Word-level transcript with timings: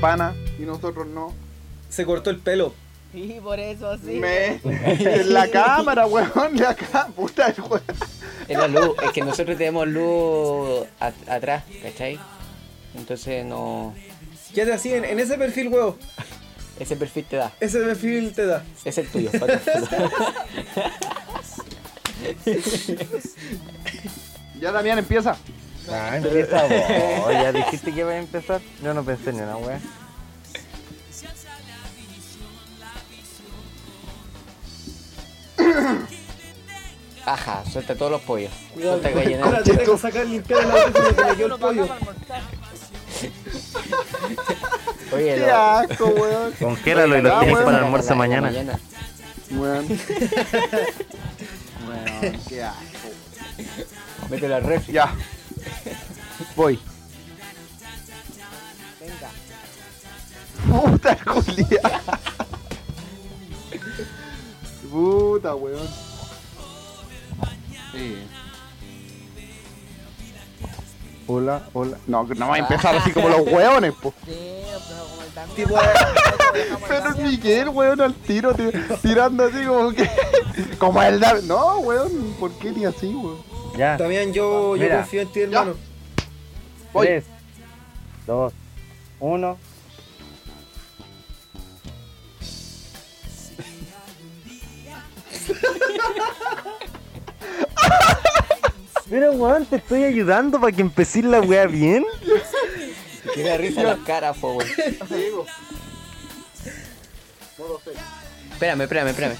pana 0.00 0.34
y 0.58 0.62
nosotros 0.62 1.06
no? 1.06 1.32
Se 1.88 2.04
cortó 2.06 2.30
el 2.30 2.38
pelo. 2.38 2.72
Sí, 3.12 3.38
por 3.42 3.58
eso 3.58 3.96
sí. 3.98 4.20
Me... 4.20 4.60
En 4.64 5.32
la 5.32 5.48
cámara, 5.50 6.06
weón, 6.06 6.56
de 6.56 6.66
acá, 6.66 7.08
puta 7.14 7.48
el 7.48 7.60
weón. 7.62 7.82
Es 8.48 8.56
la 8.58 8.68
luz, 8.68 8.90
es 9.02 9.10
que 9.12 9.20
nosotros 9.22 9.58
tenemos 9.58 9.86
luz 9.88 10.86
a- 11.00 11.12
atrás, 11.34 11.64
¿cachai? 11.82 12.18
Entonces 12.94 13.44
no. 13.44 13.94
Quédate 14.54 14.72
así 14.74 14.92
en, 14.94 15.04
en 15.04 15.18
ese 15.20 15.36
perfil, 15.38 15.68
huevo. 15.68 15.96
Ese 16.78 16.96
perfil 16.96 17.24
te 17.24 17.36
da. 17.36 17.52
Ese 17.60 17.78
perfil 17.80 18.32
te 18.32 18.46
da. 18.46 18.64
Es 18.84 18.96
el 18.98 19.06
tuyo. 19.08 19.30
Ya 24.60 24.72
Damián 24.72 24.98
empieza. 24.98 25.36
Ah, 25.92 26.16
empieza 26.16 26.62
vos. 26.62 27.32
Ya 27.32 27.52
dijiste 27.52 27.92
que 27.92 28.00
iba 28.00 28.10
a 28.12 28.18
empezar. 28.18 28.60
Yo 28.82 28.94
no 28.94 29.02
pensé 29.04 29.32
ni 29.32 29.40
una 29.40 29.56
wea. 29.56 29.80
Ajá, 37.26 37.62
suelta 37.70 37.94
todos 37.94 38.10
los 38.10 38.22
pollos. 38.22 38.50
Cuidado, 38.74 38.98
Suelta 39.00 39.20
gallina. 39.20 39.44
espérate, 39.44 39.72
deja 39.74 39.98
sacar 39.98 40.26
limpiar 40.26 40.62
auto 40.62 41.02
que 41.14 41.22
me 41.24 41.36
quedó 41.36 41.54
el 41.54 41.60
pollo. 41.60 41.84
Oye, 45.12 45.34
Qué 45.34 45.40
lo- 45.40 45.54
asco, 45.56 46.06
weón. 46.06 46.52
Congélalo 46.58 47.18
y 47.18 47.22
lo 47.22 47.36
Ah, 47.36 47.40
tienes 47.40 47.58
para 47.58 47.78
el 47.78 47.84
almuerzo 47.84 48.08
la- 48.10 48.14
la 48.14 48.18
mañana. 48.18 48.78
Weón. 49.50 49.86
Weón, 51.88 52.38
qué 52.48 52.62
asco. 52.62 52.80
Mételo 54.30 54.54
al 54.56 54.62
refri. 54.64 54.92
Ya. 54.92 55.12
Voy. 56.56 56.78
Venga. 59.00 59.30
Puta 60.90 61.18
Julia. 61.26 61.80
Puta, 64.90 65.54
weón. 65.54 65.88
Sí. 67.92 68.16
Hola, 71.26 71.62
hola. 71.72 71.96
No, 72.08 72.24
no 72.24 72.48
va 72.48 72.54
a 72.56 72.58
empezar 72.58 72.96
así 72.96 73.12
como 73.12 73.28
los 73.28 73.40
weones, 73.46 73.92
po. 73.94 74.12
Sí, 74.26 74.32
pero 74.88 75.04
como 75.08 75.22
el 75.22 75.30
Pero. 76.88 77.16
Miguel, 77.22 77.68
weón, 77.68 78.00
al 78.00 78.14
tiro, 78.14 78.52
ti- 78.54 78.70
tirando 79.02 79.44
así 79.44 79.64
como 79.64 79.92
que. 79.92 80.10
Como 80.78 81.00
el 81.02 81.20
David. 81.20 81.42
No, 81.44 81.78
weón, 81.78 82.34
¿por 82.40 82.50
qué 82.54 82.72
ni 82.72 82.84
así, 82.84 83.06
weón? 83.14 83.38
Ya. 83.76 83.96
También 83.96 84.32
yo, 84.32 84.76
yo 84.76 84.82
Mira. 84.82 84.96
confío 84.98 85.22
en 85.22 85.32
ti, 85.32 85.40
hermano. 85.40 85.74
Voy. 86.92 87.06
3, 87.06 87.24
2, 88.26 88.52
1. 89.20 89.58
Pero 99.08 99.32
weón, 99.32 99.66
te 99.66 99.76
estoy 99.76 100.04
ayudando 100.04 100.60
para 100.60 100.72
que 100.72 100.82
empecé 100.82 101.22
la 101.22 101.40
wea 101.40 101.66
bien. 101.66 102.06
Que 103.34 103.42
da 103.42 103.56
risa 103.56 103.82
la 103.82 103.96
cara, 103.96 104.32
po, 104.32 104.52
weón. 104.54 104.70
Espérame, 108.52 108.82
espérame, 108.82 109.08
espérame. 109.08 109.36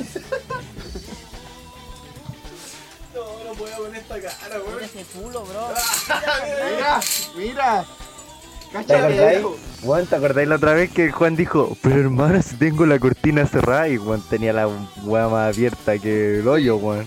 Puedo 3.60 3.76
con 3.76 3.94
esta 3.94 4.18
cara, 4.18 4.58
Mira 4.72 4.86
ese 4.86 5.04
culo, 5.04 5.44
bro. 5.44 5.68
Mira, 6.56 7.00
mira. 7.36 7.84
¿Te 8.86 8.96
acordáis? 8.96 9.44
Weón, 9.82 10.06
¿te 10.06 10.16
acordáis 10.16 10.48
la 10.48 10.54
otra 10.54 10.72
vez 10.72 10.90
que 10.90 11.10
Juan 11.10 11.36
dijo, 11.36 11.76
pero 11.82 12.00
hermano, 12.00 12.40
si 12.40 12.56
tengo 12.56 12.86
la 12.86 12.98
cortina 12.98 13.46
cerrada 13.46 13.86
y 13.88 13.98
Juan 13.98 14.22
tenía 14.30 14.54
la 14.54 14.66
wea 15.02 15.28
más 15.28 15.54
abierta 15.54 15.98
que 15.98 16.38
el 16.38 16.48
hoyo, 16.48 16.76
weón. 16.76 17.06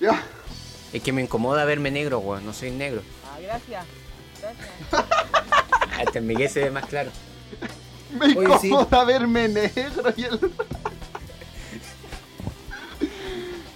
Ya. 0.00 0.24
Es 0.92 1.02
que 1.02 1.12
me 1.12 1.22
incomoda 1.22 1.64
verme 1.64 1.92
negro, 1.92 2.18
weón. 2.18 2.44
No 2.44 2.52
soy 2.52 2.72
negro. 2.72 3.02
Ah, 3.32 3.38
gracias. 3.40 3.86
Gracias. 4.40 4.68
Hasta 6.00 6.18
en 6.18 6.26
Miguel 6.26 6.50
se 6.50 6.64
ve 6.64 6.70
más 6.72 6.86
claro. 6.86 7.12
Me 8.10 8.36
Oye, 8.36 8.58
sí. 8.60 8.66
incomoda 8.68 9.04
verme 9.04 9.46
negro 9.48 10.12
y 10.16 10.24
el. 10.24 10.40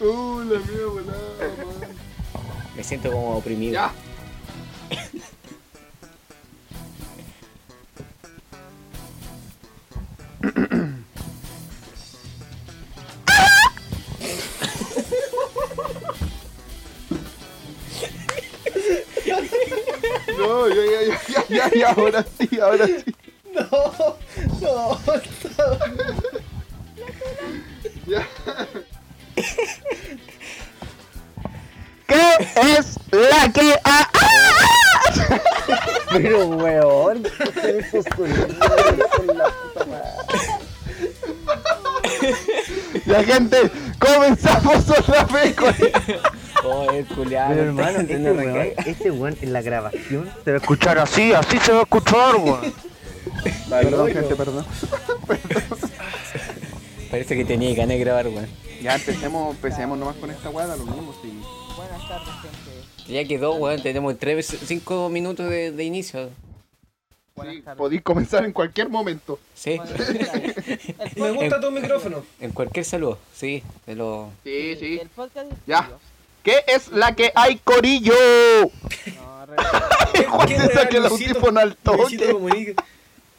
Uh, 0.00 0.40
la 0.44 0.58
mía 0.60 0.86
volada, 0.86 1.46
man. 1.58 1.98
Me 2.74 2.82
siento 2.82 3.10
como 3.10 3.36
oprimido. 3.36 3.74
Ya. 3.74 3.92
No, 20.38 20.68
ya, 20.68 20.74
ya, 20.74 21.00
ya, 21.02 21.18
ya, 21.28 21.44
ya, 21.48 21.70
ya, 21.74 21.90
ahora 21.92 22.24
sí, 22.38 22.58
ahora 22.58 22.86
sí. 22.86 23.14
No, 23.52 23.66
no. 24.62 24.98
Ya. 25.06 25.99
La 43.20 43.26
gente, 43.26 43.70
comenzamos 43.98 44.88
otra 44.88 45.24
vez 45.24 45.54
con 45.54 45.74
Oh, 46.64 46.90
el 46.90 47.04
culiado. 47.04 47.50
Pero 47.50 47.62
hermano, 47.64 48.00
este 48.00 48.16
weón, 48.16 48.72
este 48.86 49.10
weón 49.10 49.36
en 49.42 49.52
la 49.52 49.60
grabación 49.60 50.30
se 50.42 50.50
va 50.52 50.56
a 50.56 50.60
escuchar 50.60 50.98
así, 50.98 51.34
así 51.34 51.58
se 51.58 51.72
va 51.72 51.80
a 51.80 51.82
escuchar, 51.82 52.36
weón. 52.36 52.72
Perdón, 53.68 54.10
gente, 54.10 54.34
perdón. 54.34 54.64
Parece 57.10 57.36
que 57.36 57.44
tenía 57.44 57.74
ganas 57.74 57.90
de 57.90 57.98
grabar, 57.98 58.28
weón. 58.28 58.48
Ya 58.82 58.94
empecemos, 58.94 59.54
empecemos 59.54 59.98
nomás 59.98 60.16
con 60.16 60.30
esta 60.30 60.48
weá, 60.48 60.66
da 60.66 60.76
lo 60.76 60.86
mismo, 60.86 61.14
sí. 61.20 61.42
Buenas 61.76 62.08
tardes, 62.08 62.34
gente. 62.40 63.12
Ya 63.12 63.28
quedó, 63.28 63.52
weón. 63.56 63.82
Tenemos 63.82 64.16
5 64.18 65.10
minutos 65.10 65.46
de, 65.50 65.72
de 65.72 65.84
inicio. 65.84 66.30
Sí, 67.42 67.64
podéis 67.76 68.02
comenzar 68.02 68.46
en 68.46 68.52
cualquier 68.52 68.88
momento. 68.88 69.38
Sí. 69.54 69.78
Me 71.16 71.30
gusta 71.30 71.56
En- 71.56 71.60
tu 71.60 71.70
micrófono. 71.70 72.24
En 72.40 72.50
cualquier 72.52 72.84
saludo. 72.84 73.18
Sí, 73.34 73.62
de 73.86 73.94
lo. 73.96 74.30
Sí, 74.44 74.76
sí. 74.76 74.98
El 75.00 75.08
podcast 75.08 75.50
Ya. 75.66 75.88
¿Qué 76.42 76.64
es 76.66 76.88
la 76.88 77.14
que 77.14 77.32
hay, 77.34 77.58
Corillo? 77.58 78.14
No, 78.14 79.46
re- 79.46 80.24
Juan 80.24 80.48
¿Qué 80.48 80.58
se 80.58 80.96
el 80.96 81.06
audífono 81.06 81.60
al 81.60 81.76
toque. 81.76 82.74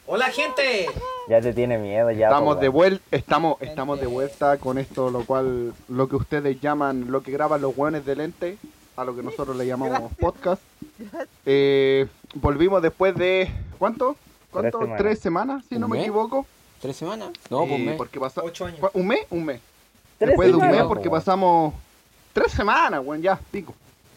Hola, 0.06 0.26
gente. 0.30 0.86
Ya 1.28 1.40
te 1.40 1.52
tiene 1.52 1.78
miedo, 1.78 2.10
ya. 2.10 2.26
Estamos 2.26 2.60
de 2.60 2.68
vuelta, 2.68 3.04
estamos, 3.10 3.56
estamos 3.60 4.00
de 4.00 4.06
vuelta 4.06 4.58
con 4.58 4.78
esto, 4.78 5.10
lo 5.10 5.24
cual, 5.24 5.72
lo 5.88 6.08
que 6.08 6.16
ustedes 6.16 6.60
llaman, 6.60 7.10
lo 7.10 7.22
que 7.22 7.32
graban 7.32 7.62
los 7.62 7.76
hueones 7.76 8.04
de 8.04 8.16
lente, 8.16 8.58
a 8.96 9.04
lo 9.04 9.16
que 9.16 9.22
nosotros 9.22 9.56
le 9.56 9.66
llamamos 9.66 10.12
podcast. 10.20 10.60
Eh, 11.46 12.06
volvimos 12.34 12.82
después 12.82 13.14
de, 13.14 13.50
¿cuánto? 13.78 14.16
¿Cuánto? 14.50 14.78
Tres 14.78 14.82
semanas. 14.82 14.98
¿Tres 14.98 15.18
semanas, 15.20 15.64
si 15.68 15.78
no 15.78 15.86
¿Un 15.86 15.92
me 15.92 16.00
equivoco? 16.02 16.46
¿Tres 16.82 16.96
semanas? 16.96 17.30
No, 17.48 17.60
pues 17.60 17.80
Eh, 17.80 17.84
me. 17.84 17.92
porque 17.94 18.18
pasa- 18.20 18.42
Ocho 18.44 18.66
años. 18.66 18.80
¿Fue 18.80 18.90
¿Un 18.94 19.06
mes? 19.06 19.20
Un 19.30 19.44
mes. 19.44 19.60
Tres 20.18 20.30
Después 20.30 20.48
de 20.48 20.54
un 20.54 20.60
semanas, 20.60 20.76
mes 20.76 20.82
po, 20.82 20.88
porque 20.88 21.10
pasamos 21.10 21.74
tres 22.34 22.52
semanas, 22.52 23.00
weón, 23.04 23.22
ya, 23.22 23.38
pico. 23.50 23.74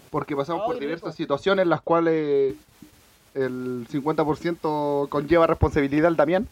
Porque 0.10 0.36
pasamos 0.36 0.66
por 0.66 0.80
diversas 0.80 1.08
rico. 1.10 1.18
situaciones 1.18 1.68
las 1.68 1.82
cuales 1.82 2.56
el 3.36 3.86
50% 3.92 5.08
conlleva 5.10 5.46
responsabilidad 5.48 6.08
al 6.08 6.16
Damián. 6.16 6.48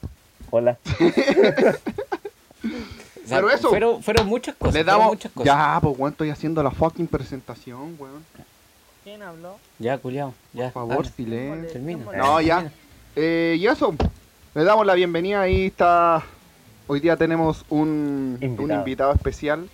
Hola. 0.52 0.78
O 0.86 0.88
sea, 3.28 3.38
pero 3.38 3.50
eso- 3.50 3.70
Fueron, 3.70 4.04
fueron 4.04 4.28
muchas 4.28 4.56
cosas. 4.56 4.74
Le 4.76 4.84
damos... 4.84 5.08
muchas 5.08 5.32
cosas. 5.32 5.46
Ya, 5.46 5.80
pues 5.82 5.98
weón, 5.98 6.12
estoy 6.12 6.30
haciendo 6.30 6.62
la 6.62 6.72
fucking 6.72 7.08
presentación, 7.08 7.96
weón. 8.00 8.24
¿Quién 9.04 9.22
habló? 9.22 9.58
Ya, 9.80 9.98
culiao. 9.98 10.34
Ya. 10.54 10.72
Por 10.72 10.88
favor, 10.88 11.08
silencio. 11.08 11.72
Termina. 11.74 12.06
No, 12.16 12.40
ya. 12.42 12.72
Eh, 13.16 13.58
y 13.60 13.68
eso, 13.68 13.94
le 14.56 14.64
damos 14.64 14.86
la 14.86 14.94
bienvenida. 14.94 15.42
Ahí 15.42 15.68
está. 15.68 16.24
Hoy 16.88 17.00
día 17.00 17.16
tenemos 17.18 17.66
un 17.70 18.38
un 18.42 18.72
invitado, 18.72 19.14
especial. 19.14 19.68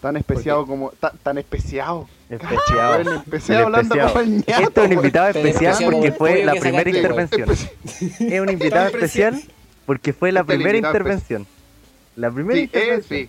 Tan 0.00 0.16
especial 0.16 0.64
como. 0.66 0.90
ta- 0.92 1.12
tan 1.22 1.38
especial. 1.38 2.04
Especial. 2.30 3.02
Bueno, 3.02 3.12
empecé 3.24 3.54
El 3.56 3.64
hablando 3.64 3.94
especial. 3.94 4.08
como 4.12 4.20
el 4.20 4.36
ñato, 4.46 4.62
Este 4.62 4.80
es 4.80 4.86
un 4.86 4.92
invitado 4.92 5.28
especial 5.28 5.76
porque 5.90 6.12
fue 6.12 6.44
la 6.44 6.52
que 6.52 6.60
primera 6.60 6.90
intervención. 6.90 7.48
Es 8.20 8.40
un 8.40 8.48
invitado 8.50 8.86
especial 8.86 9.42
porque 9.86 10.12
fue 10.12 10.30
la 10.32 10.40
Este 10.40 10.52
es 10.52 10.56
primera 10.58 10.78
intervención. 10.78 11.46
La 12.16 12.30
primera 12.30 12.54
Sí, 12.60 12.64
es, 12.64 12.74
intervención. 12.74 13.28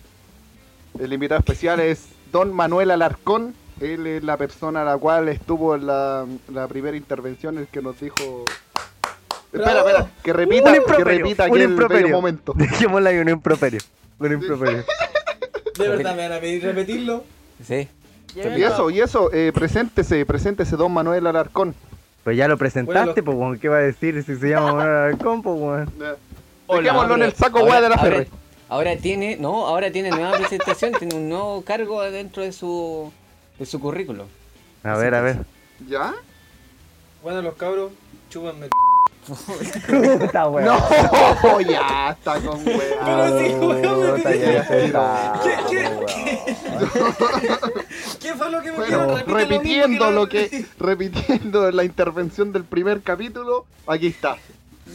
El 1.02 1.12
invitado 1.12 1.38
especial 1.38 1.80
es 1.80 2.06
Don 2.32 2.52
Manuel 2.52 2.90
Alarcón, 2.90 3.54
Él 3.80 4.06
es 4.06 4.22
la 4.22 4.36
persona 4.36 4.82
a 4.82 4.84
la 4.84 4.98
cual 4.98 5.28
estuvo 5.28 5.74
en 5.74 5.86
la, 5.86 6.26
la 6.52 6.68
primera 6.68 6.96
intervención, 6.96 7.58
el 7.58 7.66
que 7.68 7.80
nos 7.82 7.98
dijo... 8.00 8.44
Espera, 9.52 9.78
espera, 9.80 10.10
que 10.22 10.32
repita, 10.32 10.70
Un 10.70 10.96
que 10.96 11.04
repita 11.04 11.46
un 11.50 11.60
improperio. 11.60 12.04
bello 12.06 12.16
momento. 12.16 12.52
Dejémosla 12.56 13.10
ahí 13.10 13.18
un 13.18 13.28
improperio. 13.28 13.80
Un 14.18 14.32
improperio. 14.32 14.84
¿De 15.78 15.88
verdad 15.88 16.14
me 16.14 16.28
van 16.28 16.38
a 16.38 16.40
pedir 16.40 16.62
repetirlo? 16.62 17.24
Sí. 17.66 17.88
Y 18.36 18.62
eso, 18.62 18.90
y 18.90 19.00
eso, 19.00 19.32
eh, 19.32 19.50
preséntese, 19.52 20.24
preséntese, 20.24 20.76
don 20.76 20.92
Manuel 20.92 21.26
Alarcón. 21.26 21.74
Pues 22.22 22.36
ya 22.36 22.46
lo 22.46 22.56
presentaste, 22.58 23.22
Bueno, 23.22 23.24
pues, 23.24 23.36
weón. 23.36 23.58
¿Qué 23.58 23.68
va 23.68 23.76
a 23.78 23.80
decir 23.80 24.22
si 24.22 24.36
se 24.36 24.48
llama 24.50 24.74
Manuel 24.74 24.88
Alarcón, 24.96 25.42
pues, 25.42 25.56
weón? 25.58 25.92
Dejémoslo 26.68 27.14
en 27.16 27.22
el 27.22 27.32
saco, 27.34 27.58
Ahora- 27.58 27.70
weá, 27.72 27.80
de 27.80 27.88
la 27.88 27.98
Ferre. 27.98 28.28
Ahora 28.68 28.96
tiene, 28.96 29.36
no, 29.36 29.66
ahora 29.66 29.90
tiene 29.90 30.10
nueva 30.10 30.36
presentación, 30.36 30.92
tiene 30.92 31.16
un 31.16 31.28
nuevo 31.28 31.62
cargo 31.64 32.00
dentro 32.02 32.44
de 32.44 32.52
su, 32.52 33.10
de 33.58 33.66
su 33.66 33.80
currículum. 33.80 34.28
A 34.84 34.96
ver, 34.96 35.12
a 35.14 35.20
ver. 35.22 35.38
¿Ya? 35.88 36.14
Bueno, 37.22 37.42
los 37.42 37.54
cabros, 37.54 37.90
chúpenme. 38.30 38.68
Puta, 39.38 40.48
weón. 40.48 40.66
No, 40.66 41.60
ya 41.68 42.10
está 42.10 42.40
con 42.40 42.66
weá. 42.66 42.78
Pero 43.04 43.38
sí, 43.38 43.54
weón, 43.54 44.00
me 44.02 44.18
Puta, 44.18 44.34
ya 44.34 44.60
está, 44.60 45.40
¿Qué- 45.42 45.56
qué- 45.70 45.88
weón. 45.88 46.06
¿Qué 48.20 48.34
fue 48.34 48.50
lo 48.50 48.62
que 48.62 48.72
me 48.72 48.78
Bueno, 48.78 49.16
repitiendo 49.26 50.10
lo 50.10 50.28
que 50.28 50.48
que, 50.50 50.66
repitiendo 50.78 51.70
la 51.70 51.84
intervención 51.84 52.52
del 52.52 52.64
primer 52.64 53.02
capítulo, 53.02 53.66
aquí 53.86 54.08
está. 54.08 54.36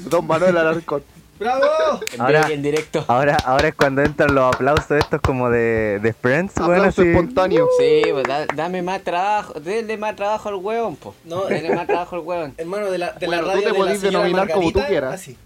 Don 0.10 0.26
Manuel 0.28 0.58
Alarcón. 0.58 1.04
¡Bravo! 1.38 2.00
En 2.14 2.22
Ahora- 2.22 2.40
vivo 2.42 2.50
y 2.52 2.54
en 2.54 2.62
directo. 2.64 3.04
Ahora, 3.08 3.36
ahora 3.46 3.68
es 3.68 3.76
cuando 3.76 4.02
entran 4.02 4.34
los 4.34 4.56
aplausos 4.56 4.92
estos 4.92 5.20
como 5.22 5.50
de, 5.50 6.00
de 6.02 6.14
Friends, 6.14 6.54
weón, 6.58 6.72
Aplauso 6.76 7.02
así. 7.02 7.10
espontáneo. 7.12 7.68
Sí, 7.78 8.02
pues 8.12 8.24
da- 8.26 8.46
dame 8.56 8.82
más 8.82 9.02
trabajo, 9.04 9.54
denle 9.60 9.98
más 9.98 10.16
trabajo 10.16 10.48
al 10.50 10.56
hueón, 10.56 10.96
po. 10.96 11.14
No. 11.26 11.46
denle 11.46 11.76
más 11.76 11.88
trabajo 11.88 12.16
al 12.16 12.22
hueón. 12.22 12.54
Hermano, 12.58 12.90
de 12.90 12.98
la, 13.00 13.12
de 13.14 13.26
Bueno, 13.28 13.42
la 13.42 13.42
tú 13.42 13.48
radio 13.50 13.62
te 13.62 13.66
de 13.68 13.74
la 13.74 13.86
podís 13.86 14.00
señora 14.00 14.18
denominar 14.26 14.50
como 14.54 14.72
tú 14.72 14.80
quieras. 14.88 15.14
Así. 15.14 15.38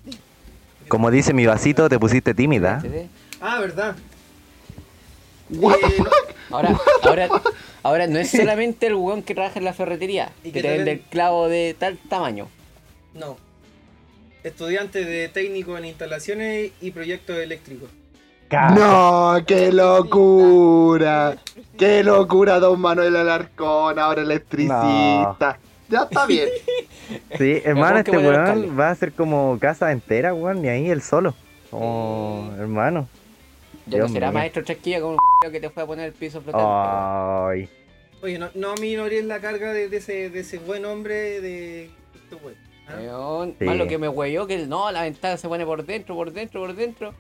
Como 0.88 1.10
dice 1.12 1.34
mi 1.34 1.46
vasito, 1.48 1.90
te 1.90 1.98
pusiste 2.00 2.34
tímida. 2.36 2.84
Ah, 3.42 3.60
¿verdad? 3.60 3.96
What 5.50 5.76
the 5.80 5.86
Eh, 5.88 5.92
fuck? 5.98 6.34
Ahora, 6.52 6.80
ahora, 7.04 7.28
ahora 7.84 8.08
no 8.08 8.20
es 8.20 8.30
solamente 8.32 8.88
el 8.88 8.96
hueón 8.96 9.24
que 9.24 9.34
trabaja 9.36 9.58
en 9.60 9.66
la 9.66 9.74
ferretería, 9.74 10.32
Y 10.44 10.52
que 10.52 10.54
que 10.54 10.62
te 10.62 10.68
te 10.68 10.74
vende 10.78 10.92
ven- 10.92 11.00
el 11.04 11.10
clavo 11.10 11.48
de 11.48 11.76
tal 11.78 11.98
tamaño. 12.10 12.48
No. 13.16 13.38
Estudiante 14.44 15.04
de 15.04 15.28
técnico 15.30 15.78
en 15.78 15.86
instalaciones 15.86 16.72
y 16.82 16.92
proyectos 16.92 17.38
eléctricos. 17.38 17.90
No, 18.52 19.38
qué 19.46 19.72
locura. 19.72 21.38
Qué 21.78 22.04
locura, 22.04 22.60
don 22.60 22.80
Manuel 22.80 23.16
Alarcón, 23.16 24.00
ahora 24.00 24.22
electricista. 24.22 25.60
Ya 25.90 26.04
está 26.04 26.26
bien. 26.26 26.50
Sí, 27.40 27.60
hermano, 27.66 27.98
este 27.98 28.16
weón 28.16 28.80
va 28.80 28.92
a 28.92 28.96
ser 28.96 29.12
como 29.14 29.58
casa 29.60 29.92
entera, 29.92 30.32
weón, 30.32 30.62
ni 30.62 30.68
ahí 30.68 30.92
él 30.92 31.02
solo. 31.02 31.34
Como, 31.72 32.54
hermano. 32.60 33.10
Ya 33.88 33.98
Dios 33.98 34.10
no 34.10 34.14
será 34.14 34.28
mío. 34.28 34.40
maestro 34.40 34.62
chasquilla 34.64 35.02
con 35.02 35.14
un 35.14 35.18
que 35.52 35.60
te 35.60 35.72
fue 35.72 35.82
a 35.82 35.86
poner 35.88 36.06
el 36.06 36.14
piso 36.14 36.40
flotante. 36.42 36.68
Ay. 36.68 37.70
Oye, 38.22 38.38
no, 38.38 38.50
no 38.54 38.76
minories 38.76 39.26
la 39.26 39.40
carga 39.40 39.74
de, 39.74 39.90
de 39.90 39.98
ese, 39.98 40.30
de 40.30 40.40
ese 40.42 40.60
buen 40.60 40.86
hombre 40.86 41.42
de. 41.42 41.90
este. 42.30 42.69
Weón, 42.98 43.56
Sí. 43.60 43.66
Más 43.66 43.78
lo 43.78 43.88
que 43.88 43.98
me 43.98 44.08
hueyó 44.10 44.48
que 44.48 44.66
no, 44.68 44.92
la 44.92 45.04
ventana 45.04 45.38
se 45.38 45.48
pone 45.48 45.66
por 45.66 45.86
dentro, 45.86 46.16
por 46.16 46.32
dentro, 46.32 46.62
por 46.62 46.76
dentro. 46.76 47.14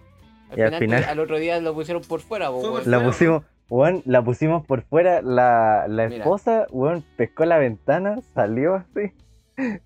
Al 0.52 0.58
Y 0.58 0.62
al 0.62 0.68
final, 0.76 0.80
final- 0.80 1.04
al 1.06 1.20
otro 1.20 1.38
día 1.38 1.60
lo 1.62 1.74
pusieron 1.74 2.02
por 2.04 2.22
fuera, 2.22 2.50
po. 2.50 2.80
La 2.86 3.04
pusimos, 3.04 3.44
weón, 3.70 4.02
la 4.06 4.24
pusimos 4.24 4.66
por 4.66 4.82
fuera. 4.82 5.22
La, 5.22 5.86
la 5.88 6.08
Mira. 6.08 6.18
esposa, 6.24 6.66
weón, 6.72 7.04
pescó 7.18 7.46
la 7.46 7.58
ventana, 7.60 8.20
salió 8.34 8.76
así 8.76 9.12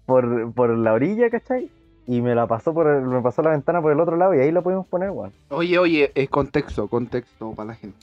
por, 0.06 0.54
por 0.54 0.70
la 0.78 0.94
orilla, 0.94 1.30
¿cachai? 1.30 1.70
Y 2.08 2.22
me 2.22 2.36
la 2.36 2.48
pasó 2.48 2.74
por 2.74 2.88
el- 2.88 3.02
me 3.04 3.22
pasó 3.22 3.42
la 3.42 3.52
ventana 3.52 3.82
por 3.82 3.92
el 3.92 4.00
otro 4.00 4.16
lado 4.18 4.34
y 4.36 4.40
ahí 4.40 4.52
la 4.52 4.62
pudimos 4.62 4.88
poner, 4.88 5.10
weón. 5.12 5.32
Oye, 5.50 5.78
oye, 5.80 6.12
es 6.16 6.30
contexto, 6.30 6.88
contexto 6.88 7.52
para 7.54 7.68
la 7.68 7.76
gente. 7.76 7.98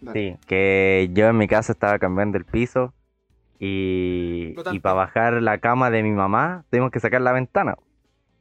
Dale. 0.00 0.18
Sí, 0.18 0.36
que 0.46 1.10
yo 1.12 1.26
en 1.28 1.36
mi 1.36 1.46
casa 1.46 1.72
estaba 1.72 1.98
cambiando 1.98 2.38
el 2.38 2.44
piso 2.44 2.92
y, 3.62 4.54
para 4.80 4.94
bajar 4.94 5.34
la 5.34 5.58
cama 5.58 5.90
de 5.90 6.02
mi 6.02 6.10
mamá 6.12 6.64
tuvimos 6.70 6.90
que 6.90 6.98
sacar 6.98 7.20
la 7.20 7.32
ventana. 7.32 7.76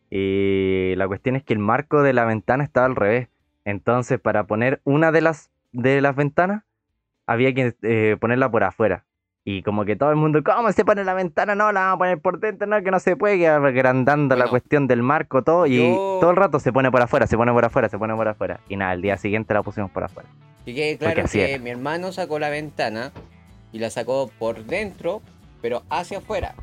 Y 0.10 0.94
la 0.96 1.08
cuestión 1.08 1.36
es 1.36 1.44
que 1.44 1.54
el 1.54 1.60
marco 1.60 2.02
de 2.02 2.14
la 2.14 2.26
ventana 2.26 2.64
estaba 2.64 2.86
al 2.88 2.96
revés. 2.96 3.28
Entonces, 3.66 4.20
para 4.20 4.46
poner 4.46 4.82
una 4.86 5.12
de 5.12 5.22
las, 5.22 5.52
de 5.72 6.02
las 6.02 6.16
ventanas, 6.16 6.64
había 7.28 7.54
que 7.54 7.76
eh, 7.84 8.18
ponerla 8.20 8.50
por 8.50 8.64
afuera. 8.64 9.06
Y 9.46 9.62
como 9.64 9.84
que 9.86 9.96
todo 9.96 10.10
el 10.10 10.16
mundo, 10.16 10.42
¿cómo 10.44 10.72
se 10.72 10.86
pone 10.86 11.04
la 11.04 11.14
ventana? 11.14 11.54
No, 11.54 11.72
la 11.72 11.82
vamos 11.82 11.96
a 11.96 11.98
poner 12.00 12.20
por 12.20 12.40
dentro, 12.40 12.68
no, 12.68 12.82
que 12.82 12.92
no 12.92 13.00
se 13.00 13.16
puede, 13.16 13.38
que 13.38 13.48
agrandando 13.48 14.36
la 14.36 14.48
cuestión 14.48 14.88
del 14.88 15.04
marco, 15.04 15.44
todo. 15.44 15.66
Y 15.68 15.78
yo- 15.78 16.18
todo 16.22 16.32
el 16.32 16.38
rato 16.38 16.60
se 16.60 16.72
pone 16.72 16.90
por 16.92 17.02
afuera, 17.02 17.28
se 17.28 17.38
pone 17.38 17.52
por 17.52 17.66
afuera, 17.66 17.90
se 17.90 17.98
pone 17.98 18.16
por 18.16 18.28
afuera. 18.28 18.60
Y 18.70 18.78
nada, 18.78 18.94
el 18.94 19.02
día 19.02 19.18
siguiente 19.18 19.54
la 19.54 19.64
pusimos 19.64 19.92
por 19.92 20.04
afuera. 20.04 20.30
Y 20.66 20.72
Porque 20.74 20.98
claro 20.98 21.24
que 21.32 21.54
era. 21.54 21.64
mi 21.64 21.70
hermano 21.72 22.12
sacó 22.12 22.38
la 22.40 22.50
ventana 22.50 23.12
y 23.72 23.80
la 23.80 23.90
sacó 23.90 24.32
por 24.40 24.66
dentro, 24.66 25.22
pero 25.62 25.84
hacia 25.90 26.20
afuera. 26.20 26.56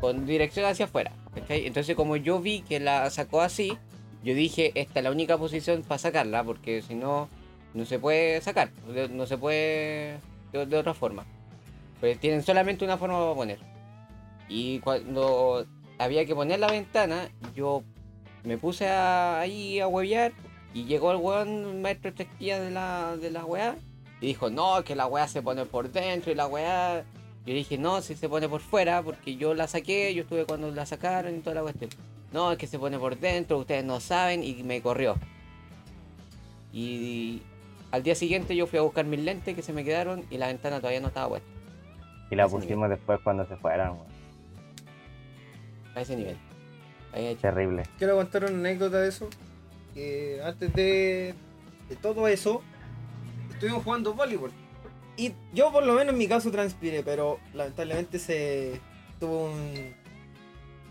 Con 0.00 0.26
dirección 0.26 0.66
hacia 0.66 0.86
afuera. 0.86 1.12
Entonces 1.48 1.94
como 1.94 2.16
yo 2.16 2.40
vi 2.40 2.62
que 2.62 2.80
la 2.80 3.10
sacó 3.10 3.40
así, 3.40 3.76
yo 4.22 4.34
dije, 4.34 4.72
esta 4.74 5.00
es 5.00 5.04
la 5.04 5.10
única 5.10 5.38
posición 5.38 5.82
para 5.82 5.98
sacarla, 5.98 6.44
porque 6.44 6.82
si 6.82 6.94
no, 6.94 7.28
no 7.74 7.84
se 7.84 7.98
puede 7.98 8.40
sacar. 8.40 8.70
No 9.10 9.26
se 9.26 9.38
puede 9.38 10.18
de, 10.52 10.76
otra 10.76 10.94
forma. 10.94 11.24
Pues 12.00 12.18
tienen 12.18 12.42
solamente 12.42 12.84
una 12.84 12.98
forma 12.98 13.18
para 13.18 13.34
poner. 13.34 13.58
Y 14.48 14.80
cuando 14.80 15.66
había 15.98 16.24
que 16.26 16.34
poner 16.34 16.60
la 16.60 16.70
ventana, 16.70 17.30
yo 17.54 17.82
me 18.42 18.58
puse 18.58 18.88
a, 18.88 19.40
ahí 19.40 19.80
a 19.80 19.86
huevear 19.86 20.32
y 20.74 20.84
llegó 20.84 21.12
el 21.12 21.18
weón, 21.18 21.82
maestro 21.82 22.10
chasquilla 22.10 22.60
de 22.60 22.70
la, 22.70 23.16
de 23.16 23.30
la 23.30 23.44
weá, 23.44 23.76
y 24.20 24.26
dijo, 24.26 24.50
no, 24.50 24.84
que 24.84 24.94
la 24.94 25.06
weá 25.06 25.26
se 25.28 25.42
pone 25.42 25.64
por 25.64 25.90
dentro 25.90 26.30
y 26.30 26.34
la 26.34 26.46
weá. 26.46 27.04
Yo 27.46 27.54
dije, 27.54 27.78
no, 27.78 28.02
si 28.02 28.14
se 28.14 28.28
pone 28.28 28.48
por 28.48 28.60
fuera, 28.60 29.02
porque 29.02 29.36
yo 29.36 29.54
la 29.54 29.66
saqué, 29.66 30.14
yo 30.14 30.22
estuve 30.22 30.44
cuando 30.44 30.70
la 30.70 30.84
sacaron 30.84 31.36
y 31.36 31.40
toda 31.40 31.54
la 31.54 31.62
cuestión. 31.62 31.90
No, 32.32 32.52
es 32.52 32.58
que 32.58 32.66
se 32.66 32.78
pone 32.78 32.98
por 32.98 33.18
dentro, 33.18 33.58
ustedes 33.58 33.84
no 33.84 33.98
saben, 33.98 34.44
y 34.44 34.62
me 34.62 34.82
corrió. 34.82 35.16
Y, 36.72 37.42
al 37.90 38.02
día 38.02 38.14
siguiente 38.14 38.54
yo 38.54 38.66
fui 38.66 38.78
a 38.78 38.82
buscar 38.82 39.04
mis 39.04 39.20
lentes 39.20 39.56
que 39.56 39.62
se 39.62 39.72
me 39.72 39.82
quedaron 39.84 40.24
y 40.30 40.38
la 40.38 40.46
ventana 40.46 40.78
todavía 40.78 41.00
no 41.00 41.08
estaba 41.08 41.28
puesta. 41.28 41.48
Y 42.30 42.36
la 42.36 42.46
pusimos 42.46 42.88
después 42.88 43.18
cuando 43.24 43.46
se 43.46 43.56
fueran, 43.56 43.92
weón. 43.92 44.06
A 45.96 46.00
ese 46.02 46.14
nivel. 46.14 46.36
Ahí 47.12 47.26
hecho. 47.26 47.40
Terrible. 47.40 47.82
Quiero 47.98 48.14
contar 48.16 48.44
una 48.44 48.54
anécdota 48.54 49.00
de 49.00 49.08
eso. 49.08 49.28
Que 49.94 50.40
antes 50.44 50.72
de, 50.74 51.34
de 51.88 51.96
todo 51.96 52.28
eso, 52.28 52.62
estuvimos 53.60 53.84
jugando 53.84 54.14
voleibol. 54.14 54.50
Y 55.18 55.34
yo 55.52 55.70
por 55.70 55.84
lo 55.84 55.92
menos 55.92 56.14
en 56.14 56.18
mi 56.18 56.26
caso 56.26 56.50
transpiré, 56.50 57.02
pero 57.02 57.38
lamentablemente 57.52 58.18
se 58.18 58.80
tuvo 59.18 59.50
un 59.50 59.94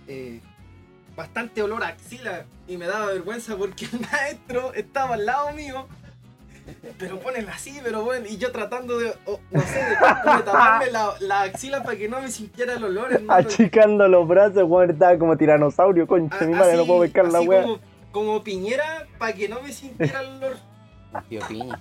eh, 0.07 0.39
bastante 1.15 1.63
olor 1.63 1.83
a 1.83 1.87
axila 1.87 2.45
y 2.67 2.77
me 2.77 2.85
daba 2.85 3.07
vergüenza 3.07 3.55
porque 3.57 3.85
el 3.91 3.99
maestro 4.11 4.71
estaba 4.75 5.15
al 5.15 5.25
lado 5.25 5.51
mío. 5.53 5.87
Pero 6.99 7.19
ponela 7.19 7.53
así, 7.53 7.79
pero 7.83 8.03
bueno, 8.03 8.27
y 8.29 8.37
yo 8.37 8.51
tratando 8.51 8.99
de, 8.99 9.15
o- 9.25 9.39
no 9.49 9.61
sé, 9.61 9.83
de, 9.83 9.95
taparme 9.95 10.91
la, 10.91 11.15
la 11.21 11.41
axila 11.41 11.81
para 11.81 11.97
que 11.97 12.07
no 12.07 12.21
me 12.21 12.29
sintiera 12.29 12.73
el 12.75 12.83
olor, 12.83 13.11
hermano. 13.11 13.33
Achicando 13.39 14.07
los 14.07 14.27
brazos, 14.27 14.61
weón, 14.67 14.91
estaba 14.91 15.17
como 15.17 15.35
tiranosaurio, 15.35 16.05
concha, 16.05 16.45
mi 16.45 16.53
madre, 16.53 16.77
no 16.77 16.85
puedo 16.85 17.01
pescar 17.01 17.25
la 17.31 17.41
weá. 17.41 17.63
Como, 17.63 17.79
como 18.11 18.43
piñera 18.43 19.07
para 19.17 19.33
que 19.33 19.49
no 19.49 19.59
me 19.63 19.73
sintiera 19.73 20.21
el 20.21 20.27
olor. 20.35 20.57
Tío 21.27 21.41
Piña. 21.47 21.79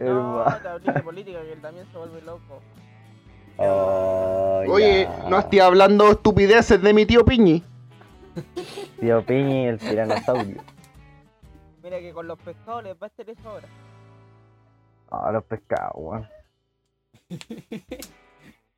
No, 0.00 0.44
de 0.44 1.02
política 1.02 1.40
que 1.42 1.52
él 1.52 1.60
también 1.60 1.86
se 1.92 1.98
vuelve 1.98 2.22
loco. 2.22 2.60
Ay, 3.58 4.68
Oye, 4.68 5.02
ya. 5.04 5.28
no 5.28 5.38
estoy 5.38 5.60
hablando 5.60 6.10
estupideces 6.10 6.80
de 6.82 6.94
mi 6.94 7.06
tío 7.06 7.24
Piñi. 7.24 7.62
Tío 9.00 9.24
Piñi, 9.24 9.66
el 9.66 9.78
tiranosaurio. 9.78 10.62
Mira 11.82 11.98
que 11.98 12.12
con 12.12 12.26
los 12.26 12.38
pescados 12.38 12.84
les 12.84 12.94
va 12.94 12.98
a 13.02 13.06
hacer 13.06 13.28
eso 13.28 13.48
ahora. 13.48 13.68
Ah, 15.10 15.30
los 15.32 15.44
pescados, 15.44 15.92
weón. 15.96 16.28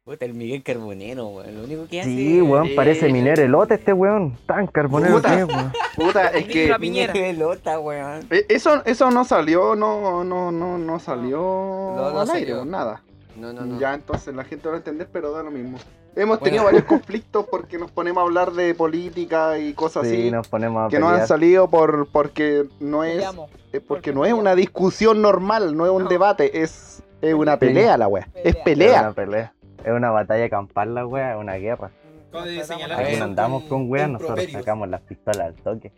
Puta, 0.04 0.26
el 0.26 0.34
Miguel 0.34 0.62
Carbonero, 0.62 1.28
weón. 1.28 1.54
Lo 1.56 1.64
único 1.64 1.86
que 1.88 2.00
hace. 2.02 2.10
Sí, 2.10 2.42
weón, 2.42 2.68
parece 2.76 3.10
minero 3.10 3.40
elote 3.42 3.72
este 3.74 3.94
weón. 3.94 4.36
Tan 4.46 4.66
carbonero 4.66 5.14
Puta. 5.14 5.30
que 5.34 5.40
es, 5.40 5.44
weón. 5.48 5.72
Puta, 5.96 6.28
es 6.28 6.44
que 6.46 6.68
La 6.68 6.78
piñera. 6.78 7.12
Pelota, 7.14 7.78
weón. 7.80 8.20
eh, 8.30 8.44
eso, 8.50 8.82
eso 8.84 9.10
no 9.10 9.24
salió, 9.24 9.74
no, 9.74 10.22
no, 10.22 10.52
no, 10.52 10.76
no 10.76 10.98
salió 11.00 11.38
No, 11.38 12.10
no 12.12 12.20
al 12.20 12.30
aire, 12.32 12.50
salió. 12.50 12.64
nada. 12.66 13.02
No, 13.34 13.54
no, 13.54 13.62
no. 13.64 13.80
Ya 13.80 13.94
entonces 13.94 14.34
la 14.34 14.44
gente 14.44 14.68
va 14.68 14.74
a 14.74 14.76
entender, 14.76 15.08
pero 15.10 15.32
da 15.32 15.42
lo 15.42 15.50
mismo. 15.50 15.78
Hemos 16.14 16.38
tenido 16.40 16.64
varios 16.64 16.84
conflictos 16.84 17.46
porque 17.50 17.78
nos 17.78 17.90
ponemos 17.90 18.20
a 18.20 18.24
hablar 18.26 18.52
de 18.52 18.74
política 18.74 19.58
y 19.58 19.72
cosas 19.72 20.06
Sí, 20.06 20.12
así 20.14 20.30
nos 20.30 20.46
ponemos 20.48 20.86
a 20.86 20.88
que 20.90 20.98
no 21.00 21.08
han 21.08 21.26
salido 21.26 21.70
por 21.70 22.08
porque 22.12 22.66
no 22.78 23.04
es 23.04 23.24
eh, 23.72 23.80
porque 23.80 24.12
no 24.12 24.26
es 24.26 24.34
una 24.34 24.54
discusión 24.54 25.22
normal, 25.22 25.74
no 25.74 25.86
es 25.86 25.90
un 25.92 26.04
No. 26.04 26.08
debate, 26.10 26.60
es 26.62 27.02
Es 27.22 27.32
una 27.32 27.58
pelea 27.58 27.96
la 27.96 28.06
wea. 28.06 28.28
Es 28.34 28.54
Es 28.54 28.56
pelea. 28.56 29.00
una 29.00 29.12
pelea. 29.14 29.53
Es 29.84 29.92
una 29.92 30.10
batalla 30.10 30.48
campal 30.48 30.94
la 30.94 31.06
wea, 31.06 31.34
es 31.34 31.38
una 31.40 31.54
guerra. 31.54 31.90
Aquí 32.32 33.16
no 33.16 33.24
andamos 33.24 33.64
con 33.64 33.88
weas, 33.90 34.08
nosotros 34.10 34.50
sacamos 34.50 34.88
las 34.88 35.00
pistolas 35.02 35.40
al 35.48 35.54
toque. 35.54 35.92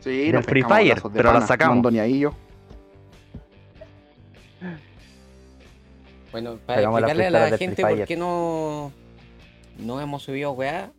Sí, 0.00 0.30
Del 0.32 0.42
Free 0.42 0.62
Fire, 0.62 1.00
de 1.02 1.10
pero 1.10 1.28
la 1.28 1.34
pana, 1.34 1.46
sacamos. 1.46 1.74
no 1.74 1.78
ando 1.78 1.90
ni 1.90 1.98
ahí 1.98 2.20
yo. 2.20 2.32
Bueno, 6.32 6.58
para 6.66 6.80
Sacamos 6.80 7.00
las 7.00 7.10
explicarle 7.10 7.38
a 7.38 7.50
la 7.50 7.58
gente 7.58 7.82
por 7.82 8.04
qué 8.04 8.16
no, 8.16 8.92
no 9.78 10.00
hemos 10.00 10.22
subido 10.22 10.52
weá. 10.52 10.92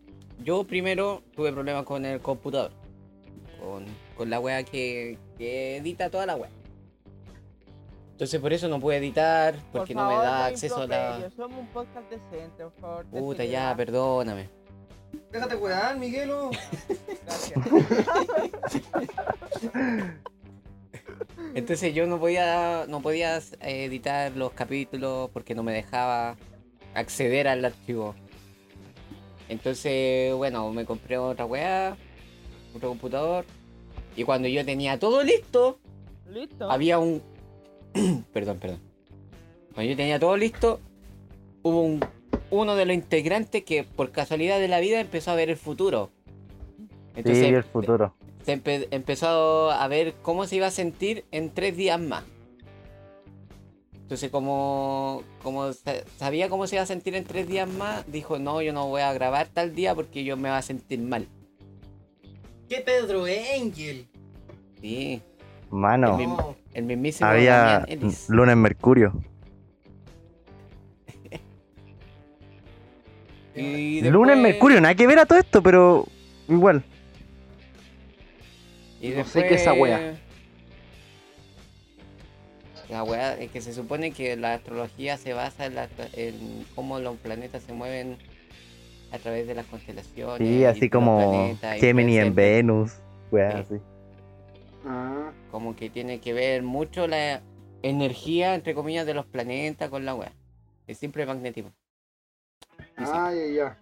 Yo 0.43 0.63
primero 0.63 1.23
tuve 1.35 1.51
problemas 1.51 1.83
con 1.83 2.05
el 2.05 2.19
computador. 2.21 2.71
Con, 3.59 3.85
con 4.15 4.29
la 4.29 4.39
weá 4.39 4.63
que, 4.63 5.17
que 5.37 5.77
edita 5.77 6.09
toda 6.09 6.25
la 6.25 6.35
weá. 6.35 6.49
Entonces 8.17 8.41
por 8.41 8.51
eso 8.51 8.67
no 8.67 8.79
pude 8.79 8.97
editar, 8.97 9.53
porque 9.71 9.93
Por 9.93 10.01
no 10.01 10.09
me 10.09 10.15
da 10.15 10.47
acceso 10.47 10.81
a 10.81 10.87
la... 10.87 11.29
Somos 11.35 11.59
un 11.59 11.67
podcast 11.67 12.09
decente, 12.09 12.63
por 12.63 12.73
favor. 12.81 13.05
Puta, 13.05 13.45
ya, 13.45 13.75
perdóname. 13.77 14.49
Déjate 15.31 15.55
wear, 15.55 15.95
Miguelo. 15.99 16.49
Gracias. 17.25 17.59
Entonces 21.53 21.93
yo 21.93 22.07
no 22.07 22.19
podía, 22.19 22.85
no 22.87 23.01
podía 23.01 23.37
eh, 23.37 23.85
editar 23.85 24.31
los 24.35 24.51
capítulos 24.51 25.29
porque 25.31 25.53
no 25.53 25.61
me 25.61 25.73
dejaba 25.73 26.37
acceder 26.95 27.47
al 27.47 27.65
archivo. 27.65 28.15
Entonces, 29.47 30.33
bueno, 30.33 30.71
me 30.71 30.85
compré 30.85 31.19
otra 31.19 31.45
weá, 31.45 31.95
otro 32.75 32.89
computador. 32.89 33.45
Y 34.15 34.23
cuando 34.23 34.47
yo 34.47 34.65
tenía 34.65 34.97
todo 34.97 35.21
listo, 35.21 35.77
Listo. 36.27 36.71
había 36.71 36.97
un... 36.97 37.36
perdón, 38.33 38.57
perdón. 38.59 38.79
Cuando 39.73 39.91
yo 39.91 39.97
tenía 39.97 40.19
todo 40.19 40.35
listo, 40.37 40.79
hubo 41.63 41.81
un, 41.81 41.99
uno 42.49 42.75
de 42.75 42.85
los 42.85 42.95
integrantes 42.95 43.63
que 43.63 43.83
por 43.83 44.11
casualidad 44.11 44.59
de 44.59 44.67
la 44.67 44.79
vida 44.79 44.99
empezó 44.99 45.31
a 45.31 45.35
ver 45.35 45.49
el 45.49 45.57
futuro. 45.57 46.09
sí, 47.23 47.31
el 47.45 47.63
futuro. 47.63 48.13
se 48.45 48.61
empe- 48.61 48.87
empezó 48.91 49.71
a 49.71 49.87
ver 49.87 50.13
cómo 50.21 50.45
se 50.47 50.55
iba 50.55 50.67
a 50.67 50.71
sentir 50.71 51.25
en 51.31 51.49
tres 51.51 51.75
días 51.75 51.99
más. 51.99 52.23
Entonces, 53.93 54.31
como, 54.31 55.21
como 55.43 55.73
sa- 55.73 56.05
sabía 56.17 56.47
cómo 56.47 56.65
se 56.65 56.75
iba 56.75 56.83
a 56.83 56.87
sentir 56.87 57.13
en 57.15 57.25
tres 57.25 57.45
días 57.47 57.67
más, 57.67 58.09
dijo, 58.09 58.39
no, 58.39 58.61
yo 58.61 58.71
no 58.71 58.87
voy 58.87 59.01
a 59.01 59.11
grabar 59.13 59.47
tal 59.47 59.75
día 59.75 59.93
porque 59.95 60.23
yo 60.23 60.37
me 60.37 60.49
voy 60.49 60.57
a 60.57 60.61
sentir 60.61 60.99
mal. 60.99 61.27
¿Qué 62.69 62.79
Pedro 62.81 63.25
Angel? 63.25 64.07
Sí, 64.81 65.21
Mano, 65.69 66.55
El 66.73 66.85
mismísimo 66.85 67.29
había 67.29 67.85
luna 68.29 68.53
en 68.53 68.61
Mercurio. 68.61 69.13
Y 73.55 74.01
Luna 74.01 74.33
en 74.33 74.39
después- 74.43 74.53
Mercurio, 74.53 74.81
nada 74.81 74.95
que 74.95 75.07
ver 75.07 75.19
a 75.19 75.25
todo 75.25 75.39
esto, 75.39 75.63
pero 75.63 76.05
igual. 76.47 76.83
Y 79.01 79.09
No 79.09 79.23
sé 79.25 79.47
qué 79.47 79.55
es 79.55 79.61
esa 79.61 79.71
después- 79.71 79.91
wea. 79.93 80.19
La 82.89 83.03
wea 83.03 83.33
es 83.37 83.51
que 83.51 83.59
se 83.61 83.73
supone 83.73 84.11
que 84.11 84.37
la 84.37 84.53
astrología 84.53 85.17
se 85.17 85.33
basa 85.33 85.65
en, 85.65 85.75
la- 85.75 85.89
en 86.13 86.65
cómo 86.75 86.99
los 86.99 87.17
planetas 87.17 87.63
se 87.63 87.73
mueven 87.73 88.17
a 89.11 89.17
través 89.17 89.47
de 89.47 89.55
las 89.55 89.65
constelaciones. 89.65 90.37
Sí, 90.47 90.59
y 90.59 90.63
así 90.63 90.89
como 90.89 91.57
Gemini 91.79 92.17
en 92.19 92.33
Venus, 92.35 92.93
weas 93.31 93.67
Sí. 93.67 93.75
así. 93.75 93.83
Ah, 94.89 95.33
Como 95.51 95.75
que 95.75 95.89
tiene 95.89 96.21
que 96.21 96.33
ver 96.33 96.63
mucho 96.63 97.07
la 97.07 97.41
energía, 97.81 98.55
entre 98.55 98.73
comillas, 98.73 99.05
de 99.05 99.13
los 99.13 99.25
planetas 99.25 99.89
con 99.89 100.05
la 100.05 100.15
wea. 100.15 100.31
El 100.87 100.95
simple 100.95 101.25
magnetismo. 101.25 101.73
Ah, 102.95 103.31
ya, 103.33 103.45
ya. 103.47 103.77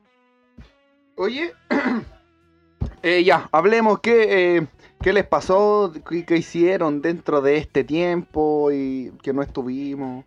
Oye, 1.16 1.54
eh, 3.04 3.24
ya, 3.24 3.48
hablemos 3.52 4.00
qué, 4.00 4.58
eh, 4.58 4.68
qué 5.02 5.14
les 5.14 5.26
pasó, 5.26 5.94
qué 6.10 6.38
hicieron 6.38 7.02
dentro 7.02 7.42
de 7.42 7.58
este 7.58 7.84
tiempo 7.84 8.72
y 8.72 9.12
que 9.22 9.32
no 9.32 9.44
estuvimos. 9.44 10.26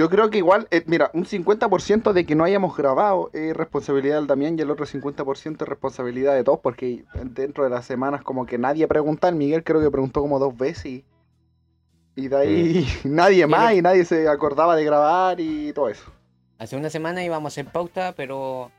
Yo 0.00 0.08
creo 0.08 0.30
que 0.30 0.38
igual, 0.38 0.66
eh, 0.70 0.82
mira, 0.86 1.10
un 1.12 1.26
50% 1.26 2.14
de 2.14 2.24
que 2.24 2.34
no 2.34 2.44
hayamos 2.44 2.74
grabado 2.74 3.28
es 3.34 3.54
responsabilidad 3.54 4.16
del 4.16 4.26
Damián 4.26 4.58
y 4.58 4.62
el 4.62 4.70
otro 4.70 4.86
50% 4.86 5.60
es 5.60 5.68
responsabilidad 5.68 6.34
de 6.34 6.42
todos, 6.42 6.60
porque 6.60 7.04
dentro 7.22 7.64
de 7.64 7.68
las 7.68 7.84
semanas 7.84 8.22
como 8.22 8.46
que 8.46 8.56
nadie 8.56 8.88
pregunta, 8.88 9.28
el 9.28 9.34
Miguel 9.34 9.62
creo 9.62 9.82
que 9.82 9.90
preguntó 9.90 10.22
como 10.22 10.38
dos 10.38 10.56
veces 10.56 10.86
y, 10.86 11.04
y 12.16 12.28
de 12.28 12.36
ahí 12.38 12.86
nadie 13.04 13.46
más 13.46 13.74
y 13.74 13.82
nadie 13.82 14.06
se 14.06 14.26
acordaba 14.26 14.74
de 14.74 14.86
grabar 14.86 15.38
y 15.38 15.70
todo 15.74 15.90
eso. 15.90 16.10
Hace 16.56 16.78
una 16.78 16.88
semana 16.88 17.22
íbamos 17.22 17.52
a 17.52 17.52
hacer 17.52 17.70
pauta, 17.70 18.14
pero 18.16 18.70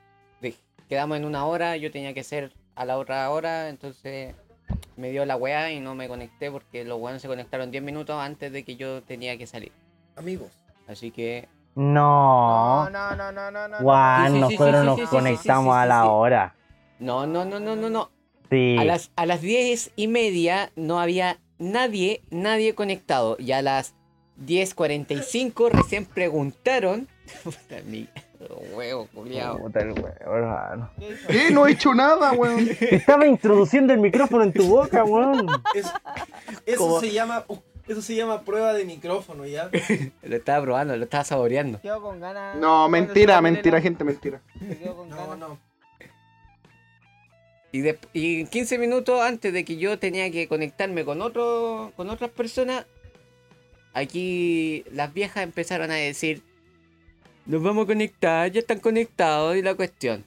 quedamos 0.90 1.18
en 1.18 1.26
una 1.26 1.46
hora, 1.46 1.78
yo 1.78 1.92
tenía 1.92 2.16
que 2.16 2.24
ser 2.24 2.52
a 2.74 2.84
la 2.84 2.98
otra 2.98 3.30
hora, 3.30 3.70
entonces 3.70 4.34
me 4.98 5.12
dio 5.12 5.24
la 5.28 5.36
weá 5.36 5.72
y 5.72 5.82
no 5.82 5.94
me 5.94 6.08
conecté 6.08 6.50
porque 6.50 6.84
los 6.84 7.00
weones 7.00 7.22
se 7.22 7.28
conectaron 7.28 7.70
10 7.70 7.84
minutos 7.84 8.20
antes 8.20 8.52
de 8.52 8.64
que 8.64 8.76
yo 8.76 9.04
tenía 9.04 9.38
que 9.38 9.46
salir. 9.46 9.72
Amigos. 10.16 10.50
Así 10.88 11.12
que 11.12 11.48
No. 11.76 12.90
No, 12.90 13.16
no, 13.16 13.32
no, 13.32 13.52
no, 13.52 13.68
no. 13.68 13.78
Juan, 13.78 14.28
Sí, 14.28 14.34
sí, 14.34 14.38
sí, 14.38 14.42
nosotros 14.42 14.96
sí, 14.96 15.02
nos 15.02 15.10
conectamos 15.10 15.76
a 15.76 15.86
la 15.86 16.06
hora. 16.06 16.56
no, 17.00 17.26
no, 17.26 17.46
no, 17.46 17.60
no, 17.60 17.76
no, 17.76 17.90
no. 17.90 18.12
Sí. 18.50 18.76
A 18.78 18.84
las, 18.84 19.12
a 19.16 19.26
las 19.26 19.42
10 19.42 19.92
y 19.96 20.08
media 20.08 20.72
no 20.76 21.00
había 21.00 21.40
nadie, 21.58 22.22
nadie 22.30 22.76
conectado. 22.76 23.38
Y 23.40 23.54
a 23.54 23.62
las 23.62 23.94
10.45 24.46 25.70
recién 25.72 26.06
preguntaron. 26.06 27.08
Puta, 27.44 27.82
mi 27.86 28.10
huevo, 28.74 29.08
culiao. 29.14 29.58
Puta 29.58 29.80
el 29.80 29.92
huevo, 29.94 30.36
hermano. 30.36 30.90
¿Qué. 31.28 31.50
No 31.52 31.66
he 31.66 31.72
hecho 31.72 31.94
nada, 31.94 32.34
weón. 32.34 32.68
Estaba 32.82 33.26
introduciendo 33.26 33.94
el 33.94 34.00
micrófono 34.00 34.44
en 34.44 34.52
tu 34.52 34.66
boca, 34.68 35.04
weón. 35.06 35.48
Eso, 36.66 37.00
se 37.00 37.12
llama. 37.12 37.46
Eso 37.92 38.02
se 38.02 38.16
llama 38.16 38.42
prueba 38.44 38.74
de 38.74 38.86
micrófono, 38.86 39.46
¿ya? 39.46 39.70
Lo 40.24 40.36
estaba 40.38 40.64
probando, 40.64 40.96
lo 40.96 41.04
estaba 41.04 41.26
saboreando. 41.26 41.82
Quedo 41.82 42.02
con 42.02 42.22
ganas. 42.22 42.56
No, 42.56 42.88
mentira, 42.88 43.42
mentira, 43.42 43.82
gente, 43.82 44.06
mentira. 44.06 44.42
Me 44.62 44.78
quedo 44.78 44.96
con 44.96 45.10
No, 45.10 45.18
ganas. 45.18 45.38
no. 45.40 45.60
Y, 47.74 47.82
de- 47.82 48.00
y 48.14 48.46
15 48.46 48.78
minutos 48.78 49.22
antes 49.22 49.52
de 49.52 49.66
que 49.66 49.76
yo 49.76 50.00
tenía 50.00 50.32
que 50.32 50.48
conectarme 50.48 51.04
con 51.04 51.22
otro, 51.22 51.92
con 51.98 52.10
otras 52.10 52.30
personas, 52.32 52.86
aquí 53.94 54.86
las 54.94 55.14
viejas 55.14 55.44
empezaron 55.44 55.92
a 55.92 55.96
decir, 55.96 56.44
nos 57.46 57.62
vamos 57.62 57.84
a 57.84 57.88
conectar, 57.88 58.50
ya 58.52 58.60
están 58.62 58.80
conectados 58.80 59.56
y 59.58 59.62
la 59.62 59.76
cuestión. 59.76 60.24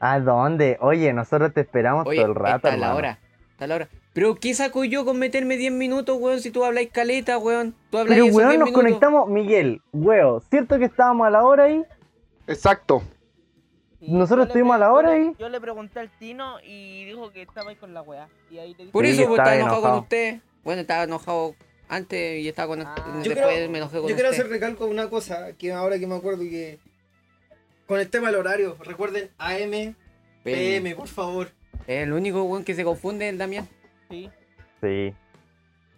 ¿A 0.00 0.20
dónde? 0.20 0.76
Oye, 0.80 1.12
nosotros 1.12 1.52
te 1.52 1.62
esperamos 1.62 2.06
Oye, 2.06 2.18
todo 2.20 2.28
el 2.30 2.34
rato, 2.36 2.68
está 2.68 2.76
la 2.76 2.94
hora, 2.94 3.18
está 3.52 3.66
la 3.66 3.74
hora. 3.74 3.88
Pero 4.18 4.34
¿qué 4.34 4.52
saco 4.52 4.82
yo 4.82 5.04
con 5.04 5.16
meterme 5.16 5.56
10 5.56 5.70
minutos, 5.74 6.16
weón? 6.20 6.40
Si 6.40 6.50
tú 6.50 6.64
habláis 6.64 6.90
caleta, 6.90 7.38
weón. 7.38 7.72
Tú 7.88 7.98
habláis 7.98 8.20
Pero 8.20 8.34
weón, 8.34 8.48
10 8.48 8.58
nos 8.58 8.66
minutos. 8.70 8.74
conectamos, 8.74 9.28
Miguel, 9.28 9.80
weón, 9.92 10.40
¿cierto 10.50 10.76
que 10.76 10.86
estábamos 10.86 11.24
a 11.28 11.30
la 11.30 11.44
hora 11.44 11.64
ahí? 11.66 11.84
Exacto. 12.48 13.00
Nosotros 14.00 14.48
estuvimos 14.48 14.74
a 14.74 14.78
la 14.78 14.92
hora 14.92 15.12
ahí. 15.12 15.30
Yo 15.38 15.48
le 15.48 15.60
pregunté 15.60 16.00
al 16.00 16.10
Tino 16.18 16.58
y 16.64 17.04
dijo 17.04 17.30
que 17.30 17.42
estaba 17.42 17.70
ahí 17.70 17.76
con 17.76 17.94
la 17.94 18.02
weá. 18.02 18.28
Y 18.50 18.58
ahí 18.58 18.70
le 18.72 18.78
dije. 18.78 18.90
Por 18.90 19.04
Sí, 19.06 19.12
eso 19.12 19.18
pues, 19.28 19.38
estaba 19.38 19.54
estaba 19.54 19.54
enojado, 19.54 19.76
enojado. 19.78 19.94
con 19.94 20.02
usted. 20.02 20.40
Bueno, 20.64 20.80
estaba 20.80 21.02
enojado 21.04 21.54
antes 21.88 22.40
y 22.42 22.48
estaba 22.48 22.66
con 22.74 22.82
Ah. 22.84 22.94
Yo 23.22 23.30
después 23.30 23.36
creo- 23.54 23.70
me 23.70 23.78
enojé 23.78 23.98
con 24.00 24.08
Yo 24.08 24.14
quiero 24.16 24.30
usted. 24.30 24.40
hacer 24.42 24.50
recalco 24.52 24.86
de 24.86 24.90
una 24.90 25.08
cosa 25.08 25.52
que 25.56 25.70
ahora 25.72 25.96
que 25.96 26.08
me 26.08 26.16
acuerdo 26.16 26.40
que. 26.40 26.80
Con 27.86 28.00
el 28.00 28.10
tema 28.10 28.26
del 28.32 28.40
horario, 28.40 28.76
recuerden 28.80 29.30
AM, 29.38 29.94
PM, 30.42 30.96
por 30.96 31.06
favor. 31.06 31.52
Es 31.86 32.02
el 32.02 32.12
único 32.12 32.42
weón 32.42 32.64
que 32.64 32.74
se 32.74 32.82
confunde 32.82 33.26
es 33.28 33.32
el 33.32 33.38
Damián. 33.38 33.68
Sí. 34.10 34.30
Sí. 34.80 35.14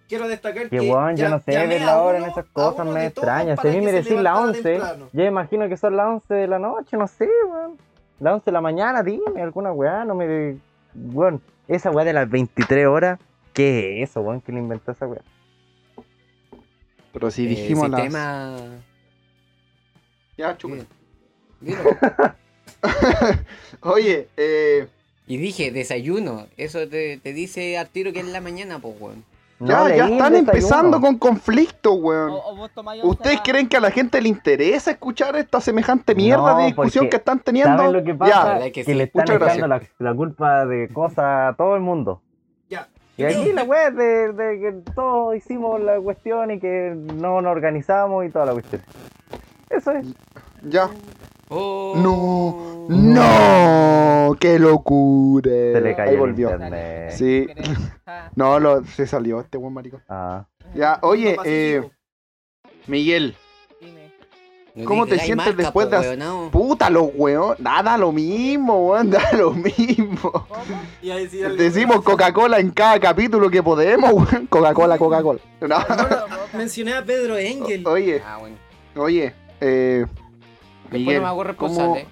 Quiero 0.09 0.27
destacar 0.27 0.65
Que 0.69 0.79
que. 0.79 0.91
weón, 0.91 1.17
yo 1.17 1.25
ya- 1.25 1.29
no 1.31 1.39
sé 1.41 1.67
ver 1.67 1.83
la 1.83 2.03
hora 2.03 2.19
en 2.19 2.25
esas 2.25 2.45
cosas, 2.47 2.85
me 2.87 3.07
extraña. 3.07 3.57
Si 3.57 3.69
a 3.69 3.71
mí 3.71 3.81
me 3.81 3.93
decís 3.93 4.11
las 4.13 4.23
levantara 4.23 4.47
11, 4.49 4.63
temprano. 4.63 5.09
yo 5.13 5.25
imagino 5.25 5.69
que 5.69 5.77
son 5.77 5.97
las 5.97 6.07
11 6.09 6.35
de 6.35 6.49
la 6.49 6.59
noche, 6.59 6.97
no 6.97 7.07
sé, 7.07 7.29
weón. 7.49 7.79
Las 8.19 8.35
11 8.35 8.45
de 8.47 8.53
la 8.53 8.61
mañana, 8.61 9.03
dime 9.03 9.41
alguna 9.41 9.73
weá, 9.73 10.05
no 10.05 10.15
me. 10.15 10.59
Weón, 10.95 11.41
esa 11.69 11.91
weá 11.93 12.05
de 12.05 12.13
las 12.13 12.29
23 12.29 12.87
horas, 12.87 13.21
¿qué 13.53 14.03
es 14.03 14.11
eso, 14.11 14.21
weón? 14.23 14.41
¿Quién 14.41 14.59
inventó 14.59 14.91
esa 14.93 15.07
weá? 15.07 15.21
Pero 17.13 17.31
si 17.31 17.45
Eh, 17.45 17.49
dijimos 17.49 17.89
las... 17.89 18.01
sistema... 18.03 18.57
Ya, 20.37 20.57
chupa. 20.57 20.77
Dilo. 21.61 21.79
Oye, 23.83 24.29
eh, 24.37 24.89
Y 25.31 25.37
dije, 25.37 25.71
desayuno. 25.71 26.47
Eso 26.57 26.89
te, 26.89 27.19
te 27.19 27.33
dice 27.33 27.79
al 27.79 27.89
tiro 27.89 28.13
que 28.13 28.19
es 28.19 28.27
la 28.27 28.41
mañana, 28.41 28.81
pues, 28.81 28.95
weón. 29.01 29.23
ya, 29.61 29.67
No 29.85 29.89
ya 29.89 30.09
están 30.09 30.35
empezando 30.35 31.01
con 31.01 31.19
conflictos, 31.19 31.97
weón. 32.01 32.31
O, 32.31 32.67
o 32.67 33.09
¿Ustedes 33.09 33.39
a- 33.39 33.43
creen 33.45 33.69
que 33.69 33.77
a 33.77 33.81
la 33.81 33.93
gente 33.93 34.21
le 34.21 34.29
interesa 34.29 34.91
escuchar 34.91 35.37
esta 35.37 35.61
semejante 35.61 36.17
mierda 36.17 36.55
No, 36.55 36.59
de 36.59 36.65
discusión 36.67 37.09
que 37.09 37.15
están 37.19 37.39
teniendo? 37.39 37.77
¿Saben 37.77 37.93
lo 37.93 38.03
que 38.03 38.11
Ya, 38.11 38.19
pasa? 38.19 38.45
verdad 38.55 38.65
que 38.65 38.73
que 38.73 38.85
sí. 38.85 38.95
le 38.95 39.05
están 39.05 39.23
Muchas 39.23 39.41
echando 39.41 39.69
la, 39.69 39.83
la 40.01 40.15
culpa 40.15 40.67
de 40.67 40.89
cosas 40.89 41.19
a 41.19 41.55
todo 41.57 41.77
el 41.77 41.83
mundo. 41.83 42.21
Ya. 42.69 42.89
Y 43.17 43.23
aquí 43.23 43.53
la 43.53 43.63
weá 43.63 43.87
es 43.87 43.97
de, 43.97 44.33
de 44.33 44.61
que 44.61 44.73
todos 44.97 45.37
hicimos 45.37 45.81
la 45.81 46.01
cuestión 46.01 46.51
y 46.51 46.59
que 46.59 46.93
no 46.97 47.41
nos 47.41 47.53
organizamos 47.53 48.27
y 48.27 48.31
toda 48.31 48.47
la 48.47 48.53
cuestión. 48.55 48.83
Eso 49.69 49.93
es. 49.93 50.07
Ya. 50.65 50.91
Oh. 51.51 51.95
No. 51.97 52.87
¡No! 52.89 54.37
¡Qué 54.39 54.59
locura! 54.59 55.51
Se 55.51 55.81
le 55.81 55.95
cayó 55.97 56.09
Ahí 56.09 56.15
el 56.15 56.21
volvió. 56.21 56.51
internet. 56.51 57.11
Sí. 57.13 57.47
No, 58.35 58.59
lo, 58.59 58.85
se 58.85 59.07
salió 59.07 59.41
este 59.41 59.57
buen 59.57 59.73
marico. 59.73 60.01
Ah. 60.09 60.47
Ya, 60.75 60.99
oye, 61.03 61.37
No 61.37 61.43
eh. 61.45 61.91
Miguel, 62.89 63.37
dime. 63.81 64.11
No 64.75 64.85
¿Cómo 64.85 65.07
te 65.07 65.17
sientes 65.19 65.47
marca, 65.49 65.63
después 65.63 65.91
de 65.91 65.99
weonao. 65.99 66.51
puta 66.51 66.91
los 66.91 67.11
weón, 67.15 67.55
nada 67.61 67.97
lo 67.99 68.11
mismo, 68.11 68.89
weón, 68.91 69.11
da 69.13 69.31
lo 69.33 69.53
mismo. 69.53 70.31
¿Cómo? 70.33 70.81
Y 71.03 71.11
ahí 71.11 71.29
sí, 71.29 71.41
algo- 71.43 71.57
Decimos 71.57 72.03
Coca-Cola 72.03 72.59
en 72.59 72.71
cada 72.71 72.99
capítulo 72.99 73.49
que 73.51 73.63
podemos, 73.63 74.13
weón. 74.13 74.47
Coca-Cola, 74.49 74.99
Coca-Cola. 74.99 75.41
No. 75.61 75.77
Mencioné 76.59 76.95
a 76.95 77.05
Pedro 77.05 77.37
Engel. 77.39 77.87
Oye, 77.87 78.23
Ah, 78.27 78.39
bueno. 78.41 78.57
oye, 78.97 79.35
eh. 79.61 80.05
Después 80.91 81.01
Miguel, 81.01 81.17
no 81.17 81.23
me 81.23 81.27
hago 81.29 81.37
¿cómo- 81.37 81.45
responsable. 81.49 82.07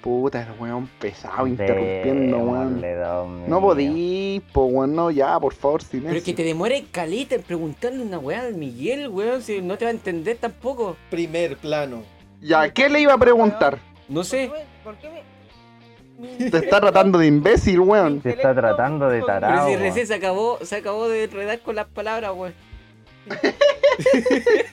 Puta, 0.00 0.42
el 0.42 0.60
weón 0.60 0.88
pesado, 1.00 1.46
interrumpiendo, 1.48 2.38
weón. 2.38 2.80
No 3.48 3.60
podí, 3.60 4.40
po, 4.52 4.66
weón, 4.66 4.94
no, 4.94 5.10
ya, 5.10 5.38
por 5.40 5.52
favor, 5.54 5.80
Pero 5.80 5.98
es 5.98 6.04
silencio. 6.04 6.24
que 6.24 6.34
te 6.34 6.44
demora 6.44 6.76
caleta 6.92 7.34
en 7.34 7.42
preguntarle 7.42 8.02
una 8.02 8.18
weá 8.18 8.42
al 8.42 8.54
Miguel, 8.54 9.08
weón, 9.08 9.42
si 9.42 9.60
no 9.60 9.76
te 9.76 9.84
va 9.84 9.90
a 9.90 9.94
entender 9.94 10.36
tampoco. 10.40 10.96
Primer 11.10 11.56
plano. 11.56 12.02
Ya, 12.40 12.72
¿qué 12.72 12.88
le 12.88 13.00
iba 13.00 13.12
a 13.14 13.18
preguntar? 13.18 13.78
No 14.08 14.22
sé. 14.22 14.50
¿Por 14.84 14.94
qué 14.98 15.10
me.? 15.10 16.48
Te 16.50 16.58
está 16.58 16.80
tratando 16.80 17.18
de 17.18 17.26
imbécil, 17.26 17.80
weón. 17.80 18.22
Se 18.22 18.30
está 18.30 18.54
tratando 18.54 19.08
de 19.08 19.16
Pero 19.16 19.26
tarado. 19.26 19.66
si 19.66 19.72
weón. 19.72 19.82
recién 19.82 20.06
se 20.06 20.14
acabó, 20.14 20.58
se 20.62 20.76
acabó 20.76 21.08
de 21.08 21.24
enredar 21.24 21.58
con 21.60 21.74
las 21.74 21.86
palabras, 21.86 22.30
weón. 22.36 22.54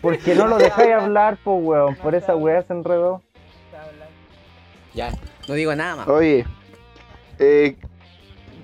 Porque 0.01 0.35
no 0.35 0.47
lo 0.47 0.57
dejáis 0.57 0.91
hablar, 0.99 1.37
pues 1.43 1.57
weón. 1.63 1.95
Por 1.95 2.13
esa 2.15 2.35
weá 2.35 2.61
se 2.61 2.73
enredó. 2.73 3.21
Ya, 4.95 5.11
no 5.47 5.53
digo 5.55 5.75
nada 5.75 5.97
más. 5.97 6.07
Oye, 6.07 6.45
eh, 7.39 7.75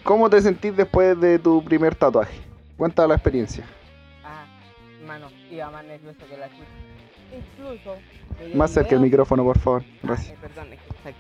¿cómo 0.04 0.30
te 0.30 0.42
sentís 0.42 0.76
después 0.76 1.20
de 1.20 1.38
tu 1.40 1.64
primer 1.64 1.94
tatuaje? 1.96 2.40
Cuenta 2.78 3.06
la 3.06 3.16
experiencia. 3.16 3.66
Ah, 4.24 4.46
mano, 5.06 5.30
iba 5.52 5.70
más 5.70 5.84
nervioso 5.86 6.20
que 6.30 6.38
la 6.38 6.48
chucha. 6.50 6.66
Incluso. 7.36 7.98
Más 8.56 8.72
cerca 8.72 8.96
el 8.96 9.02
micrófono, 9.02 9.44
por 9.44 9.60
favor. 9.60 9.84
Ah, 9.86 9.98
Gracias. 10.04 10.30
eh, 10.32 10.38
perdón, 10.42 10.74
es 10.74 10.80
que 10.80 10.90
está 10.96 11.10
aquí. 11.10 11.18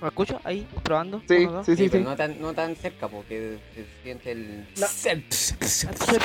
¿Me 0.00 0.08
escucho? 0.08 0.40
Ahí, 0.42 0.66
probando. 0.82 1.22
Sí, 1.28 1.44
Uno, 1.44 1.62
sí, 1.62 1.76
sí, 1.76 1.88
pero 1.88 2.02
sí. 2.02 2.10
no 2.10 2.16
tan, 2.16 2.40
no 2.40 2.52
tan 2.54 2.74
cerca 2.74 3.06
porque 3.06 3.58
se 3.74 3.86
siente 4.02 4.32
el. 4.32 4.66
La- 4.76 4.88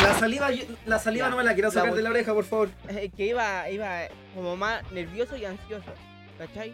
La 0.02 0.14
saliva, 0.16 0.50
la 0.88 0.98
saliva 0.98 1.30
no 1.30 1.38
me 1.38 1.44
la 1.44 1.54
quiero 1.54 1.70
sacar 1.70 1.90
La 1.92 1.96
de 1.96 2.02
la 2.02 2.10
oreja, 2.10 2.34
por 2.34 2.46
favor. 2.46 2.70
Eh, 2.90 3.12
que 3.16 3.28
iba, 3.28 3.70
iba 3.70 4.00
como 4.34 4.56
más 4.56 4.82
nervioso 4.92 5.38
y 5.38 5.46
ansioso, 5.46 5.92
¿cachai? 6.40 6.74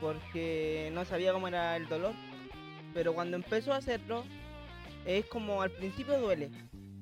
Porque 0.00 0.90
no 0.92 1.04
sabía 1.04 1.32
cómo 1.32 1.48
era 1.48 1.76
el 1.76 1.88
dolor. 1.88 2.12
Pero 2.94 3.14
cuando 3.14 3.36
empezó 3.36 3.72
a 3.72 3.76
hacerlo, 3.76 4.24
es 5.04 5.24
como 5.26 5.62
al 5.62 5.70
principio 5.70 6.18
duele. 6.18 6.50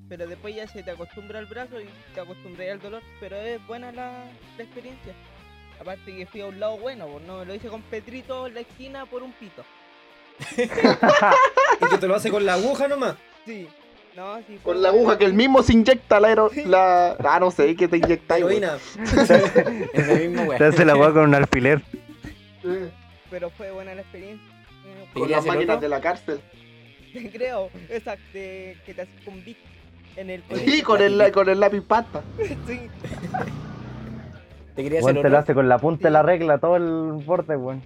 Pero 0.08 0.26
después 0.26 0.54
ya 0.54 0.66
se 0.66 0.82
te 0.82 0.90
acostumbra 0.90 1.38
al 1.38 1.46
brazo 1.46 1.80
y 1.80 1.86
te 2.14 2.20
acostumbras 2.20 2.70
al 2.70 2.80
dolor. 2.80 3.02
Pero 3.20 3.36
es 3.36 3.64
buena 3.66 3.92
la, 3.92 4.26
la 4.56 4.64
experiencia. 4.64 5.14
Aparte 5.80 6.14
que 6.14 6.26
fui 6.26 6.40
a 6.40 6.46
un 6.46 6.60
lado 6.60 6.78
bueno, 6.78 7.06
pues 7.06 7.24
no 7.26 7.38
me 7.38 7.44
lo 7.44 7.54
hice 7.54 7.68
con 7.68 7.82
Petrito 7.82 8.46
en 8.46 8.54
la 8.54 8.60
esquina 8.60 9.06
por 9.06 9.22
un 9.22 9.32
pito. 9.32 9.64
Y 11.80 11.88
que 11.88 11.98
te 11.98 12.06
lo 12.06 12.14
hace 12.14 12.30
con 12.30 12.46
la 12.46 12.54
aguja 12.54 12.86
nomás. 12.86 13.16
Sí. 13.44 13.68
No, 14.16 14.38
sí 14.38 14.58
fue 14.62 14.74
Con 14.74 14.82
la 14.82 14.90
aguja 14.90 15.18
que 15.18 15.24
el 15.24 15.34
mismo 15.34 15.62
se 15.62 15.72
inyecta 15.72 16.20
la 16.20 16.28
aero... 16.28 16.50
La... 16.66 17.16
Ah, 17.18 17.40
no 17.40 17.50
sé, 17.50 17.74
que 17.74 17.88
te 17.88 17.96
inyectáis, 17.96 18.44
weón. 18.44 18.62
Heroína. 18.62 18.78
Es 19.92 20.06
la 20.06 20.14
misma 20.14 20.42
weá. 20.42 20.58
Te 20.58 20.64
hace 20.66 20.84
la 20.84 20.96
weá 20.96 21.12
con 21.12 21.24
un 21.24 21.34
alfiler. 21.34 21.82
Pero 23.30 23.50
fue 23.50 23.70
buena 23.72 23.94
la 23.94 24.02
experiencia. 24.02 24.46
Con 25.12 25.22
¿Querías 25.22 25.30
las 25.30 25.38
hacer 25.40 25.52
máquinas 25.54 25.76
otro? 25.76 25.80
de 25.80 25.88
la 25.88 26.00
cárcel. 26.00 26.40
Te 27.12 27.30
creo, 27.32 27.70
esa 27.88 28.16
de 28.32 28.76
que 28.84 28.94
te 28.94 29.02
haces 29.02 29.24
con 29.24 29.42
Vic 29.44 29.56
en 30.16 30.30
el 30.30 30.42
Sí, 30.64 30.82
con 30.82 31.00
el, 31.02 31.32
con 31.32 31.48
el 31.48 31.60
lápiz 31.60 31.80
pasta. 31.82 32.22
Sí. 32.66 32.80
Te 34.74 34.82
quería 34.82 34.98
hacer 34.98 35.22
te 35.22 35.28
lo 35.28 35.38
hace 35.38 35.54
con 35.54 35.68
la 35.68 35.78
punta 35.78 36.08
de 36.08 36.12
la 36.12 36.22
regla, 36.22 36.58
todo 36.58 36.76
el 36.76 37.22
borde, 37.24 37.56
weón. 37.56 37.80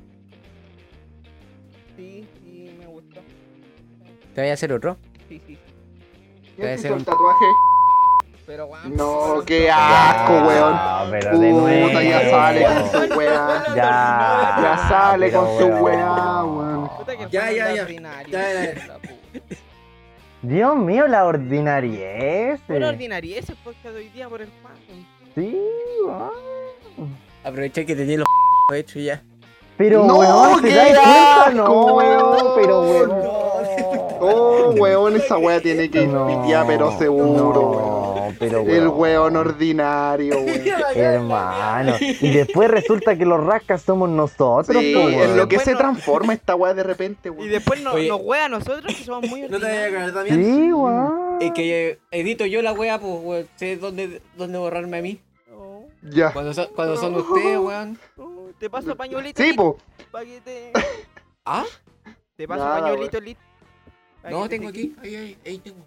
Sí, 1.97 2.27
sí, 2.43 2.75
me 2.79 2.87
gustó. 2.87 3.21
¿Te 4.35 4.41
voy 4.41 4.51
a 4.51 4.55
hacer 4.55 4.73
otro? 4.73 4.97
Sí, 5.29 5.39
sí. 5.47 5.59
¿Quién 6.57 6.57
Debe 6.57 6.77
te 6.77 6.79
ser 6.79 6.91
hizo 6.93 6.97
un- 6.99 7.05
tatuaje? 7.05 7.45
Pero 8.49 8.67
guau. 8.67 8.81
No, 8.89 9.43
qué 9.45 9.71
asco, 9.71 10.33
weón. 10.49 10.75
Pero 11.11 11.39
de 11.39 11.53
nuevo. 11.53 11.89
Puta, 11.89 12.03
ya 12.03 12.31
sale 12.31 12.65
con 12.65 12.91
su 13.11 13.19
weá. 13.19 13.65
Ya. 13.77 14.57
Ya 14.63 14.87
sale 14.89 15.27
pero 15.29 15.41
con 15.45 15.59
su 15.59 15.65
weón. 15.67 15.83
weá, 15.83 16.45
weón. 16.45 16.89
Puta 16.97 17.17
que 17.19 17.27
Ya, 17.31 17.53
ya, 17.53 17.75
ya. 17.75 17.87
Ya, 17.87 18.75
ya. 18.75 18.99
Dios 20.41 20.77
mío, 20.77 21.07
la 21.09 21.27
ordinariez. 21.27 22.59
Pura 22.63 22.89
ordinaria 22.89 23.39
ese 23.39 23.55
podcast 23.57 23.95
de 23.95 23.97
hoy 23.97 24.09
día 24.09 24.29
por 24.31 24.41
el 24.41 24.49
Juan. 24.63 24.75
Sí, 25.35 25.61
weón. 26.07 27.19
Aprovechar 27.45 27.85
que 27.85 27.95
tenía 27.95 28.17
los 28.19 28.27
hechos 28.75 29.03
ya. 29.03 29.23
Pero, 29.77 30.05
No, 30.07 30.17
weón, 30.21 30.63
¿te 30.63 30.75
das 30.75 30.87
cuenta? 30.89 31.45
asco, 31.45 31.51
No, 31.55 31.85
weón. 31.95 32.53
pero, 32.57 32.81
weón. 32.81 33.13
Oh, 34.21 34.71
weón, 34.79 35.17
esa 35.17 35.37
weá 35.37 35.61
tiene 35.61 35.89
que 35.91 36.03
ir 36.03 36.09
No, 36.09 36.27
piteada, 36.27 36.67
pero 36.67 36.91
seguro, 36.99 37.61
weón. 37.61 37.98
No, 38.33 38.37
pero, 38.39 38.61
El 38.61 38.89
weón. 38.89 38.99
weón 39.01 39.37
ordinario, 39.37 40.35
weón. 40.41 40.61
Hermano. 40.95 41.95
Y 42.01 42.31
después 42.31 42.71
resulta 42.71 43.17
que 43.17 43.25
los 43.25 43.43
rascas 43.45 43.83
somos 43.83 44.09
nosotros, 44.09 44.77
Sí, 44.83 44.95
po, 44.95 45.01
en 45.09 45.17
weón. 45.17 45.37
lo 45.37 45.49
que 45.49 45.59
se 45.59 45.73
no- 45.73 45.79
transforma 45.79 46.33
esta 46.35 46.55
weá 46.55 46.75
de 46.75 46.83
repente, 46.83 47.29
Y 47.29 47.33
weón. 47.33 47.51
después 47.51 47.83
no, 47.83 47.97
nos 47.99 48.21
wea 48.23 48.45
a 48.47 48.49
nosotros 48.49 48.95
que 48.97 49.05
somos 49.05 49.29
muy 49.29 49.43
No 49.49 49.59
te 49.59 49.65
vayas 49.65 49.79
a 49.79 49.85
ordinarios. 49.87 50.15
también. 50.15 50.45
Sí, 50.45 50.73
weón. 50.73 51.39
Es 51.41 51.53
que 51.53 51.91
eh, 51.91 51.99
edito 52.11 52.47
yo 52.47 52.63
la 52.63 52.73
weá, 52.73 52.99
pues, 52.99 53.15
weón. 53.23 53.49
Sé 53.57 53.77
dónde, 53.77 54.21
dónde 54.37 54.59
borrarme 54.59 54.99
a 54.99 55.03
mí. 55.03 55.21
No, 55.49 55.85
Ya. 56.03 56.33
Cuando, 56.33 56.53
son- 56.55 56.69
cuando 56.75 56.97
son 56.97 57.15
ustedes, 57.17 57.59
weón. 57.59 57.99
no, 58.17 58.49
te 58.59 58.69
paso 58.71 58.97
pañuelito. 58.97 59.43
Sí, 59.43 59.53
po. 59.53 59.79
pa' 60.11 60.25
que 60.25 60.41
te... 60.41 60.73
¿Ah? 61.45 61.65
Te 62.37 62.47
paso 62.47 62.65
Nada, 62.65 62.81
pañuelito, 62.83 63.21
Lit. 63.21 63.39
No, 64.31 64.43
te- 64.43 64.49
tengo 64.51 64.69
aquí. 64.69 64.95
Ahí, 65.03 65.15
ahí, 65.17 65.39
ahí 65.47 65.59
tengo. 65.59 65.79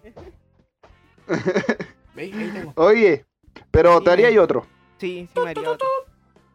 ¿Veis? 2.14 2.34
Ahí 2.34 2.50
tengo. 2.52 2.72
Oye, 2.76 3.24
pero 3.70 4.00
te 4.00 4.10
haría 4.10 4.30
yo 4.30 4.42
otro. 4.42 4.66
Sí, 4.98 5.28
sí, 5.32 5.40
María. 5.40 5.70
otro. 5.70 5.88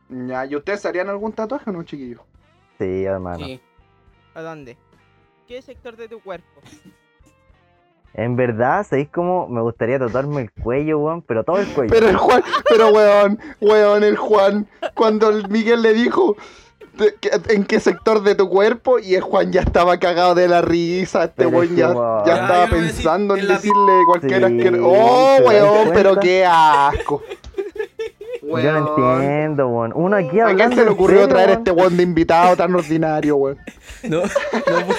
Ya, 0.10 0.46
¿y 0.46 0.56
ustedes 0.56 0.86
harían 0.86 1.10
algún 1.10 1.34
tatuaje 1.34 1.70
o 1.70 1.74
no, 1.74 1.84
chiquillos? 1.84 2.22
Sí, 2.78 3.04
hermano. 3.04 3.46
Sí. 3.46 3.62
¿A 4.34 4.42
dónde? 4.42 4.78
¿Qué 5.48 5.62
sector 5.62 5.96
de 5.98 6.08
tu 6.08 6.22
cuerpo? 6.22 6.62
En 8.14 8.36
verdad, 8.36 8.86
¿sabéis 8.86 9.10
cómo 9.10 9.48
me 9.48 9.62
gustaría 9.62 10.00
tatuarme 10.00 10.42
el 10.42 10.52
cuello, 10.52 11.00
weón? 11.00 11.22
Pero 11.22 11.44
todo 11.44 11.60
el 11.60 11.68
cuello. 11.68 11.94
Pero 11.94 12.10
el 12.10 12.18
Juan, 12.18 12.44
pero 12.70 12.90
weón, 12.90 13.40
weón, 13.62 14.04
el 14.04 14.18
Juan, 14.18 14.68
cuando 14.96 15.30
el 15.30 15.48
Miguel 15.50 15.82
le 15.82 15.94
dijo 15.94 16.36
en 17.50 17.64
qué 17.66 17.80
sector 17.80 18.22
de 18.24 18.36
tu 18.36 18.50
cuerpo, 18.50 19.00
y 19.00 19.16
el 19.16 19.22
Juan 19.22 19.52
ya 19.52 19.62
estaba 19.62 19.98
cagado 20.00 20.36
de 20.36 20.48
la 20.48 20.62
risa, 20.62 21.26
este 21.26 21.46
weón 21.46 21.70
que, 21.70 21.76
ya, 21.76 21.92
weón. 21.92 22.26
ya 22.26 22.36
Ya, 22.36 22.42
estaba 22.42 22.66
decir, 22.68 22.78
pensando 22.78 23.36
en 23.36 23.48
la 23.48 23.54
decirle 23.56 23.92
cualquier 24.08 24.40
Sí, 24.40 24.44
asqueroso. 24.58 24.84
Oh, 24.88 25.36
¿te 25.38 25.44
das 25.44 25.48
weón, 25.64 25.90
pero 25.94 26.20
qué 26.20 26.46
asco. 26.46 27.24
Yo 28.42 28.72
no 28.72 28.96
entiendo, 29.18 29.68
weón. 29.68 29.92
Uno 29.96 30.16
aquí 30.16 30.40
¿A 30.40 30.56
quién 30.56 30.70
se 30.74 30.84
le 30.86 30.90
ocurrió 30.92 31.18
serio, 31.22 31.30
traer 31.34 31.50
weón? 31.50 31.60
este 31.60 31.72
weón 31.72 31.98
de 31.98 32.04
invitado 32.04 32.56
tan 32.56 32.74
ordinario, 32.76 33.36
weón? 33.36 33.58
No, 34.04 34.22
no 34.22 34.30
fui, 34.86 34.96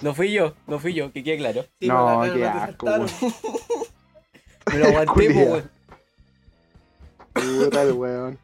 no 0.00 0.14
fui 0.14 0.32
yo, 0.32 0.54
no 0.66 0.78
fui 0.78 0.94
yo, 0.94 1.12
que 1.12 1.22
quede 1.22 1.36
claro. 1.38 1.64
Sí, 1.78 1.88
No, 1.88 2.24
la 2.24 2.32
qué 2.32 2.46
asco, 2.46 2.86
saltaron. 2.86 3.06
Me 4.72 4.78
lo 4.78 4.86
aguanté, 4.86 5.28
weón. 5.48 5.70
Puta 7.34 7.82
el 7.82 7.92
weón. 7.92 8.38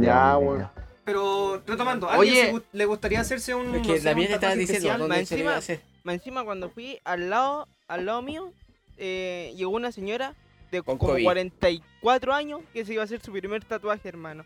Ya, 0.00 0.36
weón. 0.38 0.68
Pero 1.10 1.60
retomando, 1.66 2.08
¿a 2.08 2.18
Oye. 2.18 2.42
alguien 2.42 2.62
se 2.70 2.76
le 2.78 2.84
gustaría 2.84 3.20
hacerse 3.20 3.52
un, 3.54 3.74
Es 3.74 3.82
no 3.82 3.82
que 3.94 3.98
sé, 3.98 4.04
la 4.04 4.10
un 4.12 4.16
mía 4.18 4.28
te 4.28 4.34
estaba 4.34 4.54
diciendo 4.54 4.88
dónde 4.90 5.08
Más 5.08 5.28
se 5.28 5.34
encima- 5.34 5.56
hacer. 5.56 5.80
Más 6.04 6.14
encima 6.14 6.44
cuando 6.44 6.70
fui 6.70 7.00
al 7.04 7.28
lado, 7.30 7.66
al 7.88 8.06
lado 8.06 8.22
mío, 8.22 8.52
eh, 8.96 9.52
llegó 9.56 9.70
una 9.72 9.90
señora 9.90 10.34
de 10.70 10.82
Con 10.82 10.98
como 10.98 11.12
COVID. 11.14 11.24
44 11.24 12.32
años 12.32 12.60
que 12.72 12.84
se 12.84 12.92
iba 12.92 13.02
a 13.02 13.06
hacer 13.06 13.20
su 13.20 13.32
primer 13.32 13.64
tatuaje, 13.64 14.08
hermano. 14.08 14.44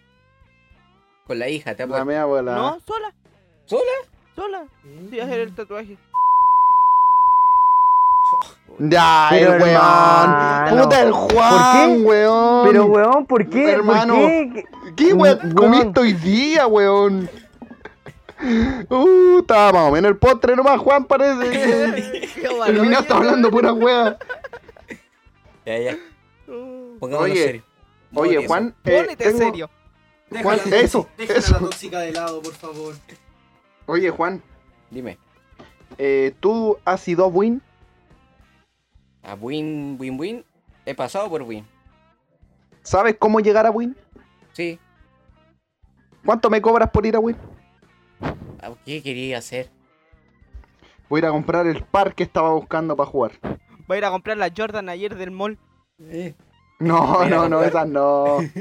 Con 1.27 1.39
la 1.39 1.51
hija, 1.51 1.75
te 1.75 1.81
La 1.81 1.85
apuesto. 1.85 2.05
mía 2.07 2.23
abuela. 2.23 2.55
No, 2.55 2.81
sola. 2.81 3.13
¿Sola? 3.67 3.83
Sola. 4.35 4.67
Se 5.11 5.17
iba 5.17 5.25
a 5.25 5.27
hacer 5.27 5.41
el 5.41 5.55
tatuaje. 5.55 5.99
Ya, 8.79 9.29
Pero, 9.31 9.55
el 9.55 9.63
weón. 9.63 10.83
Puta 10.83 11.03
el 11.03 11.13
Juan, 11.13 11.91
¿por 12.03 12.07
weón. 12.07 12.67
Pero, 12.67 12.85
weón, 12.87 13.27
¿por 13.27 13.49
qué? 13.49 13.71
Hermano. 13.71 14.15
¿Por 14.15 14.29
qué? 14.29 14.65
¿Qué 14.97 15.13
weón 15.13 15.39
Weón. 15.43 15.55
comiste 15.55 16.01
hoy 16.01 16.13
día, 16.15 16.67
weón? 16.67 17.31
Uh, 18.91 19.39
estaba 19.39 19.73
más 19.73 19.89
o 19.89 19.93
menos 19.93 20.11
el 20.11 20.17
postre 20.19 20.57
nomás, 20.57 20.79
Juan, 20.81 21.05
parece. 21.05 21.51
Qué 22.35 22.93
está 22.99 23.17
hablando 23.17 23.51
pura 23.51 23.73
wea. 23.73 24.19
Ya, 25.65 25.79
ya. 25.79 25.97
Uh, 26.49 26.99
Pongámonos 26.99 27.31
Oye, 27.33 27.43
serio. 27.45 27.63
Oye, 28.15 28.39
Oye, 28.39 28.47
Juan. 28.47 28.75
eh, 28.85 29.03
Ponete 29.03 29.25
tengo- 29.25 29.39
serio. 29.39 29.71
Juan, 30.43 30.57
Déjala, 30.65 30.77
eso, 30.83 31.09
déjala 31.17 31.39
eso. 31.39 31.53
la 31.55 31.59
tóxica 31.61 31.99
de 32.01 32.13
lado, 32.13 32.43
por 32.43 32.53
favor. 32.55 32.95
Oye, 33.87 34.11
Juan, 34.11 34.43
Dime. 34.91 35.17
eh, 35.97 36.35
¿tú 36.41 36.77
has 36.85 37.01
sido 37.01 37.29
win? 37.29 37.63
A 39.25 39.35
win, 39.35 39.97
win, 39.99 40.19
win. 40.19 40.45
He 40.87 40.95
pasado 40.95 41.29
por 41.29 41.43
win. 41.43 41.67
¿Sabes 42.83 43.17
cómo 43.19 43.41
llegar 43.41 43.67
a 43.67 43.71
win? 43.71 43.97
Sí. 44.53 44.79
¿Cuánto 46.25 46.51
me 46.51 46.61
cobras 46.61 46.91
por 46.91 47.05
ir 47.07 47.17
a 47.17 47.21
win? 47.21 47.37
Ah, 48.63 48.71
¿Qué 48.85 49.03
quería 49.03 49.39
hacer? 49.39 49.71
Voy 51.09 51.19
a 51.19 51.21
ir 51.21 51.27
a 51.27 51.31
comprar 51.31 51.67
el 51.67 51.83
par 51.85 52.15
que 52.15 52.23
estaba 52.23 52.51
buscando 52.51 52.97
para 52.97 53.09
jugar. 53.11 53.33
Va 53.91 53.95
a 53.95 53.99
ir 53.99 54.05
a 54.05 54.11
comprar 54.11 54.37
la 54.37 54.51
Jordan 54.55 54.89
ayer 54.89 55.15
del 55.17 55.31
mall. 55.31 55.59
No, 56.79 57.19
Voy 57.19 57.31
no, 57.31 57.49
no, 57.49 57.63
esas 57.63 57.87
no. 57.89 58.39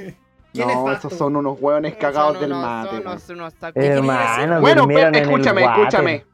¿Quién 0.53 0.67
No, 0.67 0.91
es 0.91 0.99
esos 0.99 1.13
son 1.13 1.35
unos 1.35 1.59
hueones 1.59 1.95
cagados 1.95 2.33
Son 2.33 2.41
del 2.41 2.51
mate. 2.51 2.97
unos-. 2.99 3.29
Hermano, 3.75 4.61
Bueno, 4.61 4.87
pero 4.87 5.17
escúchame, 5.17 5.63
escúchame. 5.63 6.25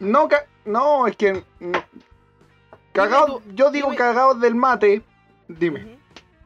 No, 0.00 0.28
ca- 0.28 0.46
no, 0.64 1.06
es 1.06 1.16
que. 1.16 1.44
Cagados, 2.94 3.42
tú, 3.42 3.52
yo 3.54 3.70
digo 3.70 3.88
dime. 3.88 3.96
cagados 3.96 4.40
del 4.40 4.54
mate. 4.54 5.02
Dime. 5.48 5.98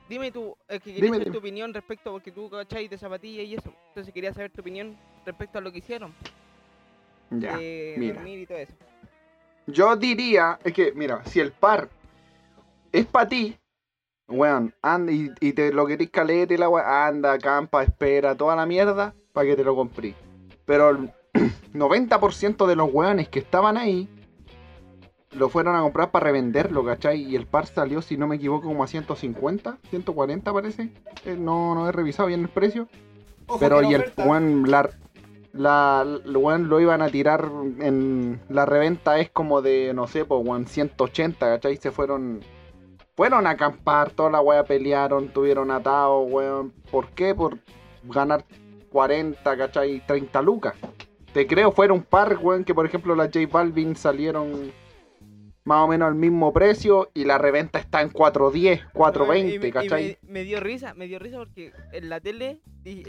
Dime 0.08 0.32
tú, 0.32 0.56
es 0.66 0.80
que 0.82 0.94
quería 0.94 1.12
Dime, 1.12 1.24
tu 1.26 1.38
opinión 1.38 1.74
respecto, 1.74 2.10
porque 2.10 2.32
tú 2.32 2.48
cachai 2.48 2.88
de 2.88 2.96
zapatillas 2.96 3.44
y 3.46 3.54
eso. 3.54 3.72
Entonces 3.88 4.12
quería 4.14 4.32
saber 4.32 4.50
tu 4.50 4.62
opinión 4.62 4.96
respecto 5.26 5.58
a 5.58 5.60
lo 5.60 5.70
que 5.70 5.78
hicieron. 5.78 6.14
Ya. 7.30 7.58
de 7.58 7.94
mira. 7.98 8.14
dormir 8.14 8.38
y 8.40 8.46
todo 8.46 8.58
eso. 8.58 8.72
Yo 9.66 9.94
diría, 9.96 10.58
es 10.64 10.72
que, 10.72 10.92
mira, 10.92 11.22
si 11.26 11.40
el 11.40 11.52
par 11.52 11.90
es 12.90 13.04
para 13.04 13.28
ti, 13.28 13.58
weón, 14.26 14.74
anda 14.80 15.12
y, 15.12 15.30
y 15.40 15.52
te 15.52 15.70
lo 15.70 15.86
querís 15.86 16.10
caleta 16.10 16.54
y 16.54 16.56
la 16.56 16.70
weá, 16.70 17.06
anda, 17.06 17.38
campa, 17.38 17.82
espera, 17.82 18.34
toda 18.34 18.56
la 18.56 18.64
mierda, 18.64 19.14
para 19.34 19.46
que 19.46 19.56
te 19.56 19.64
lo 19.64 19.76
compré. 19.76 20.14
Pero 20.64 20.88
el 20.88 21.12
90% 21.74 22.66
de 22.66 22.76
los 22.76 22.88
weones 22.90 23.28
que 23.28 23.40
estaban 23.40 23.76
ahí 23.76 24.08
lo 25.32 25.48
fueron 25.48 25.76
a 25.76 25.80
comprar 25.80 26.10
para 26.10 26.24
revenderlo, 26.24 26.84
¿cachai? 26.84 27.22
Y 27.22 27.36
el 27.36 27.46
par 27.46 27.66
salió, 27.66 28.00
si 28.02 28.16
no 28.16 28.26
me 28.26 28.36
equivoco, 28.36 28.66
como 28.66 28.82
a 28.82 28.86
150, 28.86 29.78
140 29.90 30.52
parece. 30.52 30.90
Eh, 31.24 31.36
no, 31.38 31.74
no 31.74 31.88
he 31.88 31.92
revisado 31.92 32.28
bien 32.28 32.40
el 32.40 32.48
precio. 32.48 32.88
Ojo 33.46 33.58
Pero 33.58 33.82
y 33.82 33.94
el 33.94 34.12
weón, 34.16 34.70
la, 34.70 34.90
la, 35.52 36.04
lo 36.04 36.80
iban 36.80 37.02
a 37.02 37.08
tirar 37.08 37.50
en 37.80 38.40
la 38.48 38.66
reventa 38.66 39.18
es 39.18 39.30
como 39.30 39.62
de, 39.62 39.92
no 39.94 40.06
sé, 40.06 40.24
pues 40.24 40.46
weón, 40.46 40.66
180, 40.66 41.46
¿cachai? 41.46 41.76
Se 41.76 41.90
fueron, 41.90 42.40
fueron 43.16 43.46
a 43.46 43.50
acampar, 43.50 44.10
toda 44.10 44.30
la 44.30 44.40
weá 44.40 44.64
pelearon, 44.64 45.28
tuvieron 45.28 45.70
atados, 45.70 46.26
weón. 46.30 46.72
¿Por 46.90 47.08
qué? 47.10 47.34
Por 47.34 47.58
ganar 48.04 48.44
40, 48.90 49.56
¿cachai? 49.56 50.02
30 50.06 50.42
lucas. 50.42 50.74
Te 51.32 51.46
creo, 51.46 51.72
fueron 51.72 51.98
un 51.98 52.04
par, 52.04 52.38
weón, 52.40 52.64
que 52.64 52.74
por 52.74 52.86
ejemplo 52.86 53.14
las 53.14 53.28
J 53.28 53.46
Balvin 53.50 53.94
salieron 53.94 54.72
más 55.68 55.84
o 55.84 55.88
menos 55.88 56.08
al 56.08 56.14
mismo 56.14 56.50
precio 56.52 57.10
y 57.12 57.24
la 57.26 57.36
reventa 57.36 57.78
está 57.78 58.00
en 58.00 58.08
410, 58.08 58.78
Y 58.80 58.82
me- 58.82 58.90
420, 58.92 59.68
y 59.68 59.70
¿cachai? 59.70 60.18
me, 60.22 60.32
me 60.32 60.44
dio 60.44 60.60
risa, 60.60 60.94
me 60.94 61.06
dio 61.06 61.18
risa 61.18 61.36
porque 61.36 61.72
en 61.92 62.08
la 62.08 62.20
tele, 62.20 62.60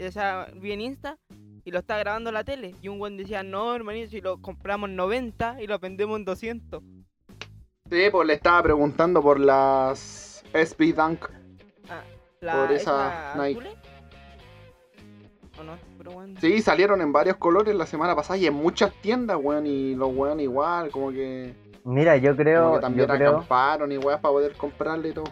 o 0.06 0.12
sea, 0.12 0.46
vi 0.56 0.72
en 0.72 0.82
Insta 0.82 1.16
y 1.64 1.70
lo 1.70 1.78
estaba 1.78 2.00
grabando 2.00 2.30
la 2.32 2.44
tele. 2.44 2.74
Y 2.82 2.88
un 2.88 2.98
buen 2.98 3.16
decía, 3.16 3.42
no, 3.42 3.74
hermanito, 3.74 4.10
si 4.10 4.20
lo 4.20 4.42
compramos 4.42 4.90
en 4.90 4.96
90 4.96 5.62
y 5.62 5.66
lo 5.66 5.78
vendemos 5.78 6.18
en 6.18 6.24
200. 6.26 6.82
Sí, 7.90 8.02
pues 8.12 8.26
le 8.26 8.34
estaba 8.34 8.62
preguntando 8.62 9.22
por 9.22 9.40
las 9.40 10.44
SB 10.52 10.92
Dunk. 10.94 11.28
La, 12.42 12.66
Por 12.66 12.72
esa 12.72 13.34
Nike. 13.36 13.58
azules? 13.58 13.74
¿O 15.58 15.62
no? 15.62 15.72
Pero 15.98 16.10
bueno. 16.12 16.40
Sí, 16.40 16.60
salieron 16.62 17.00
en 17.02 17.12
varios 17.12 17.36
colores 17.36 17.74
la 17.74 17.84
semana 17.86 18.14
pasada 18.16 18.38
y 18.38 18.46
en 18.46 18.54
muchas 18.54 18.92
tiendas, 19.02 19.38
weón, 19.40 19.66
y 19.66 19.94
los 19.94 20.10
weón 20.14 20.40
igual, 20.40 20.90
como 20.90 21.10
que, 21.10 21.52
Mira, 21.84 22.16
yo 22.16 22.30
como 22.32 22.42
creo, 22.42 22.68
que 22.70 22.74
yo 22.76 22.80
también 22.80 23.08
creo, 23.08 23.30
acamparon 23.30 23.92
y 23.92 23.98
weón 23.98 24.20
para 24.20 24.32
poder 24.32 24.52
comprarle 24.56 25.08
y 25.08 25.12
todo. 25.12 25.24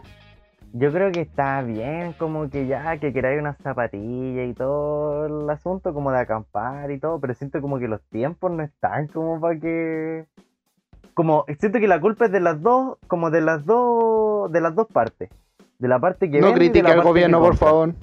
yo 0.73 0.93
creo 0.93 1.13
que 1.13 1.21
está 1.21 1.63
bien 1.63 2.13
como 2.15 2.49
que 2.51 2.67
ya 2.67 2.97
que 2.99 3.13
queráis 3.13 3.39
una 3.41 3.55
zapatilla 3.55 4.45
y 4.45 4.55
todo 4.55 5.27
el 5.45 5.51
asunto 5.51 5.93
como 5.93 6.11
de 6.11 6.21
acampar 6.21 6.91
y 6.91 6.99
todo, 6.99 7.21
pero 7.21 7.35
siento 7.35 7.61
como 7.61 7.79
que 7.79 7.89
los 7.89 8.01
tiempos 8.11 8.51
no 8.51 8.63
están 8.63 9.09
como 9.09 9.41
para 9.41 9.59
que 9.59 10.27
como 11.15 11.45
siento 11.59 11.81
que 11.81 11.89
la 11.89 12.01
culpa 12.01 12.27
es 12.27 12.33
de 12.33 12.41
las 12.41 12.63
dos, 12.63 12.97
como 13.09 13.31
de 13.31 13.41
las 13.41 13.65
dos 13.67 14.51
de 14.53 14.61
las 14.61 14.75
dos 14.75 14.87
partes. 14.87 15.31
De 15.79 15.87
la 15.89 15.99
parte 16.01 16.31
que 16.31 16.41
No 16.41 16.47
vende 16.49 16.61
de 16.65 16.71
critique 16.71 16.91
al 16.91 17.01
que 17.01 17.07
gobierno, 17.07 17.41
por 17.41 17.57
favor. 17.57 17.95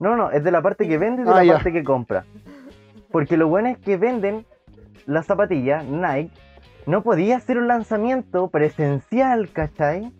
No, 0.00 0.16
no, 0.16 0.30
es 0.32 0.42
de 0.42 0.50
la 0.50 0.60
parte 0.62 0.88
que 0.88 0.98
vende 0.98 1.22
y 1.22 1.24
de 1.24 1.30
Ah, 1.30 1.34
la 1.36 1.44
ya. 1.44 1.52
parte 1.54 1.72
que 1.72 1.84
compra. 1.84 2.24
Porque 3.12 3.36
lo 3.36 3.46
bueno 3.48 3.68
es 3.68 3.78
que 3.78 3.96
venden 3.96 4.44
las 5.06 5.26
zapatillas 5.26 5.84
Nike. 5.84 6.30
No 6.86 7.02
podía 7.02 7.36
hacer 7.36 7.58
un 7.58 7.68
lanzamiento 7.68 8.48
presencial, 8.48 9.50
¿cachai? 9.52 10.12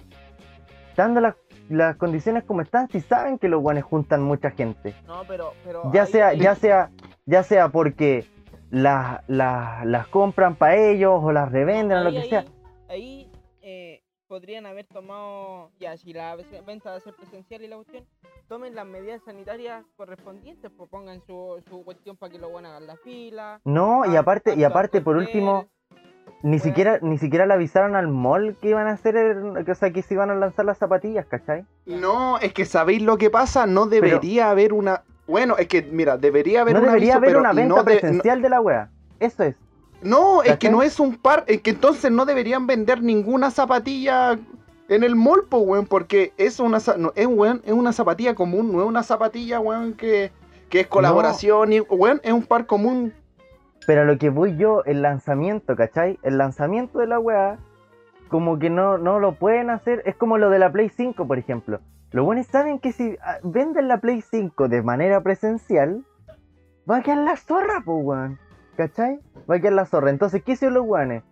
Dando 0.97 1.21
las, 1.21 1.35
las 1.69 1.97
condiciones 1.97 2.45
como 2.45 2.61
están, 2.61 2.89
si 2.89 3.01
saben 3.01 3.39
que 3.39 3.49
los 3.49 3.61
guanes 3.61 3.85
juntan 3.85 4.23
mucha 4.23 4.51
gente. 4.51 4.95
No, 5.07 5.23
pero. 5.27 5.55
pero 5.65 5.91
Ya 5.93 6.07
sea, 6.07 6.35
ya 6.35 6.55
sea, 6.55 6.91
ya 7.27 7.43
sea 7.43 7.69
porque 7.71 8.27
las, 8.71 9.23
las, 9.29 9.85
las 9.87 10.07
compran 10.09 10.55
para 10.55 10.77
ellos 10.77 11.19
o 11.23 11.33
las 11.33 11.51
revenden 11.51 11.99
o 11.99 12.05
lo 12.05 12.11
que 12.11 12.19
ahí- 12.21 12.29
sea. 12.31 12.45
Ahí 12.89 13.31
eh, 13.63 14.03
podrían 14.29 14.67
haber 14.67 14.87
tomado. 14.87 15.71
Ya, 15.81 15.97
si 15.97 16.13
la 16.13 16.37
ve- 16.37 16.63
venta 16.67 16.91
va 16.91 16.97
a 16.97 17.01
ser 17.01 17.15
presencial 17.15 17.63
y 17.63 17.69
la 17.69 17.77
cuestión, 17.77 18.05
tomen 18.49 18.75
las 18.75 18.87
medidas 18.87 19.21
sanitarias 19.25 19.85
correspondientes, 19.97 20.71
pues 20.77 20.89
pongan 20.91 21.21
su, 21.27 21.61
su 21.69 21.83
cuestión 21.85 22.17
para 22.17 22.31
que 22.33 22.39
lo 22.39 22.51
buenos 22.51 22.71
hagan 22.71 22.87
la 22.87 22.97
fila. 22.99 23.61
No, 23.65 24.05
y 24.05 24.15
aparte, 24.17 24.55
y 24.55 24.63
aparte 24.63 25.01
por 25.01 25.17
último, 25.17 25.67
ni 26.43 26.59
siquiera, 26.59 26.99
ni 27.03 27.19
siquiera 27.19 27.47
le 27.47 27.55
avisaron 27.55 27.95
al 27.97 28.09
mall 28.09 28.57
que 28.61 28.71
iban 28.71 28.87
a 28.87 28.93
hacer, 28.93 29.17
el- 29.17 29.65
que, 29.65 29.73
o 29.73 29.75
sea, 29.75 29.91
que 29.93 30.03
se 30.03 30.15
iban 30.15 30.31
a 30.31 30.35
lanzar 30.35 30.65
las 30.65 30.79
zapatillas, 30.79 31.27
¿cachai? 31.27 31.65
No, 31.87 32.39
es 32.39 32.53
que 32.53 32.65
sabéis 32.65 33.03
lo 33.03 33.17
que 33.19 33.31
pasa, 33.31 33.67
no 33.67 33.87
debería 33.87 34.51
haber 34.51 34.73
una. 34.73 35.03
Bueno, 35.27 35.57
es 35.57 35.69
que, 35.69 35.83
mira, 35.83 36.17
debería 36.19 36.63
haber 36.63 36.75
no 36.75 36.81
un 36.81 36.87
debería 36.87 37.15
aviso, 37.15 37.19
haber 37.19 37.29
pero 37.31 37.41
una 37.41 37.53
venta 37.53 37.77
no 37.77 37.85
de- 37.85 37.97
presencial 37.99 38.43
de 38.43 38.49
la 38.49 38.61
wea. 38.61 38.91
Eso 39.21 39.45
es. 39.45 39.55
No, 40.03 40.43
es 40.43 40.57
que 40.59 40.69
no 40.69 40.83
es 40.83 40.99
un 40.99 41.17
par, 41.17 41.45
es 41.47 41.61
que 41.63 41.71
entonces 41.71 42.11
no 42.11 42.25
deberían 42.27 42.67
vender 42.67 43.03
ninguna 43.03 43.53
zapatilla 43.53 44.37
en 44.89 45.05
el 45.05 45.15
mall, 45.15 45.45
po, 45.49 45.59
weón, 45.59 45.87
porque 45.87 46.33
es 46.37 46.59
una, 46.59 46.79
no, 46.99 47.13
es, 47.15 47.27
weón, 47.29 47.63
es 47.65 47.73
una 47.73 47.93
zapatilla 47.93 48.35
común, 48.35 48.73
no 48.73 48.83
es 48.83 48.87
una 48.89 49.05
zapatilla, 49.05 49.61
weón, 49.61 49.93
que, 49.95 50.33
que 50.69 50.81
es 50.81 50.87
colaboración, 50.89 51.73
y, 51.73 51.81
weón, 51.81 52.21
es 52.25 52.33
un 52.33 52.43
par 52.43 52.67
común. 52.67 53.15
Pero 53.87 54.03
a 54.03 54.05
lo 54.05 54.19
que 54.19 54.31
voy 54.31 54.57
yo, 54.57 54.85
el 54.85 55.03
lanzamiento, 55.03 55.75
¿cachai? 55.77 56.19
El 56.23 56.39
lanzamiento 56.39 57.01
de 57.01 57.07
la 57.07 57.19
wea, 57.19 57.59
como 58.29 58.59
que 58.59 58.71
no, 58.71 58.99
no 58.99 59.19
lo 59.19 59.35
pueden 59.35 59.71
hacer. 59.71 60.03
Es 60.07 60.17
como 60.17 60.39
lo 60.39 60.51
de 60.51 60.59
la 60.59 60.71
Play 60.71 60.89
5, 60.89 61.27
por 61.27 61.39
ejemplo. 61.39 61.81
Los 62.13 62.25
buenos 62.25 62.47
saben 62.47 62.79
que 62.79 62.93
si 62.93 63.17
ah, 63.23 63.39
venden 63.43 63.89
la 63.89 63.99
Play 63.99 64.21
5 64.21 64.69
de 64.69 64.83
manera 64.83 65.23
presencial, 65.23 66.05
va 66.89 66.99
a 66.99 67.03
quedar 67.03 67.19
la 67.19 67.37
zorra, 67.37 67.83
po, 67.85 67.97
weón. 67.97 68.39
¿Cachai? 68.77 69.19
Va 69.51 69.57
a 69.57 69.59
quedar 69.59 69.75
la 69.75 69.87
zorra. 69.87 70.11
Entonces, 70.11 70.43
¿qué 70.43 70.53
hicieron 70.53 70.75
los 70.75 70.87
weones? 70.87 71.25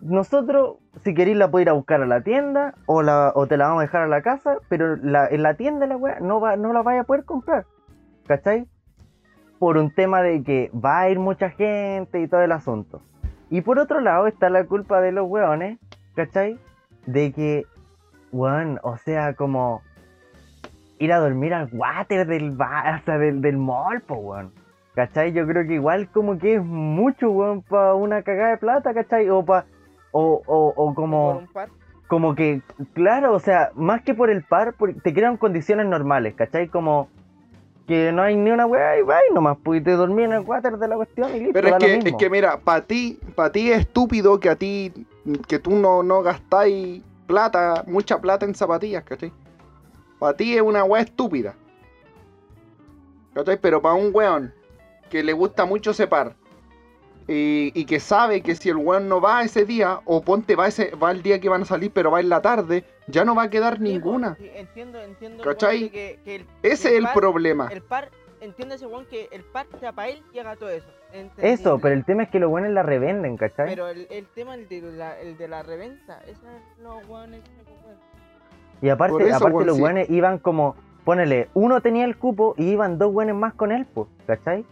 Nosotros, 0.00 0.76
si 1.02 1.14
queréis, 1.14 1.36
la 1.36 1.50
podéis 1.50 1.66
ir 1.66 1.70
a 1.70 1.72
buscar 1.74 2.02
a 2.02 2.06
la 2.06 2.20
tienda 2.20 2.74
o, 2.86 3.02
la, 3.02 3.32
o 3.34 3.46
te 3.46 3.56
la 3.56 3.66
vamos 3.66 3.80
a 3.80 3.86
dejar 3.86 4.02
a 4.02 4.08
la 4.08 4.22
casa, 4.22 4.58
pero 4.68 4.96
la, 4.96 5.26
en 5.26 5.42
la 5.42 5.54
tienda 5.54 5.86
la 5.86 5.96
weá 5.96 6.20
no, 6.20 6.40
no 6.56 6.72
la 6.72 6.82
vaya 6.82 7.00
a 7.00 7.04
poder 7.04 7.24
comprar. 7.24 7.66
¿Cachai? 8.26 8.68
Por 9.58 9.76
un 9.76 9.90
tema 9.90 10.22
de 10.22 10.42
que 10.42 10.70
va 10.74 11.00
a 11.00 11.10
ir 11.10 11.18
mucha 11.18 11.50
gente 11.50 12.20
y 12.20 12.28
todo 12.28 12.42
el 12.42 12.52
asunto. 12.52 13.00
Y 13.50 13.62
por 13.62 13.78
otro 13.78 14.00
lado 14.00 14.26
está 14.26 14.50
la 14.50 14.64
culpa 14.64 15.00
de 15.00 15.12
los 15.12 15.28
weones, 15.28 15.78
¿cachai? 16.14 16.58
De 17.06 17.32
que, 17.32 17.64
weón, 18.30 18.78
o 18.82 18.96
sea, 18.98 19.34
como 19.34 19.82
ir 20.98 21.12
a 21.12 21.18
dormir 21.18 21.54
al 21.54 21.68
water 21.72 22.26
del 22.26 22.50
bar, 22.52 23.00
o 23.00 23.04
sea, 23.04 23.18
del, 23.18 23.40
del 23.40 23.56
mall, 23.56 24.00
po, 24.02 24.16
weón. 24.16 24.52
¿Cachai? 24.94 25.32
Yo 25.32 25.46
creo 25.46 25.64
que 25.66 25.74
igual 25.74 26.08
como 26.10 26.38
que 26.38 26.54
es 26.56 26.64
mucho, 26.64 27.30
weón, 27.30 27.62
para 27.62 27.94
una 27.94 28.22
cagada 28.22 28.50
de 28.50 28.56
plata, 28.58 28.92
¿cachai? 28.92 29.30
O 29.30 29.44
pa, 29.44 29.64
o, 30.10 30.42
o, 30.44 30.72
o 30.76 30.94
como, 30.94 31.42
como 32.08 32.34
que, 32.34 32.62
claro, 32.94 33.32
o 33.32 33.38
sea, 33.38 33.70
más 33.74 34.02
que 34.02 34.14
por 34.14 34.28
el 34.28 34.42
par, 34.42 34.74
por- 34.74 34.94
te 34.94 35.14
crean 35.14 35.36
condiciones 35.36 35.86
normales, 35.86 36.34
¿cachai? 36.34 36.66
Como 36.68 37.08
que 37.88 38.12
no 38.12 38.20
hay 38.22 38.36
ni 38.36 38.50
una 38.50 38.66
weá 38.66 38.98
y 38.98 39.02
va 39.02 39.18
y 39.28 39.32
nomás 39.32 39.56
pudiste 39.56 39.92
dormir 39.92 40.26
en 40.26 40.32
el 40.34 40.40
water 40.40 40.76
de 40.76 40.88
la 40.88 40.96
cuestión 40.96 41.34
y 41.34 41.38
listo, 41.40 41.54
Pero 41.54 41.68
es 41.68 41.76
que, 41.78 41.94
es 42.10 42.16
que 42.16 42.28
mira, 42.28 42.60
para 42.60 42.82
ti, 42.82 43.18
para 43.34 43.50
ti 43.50 43.72
es 43.72 43.80
estúpido 43.80 44.38
que 44.38 44.50
a 44.50 44.56
ti, 44.56 44.92
que 45.48 45.58
tú 45.58 45.70
no, 45.70 46.02
no 46.02 46.22
gastáis 46.22 47.02
plata, 47.26 47.84
mucha 47.86 48.20
plata 48.20 48.44
en 48.44 48.54
zapatillas, 48.54 49.04
¿cachai? 49.04 49.32
Para 50.18 50.36
ti 50.36 50.54
es 50.54 50.60
una 50.60 50.84
weá 50.84 51.00
estúpida. 51.00 51.54
¿Cachai? 53.32 53.58
Pero 53.58 53.80
para 53.80 53.94
un 53.94 54.10
weón 54.12 54.52
que 55.08 55.22
le 55.22 55.32
gusta 55.32 55.64
mucho 55.64 55.92
ese 55.92 56.06
par 56.06 56.36
y, 57.28 57.70
y 57.78 57.84
que 57.84 58.00
sabe 58.00 58.40
que 58.40 58.54
si 58.56 58.70
el 58.70 58.76
weón 58.76 59.08
no 59.08 59.20
va 59.20 59.42
ese 59.42 59.64
día, 59.66 60.00
o 60.06 60.22
ponte 60.22 60.56
va 60.56 60.66
ese 60.66 60.94
va 60.96 61.10
el 61.10 61.22
día 61.22 61.38
que 61.40 61.48
van 61.48 61.62
a 61.62 61.66
salir, 61.66 61.90
pero 61.92 62.10
va 62.10 62.20
en 62.20 62.28
la 62.30 62.40
tarde, 62.42 62.84
ya 63.06 63.24
no 63.24 63.34
va 63.34 63.44
a 63.44 63.50
quedar 63.50 63.74
Sí, 63.74 63.80
pues, 63.80 63.92
ninguna. 63.92 64.34
sí, 64.36 64.50
entiendo, 64.54 64.98
entiendo. 65.00 65.44
¿Cachai? 65.44 65.78
weón, 65.80 65.82
de 65.84 65.90
Que, 65.90 66.18
que 66.24 66.34
el, 66.36 66.46
Ese 66.62 66.88
que 66.88 66.94
es 66.94 66.98
el 66.98 67.04
par- 67.04 67.14
problema. 67.14 67.68
El 67.70 67.82
par, 67.82 68.10
entiende 68.40 68.76
ese 68.76 68.86
weón 68.86 69.04
que 69.06 69.28
el 69.30 69.44
par 69.44 69.66
sea 69.78 69.92
para 69.92 70.08
él 70.08 70.22
y 70.32 70.38
haga 70.38 70.56
todo 70.56 70.70
eso. 70.70 70.88
Eso, 71.38 71.78
pero 71.78 71.94
el 71.94 72.04
tema 72.04 72.22
es 72.24 72.28
que 72.28 72.38
los 72.38 72.50
buenos 72.50 72.70
la 72.70 72.82
revenden, 72.82 73.36
¿cachai? 73.36 73.66
Pero 73.68 73.88
el, 73.88 74.06
el 74.10 74.26
tema 74.26 74.54
el 74.54 74.68
de 74.68 74.80
la, 74.82 75.18
el 75.20 75.36
de 75.38 75.48
la 75.48 75.62
reventa, 75.62 76.20
esa 76.26 76.56
es 76.56 76.82
los 76.82 77.06
weones. 77.08 77.40
Y 78.82 78.88
aparte, 78.90 79.26
eso, 79.26 79.36
aparte 79.36 79.54
weón, 79.56 79.66
los 79.66 79.76
sí. 79.76 79.80
buenos 79.82 80.10
iban 80.10 80.38
como, 80.38 80.76
ponele, 81.04 81.48
uno 81.54 81.80
tenía 81.80 82.04
el 82.04 82.16
cupo 82.16 82.54
y 82.56 82.70
iban 82.70 82.96
dos 82.98 83.12
buenos 83.12 83.36
más 83.36 83.54
con 83.54 83.72
él, 83.72 83.86
pues, 83.92 84.06
¿cachai? 84.26 84.64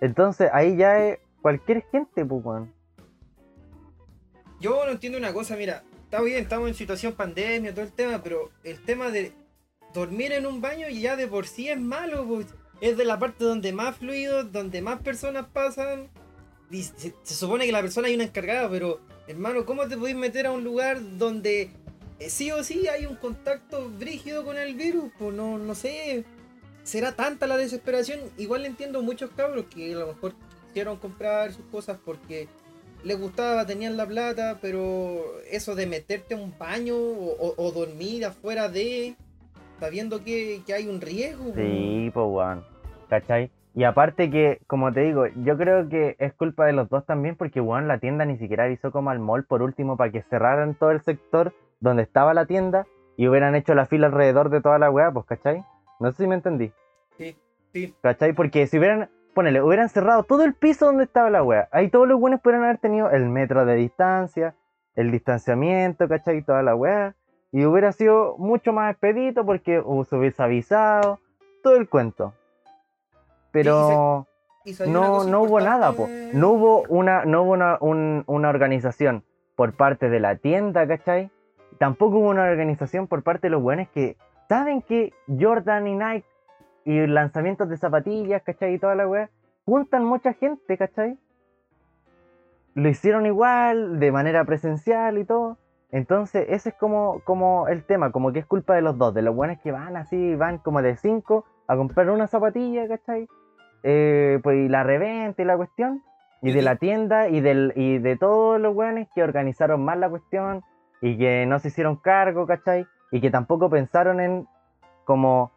Entonces 0.00 0.50
ahí 0.52 0.76
ya 0.76 0.98
es 0.98 1.18
cualquier 1.42 1.84
gente, 1.90 2.24
pues, 2.24 2.44
weón. 2.44 2.72
Yo 4.60 4.84
no 4.86 4.92
entiendo 4.92 5.18
una 5.18 5.32
cosa, 5.32 5.56
mira, 5.56 5.82
está 6.04 6.22
bien, 6.22 6.44
estamos 6.44 6.68
en 6.68 6.74
situación 6.74 7.14
pandemia, 7.14 7.74
todo 7.74 7.84
el 7.84 7.92
tema, 7.92 8.22
pero 8.22 8.50
el 8.62 8.80
tema 8.80 9.10
de 9.10 9.32
dormir 9.92 10.32
en 10.32 10.46
un 10.46 10.60
baño 10.60 10.88
ya 10.88 11.16
de 11.16 11.26
por 11.26 11.46
sí 11.46 11.68
es 11.68 11.80
malo, 11.80 12.24
pues. 12.26 12.46
Es 12.80 12.96
de 12.96 13.04
la 13.04 13.18
parte 13.18 13.44
donde 13.44 13.72
más 13.72 13.96
fluidos, 13.96 14.50
donde 14.50 14.82
más 14.82 15.00
personas 15.02 15.46
pasan. 15.52 16.08
Y 16.70 16.82
se, 16.82 17.14
supone 17.22 17.66
que 17.66 17.72
la 17.72 17.80
persona 17.80 18.08
hay 18.08 18.14
una 18.14 18.24
encargada, 18.24 18.68
pero 18.68 19.00
hermano, 19.28 19.64
¿cómo 19.64 19.86
te 19.86 19.96
podéis 19.96 20.16
meter 20.16 20.46
a 20.46 20.52
un 20.52 20.64
lugar 20.64 20.98
donde 21.16 21.70
eh, 22.18 22.30
sí 22.30 22.50
o 22.50 22.64
sí 22.64 22.88
hay 22.88 23.06
un 23.06 23.16
contacto 23.16 23.88
brígido 23.88 24.44
con 24.44 24.58
el 24.58 24.74
virus? 24.74 25.12
Pues 25.16 25.32
no, 25.34 25.58
no 25.58 25.74
sé. 25.74 26.24
Será 26.82 27.12
tanta 27.14 27.46
la 27.46 27.56
desesperación. 27.56 28.20
Igual 28.36 28.66
entiendo 28.66 29.00
muchos 29.02 29.30
cabros 29.30 29.66
que 29.66 29.92
a 29.92 29.98
lo 29.98 30.08
mejor 30.08 30.34
quisieron 30.72 30.96
comprar 30.96 31.52
sus 31.52 31.66
cosas 31.66 31.98
porque 32.02 32.48
les 33.04 33.20
gustaba, 33.20 33.66
tenían 33.66 33.98
la 33.98 34.06
plata, 34.06 34.56
pero 34.62 35.20
eso 35.50 35.74
de 35.74 35.86
meterte 35.86 36.32
a 36.34 36.38
un 36.38 36.54
baño 36.58 36.94
o, 36.96 37.36
o- 37.38 37.54
o 37.58 37.72
dormir 37.72 38.24
afuera 38.24 38.70
de, 38.70 39.14
sabiendo 39.78 40.24
que, 40.24 40.62
que 40.66 40.72
hay 40.72 40.88
un 40.88 41.02
riesgo. 41.02 41.52
Sí, 41.54 42.10
pues, 42.14 42.26
weón. 42.26 42.64
¿Cachai? 43.10 43.50
Y 43.74 43.84
aparte 43.84 44.30
que, 44.30 44.62
como 44.66 44.90
te 44.94 45.00
digo, 45.00 45.26
yo 45.44 45.58
creo 45.58 45.88
que 45.90 46.16
es 46.18 46.32
culpa 46.32 46.64
de 46.64 46.72
los 46.72 46.88
dos 46.88 47.04
también 47.04 47.36
porque, 47.36 47.60
weón, 47.60 47.86
la 47.86 47.98
tienda 47.98 48.24
ni 48.24 48.38
siquiera 48.38 48.64
avisó 48.64 48.90
como 48.92 49.10
al 49.10 49.18
mall 49.18 49.44
por 49.44 49.60
último 49.60 49.98
para 49.98 50.10
que 50.10 50.22
cerraran 50.22 50.74
todo 50.74 50.90
el 50.90 51.02
sector 51.02 51.52
donde 51.80 52.02
estaba 52.02 52.32
la 52.32 52.46
tienda 52.46 52.86
y 53.18 53.28
hubieran 53.28 53.54
hecho 53.56 53.74
la 53.74 53.84
fila 53.84 54.06
alrededor 54.06 54.48
de 54.48 54.62
toda 54.62 54.78
la 54.78 54.90
weá, 54.90 55.10
pues, 55.12 55.26
¿cachai? 55.26 55.62
No 56.00 56.10
sé 56.12 56.22
si 56.22 56.26
me 56.26 56.36
entendí. 56.36 56.72
Sí, 57.18 57.36
sí. 57.74 57.94
¿Cachai? 58.00 58.32
Porque 58.32 58.66
si 58.66 58.78
hubieran, 58.78 59.10
ponele, 59.34 59.62
hubieran 59.62 59.88
cerrado 59.88 60.22
todo 60.24 60.44
el 60.44 60.54
piso 60.54 60.86
donde 60.86 61.04
estaba 61.04 61.30
la 61.30 61.42
wea. 61.42 61.68
Ahí 61.72 61.88
todos 61.88 62.06
los 62.08 62.18
buenos 62.20 62.40
podrían 62.40 62.64
haber 62.64 62.78
tenido 62.78 63.10
el 63.10 63.28
metro 63.28 63.64
de 63.64 63.74
distancia, 63.76 64.54
el 64.94 65.10
distanciamiento, 65.10 66.08
¿cachai? 66.08 66.42
Toda 66.42 66.62
la 66.62 66.74
wea. 66.74 67.14
Y 67.50 67.64
hubiera 67.64 67.92
sido 67.92 68.36
mucho 68.38 68.72
más 68.72 68.90
expedito 68.92 69.44
porque 69.44 69.82
se 70.08 70.16
hubiese 70.16 70.42
avisado, 70.42 71.18
todo 71.62 71.76
el 71.76 71.88
cuento. 71.88 72.32
Pero 73.50 74.26
Y 74.64 74.72
no, 74.92 75.24
no 75.30 75.42
hubo 75.42 75.60
nada, 75.60 75.92
po. 75.92 76.08
No 76.32 76.50
hubo 76.50 76.82
una, 76.88 77.24
no 77.24 77.42
hubo 77.42 77.52
una, 77.52 77.76
un- 77.80 78.24
una 78.26 78.48
organización 78.48 79.24
por 79.56 79.74
parte 79.74 80.08
de 80.08 80.20
la 80.20 80.36
tienda, 80.36 80.86
¿cachai? 80.86 81.30
Tampoco 81.78 82.18
hubo 82.18 82.28
una 82.30 82.44
organización 82.44 83.06
por 83.06 83.22
parte 83.22 83.48
de 83.48 83.50
los 83.50 83.62
buenos 83.62 83.88
que 83.88 84.16
saben 84.48 84.82
que 84.82 85.12
Jordan 85.38 85.86
y 85.88 85.94
Nike 85.96 86.26
y 86.84 87.06
lanzamientos 87.06 87.68
de 87.68 87.76
zapatillas, 87.76 88.42
¿cachai? 88.42 88.74
Y 88.74 88.78
toda 88.78 88.94
la 88.94 89.08
weá, 89.08 89.30
juntan 89.64 90.04
mucha 90.04 90.32
gente, 90.34 90.76
¿cachai? 90.76 91.18
Lo 92.74 92.88
hicieron 92.88 93.26
igual, 93.26 94.00
de 94.00 94.12
manera 94.12 94.44
presencial 94.44 95.18
y 95.18 95.24
todo. 95.24 95.58
Entonces, 95.90 96.46
ese 96.48 96.70
es 96.70 96.74
como, 96.76 97.20
como 97.24 97.68
el 97.68 97.84
tema, 97.84 98.12
como 98.12 98.32
que 98.32 98.38
es 98.38 98.46
culpa 98.46 98.74
de 98.74 98.82
los 98.82 98.96
dos, 98.96 99.12
de 99.12 99.20
los 99.20 99.34
buenos 99.34 99.58
que 99.60 99.72
van 99.72 99.96
así, 99.96 100.34
van 100.34 100.58
como 100.58 100.80
de 100.80 100.96
cinco 100.96 101.44
a 101.66 101.76
comprar 101.76 102.08
una 102.10 102.26
zapatilla, 102.26 102.88
¿cachai? 102.88 103.28
Eh, 103.82 104.40
pues 104.42 104.56
y 104.56 104.68
la 104.68 104.84
reventa 104.84 105.42
y 105.42 105.44
la 105.44 105.56
cuestión, 105.56 106.02
y 106.40 106.52
de 106.52 106.62
la 106.62 106.76
tienda 106.76 107.28
y, 107.28 107.40
del, 107.40 107.72
y 107.76 107.98
de 107.98 108.16
todos 108.16 108.60
los 108.60 108.74
buenos 108.74 109.06
que 109.14 109.22
organizaron 109.22 109.84
mal 109.84 110.00
la 110.00 110.08
cuestión 110.08 110.62
y 111.00 111.18
que 111.18 111.46
no 111.46 111.58
se 111.58 111.68
hicieron 111.68 111.96
cargo, 111.96 112.46
¿cachai? 112.46 112.86
Y 113.10 113.20
que 113.20 113.30
tampoco 113.30 113.68
pensaron 113.68 114.20
en 114.20 114.48
como 115.04 115.52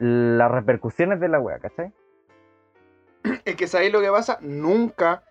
las 0.00 0.50
repercusiones 0.50 1.20
de 1.20 1.28
la 1.28 1.38
wea, 1.40 1.58
¿cachai? 1.58 1.92
Es 3.44 3.54
que 3.56 3.66
sabéis 3.66 3.92
lo 3.92 4.00
que 4.00 4.10
pasa, 4.10 4.38
nunca, 4.40 5.22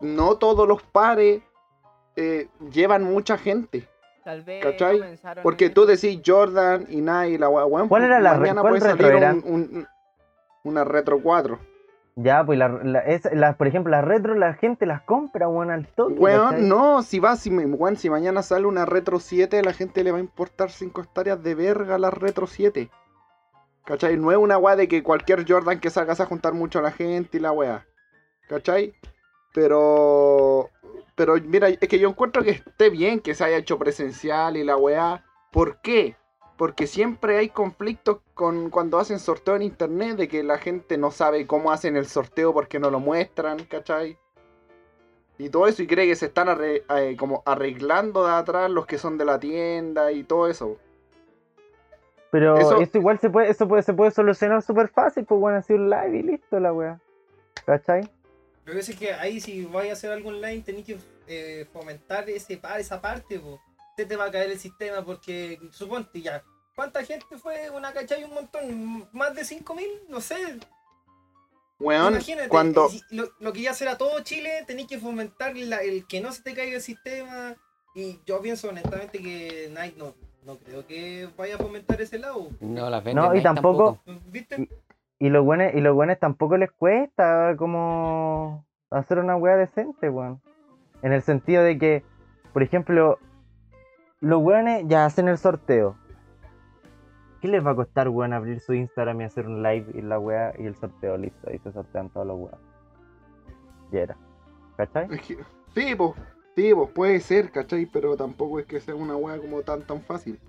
no 0.00 0.36
todos 0.36 0.66
los 0.66 0.82
pares 0.82 1.42
eh, 2.16 2.48
llevan 2.70 3.02
mucha 3.02 3.36
gente. 3.36 3.86
Tal 4.24 4.42
vez 4.42 4.62
¿Cachai? 4.64 5.00
Porque 5.42 5.66
en 5.66 5.74
tú 5.74 5.86
decís 5.86 6.20
Jordan 6.24 6.86
y 6.88 7.00
Nike, 7.00 7.38
la 7.38 7.48
wea, 7.48 7.64
weón, 7.66 7.88
¿Cuál 7.88 8.04
era 8.04 8.20
la 8.20 8.34
re- 8.34 8.40
mañana 8.40 8.60
cuál 8.62 8.72
puede 8.78 8.92
retro 8.92 9.06
salir 9.08 9.22
era? 9.22 9.32
un- 9.32 9.44
un- 9.46 9.86
una 10.64 10.84
Retro 10.84 11.20
4. 11.22 11.58
Ya, 12.16 12.42
pues, 12.44 12.58
la, 12.58 12.68
la- 12.68 13.00
es- 13.00 13.28
por 13.58 13.66
ejemplo, 13.66 13.90
las 13.90 14.04
retro 14.04 14.34
la 14.34 14.54
gente 14.54 14.86
las 14.86 15.02
compra, 15.02 15.48
weón, 15.48 15.70
al 15.70 15.86
toque. 15.86 16.14
Weón, 16.14 16.66
no, 16.68 17.02
si 17.02 17.20
va, 17.20 17.36
si, 17.36 17.50
me- 17.50 17.66
weón, 17.66 17.96
si 17.96 18.08
mañana 18.10 18.42
sale 18.42 18.66
una 18.66 18.84
Retro 18.86 19.20
7, 19.20 19.62
la 19.62 19.72
gente 19.72 20.02
le 20.02 20.10
va 20.12 20.18
a 20.18 20.20
importar 20.20 20.70
5 20.70 21.02
hectáreas 21.02 21.40
de 21.42 21.54
verga 21.54 21.96
a 21.96 21.98
la 21.98 22.10
Retro 22.10 22.46
7. 22.46 22.90
¿Cachai? 23.86 24.16
No 24.16 24.32
es 24.32 24.36
una 24.36 24.58
weá 24.58 24.74
de 24.74 24.88
que 24.88 25.04
cualquier 25.04 25.48
Jordan 25.48 25.78
que 25.78 25.90
salga 25.90 26.12
a 26.12 26.26
juntar 26.26 26.54
mucho 26.54 26.80
a 26.80 26.82
la 26.82 26.90
gente 26.90 27.38
y 27.38 27.40
la 27.40 27.52
weá. 27.52 27.86
¿Cachai? 28.48 28.94
Pero. 29.54 30.70
Pero 31.14 31.36
mira, 31.36 31.68
es 31.68 31.78
que 31.78 31.98
yo 31.98 32.08
encuentro 32.08 32.42
que 32.42 32.50
esté 32.50 32.90
bien 32.90 33.20
que 33.20 33.34
se 33.34 33.44
haya 33.44 33.56
hecho 33.56 33.78
presencial 33.78 34.56
y 34.56 34.64
la 34.64 34.76
weá. 34.76 35.24
¿Por 35.52 35.80
qué? 35.80 36.16
Porque 36.58 36.86
siempre 36.88 37.38
hay 37.38 37.48
conflictos 37.50 38.18
con 38.34 38.70
cuando 38.70 38.98
hacen 38.98 39.20
sorteo 39.20 39.54
en 39.54 39.62
internet 39.62 40.16
de 40.16 40.28
que 40.28 40.42
la 40.42 40.58
gente 40.58 40.98
no 40.98 41.12
sabe 41.12 41.46
cómo 41.46 41.70
hacen 41.70 41.96
el 41.96 42.06
sorteo 42.06 42.52
porque 42.52 42.80
no 42.80 42.90
lo 42.90 42.98
muestran, 42.98 43.64
¿cachai? 43.66 44.18
Y 45.38 45.48
todo 45.50 45.66
eso, 45.68 45.82
y 45.82 45.86
cree 45.86 46.06
que 46.06 46.16
se 46.16 46.26
están 46.26 46.48
eh, 46.60 46.82
arreglando 47.44 48.26
de 48.26 48.32
atrás 48.32 48.70
los 48.70 48.86
que 48.86 48.98
son 48.98 49.16
de 49.16 49.26
la 49.26 49.38
tienda 49.38 50.10
y 50.10 50.24
todo 50.24 50.48
eso. 50.48 50.78
Pero 52.38 52.58
Eso- 52.58 52.80
eso, 52.82 52.98
igual 52.98 53.18
se 53.18 53.30
puede, 53.30 53.48
eso 53.48 53.66
puede, 53.66 53.82
se 53.82 53.94
puede 53.94 54.10
solucionar 54.10 54.60
súper 54.60 54.88
fácil, 54.88 55.24
pues 55.24 55.40
bueno, 55.40 55.56
así 55.56 55.72
un 55.72 55.88
live 55.88 56.18
y 56.18 56.22
listo 56.22 56.60
la 56.60 56.70
wea. 56.70 57.00
¿Cachai? 57.64 58.02
Lo 58.66 58.72
que 58.72 58.78
pasa 58.78 58.92
es 58.92 58.98
que 58.98 59.14
ahí 59.14 59.40
si 59.40 59.64
vais 59.64 59.88
a 59.88 59.94
hacer 59.94 60.12
algo 60.12 60.28
online 60.28 60.60
tenéis 60.62 60.84
que 60.84 60.98
eh, 61.28 61.66
fomentar 61.72 62.28
ese 62.28 62.58
par, 62.58 62.78
esa 62.78 63.00
parte, 63.00 63.40
po. 63.40 63.58
Usted 63.90 64.06
te 64.06 64.16
va 64.16 64.26
a 64.26 64.30
caer 64.30 64.50
el 64.50 64.58
sistema 64.58 65.02
porque, 65.02 65.58
suponte 65.70 66.20
ya, 66.20 66.42
¿cuánta 66.74 67.02
gente 67.04 67.24
fue? 67.38 67.70
Una 67.70 67.94
cachai, 67.94 68.22
un 68.24 68.34
montón, 68.34 69.08
más 69.14 69.34
de 69.34 69.42
5000, 69.42 69.88
no 70.10 70.20
sé. 70.20 70.36
Weón, 71.78 72.12
Imagínate, 72.12 72.48
cuando... 72.50 72.90
lo, 73.10 73.30
lo 73.38 73.52
que 73.54 73.62
ya 73.62 73.72
será 73.72 73.96
todo 73.96 74.20
Chile, 74.20 74.62
tenéis 74.66 74.88
que 74.88 74.98
fomentar 74.98 75.56
la- 75.56 75.82
el 75.82 76.06
que 76.06 76.20
no 76.20 76.32
se 76.32 76.42
te 76.42 76.52
caiga 76.54 76.76
el 76.76 76.82
sistema. 76.82 77.54
Y 77.94 78.20
yo 78.26 78.42
pienso 78.42 78.68
honestamente 78.68 79.18
que 79.22 79.70
Nike 79.70 79.94
no, 79.96 80.14
no 80.46 80.56
creo 80.58 80.86
que 80.86 81.28
vaya 81.36 81.56
a 81.56 81.58
fomentar 81.58 82.00
ese 82.00 82.18
lado. 82.18 82.48
No 82.60 82.88
las 82.88 83.02
venden. 83.04 83.24
No, 83.24 83.30
y 83.32 83.38
Nike 83.38 83.42
tampoco- 83.44 83.98
¿Viste? 84.30 84.68
Y 85.18 85.28
los 85.30 85.44
buenos, 85.44 85.74
y 85.74 85.80
los 85.80 85.94
buenos 85.94 86.18
tampoco 86.18 86.56
les 86.56 86.70
cuesta 86.70 87.54
como 87.56 88.64
hacer 88.90 89.18
una 89.18 89.36
wea 89.36 89.56
decente, 89.56 90.08
weón. 90.10 90.40
En 91.02 91.12
el 91.12 91.22
sentido 91.22 91.62
de 91.62 91.78
que, 91.78 92.04
por 92.52 92.62
ejemplo, 92.62 93.18
los 94.20 94.42
weones 94.42 94.84
ya 94.86 95.04
hacen 95.04 95.28
el 95.28 95.38
sorteo. 95.38 95.96
¿Qué 97.40 97.48
les 97.48 97.64
va 97.64 97.72
a 97.72 97.76
costar, 97.76 98.08
weón, 98.08 98.32
abrir 98.32 98.60
su 98.60 98.72
Instagram 98.74 99.20
y 99.20 99.24
hacer 99.24 99.46
un 99.46 99.62
live 99.62 99.86
y 99.94 100.02
la 100.02 100.18
wea 100.18 100.52
y 100.58 100.64
el 100.66 100.74
sorteo 100.76 101.16
listo? 101.16 101.52
Y 101.52 101.58
se 101.58 101.72
sortean 101.72 102.08
todos 102.10 102.26
los 102.26 102.38
weas. 102.38 102.58
Ya 103.92 104.00
era. 104.00 104.16
¿Cachai? 104.76 105.08
Sí, 105.74 105.94
pues, 105.94 106.12
sí, 106.56 106.74
pues, 106.74 106.90
puede 106.90 107.20
ser, 107.20 107.50
¿cachai? 107.52 107.86
Pero 107.86 108.16
tampoco 108.16 108.58
es 108.58 108.66
que 108.66 108.80
sea 108.80 108.94
una 108.96 109.14
weá 109.16 109.38
como 109.38 109.62
tan 109.62 109.82
tan 109.82 110.00
fácil. 110.00 110.40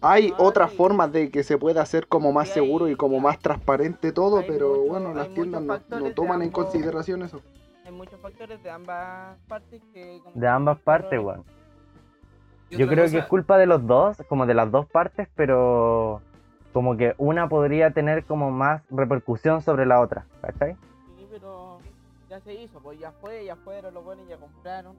Hay 0.00 0.32
otras 0.38 0.72
formas 0.72 1.12
de 1.12 1.30
que 1.30 1.42
se 1.42 1.58
pueda 1.58 1.82
hacer 1.82 2.06
como 2.06 2.32
más 2.32 2.48
Sí, 2.48 2.54
seguro 2.54 2.88
y 2.88 2.96
como 2.96 3.16
hay- 3.16 3.22
más 3.22 3.38
transparente 3.38 4.12
todo, 4.12 4.38
hay 4.38 4.44
pero 4.48 4.68
mucho- 4.70 4.82
bueno, 4.86 5.12
las 5.12 5.28
tiendas 5.28 5.62
no, 5.62 6.10
toman 6.14 6.40
en 6.40 6.50
consideración 6.50 7.22
eso. 7.22 7.42
Hay 7.84 7.92
muchos 7.92 8.18
factores 8.20 8.62
de 8.62 8.70
ambas 8.70 9.36
partes 9.46 9.82
que... 9.92 10.20
como 10.24 10.40
De 10.40 10.48
ambas 10.48 10.78
partes, 10.80 11.20
weón. 11.20 11.44
Yo 12.70 12.86
creo 12.86 13.04
cosa, 13.04 13.12
que 13.12 13.18
es 13.18 13.26
culpa 13.26 13.58
de 13.58 13.66
los 13.66 13.84
dos, 13.86 14.16
como 14.28 14.46
de 14.46 14.54
las 14.54 14.70
dos 14.70 14.86
partes, 14.86 15.28
pero 15.34 16.22
como 16.72 16.96
que 16.96 17.14
una 17.18 17.48
podría 17.48 17.90
tener 17.90 18.24
como 18.24 18.52
más 18.52 18.82
repercusión 18.90 19.60
sobre 19.60 19.84
la 19.86 20.00
otra, 20.00 20.24
¿cachai? 20.40 20.76
Ya 22.30 22.40
se 22.40 22.54
hizo, 22.54 22.78
pues 22.80 22.98
ya 23.00 23.10
fue, 23.10 23.44
ya 23.44 23.56
fueron 23.56 23.92
los 23.92 24.04
buenos, 24.04 24.26
ya 24.28 24.36
compraron, 24.36 24.96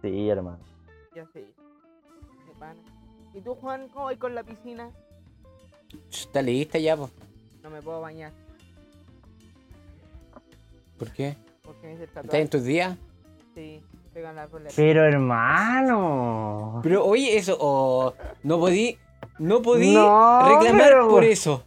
Sí, 0.00 0.28
hermano. 0.30 0.58
ya 1.14 1.26
se 1.32 1.42
hizo. 1.42 1.62
De 2.46 2.52
pana. 2.58 2.80
¿Y 3.34 3.40
tú, 3.42 3.54
Juan, 3.54 3.88
cómo 3.88 4.06
vas 4.06 4.16
con 4.16 4.34
la 4.34 4.42
piscina? 4.42 4.90
Está 6.10 6.40
lista 6.40 6.78
ya, 6.78 6.96
pues. 6.96 7.10
No 7.62 7.68
me 7.70 7.82
puedo 7.82 8.00
bañar. 8.00 8.32
¿Por 10.98 11.10
qué? 11.12 11.36
Porque 11.62 11.86
me 11.86 11.92
hice 11.94 12.04
el 12.04 12.08
¿Estás 12.08 12.34
en 12.34 12.48
tus 12.48 12.64
días? 12.64 12.96
Sí. 13.54 13.82
Pero 14.76 15.02
hermano. 15.04 16.80
Pero 16.84 17.04
oye, 17.04 17.36
eso, 17.36 17.56
oh, 17.60 18.14
no 18.44 18.58
podí, 18.60 18.96
no 19.38 19.60
podí 19.60 19.92
No, 19.94 20.48
reclamar 20.48 20.82
pero- 20.88 21.08
por 21.08 21.24
eso. 21.24 21.64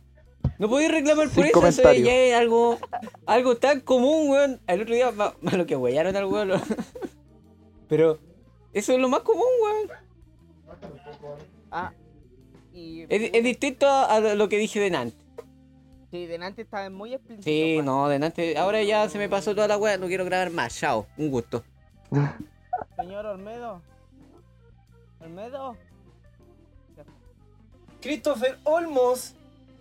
No 0.60 0.68
podí 0.70 0.88
reclamar 0.88 1.26
por 1.30 1.34
Sin 1.46 1.46
eso, 1.46 1.68
eso 1.68 1.94
ya 1.94 2.16
es 2.16 2.34
algo, 2.36 2.80
algo 3.28 3.58
tan 3.58 3.80
común, 3.82 4.30
weón. 4.30 4.60
El 4.68 4.82
otro 4.82 4.96
día, 4.96 5.12
ma- 5.12 5.36
malo 5.42 5.66
que 5.66 5.76
huellaron 5.76 6.16
al 6.16 6.26
weón. 6.26 6.48
lo- 6.48 6.62
Pero 7.88 8.20
eso 8.74 8.94
es 8.94 9.00
lo 9.00 9.08
más 9.08 9.22
común, 9.22 9.46
weón. 9.64 9.90
Ah, 11.72 11.94
y. 12.74 13.02
Es, 13.04 13.32
es 13.34 13.44
distinto 13.44 13.88
a, 13.88 14.20
lo 14.20 14.50
que 14.50 14.58
dije 14.58 14.80
delante. 14.80 15.16
Sí, 16.10 16.26
delante 16.26 16.62
estaba 16.62 16.90
muy 16.90 17.14
explícito. 17.14 17.44
Sí, 17.44 17.80
no, 17.84 18.08
delante. 18.10 18.58
Ahora 18.58 18.82
ya 18.82 19.08
se 19.10 19.18
me 19.18 19.30
pasó 19.30 19.54
toda 19.54 19.68
la 19.68 19.78
weá, 19.78 19.98
no 19.98 20.08
quiero 20.08 20.26
grabar 20.26 20.50
más. 20.52 20.76
Chao, 20.80 21.06
un 21.18 21.30
gusto. 21.30 21.64
Señor 22.96 23.26
Olmedo. 23.26 23.82
Olmedo. 25.20 25.76
Christopher 28.02 28.58
Olmos. 28.64 29.36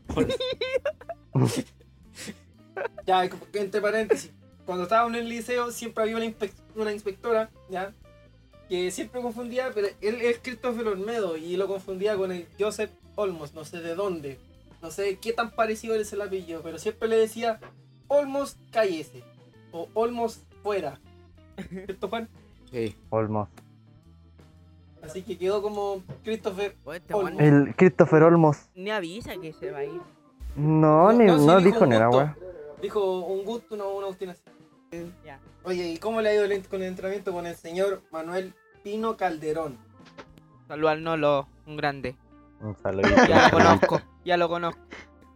ya, 3.07 3.25
entre 3.55 3.81
paréntesis. 3.81 4.33
Cuando 4.64 4.85
estaba 4.85 5.09
en 5.09 5.14
el 5.14 5.29
liceo 5.29 5.71
siempre 5.71 6.05
había 6.05 6.16
una, 6.16 6.27
inspec- 6.27 6.53
una 6.75 6.92
inspectora, 6.92 7.51
¿ya? 7.71 7.92
Que 8.69 8.90
siempre 8.90 9.23
confundía, 9.23 9.71
pero 9.75 9.88
él 10.01 10.21
es 10.23 10.38
Christopher 10.40 10.88
Olmedo 10.88 11.37
y 11.37 11.57
lo 11.57 11.69
confundía 11.69 12.16
con 12.16 12.33
el 12.33 12.49
Joseph 12.59 12.90
Olmos, 13.14 13.55
no 13.55 13.64
sé 13.64 13.81
de 13.81 13.95
dónde. 13.95 14.38
No 14.83 14.90
sé 14.90 15.19
qué 15.19 15.33
tan 15.33 15.53
parecido 15.53 15.95
es 15.95 16.12
el 16.12 16.21
apellido, 16.21 16.62
pero 16.62 16.79
siempre 16.79 17.09
le 17.09 17.16
decía 17.16 17.61
Olmos 18.09 18.57
cállese 18.73 19.23
o 19.73 19.88
Olmos 19.95 20.40
fuera. 20.62 21.01
¿Cierto, 21.71 22.09
Juan? 22.09 22.29
Sí. 22.73 22.97
Olmos. 23.11 23.49
Así 25.07 25.23
que 25.23 25.38
quedó 25.38 25.62
como 25.62 26.03
Christopher 26.25 26.77
este 26.92 27.14
Olmos. 27.14 27.33
Juan 27.35 27.45
El 27.45 27.75
Christopher 27.77 28.23
Olmos. 28.25 28.59
ni 28.75 28.90
avisa 28.90 29.37
que 29.40 29.53
se 29.53 29.71
va 29.71 29.79
a 29.79 29.85
ir. 29.85 30.01
No, 30.57 31.12
ni, 31.12 31.29
sí, 31.29 31.47
no 31.47 31.61
dijo 31.61 31.85
weá. 31.87 32.37
Dijo 32.83 33.21
un 33.27 33.45
gusto, 33.45 33.77
no 33.77 33.90
una 33.90 34.07
cuestión 34.07 34.31
así. 34.31 34.42
Ya. 35.25 35.38
Oye, 35.64 35.88
¿y 35.88 35.99
cómo 35.99 36.21
le 36.21 36.31
ha 36.31 36.35
ido 36.35 36.45
el- 36.45 36.66
con 36.69 36.81
el 36.83 36.88
entrenamiento 36.88 37.33
con 37.33 37.47
el 37.47 37.57
señor 37.57 38.03
Manuel 38.11 38.55
Pino 38.83 39.16
Calderón? 39.16 39.77
Saludos 40.69 40.92
al 40.92 41.03
Nolo, 41.03 41.49
un 41.66 41.77
grande. 41.77 42.16
Un 42.61 42.75
saludito. 42.77 43.27
Ya 43.29 43.49
lo 43.49 43.51
conozco, 43.59 44.01
ya 44.25 44.37
lo 44.37 44.49
conozco. 44.49 44.81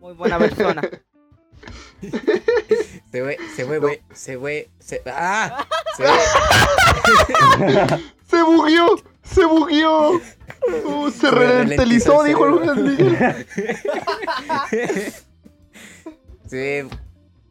Muy 0.00 0.14
buena 0.14 0.38
persona. 0.38 0.80
Se 3.11 3.22
fue, 3.22 3.37
se 3.56 3.66
fue, 3.66 3.78
we- 3.78 4.02
se 4.14 4.38
fue, 4.38 4.70
se. 4.78 5.02
¡Ah! 5.06 5.66
Se 5.96 6.04
fue. 6.04 7.98
¡Se 8.30 8.42
bugueó! 8.42 8.87
¡Se 9.32 9.44
bugueó! 9.44 10.12
Uh, 10.84 11.10
se 11.10 11.18
Se 11.20 11.30
ralentizó, 11.30 12.22
dijo 12.24 12.46
el 12.46 12.76
Miguel. 12.82 13.46
Fue. 16.48 16.86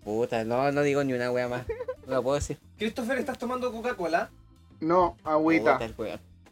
Puta, 0.03 0.43
no, 0.43 0.71
no 0.71 0.81
digo 0.81 1.03
ni 1.03 1.13
una 1.13 1.31
wea 1.31 1.47
más. 1.47 1.65
No 2.05 2.13
la 2.13 2.21
puedo 2.21 2.35
decir. 2.35 2.57
Christopher, 2.77 3.17
¿estás 3.19 3.37
tomando 3.37 3.71
Coca-Cola? 3.71 4.29
No, 4.79 5.17
agüita. 5.23 5.79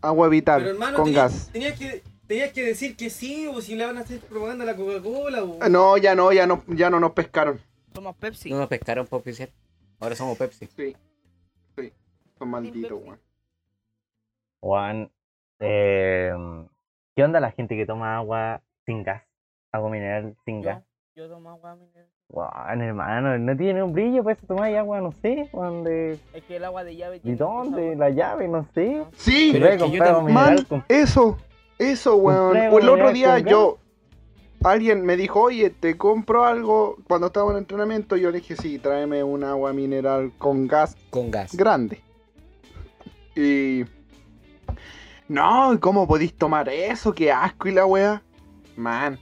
Agua 0.01 0.27
vital, 0.29 0.61
Pero 0.61 0.71
hermano, 0.73 0.97
con 0.97 1.05
tenías, 1.05 1.33
gas. 1.33 1.49
tenías 1.51 1.79
que, 1.79 2.03
tenías 2.27 2.53
que 2.53 2.63
decir 2.63 2.95
que 2.95 3.09
sí, 3.09 3.47
o 3.47 3.61
si 3.61 3.75
le 3.75 3.85
van 3.85 3.97
a 3.97 4.01
hacer 4.01 4.19
propaganda 4.19 4.63
a 4.63 4.67
la 4.67 4.75
Coca-Cola. 4.75 5.43
o- 5.43 5.57
Ah, 5.59 5.69
No, 5.69 5.97
ya 5.97 6.13
no, 6.13 6.31
ya 6.31 6.45
no, 6.45 6.63
ya 6.67 6.89
no 6.89 6.99
nos 6.99 7.11
pescaron. 7.13 7.59
Somos 7.95 8.15
Pepsi. 8.15 8.51
No 8.51 8.59
nos 8.59 8.67
pescaron 8.67 9.07
por 9.07 9.21
oficial. 9.21 9.49
Ahora 9.99 10.15
somos 10.15 10.37
Pepsi. 10.37 10.69
Sí. 10.75 10.95
Sí. 11.77 11.91
Son 12.37 12.47
malditos, 12.49 12.91
weón. 13.03 13.19
Juan, 14.59 15.11
eh, 15.59 16.33
¿qué 17.15 17.23
onda 17.23 17.39
la 17.39 17.51
gente 17.51 17.75
que 17.75 17.85
toma 17.85 18.17
agua 18.17 18.61
sin 18.85 19.03
gas? 19.03 19.23
Agua 19.71 19.89
mineral 19.89 20.35
sin 20.45 20.61
gas. 20.61 20.83
Yo, 21.15 21.23
yo 21.23 21.29
tomo 21.29 21.49
agua 21.49 21.75
mineral. 21.75 22.07
Juan, 22.29 22.81
hermano, 22.81 23.37
no 23.37 23.55
tiene 23.55 23.81
un 23.81 23.93
brillo, 23.93 24.21
pues 24.23 24.37
tomar 24.45 24.73
agua, 24.75 24.99
no 24.99 25.13
sé. 25.13 25.49
Es 26.33 26.43
que 26.43 26.57
el 26.57 26.65
agua 26.65 26.83
de 26.83 26.95
llave 26.97 27.17
¿Y 27.17 27.19
tiene 27.21 27.37
dónde? 27.37 27.85
mucho 27.87 27.99
La 27.99 28.09
llave, 28.09 28.47
no 28.49 28.67
sé. 28.73 29.05
Sí, 29.15 29.49
Pero 29.53 29.65
es 29.67 29.71
que 29.73 29.77
yo 29.77 29.85
comprar 29.85 30.09
agua 30.09 30.21
tam- 30.21 30.25
mineral 30.25 30.55
man, 30.55 30.65
con- 30.65 30.83
eso, 30.89 31.37
eso, 31.79 32.17
weón. 32.17 32.57
O 32.57 32.79
el 32.79 32.89
agua 32.89 32.91
otro 32.91 33.13
día 33.13 33.39
yo, 33.39 33.77
alguien 34.63 35.05
me 35.05 35.15
dijo, 35.15 35.41
oye, 35.41 35.69
te 35.69 35.97
compro 35.97 36.43
algo 36.43 36.97
cuando 37.07 37.27
estaba 37.27 37.51
en 37.51 37.59
entrenamiento. 37.59 38.17
Yo 38.17 38.29
le 38.29 38.39
dije, 38.39 38.57
sí, 38.57 38.77
tráeme 38.77 39.23
un 39.23 39.45
agua 39.45 39.71
mineral 39.71 40.33
con 40.37 40.67
gas 40.67 40.97
Con 41.09 41.31
gas. 41.31 41.55
grande. 41.55 42.01
Y. 43.35 43.85
No, 45.29 45.77
¿cómo 45.81 46.07
podéis 46.07 46.33
tomar 46.33 46.69
eso? 46.69 47.13
Qué 47.13 47.31
asco 47.31 47.67
y 47.67 47.73
la 47.73 47.85
wea. 47.85 48.21
Man. 48.75 49.19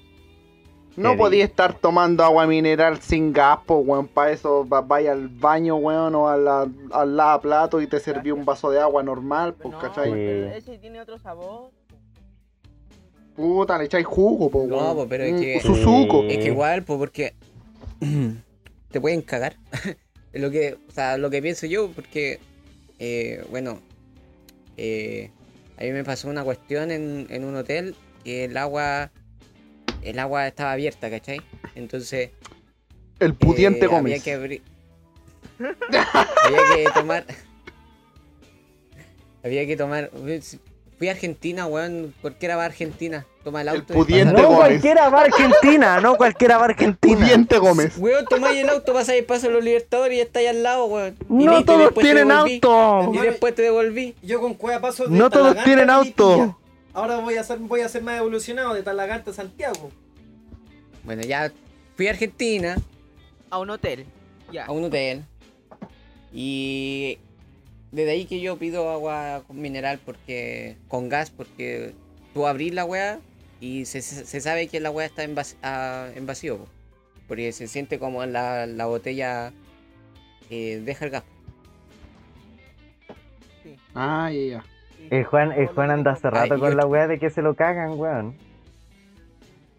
No 0.97 1.17
podía 1.17 1.43
estar 1.43 1.73
tomando 1.73 2.23
agua 2.23 2.47
mineral 2.47 3.01
sin 3.01 3.33
gas, 3.33 3.59
po, 3.65 3.77
weón. 3.79 4.07
Para 4.07 4.31
eso 4.31 4.65
va- 4.67 4.79
vaya 4.81 5.11
al 5.11 5.27
baño, 5.27 5.75
weón, 5.75 6.15
o 6.15 6.29
a 6.29 6.37
la, 6.37 6.69
al 6.91 7.17
lavaplato 7.17 7.81
y 7.81 7.87
te 7.87 7.99
serví 7.99 8.31
un 8.31 8.45
vaso 8.45 8.69
de 8.71 8.79
agua 8.79 9.03
normal, 9.03 9.55
pues, 9.55 9.73
No, 9.73 9.79
¿cachai? 9.79 10.11
pero 10.11 10.47
ese 10.55 10.77
tiene 10.77 11.01
otro 11.01 11.17
sabor. 11.19 11.71
Puta, 13.35 13.77
le 13.77 13.85
echáis 13.85 14.05
jugo, 14.05 14.49
po, 14.49 14.65
No, 14.67 14.77
weón. 14.77 14.95
po, 14.95 15.07
pero 15.09 15.25
es 15.25 15.33
Un 15.33 15.39
que- 15.41 15.59
Suzuko. 15.59 16.23
Es 16.23 16.37
que 16.37 16.45
igual, 16.45 16.83
pues 16.83 16.97
porque 16.97 17.33
te 18.91 19.01
pueden 19.01 19.21
cagar. 19.21 19.57
es 20.31 20.41
lo 20.41 20.49
que, 20.51 20.77
o 20.87 20.91
sea, 20.91 21.17
lo 21.17 21.29
que 21.29 21.41
pienso 21.41 21.65
yo, 21.65 21.89
porque, 21.91 22.39
eh, 22.99 23.45
bueno, 23.51 23.79
eh, 24.77 25.31
a 25.77 25.83
mí 25.83 25.91
me 25.91 26.03
pasó 26.03 26.29
una 26.29 26.43
cuestión 26.43 26.91
en, 26.91 27.27
en 27.29 27.43
un 27.43 27.55
hotel 27.55 27.95
que 28.23 28.45
el 28.45 28.57
agua, 28.57 29.11
el 30.01 30.19
agua 30.19 30.47
estaba 30.47 30.71
abierta, 30.71 31.09
¿cachai? 31.09 31.41
Entonces, 31.75 32.31
El 33.19 33.35
pudiente 33.35 33.85
eh, 33.85 33.88
Gómez. 33.88 34.13
había 34.13 34.23
que 34.23 34.33
abrir, 34.33 34.61
había 35.59 36.75
que 36.75 36.91
tomar, 36.93 37.25
había 39.43 39.67
que 39.67 39.77
tomar. 39.77 40.11
Fui 40.97 41.10
a 41.10 41.12
Argentina, 41.12 41.65
weón. 41.67 42.13
Cualquiera 42.21 42.55
va 42.55 42.63
a 42.63 42.65
Argentina. 42.67 43.25
Toma 43.43 43.62
el 43.62 43.67
El 43.67 43.75
auto. 43.75 43.93
pudiente 43.93 44.34
No 44.34 44.47
Gómez. 44.47 44.58
cualquiera 44.58 45.10
va 45.10 45.19
a 45.19 45.23
Argentina, 45.25 45.99
no 45.99 46.15
cualquiera 46.15 46.58
va 46.58 46.63
a 46.63 46.67
Argentina. 46.69 47.17
Pudiente 47.19 47.58
Gómez. 47.58 47.97
Weón, 47.97 48.25
tomáis 48.25 48.60
el 48.63 48.69
auto, 48.69 48.93
pasáis 48.93 49.19
el 49.19 49.25
paso 49.25 49.47
de 49.47 49.53
los 49.53 49.63
Libertadores 49.63 50.13
y 50.13 50.17
ya 50.17 50.23
estáis 50.23 50.49
al 50.49 50.63
lado, 50.63 50.86
weón. 50.86 51.15
Y 51.29 51.43
No 51.45 51.63
todos 51.65 51.93
tienen 51.95 52.31
auto. 52.31 53.12
Y 53.13 53.17
después 53.19 53.53
te 53.53 53.63
devolví. 53.63 54.15
Yo 54.23 54.39
con 54.39 54.53
cueva 54.53 54.79
paso 54.81 55.05
de 55.08 55.15
No 55.17 55.29
todos 55.29 55.55
tienen 55.63 55.89
auto. 55.89 56.58
Ahora 56.93 57.17
voy 57.17 57.36
a 57.36 57.43
ser, 57.43 57.58
voy 57.60 57.81
a 57.81 57.89
ser 57.89 58.01
más 58.01 58.17
evolucionado 58.19 58.73
de 58.73 58.81
Talagante 58.81 59.31
a 59.31 59.34
Santiago. 59.34 59.91
Bueno, 61.03 61.21
ya 61.23 61.51
fui 61.97 62.08
a 62.08 62.12
Argentina, 62.12 62.77
A 63.49 63.60
un 63.60 63.69
hotel. 63.69 64.05
Ya. 64.51 64.65
a 64.65 64.71
un 64.71 64.86
hotel. 64.86 65.23
Y 66.34 67.19
desde 67.91 68.11
ahí 68.11 68.25
que 68.25 68.39
yo 68.41 68.57
pido 68.57 68.89
agua 68.89 69.43
con 69.47 69.61
mineral 69.61 69.99
porque 70.05 70.75
con 70.88 71.07
gas 71.09 71.29
porque 71.31 71.93
tú 72.33 72.45
abrís 72.47 72.73
la 72.73 72.86
weá 72.86 73.19
y 73.61 73.86
se, 73.86 74.01
se- 74.01 74.41
sabe 74.41 74.67
que 74.67 74.79
la 74.79 74.91
weá 74.91 75.05
está 75.05 75.23
en, 75.23 75.36
vac- 75.36 75.55
ah, 75.63 76.07
en 76.15 76.25
vacío. 76.25 76.57
po. 76.57 76.67
Porque 77.27 77.51
se 77.53 77.67
siente 77.67 77.97
como 77.99 78.25
la, 78.25 78.65
la 78.67 78.86
botella 78.86 79.51
eh, 80.49 80.81
deja 80.83 81.05
el 81.05 81.11
gas. 81.11 81.23
Ah, 83.93 84.29
ya, 84.31 84.39
ya. 84.41 84.63
El 85.09 85.23
Juan, 85.23 85.51
el 85.51 85.67
Juan 85.67 85.91
anda 85.91 86.11
hace 86.11 86.29
rato 86.29 86.55
Ay, 86.55 86.59
con 86.59 86.71
yo- 86.71 86.75
la 86.77 86.86
weá 86.86 87.07
de 87.07 87.19
que 87.19 87.29
se 87.29 87.41
lo 87.41 87.55
cagan, 87.55 87.91
weón. 87.97 88.36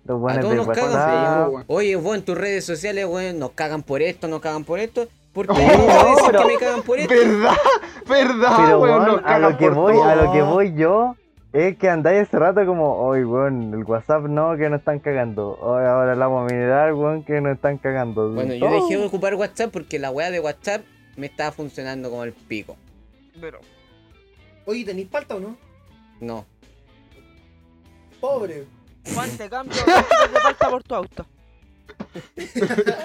Los 0.04 0.16
A 0.16 0.18
buenos 0.18 0.40
todos 0.40 0.50
de 0.52 0.56
nos 0.58 0.66
cagan. 0.68 0.92
WhatsApp. 0.92 1.48
weón. 1.52 1.64
Oye, 1.66 1.96
vos 1.96 2.16
en 2.16 2.24
tus 2.24 2.38
redes 2.38 2.64
sociales, 2.64 3.06
weón, 3.06 3.38
nos 3.38 3.50
cagan 3.52 3.82
por 3.82 4.02
esto, 4.02 4.28
nos 4.28 4.40
cagan 4.40 4.64
por 4.64 4.78
esto. 4.78 5.08
¿Por 5.36 5.46
qué 5.46 5.52
Oh, 5.52 5.56
no 5.58 6.24
a 6.24 6.26
pero- 6.30 6.40
que 6.40 6.46
me 6.46 6.56
cagan 6.58 6.82
por 6.82 6.98
esto? 6.98 7.14
¿Verdad? 7.14 7.56
¿Verdad, 8.08 8.56
Pero 8.56 8.80
weón? 8.80 9.22
a 9.22 9.38
lo 9.38 9.58
que 9.58 9.68
voy, 9.68 9.92
todo. 9.92 10.04
a 10.04 10.16
lo 10.16 10.32
que 10.32 10.40
voy 10.40 10.74
yo, 10.74 11.14
es 11.52 11.76
que 11.76 11.90
andáis 11.90 12.22
hace 12.22 12.38
rato 12.38 12.64
como, 12.64 12.96
oye 13.06 13.22
weón, 13.26 13.74
el 13.74 13.84
WhatsApp 13.84 14.22
no, 14.22 14.56
que 14.56 14.70
nos 14.70 14.78
están 14.78 14.98
cagando. 14.98 15.58
Oye, 15.60 15.86
ahora 15.86 16.14
el 16.14 16.22
agua 16.22 16.44
mineral, 16.46 16.94
weón, 16.94 17.22
que 17.22 17.38
nos 17.42 17.54
están 17.54 17.76
cagando. 17.76 18.30
Bueno, 18.32 18.54
yo 18.54 18.70
dejé 18.70 18.96
de 18.96 19.04
ocupar 19.06 19.34
WhatsApp 19.34 19.70
porque 19.70 19.98
la 19.98 20.10
weá 20.10 20.30
de 20.30 20.40
WhatsApp 20.40 20.82
me 21.16 21.26
estaba 21.26 21.52
funcionando 21.52 22.08
como 22.08 22.24
el 22.24 22.32
pico. 22.32 22.74
Pero. 23.38 23.60
Oye, 24.64 24.86
¿tenéis 24.86 25.08
palta 25.08 25.36
o 25.36 25.40
no? 25.40 25.56
No. 26.20 26.46
Pobre. 28.20 28.64
Juan, 29.14 29.28
te 29.36 29.50
cambio 29.50 29.76
20 29.86 30.02
kilos 30.02 30.32
de 30.32 30.40
palta 30.40 30.70
por 30.70 30.82
tu 30.82 30.94
auto. 30.94 31.26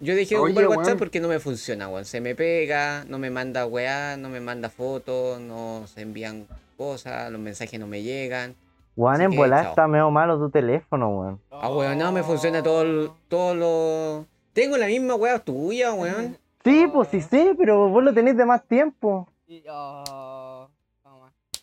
Yo 0.00 0.14
dejé 0.14 0.36
de 0.36 0.40
ocupar 0.40 0.68
WhatsApp 0.68 0.86
weón. 0.86 0.98
porque 0.98 1.20
no 1.20 1.28
me 1.28 1.38
funciona, 1.40 1.88
weón. 1.88 2.04
Se 2.04 2.20
me 2.20 2.34
pega, 2.34 3.04
no 3.08 3.18
me 3.18 3.30
manda 3.30 3.66
weá, 3.66 4.16
no 4.16 4.28
me 4.28 4.40
manda 4.40 4.68
fotos, 4.70 5.40
no 5.40 5.86
se 5.86 6.02
envían 6.02 6.46
cosas, 6.76 7.30
los 7.32 7.40
mensajes 7.40 7.78
no 7.80 7.86
me 7.86 8.02
llegan. 8.02 8.54
Weón, 8.96 9.20
en 9.20 9.30
volar 9.36 9.66
está 9.66 9.86
medio 9.86 10.10
malo 10.10 10.38
tu 10.38 10.50
teléfono, 10.50 11.08
weón. 11.10 11.40
Ah, 11.50 11.70
weón, 11.70 11.98
no 11.98 12.12
me 12.12 12.22
funciona 12.22 12.62
todo, 12.62 13.16
todo 13.28 13.54
lo. 13.54 14.26
Tengo 14.52 14.76
la 14.76 14.86
misma 14.86 15.14
weá 15.14 15.38
tuya, 15.38 15.92
weón. 15.92 16.36
Sí, 16.64 16.86
pues 16.92 17.08
sí 17.08 17.20
sé, 17.20 17.54
pero 17.56 17.88
vos 17.88 18.02
lo 18.02 18.12
tenés 18.12 18.36
de 18.36 18.44
más 18.44 18.64
tiempo. 18.66 19.28
Y- 19.46 19.62
oh, 19.70 20.68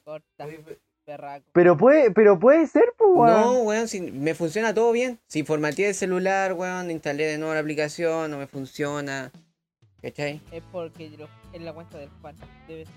corta, 0.04 0.48
perraco. 1.06 1.46
Pero 1.54 1.78
puede, 1.78 2.12
pero 2.12 2.40
puede 2.40 2.66
ser, 2.68 2.94
pues, 2.98 3.10
weón. 3.14 3.42
No, 3.42 3.52
weón, 3.64 3.88
si 3.88 4.02
me 4.02 4.34
funciona 4.34 4.74
todo 4.74 4.92
bien. 4.92 5.20
Si 5.28 5.44
formateé 5.44 5.90
el 5.90 5.96
celular, 5.96 6.54
weón, 6.54 6.92
instalé 6.92 7.26
de 7.26 7.38
nuevo 7.38 7.54
la 7.54 7.60
aplicación, 7.60 8.32
no 8.32 8.38
me 8.38 8.48
funciona. 8.48 9.32
¿Cachai? 10.02 10.42
Es 10.52 10.64
porque 10.72 11.10
lo- 11.18 11.28
es 11.54 11.62
la 11.62 11.74
cuenta 11.74 11.98
del 11.98 12.10
Juan. 12.22 12.36
Debe 12.68 12.86
ser. 12.86 12.96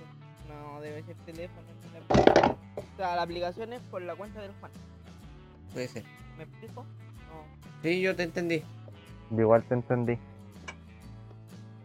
No, 0.48 0.80
debe 0.80 1.02
ser 1.04 1.16
teléfono. 1.24 1.66
la. 2.08 2.50
O 2.76 2.96
sea, 2.96 3.16
la 3.16 3.22
aplicación 3.22 3.72
es 3.72 3.80
por 3.90 4.02
la 4.02 4.14
cuenta 4.14 4.40
del 4.42 4.52
Juan. 4.60 4.70
Puede 5.72 5.88
ser. 5.88 6.04
¿Me 6.36 6.44
explico? 6.44 6.82
No. 6.82 7.44
Sí, 7.82 8.00
yo 8.00 8.14
te 8.16 8.24
entendí. 8.24 8.62
Yo 9.30 9.40
Igual 9.40 9.62
te 9.64 9.74
entendí. 9.74 10.18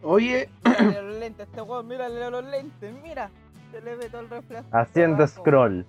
Oye, 0.02 0.48
Mírale 0.64 1.02
los 1.02 1.14
lentes, 1.20 1.46
este 1.48 1.62
weón, 1.62 1.88
mírale 1.88 2.30
los 2.30 2.44
lentes, 2.44 2.94
mira. 3.02 3.30
Se 3.72 3.80
le 3.80 3.96
ve 3.96 4.08
todo 4.08 4.20
el 4.20 4.30
reflejo. 4.30 4.64
Haciendo 4.72 5.26
scroll. 5.26 5.86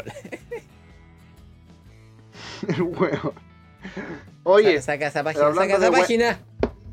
Scroll. 0.00 0.12
el 2.68 2.82
weón. 2.82 3.32
Oye, 4.44 4.80
saca, 4.80 5.10
saca 5.10 5.30
esa 5.30 5.42
página, 5.42 5.46
hablando 5.46 5.60
saca 5.62 5.74
esa 5.74 5.84
de 5.84 5.90
página. 6.00 6.38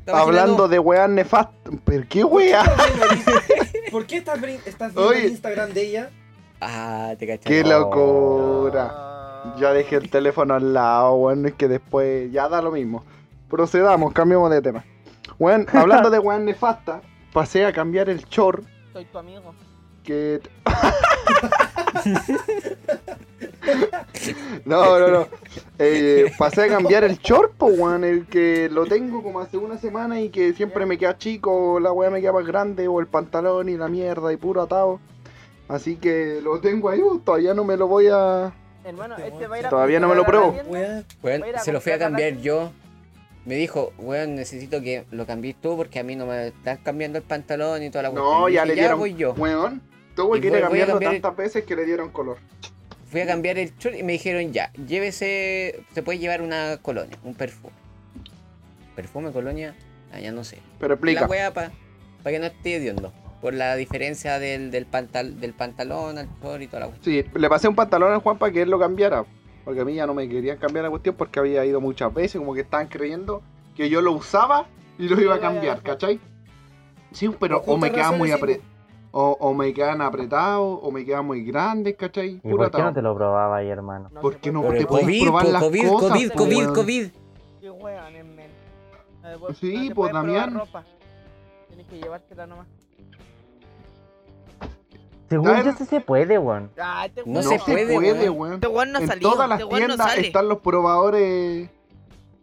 Hablando 0.06 0.68
weas 0.80 1.08
nefastas. 1.08 1.74
¿Pero 1.84 2.04
qué 2.08 2.24
wea? 2.24 2.62
¿Por 3.90 4.06
qué 4.06 4.16
estás, 4.18 4.40
viendo 4.40 5.06
Oye. 5.06 5.26
el 5.26 5.30
Instagram 5.32 5.70
de 5.72 5.82
ella? 5.82 6.10
Ah, 6.60 7.14
te 7.18 7.26
cachai. 7.26 7.52
Qué 7.52 7.62
Oh. 7.64 7.68
locura. 7.80 8.88
Ah. 8.92 9.56
Ya 9.58 9.72
dejé 9.72 9.96
el 9.96 10.10
teléfono 10.10 10.54
al 10.54 10.72
lado, 10.74 11.14
weón. 11.14 11.46
Es 11.46 11.54
que 11.54 11.68
después 11.68 12.30
ya 12.32 12.48
da 12.48 12.60
lo 12.60 12.70
mismo. 12.72 13.04
Procedamos, 13.48 14.12
cambiemos 14.12 14.50
de 14.50 14.62
tema. 14.62 14.84
Weón, 15.38 15.66
hablando 15.72 16.10
de 16.10 16.18
weón 16.18 16.44
nefasta, 16.44 17.00
pasé 17.32 17.64
a 17.64 17.72
cambiar 17.72 18.08
el 18.10 18.24
short 18.26 18.64
Soy 18.92 19.04
tu 19.06 19.18
amigo. 19.18 19.54
No, 24.64 24.98
no, 24.98 25.08
no. 25.08 25.26
Eh, 25.78 26.32
pasé 26.38 26.64
a 26.64 26.68
cambiar 26.68 27.04
el 27.04 27.18
short, 27.18 27.52
po, 27.54 27.66
weón. 27.66 28.04
El 28.04 28.26
que 28.26 28.68
lo 28.70 28.86
tengo 28.86 29.22
como 29.22 29.40
hace 29.40 29.56
una 29.56 29.78
semana 29.78 30.20
y 30.20 30.28
que 30.30 30.52
siempre 30.54 30.86
me 30.86 30.98
queda 30.98 31.16
chico, 31.18 31.80
la 31.80 31.92
weá 31.92 32.10
me 32.10 32.20
queda 32.20 32.32
más 32.32 32.46
grande, 32.46 32.88
o 32.88 33.00
el 33.00 33.06
pantalón 33.06 33.68
y 33.68 33.76
la 33.76 33.88
mierda 33.88 34.32
y 34.32 34.36
puro 34.36 34.62
atado. 34.62 35.00
Así 35.68 35.96
que 35.96 36.40
lo 36.42 36.60
tengo 36.60 36.88
ahí, 36.88 37.00
uh, 37.00 37.18
todavía 37.20 37.54
no 37.54 37.64
me 37.64 37.76
lo 37.76 37.86
voy 37.86 38.08
a. 38.12 38.52
Hermano, 38.84 39.16
Este 39.18 39.46
va 39.46 39.56
a 39.56 39.58
ir 39.60 39.66
a 39.66 39.70
Todavía 39.70 40.00
no 40.00 40.08
me 40.08 40.14
lo 40.14 40.24
pruebo. 40.24 40.54
Weón, 41.22 41.44
se 41.62 41.72
lo 41.72 41.80
fui 41.80 41.92
a 41.92 41.98
cambiar 41.98 42.36
yo. 42.38 42.72
Me 43.46 43.54
dijo, 43.54 43.92
weón, 43.98 44.34
necesito 44.34 44.82
que 44.82 45.04
lo 45.10 45.26
cambies 45.26 45.56
tú 45.60 45.76
porque 45.76 45.98
a 45.98 46.02
mí 46.02 46.14
no 46.14 46.26
me 46.26 46.48
estás 46.48 46.78
cambiando 46.82 47.18
el 47.18 47.24
pantalón 47.24 47.82
y 47.82 47.90
toda 47.90 48.02
la 48.04 48.08
No, 48.10 48.14
cuestión. 48.14 48.50
Y 48.50 48.54
ya 48.54 48.64
le 48.64 48.74
dieron. 48.74 48.98
voy 48.98 49.14
yo. 49.14 49.32
Weón, 49.34 49.80
tuve 50.14 50.40
que 50.40 50.48
ir 50.48 50.56
a 50.56 50.60
cambiarlo 50.62 50.94
cambiar 50.94 51.14
el- 51.14 51.22
tantas 51.22 51.36
veces 51.38 51.64
que 51.64 51.76
le 51.76 51.84
dieron 51.84 52.10
color. 52.10 52.38
Fui 53.10 53.20
a 53.20 53.26
cambiar 53.26 53.58
el 53.58 53.74
short 53.76 53.96
y 53.96 54.02
me 54.02 54.12
dijeron, 54.12 54.52
ya, 54.52 54.72
llévese, 54.74 55.82
se 55.92 56.02
puede 56.02 56.18
llevar 56.18 56.42
una 56.42 56.76
colonia, 56.80 57.16
un 57.24 57.34
perfume. 57.34 57.72
¿Perfume, 58.94 59.32
colonia? 59.32 59.74
Ah, 60.12 60.20
ya 60.20 60.32
no 60.32 60.44
sé. 60.44 60.58
Pero 60.78 60.94
explica. 60.94 61.22
La 61.22 61.26
weá 61.26 61.52
para 61.52 61.70
que 62.24 62.38
no 62.38 62.46
esté 62.46 62.76
hediondo. 62.76 63.12
Por 63.40 63.54
la 63.54 63.74
diferencia 63.76 64.38
del, 64.38 64.70
del, 64.70 64.84
pantal, 64.84 65.40
del 65.40 65.54
pantalón 65.54 66.18
al 66.18 66.28
short 66.42 66.60
y 66.62 66.66
toda 66.66 66.80
la 66.80 66.86
cuestión. 66.88 67.24
Sí, 67.24 67.30
le 67.34 67.48
pasé 67.48 67.68
un 67.68 67.74
pantalón 67.74 68.12
al 68.12 68.20
Juan 68.20 68.36
para 68.38 68.52
que 68.52 68.62
él 68.62 68.70
lo 68.70 68.78
cambiara. 68.78 69.24
Porque 69.64 69.80
a 69.80 69.84
mí 69.84 69.94
ya 69.94 70.06
no 70.06 70.14
me 70.14 70.28
querían 70.28 70.58
cambiar 70.58 70.84
la 70.84 70.90
cuestión 70.90 71.14
porque 71.16 71.38
había 71.38 71.64
ido 71.64 71.80
muchas 71.80 72.12
veces, 72.12 72.38
como 72.38 72.54
que 72.54 72.60
estaban 72.60 72.88
creyendo 72.88 73.42
que 73.76 73.88
yo 73.88 74.02
lo 74.02 74.12
usaba 74.12 74.66
y 74.98 75.08
lo 75.08 75.20
iba 75.20 75.36
a 75.36 75.40
cambiar, 75.40 75.82
¿cachai? 75.82 76.20
Sí, 77.12 77.30
pero 77.40 77.62
o 77.66 77.76
me 77.78 77.90
quedan 77.90 78.18
muy 78.18 78.30
apretados. 78.30 78.69
O, 79.12 79.36
o 79.40 79.54
me 79.54 79.74
quedan 79.74 80.00
apretados, 80.02 80.78
o 80.82 80.90
me 80.92 81.04
quedan 81.04 81.26
muy 81.26 81.42
grandes, 81.44 81.96
¿cachai? 81.96 82.40
¿Y 82.44 82.50
por 82.54 82.70
qué 82.70 82.80
no 82.82 82.92
te 82.94 83.02
lo 83.02 83.14
probaba 83.16 83.56
ahí, 83.56 83.68
hermano? 83.68 84.08
No 84.12 84.20
¿Por 84.20 84.34
se 84.34 84.38
qué 84.40 84.52
puede. 84.52 84.64
no 84.72 84.78
te 84.78 84.86
podéis 84.86 85.06
COVID, 85.06 85.22
probar 85.24 85.44
po, 85.46 85.50
las 85.52 85.62
COVID, 85.64 85.88
cosas, 85.88 86.10
COVID, 86.10 86.28
po, 86.30 86.36
COVID, 86.38 86.56
weón? 86.56 86.74
COVID. 86.74 87.08
Qué 87.60 87.70
weón, 87.70 88.16
es 88.16 88.24
men. 88.24 88.50
Vos 89.40 89.58
Sí, 89.58 89.74
no 89.74 89.88
te 89.88 89.94
pues, 89.96 90.12
Damián. 90.12 90.54
ropa. 90.54 90.84
Tienes 91.68 91.86
que 91.88 91.98
llevártela 91.98 92.46
nomás. 92.46 92.66
Según 95.28 95.62
yo 95.64 95.72
sí 95.72 95.84
se 95.84 96.00
puede, 96.00 96.38
weón. 96.38 96.70
Ah, 96.80 97.06
este 97.06 97.22
No 97.24 97.34
No, 97.34 97.42
se 97.42 97.58
puede, 97.60 97.94
puede, 97.94 98.30
weón. 98.30 98.54
Este 98.54 98.66
weón 98.66 98.92
no 98.92 98.98
en 99.00 99.06
salió. 99.06 99.30
todas 99.30 99.48
las 99.48 99.60
este 99.60 99.70
no 99.72 99.76
tiendas 99.76 100.08
sale. 100.10 100.26
están 100.26 100.48
los 100.48 100.58
probadores 100.58 101.68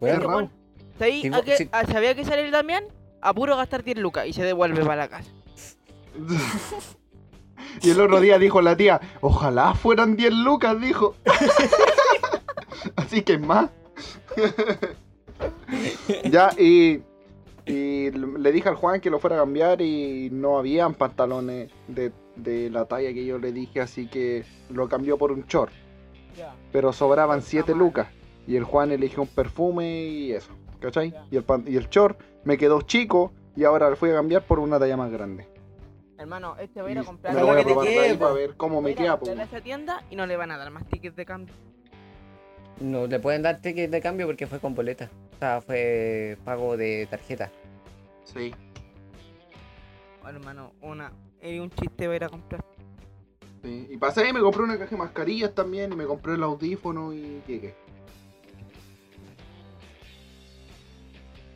Weón, 0.00 0.14
Este 0.14 0.20
cerrados. 0.20 0.34
weón- 0.42 0.50
¿Sabí 0.98 1.22
Sí, 1.22 1.30
sí. 1.56 1.70
¿Sabía 1.92 2.14
que 2.14 2.24
sale 2.24 2.44
el 2.44 2.50
Damián? 2.50 2.84
A 3.20 3.32
puro 3.34 3.56
gastar 3.56 3.82
10 3.84 3.98
lucas 3.98 4.26
y 4.26 4.32
se 4.32 4.42
devuelve 4.44 4.82
para 4.84 4.96
la 4.96 5.08
casa. 5.08 5.30
Y 7.82 7.90
el 7.90 8.00
otro 8.00 8.20
día 8.20 8.38
dijo 8.38 8.60
la 8.62 8.76
tía, 8.76 9.00
ojalá 9.20 9.74
fueran 9.74 10.16
10 10.16 10.32
lucas, 10.32 10.80
dijo. 10.80 11.14
Así 12.96 13.22
que 13.22 13.38
más. 13.38 13.70
ya, 16.30 16.50
y, 16.58 17.00
y 17.66 18.10
le 18.10 18.52
dije 18.52 18.68
al 18.68 18.76
Juan 18.76 19.00
que 19.00 19.10
lo 19.10 19.18
fuera 19.18 19.36
a 19.36 19.40
cambiar 19.40 19.80
y 19.82 20.28
no 20.32 20.58
habían 20.58 20.94
pantalones 20.94 21.70
de, 21.88 22.12
de 22.36 22.70
la 22.70 22.86
talla 22.86 23.12
que 23.12 23.24
yo 23.24 23.38
le 23.38 23.52
dije, 23.52 23.80
así 23.80 24.06
que 24.08 24.44
lo 24.70 24.88
cambió 24.88 25.18
por 25.18 25.32
un 25.32 25.44
short. 25.46 25.72
Pero 26.72 26.92
sobraban 26.92 27.42
7 27.42 27.72
mal. 27.72 27.78
lucas. 27.78 28.08
Y 28.46 28.56
el 28.56 28.64
Juan 28.64 28.92
eligió 28.92 29.22
un 29.22 29.28
perfume 29.28 30.04
y 30.06 30.32
eso, 30.32 30.50
¿cachai? 30.80 31.12
Y 31.30 31.36
el, 31.36 31.42
pan- 31.42 31.64
y 31.66 31.76
el 31.76 31.88
short 31.88 32.18
me 32.44 32.56
quedó 32.56 32.80
chico 32.82 33.32
y 33.56 33.64
ahora 33.64 33.90
lo 33.90 33.96
fui 33.96 34.10
a 34.10 34.14
cambiar 34.14 34.42
por 34.46 34.58
una 34.60 34.78
talla 34.78 34.96
más 34.96 35.10
grande. 35.10 35.47
Hermano, 36.18 36.56
este 36.58 36.82
va 36.82 36.88
a 36.88 36.90
ir 36.90 36.98
a 36.98 37.04
comprar 37.04 37.32
me 37.32 37.40
lo 37.40 37.46
voy 37.46 37.54
a 37.54 37.58
que 37.58 37.64
te 37.64 37.72
probar 37.74 38.18
para 38.18 38.32
ver 38.32 38.56
cómo 38.56 38.74
va 38.76 38.80
a 38.80 38.82
me 38.82 38.90
ir 38.90 38.96
a 39.08 39.18
queda. 39.18 39.40
a 39.40 39.44
esa 39.44 39.60
tienda 39.60 40.02
y 40.10 40.16
no 40.16 40.26
le 40.26 40.36
van 40.36 40.50
a 40.50 40.58
dar 40.58 40.70
más 40.70 40.86
tickets 40.88 41.14
de 41.16 41.24
cambio. 41.24 41.54
No 42.80 43.06
le 43.06 43.18
pueden 43.20 43.42
dar 43.42 43.60
ticket 43.60 43.90
de 43.90 44.00
cambio 44.00 44.26
porque 44.26 44.46
fue 44.46 44.58
con 44.58 44.74
boleta. 44.74 45.08
O 45.34 45.38
sea, 45.38 45.60
fue 45.60 46.36
pago 46.44 46.76
de 46.76 47.06
tarjeta. 47.08 47.50
Sí. 48.24 48.52
Hermano, 50.26 50.72
una. 50.82 51.12
Era 51.40 51.62
un 51.62 51.70
chiste 51.70 52.06
va 52.08 52.12
a 52.14 52.16
ir 52.16 52.24
a 52.24 52.28
comprar. 52.28 52.64
Sí, 53.62 53.86
Y 53.90 53.96
pasé 53.96 54.28
y 54.28 54.32
me 54.32 54.40
compré 54.40 54.62
una 54.62 54.76
caja 54.78 54.90
de 54.90 54.96
mascarillas 54.96 55.54
también 55.54 55.92
y 55.92 55.96
me 55.96 56.04
compré 56.04 56.34
el 56.34 56.42
audífono 56.42 57.12
y 57.14 57.40
llegué. 57.46 57.74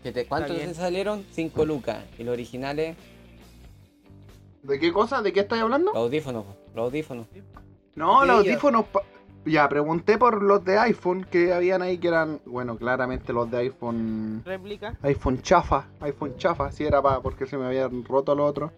¿Qué 0.03 0.11
te- 0.13 0.27
¿Cuántos 0.27 0.57
te 0.57 0.75
salieron? 0.75 1.25
5 1.33 1.65
lucas. 1.65 2.03
Y 2.19 2.25
los 2.25 2.33
originales, 2.33 2.97
¿De 4.63 4.79
qué 4.79 4.93
cosa? 4.93 5.23
¿De 5.23 5.33
qué 5.33 5.41
estáis 5.41 5.63
hablando? 5.63 5.93
los 5.93 6.03
audífonos. 6.03 6.45
Los 6.75 6.85
audífonos. 6.87 7.27
No, 7.97 8.25
los 8.25 8.39
audífonos... 8.39 8.85
pa- 8.87 9.03
Ya, 9.45 9.69
pregunté 9.69 10.19
por 10.19 10.43
los 10.43 10.65
de 10.65 10.79
iPhone 10.79 11.27
que 11.31 11.53
habían 11.53 11.83
ahí 11.83 11.99
que 11.99 12.09
eran... 12.09 12.41
Bueno, 12.47 12.77
claramente 12.77 13.33
los 13.33 13.51
de 13.51 13.59
iPhone... 13.59 14.43
Réplica. 14.45 14.97
iPhone 15.03 15.43
chafa. 15.43 15.89
iPhone 16.01 16.37
chafa. 16.37 16.71
Si 16.71 16.85
era 16.85 17.03
para 17.03 17.21
porque 17.21 17.47
se 17.47 17.59
me 17.59 17.67
habían 17.67 18.05
roto 18.05 18.35
los 18.35 18.49
otros. 18.49 18.71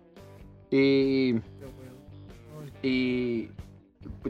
Y... 0.71 1.35
Y... 2.83 3.51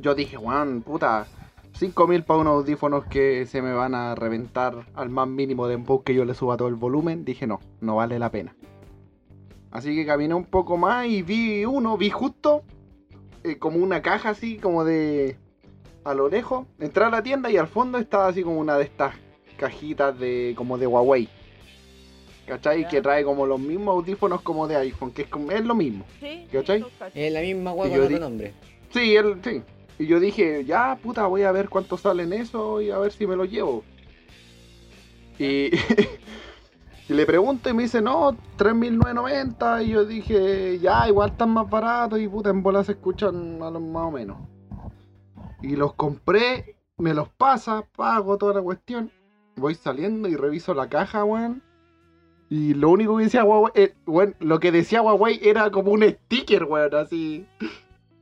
Yo 0.01 0.15
dije, 0.15 0.37
weón, 0.37 0.83
puta... 0.83 1.27
5000 1.75 2.23
para 2.23 2.39
unos 2.41 2.53
audífonos 2.55 3.05
que 3.07 3.47
se 3.47 3.61
me 3.61 3.73
van 3.73 3.97
a 3.97 4.15
reventar 4.15 4.87
al 4.95 5.09
más 5.09 5.27
mínimo 5.27 5.67
de 5.67 5.75
empuj 5.75 6.05
que 6.05 6.15
yo 6.15 6.25
le 6.25 6.35
suba 6.35 6.57
todo 6.57 6.69
el 6.69 6.77
volumen. 6.77 7.25
Dije, 7.25 7.49
no, 7.49 7.59
no 7.81 7.97
vale 7.97 8.19
la 8.21 8.31
pena. 8.31 8.55
Así 9.75 9.95
que 9.95 10.07
caminé 10.07 10.33
un 10.35 10.45
poco 10.47 10.77
más 10.79 11.07
y 11.07 11.21
vi 11.23 11.65
uno, 11.67 11.99
vi 11.99 12.09
justo 12.09 12.63
eh, 13.43 13.59
como 13.59 13.79
una 13.79 14.01
caja 14.01 14.31
así, 14.31 14.57
como 14.57 14.85
de... 14.85 15.37
A 16.05 16.15
lo 16.15 16.29
lejos. 16.29 16.67
Entré 16.79 17.05
a 17.05 17.11
la 17.11 17.23
tienda 17.23 17.51
y 17.51 17.57
al 17.57 17.67
fondo 17.67 17.99
estaba 17.99 18.29
así 18.29 18.43
como 18.43 18.59
una 18.61 18.79
de 18.79 18.85
estas 18.85 19.15
cajitas 19.59 20.19
de 20.19 20.55
como 20.57 20.79
de 20.79 20.87
Huawei. 20.87 21.29
¿Cachai? 22.47 22.83
Ya. 22.83 22.89
Que 22.89 23.01
trae 23.03 23.25
como 23.25 23.47
los 23.47 23.59
mismos 23.59 23.95
audífonos 23.97 24.43
como 24.43 24.69
de 24.69 24.77
iPhone, 24.77 25.11
que 25.13 25.23
es, 25.23 25.29
como- 25.29 25.51
es 25.51 25.65
lo 25.65 25.75
mismo. 25.75 26.05
Sí. 26.21 26.47
¿Cachai? 26.53 26.85
Es 27.15 27.33
la 27.33 27.41
misma 27.41 27.71
yo 27.73 27.77
con 27.77 28.01
otro 28.03 28.19
nombre. 28.21 28.53
Sí, 28.91 29.17
él, 29.17 29.41
sí. 29.43 29.63
Y 29.99 30.07
yo 30.07 30.21
dije, 30.21 30.65
ya, 30.65 30.97
puta, 31.03 31.27
voy 31.27 31.43
a 31.43 31.53
ver 31.53 31.69
cuánto 31.69 31.97
salen 31.97 32.33
eso 32.33 32.81
y 32.81 32.91
a 32.91 32.99
ver 32.99 33.11
si 33.13 33.27
me 33.27 33.35
lo 33.35 33.45
llevo. 33.45 33.83
Y, 35.39 35.71
y 37.09 37.13
le 37.15 37.27
pregunto 37.27 37.69
y 37.69 37.75
me 37.75 37.83
dice, 37.85 38.01
no, 38.01 38.33
3.990. 38.57 39.85
Y 39.85 39.89
yo 39.91 40.05
dije, 40.05 40.79
ya, 40.79 41.07
igual 41.09 41.31
están 41.31 41.51
más 41.51 41.69
baratos 41.69 42.19
y 42.21 42.29
puta, 42.29 42.51
en 42.51 42.63
bola 42.63 42.83
se 42.85 42.93
escuchan 42.93 43.63
a 43.63 43.71
más 43.71 44.03
o 44.07 44.11
menos. 44.11 44.39
Y 45.63 45.77
los 45.77 45.95
compré, 45.95 46.77
me 46.99 47.15
los 47.15 47.29
pasa, 47.31 47.85
pago 47.97 48.37
toda 48.39 48.55
la 48.55 48.63
cuestión. 48.63 49.11
Voy 49.57 49.75
saliendo 49.75 50.29
y 50.29 50.37
reviso 50.37 50.75
la 50.75 50.89
caja, 50.89 51.25
weón. 51.25 51.63
Y 52.51 52.75
lo 52.75 52.91
único 52.91 53.17
que 53.17 53.25
decía 53.25 53.45
Huawei, 53.45 53.73
eh, 53.75 53.95
weón, 54.07 54.35
lo 54.41 54.61
que 54.61 54.71
decía 54.73 55.01
Huawei 55.03 55.41
era 55.43 55.71
como 55.71 55.93
un 55.93 56.03
sticker, 56.03 56.65
weón, 56.65 56.95
así. 56.95 57.47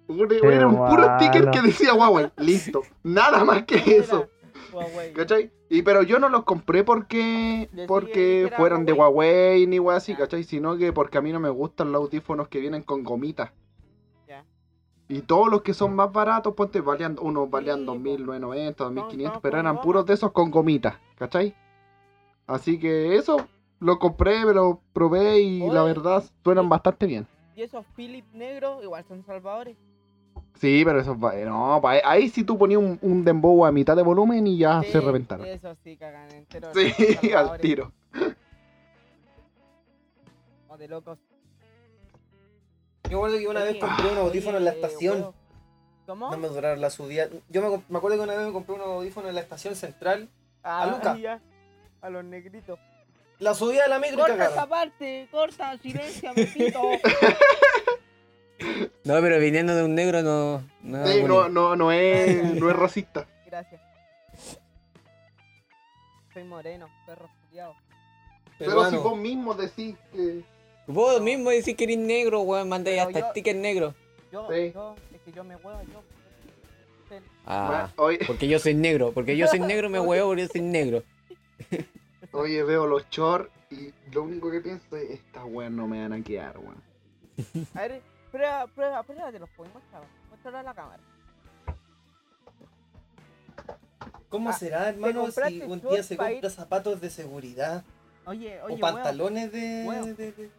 Un- 0.09 0.28
Era 0.53 0.66
un 0.68 0.76
puro 0.91 1.03
sticker 1.18 1.51
que 1.51 1.62
decía 1.62 1.95
Huawei. 1.95 2.30
Listo. 2.37 2.83
Nada 3.03 3.45
más 3.45 3.64
que 3.64 3.76
eso. 3.97 4.28
Huawei. 4.73 5.12
¿Cachai? 5.12 5.51
Y 5.68 5.83
pero 5.83 6.03
yo 6.03 6.18
no 6.18 6.29
los 6.29 6.45
compré 6.45 6.85
porque 6.85 7.68
Decía 7.70 7.87
porque 7.87 8.12
que 8.12 8.41
era 8.47 8.57
fueran 8.57 8.85
de 8.85 8.93
Huawei. 8.93 9.66
Ni 9.66 9.79
weá 9.79 9.97
así. 9.97 10.14
¿cachai? 10.14 10.45
Sino 10.45 10.77
que 10.77 10.93
porque 10.93 11.18
a 11.18 11.20
mí 11.23 11.33
no 11.33 11.41
me 11.41 11.49
gustan 11.51 11.93
los 11.93 12.03
audífonos 12.03 12.49
que 12.49 12.61
vienen 12.61 12.83
con 12.83 13.03
gomitas. 13.05 13.51
Ya. 14.27 14.45
Y 15.09 15.23
todos 15.23 15.49
los 15.51 15.62
que 15.62 15.75
son 15.75 15.95
más 15.95 16.12
baratos, 16.12 16.55
ponte, 16.55 16.81
valían, 16.81 17.16
unos 17.20 17.51
valían 17.51 17.81
Sí, 17.81 17.87
po. 17.87 17.95
2.990, 17.95 18.75
2.500, 18.77 19.33
son 19.33 19.41
pero 19.43 19.59
eran 19.59 19.75
goma. 19.75 19.81
puros 19.83 20.07
de 20.07 20.14
esos 20.14 20.33
con 20.33 20.51
gomitas, 20.51 20.95
¿cachai? 21.16 21.55
Así 22.47 22.79
que 22.79 23.16
eso 23.16 23.47
lo 23.81 23.99
compré, 23.99 24.45
me 24.45 24.53
lo 24.55 24.81
probé 24.93 25.41
y 25.41 25.68
la 25.70 25.83
verdad 25.83 26.25
suenan 26.45 26.68
bastante 26.68 27.07
bien. 27.07 27.27
Y 27.55 27.62
esos 27.62 27.85
Philip 27.97 28.25
negros 28.33 28.83
igual 28.83 29.05
son 29.05 29.25
salvadores. 29.25 29.77
Sí, 30.61 30.83
pero 30.85 31.01
eso 31.01 31.19
va- 31.19 31.35
no, 31.35 31.81
pa- 31.83 32.01
ahí 32.05 32.29
sí 32.29 32.45
tú 32.45 32.57
ponías 32.57 32.79
un, 32.81 32.99
un 33.03 33.25
dembow 33.25 33.65
a 33.67 33.73
mitad 33.73 33.97
de 33.97 34.03
volumen 34.03 34.47
y 34.47 34.59
ya 34.59 34.81
Sí, 34.83 34.93
se 34.93 35.01
reventaron. 35.01 35.45
Eso 35.47 35.75
sí, 35.83 35.97
cagan 35.97 36.31
entero. 36.31 36.71
Sí, 36.75 36.93
al 37.37 37.59
tiro. 37.59 37.93
O 40.69 40.77
de 40.77 40.89
locos. 40.89 41.19
Yo 43.11 43.11
me 43.11 43.17
acuerdo 43.27 43.39
que 43.39 43.49
una 43.49 43.65
vez 43.65 43.77
compré 43.79 44.07
unos 44.07 44.19
audífonos 44.19 44.59
en 44.59 44.65
la 44.65 44.71
estación. 44.71 45.35
¿Cómo? 46.07 46.31
No 46.31 46.37
me 46.39 46.49
duraron 46.49 46.81
la 46.81 46.91
subida. 46.91 47.29
Yo 47.49 47.63
me, 47.63 47.83
me 47.89 47.99
acuerdo 47.99 48.17
que 48.19 48.23
una 48.25 48.35
vez 48.35 48.47
me 48.47 48.53
compré 48.53 48.75
unos 48.75 48.87
audífonos 48.89 49.29
en 49.29 49.35
la 49.35 49.41
estación 49.41 49.75
central. 49.77 50.29
Ah, 50.63 50.83
a 50.83 50.87
Luca. 50.87 51.17
ya. 51.17 51.41
A 52.01 52.11
los 52.11 52.25
negritos. 52.25 52.79
La 53.39 53.55
subida 53.55 53.83
de 53.85 53.89
la 53.89 53.99
micro 53.99 54.19
Corta 54.19 54.45
esta 54.47 54.67
parte, 54.69 55.29
corta, 55.31 55.77
silencia, 55.79 56.33
me 56.37 56.45
pito. 56.47 56.81
No, 59.05 59.21
pero 59.21 59.39
viniendo 59.41 59.75
de 59.75 59.85
un 59.85 59.95
negro 59.95 60.23
no. 60.23 60.63
no, 60.83 61.07
Sí, 61.07 61.19
es 61.19 61.29
no, 61.29 61.49
no, 61.49 61.75
no 61.77 61.91
es, 61.93 62.55
no 62.55 62.71
es 62.71 62.77
racista. 62.77 63.27
Gracias. 63.47 63.81
Soy 66.33 66.45
moreno, 66.45 66.89
perro 67.07 67.27
estudiado. 67.43 67.75
Pero 68.59 68.89
si 68.91 68.97
vos 68.97 69.17
mismo 69.19 69.55
decís 69.55 69.97
que. 70.13 70.43
Vos 70.87 71.21
mismo 71.21 71.51
decís 71.51 71.77
que 71.77 71.85
eres 71.85 71.99
negro, 71.99 72.41
weón. 72.43 72.69
Mandáis 72.69 73.01
hasta 73.01 73.21
yo- 73.21 73.31
sticker 73.31 73.57
negro. 73.57 73.95
Yo, 74.33 74.49
Sí. 74.51 74.73
yo, 74.73 74.95
es 75.15 75.21
que 75.23 75.33
yo 75.33 75.45
me 75.45 75.57
huevo, 75.57 75.81
yo. 75.93 76.03
Ah, 77.45 77.91
Oye, 77.97 78.21
porque 78.27 78.49
yo 78.49 78.59
soy 78.59 78.75
negro. 78.75 79.13
Porque 79.13 79.37
yo 79.37 79.47
soy 79.47 79.61
negro, 79.61 79.91
me 79.91 80.01
huevo 80.01 80.29
porque 80.29 80.43
yo 80.43 80.49
soy 80.49 80.63
negro. 80.63 81.03
oye, 82.33 82.63
veo 82.63 82.87
los 82.87 83.09
shorts 83.11 83.51
y 83.71 83.93
lo 84.13 84.23
único 84.23 84.51
que 84.51 84.61
pienso 84.61 84.97
es: 84.97 85.11
esta 85.11 85.45
weón 85.45 85.77
no 85.77 85.87
me 85.87 86.01
van 86.01 86.13
a 86.15 86.23
quedar, 86.25 86.57
weón. 86.59 86.83
A 87.75 87.81
ver, 87.83 88.01
prueba, 88.33 88.66
prueba, 88.66 89.03
prueba, 89.05 89.30
te 89.30 89.39
los 89.39 89.51
puedo 89.51 89.70
mostrar. 89.72 90.03
Muéstralo 90.28 90.59
a 90.59 90.62
la 90.64 90.74
cámara. 90.74 91.03
¿Cómo 94.28 94.49
Ah, 94.51 94.53
será, 94.55 94.89
hermano, 94.89 95.30
si 95.30 95.61
un 95.62 95.80
día 95.83 96.03
se 96.03 96.16
compra 96.16 96.33
ir- 96.33 96.41
zapatos 96.51 97.01
de 97.03 97.11
seguridad 97.11 97.85
Oye, 98.24 98.62
oye, 98.62 98.76
o 98.76 98.78
pantalones 98.80 99.53
de, 99.53 99.85
huevo. 99.87 100.07
de- 100.07 100.14
de- 100.33 100.51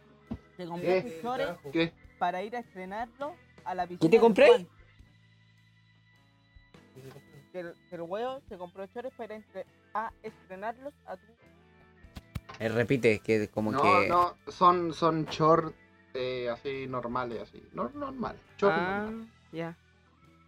te 0.56 0.66
¿Qué? 1.02 1.18
chores 1.22 1.46
trabajo? 1.46 1.70
¿Qué? 1.72 1.92
para 2.20 2.42
ir 2.44 2.54
a 2.54 2.60
estrenarlo 2.60 3.34
a 3.64 3.74
la 3.74 3.82
piscina. 3.86 3.98
te 4.08 4.16
del 4.16 4.20
compré? 4.20 4.66
El, 7.52 7.74
el 7.90 8.00
huevo 8.02 8.40
se 8.48 8.56
compró 8.56 8.86
chores 8.86 9.12
para 9.16 9.24
ir 9.24 9.32
a 9.32 9.34
entre- 9.36 9.66
a 9.94 10.12
estrenarlos 10.22 10.94
a 11.06 11.16
tu. 11.16 11.32
Eh, 12.60 12.68
repite, 12.68 13.18
que 13.18 13.48
como 13.48 13.72
No, 13.72 13.82
que. 13.82 14.08
no, 14.08 14.36
son, 14.48 14.92
son 14.94 15.24
shorts 15.26 15.74
eh, 16.14 16.48
así 16.50 16.86
normales, 16.86 17.42
así. 17.42 17.62
No, 17.72 17.90
normales. 17.94 18.40
Ah, 18.62 19.06
normales. 19.06 19.28
ya. 19.52 19.76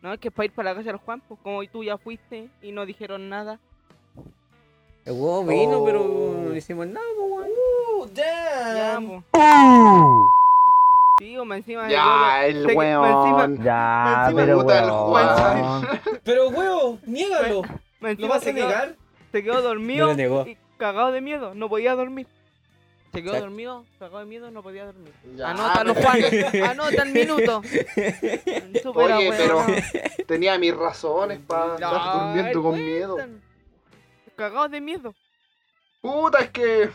No, 0.02 0.12
es 0.12 0.20
que 0.20 0.28
es 0.28 0.34
para 0.34 0.46
ir 0.46 0.52
para 0.52 0.70
la 0.70 0.76
casa 0.76 0.90
del 0.90 0.98
Juan, 1.00 1.20
pues 1.26 1.40
como 1.42 1.64
tú 1.68 1.82
ya 1.82 1.98
fuiste 1.98 2.48
y 2.62 2.72
no 2.72 2.86
dijeron 2.86 3.28
nada. 3.28 3.58
El 5.04 5.12
huevo 5.12 5.44
vino, 5.44 5.80
Oh. 5.80 5.84
pero 5.84 6.04
no 6.48 6.54
hicimos 6.56 6.86
nada, 6.86 7.06
po, 7.16 7.24
weón. 7.24 7.48
¡Uh, 7.48 8.06
Ya, 8.12 8.74
damn! 8.92 9.06
pues. 9.06 9.24
¡Uh! 9.32 10.28
Sí, 11.18 11.36
o 11.38 11.54
encima 11.54 11.88
Ya, 11.88 12.44
el 12.46 12.66
weón. 12.76 13.62
Ya, 13.62 14.24
Encima 14.26 14.40
pero 14.44 14.60
el 14.60 14.66
weón. 14.66 15.86
Pero, 16.24 16.48
huevo, 16.50 16.98
niégalo. 17.06 17.62
me 18.00 18.14
¿Lo 18.16 18.28
vas 18.28 18.38
a 18.42 18.44
se 18.44 18.54
quedó- 18.54 18.66
negar? 18.68 18.96
Se 19.32 19.42
quedó 19.42 19.62
dormido 19.62 20.06
Me 20.08 20.12
lo 20.12 20.16
negó. 20.16 20.46
y 20.46 20.58
cagado 20.76 21.10
de 21.12 21.20
miedo, 21.20 21.54
no 21.54 21.68
podía 21.68 21.94
dormir. 21.94 22.26
Se 23.16 23.22
quedó 23.22 23.32
Exacto. 23.32 23.46
dormido, 23.50 23.84
cagado 23.98 24.18
de 24.18 24.26
miedo, 24.26 24.50
no 24.50 24.62
podía 24.62 24.84
dormir. 24.84 25.12
Ya, 25.36 25.50
Anótalo, 25.50 25.94
pero- 25.94 26.06
Juan. 26.06 26.20
Anota 26.70 27.02
el 27.02 27.12
minuto. 27.12 27.62
Súper 28.82 29.12
Oye, 29.12 29.32
pero 29.36 29.64
tenía 30.26 30.58
mis 30.58 30.74
razones 30.76 31.38
para 31.46 31.74
estar 31.74 32.26
durmiendo 32.34 32.62
con 32.62 32.74
miedo. 32.74 33.16
Cagados 34.36 34.70
de 34.70 34.80
miedo. 34.82 35.14
Puta, 36.02 36.40
es 36.40 36.50
que. 36.50 36.90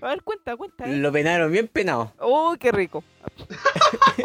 A 0.00 0.06
ver, 0.10 0.22
cuenta, 0.22 0.56
cuenta. 0.56 0.84
¿eh? 0.84 0.96
Lo 0.96 1.10
penaron 1.10 1.50
bien 1.50 1.66
penado. 1.66 2.12
Uy, 2.20 2.56
qué 2.58 2.70
rico. 2.70 3.02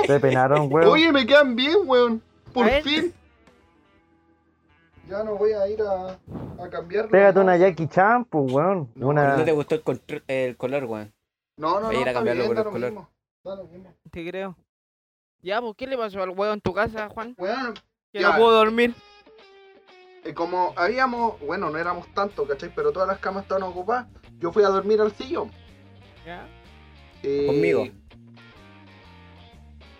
Te 0.05 0.19
penaron, 0.19 0.71
weón. 0.71 0.88
Oye, 0.89 1.11
me 1.11 1.26
quedan 1.26 1.55
bien, 1.55 1.78
weón. 1.86 2.21
Por 2.53 2.65
A 2.65 2.69
ver. 2.69 2.84
fin. 2.84 3.13
Ya 5.09 5.23
no 5.23 5.36
voy 5.36 5.51
a 5.53 5.67
ir 5.67 5.80
a, 5.82 6.17
a 6.63 6.69
cambiarlo. 6.69 7.11
Pégate 7.11 7.39
una 7.39 7.57
Jackie 7.57 7.88
Chan, 7.88 8.26
pues, 8.26 8.51
weón. 8.51 8.89
No, 8.95 9.07
Una... 9.09 9.38
No 9.38 9.43
te 9.43 9.51
gustó 9.51 9.76
el, 9.76 10.23
el 10.28 10.57
color, 10.57 10.86
weón. 10.86 11.13
No, 11.58 11.80
no, 11.80 11.88
Voy 11.88 11.95
no. 11.95 12.01
ir 12.01 12.08
a 12.08 12.12
está 12.12 12.14
cambiarlo 12.14 12.43
bien, 12.43 12.47
por 12.49 12.58
el 12.58 12.64
lo 12.66 12.72
color. 12.72 12.91
mismo, 12.91 13.10
da 13.43 13.56
lo 13.56 13.64
mismo. 13.66 13.93
Te 14.12 14.28
creo. 14.30 14.58
Ya, 15.41 15.62
pues, 15.62 15.74
¿qué 15.78 15.88
le 15.88 15.97
pasó 15.97 16.22
al 16.24 16.30
huevo 16.32 16.53
en 16.53 16.62
tu 16.62 16.74
casa, 16.74 17.08
Juan? 17.10 17.34
Weón, 17.38 17.74
Que 18.12 18.20
Ya. 18.22 18.30
no 18.32 18.38
pudo 18.38 18.51
dormir. 18.51 18.93
eh, 20.24 20.34
como 20.34 20.74
habíamos. 20.76 21.39
Bueno, 21.41 21.70
no 21.70 21.78
éramos 21.78 22.08
tanto, 22.14 22.47
¿cachai? 22.47 22.72
Pero 22.76 22.91
todas 22.91 23.08
las 23.08 23.20
camas 23.20 23.43
estaban 23.43 23.64
ocupadas. 23.64 24.08
Yo 24.39 24.51
fui 24.51 24.64
a 24.64 24.68
dormir 24.70 24.99
al 25.01 25.12
sillón. 25.14 25.51
¿Ya? 26.26 26.47
Eh, 27.24 27.45
Conmigo. 27.47 27.88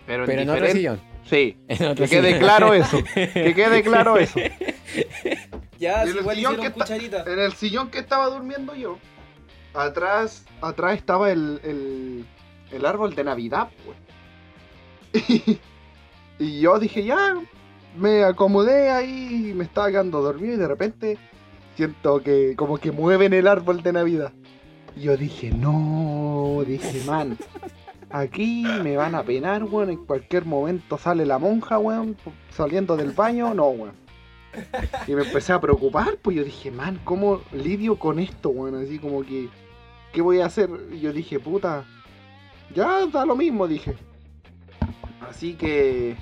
Pero 0.08 0.24
en 0.24 0.28
Pero 0.28 0.42
en 0.42 0.50
otro 0.50 0.68
sillón. 0.68 1.02
Sí. 1.24 1.58
En 1.68 1.86
otro 1.88 2.06
Que 2.06 2.10
quede 2.10 2.28
sillón. 2.34 2.40
claro 2.40 2.74
eso. 2.74 2.98
Que 3.14 3.54
quede 3.56 3.84
claro 3.84 4.18
eso. 4.20 4.40
Ya, 5.80 6.04
Y 6.04 6.08
si 6.08 6.12
el 6.14 6.18
igual 6.22 6.36
sillón 6.36 6.58
que 6.60 6.72
cucharita. 6.72 7.24
En 7.28 7.40
el 7.40 7.54
sillón 7.54 7.90
que 7.92 8.00
estaba 8.00 8.28
durmiendo 8.28 8.76
yo, 8.76 8.98
atrás, 9.76 10.46
atrás 10.62 10.98
estaba 10.98 11.32
el, 11.32 11.60
el, 11.64 12.26
el 12.72 12.86
árbol 12.86 13.16
de 13.16 13.24
Navidad, 13.24 13.70
pues. 13.86 13.98
Y, 16.38 16.44
y 16.44 16.60
yo 16.60 16.78
dije, 16.80 17.06
ya, 17.06 17.36
me 17.98 18.24
acomodé 18.24 18.90
ahí, 18.90 19.54
me 19.56 19.64
estaba 19.64 19.90
quedando 19.90 20.22
dormido 20.22 20.56
y 20.56 20.58
de 20.58 20.68
repente 20.68 21.18
siento 21.76 22.22
que 22.22 22.56
como 22.56 22.78
que 22.78 22.92
mueven 22.92 23.34
el 23.34 23.48
árbol 23.48 23.82
de 23.84 23.94
Navidad. 23.94 24.34
Y 24.96 25.02
yo 25.02 25.18
dije, 25.18 25.52
no, 25.52 26.64
dije, 26.66 27.04
man, 27.06 27.38
aquí 28.10 28.66
me 28.84 28.96
van 28.96 29.16
a 29.16 29.24
penar, 29.24 29.64
weón, 29.64 29.90
en 29.90 30.06
cualquier 30.06 30.46
momento 30.46 30.98
sale 30.98 31.26
la 31.26 31.38
monja, 31.38 31.78
weón, 31.78 32.16
saliendo 32.50 32.96
del 32.96 33.12
baño, 33.12 33.54
no, 33.54 33.68
weón. 33.68 34.06
Y 35.06 35.14
me 35.14 35.24
empecé 35.24 35.52
a 35.52 35.60
preocupar, 35.60 36.18
pues 36.22 36.38
yo 36.38 36.44
dije, 36.44 36.72
man, 36.72 37.00
¿cómo 37.04 37.42
lidio 37.52 38.00
con 38.00 38.20
esto, 38.20 38.50
weón? 38.50 38.76
Así 38.76 39.00
como 39.00 39.22
que, 39.24 39.50
¿qué 40.16 40.22
voy 40.22 40.40
a 40.40 40.46
hacer? 40.46 40.70
Y 40.94 41.02
yo 41.02 41.12
dije, 41.12 41.40
puta, 41.40 41.86
ya 42.74 43.06
da 43.08 43.26
lo 43.26 43.36
mismo, 43.36 43.68
dije. 43.68 43.96
Así 45.30 45.54
que... 45.54 46.16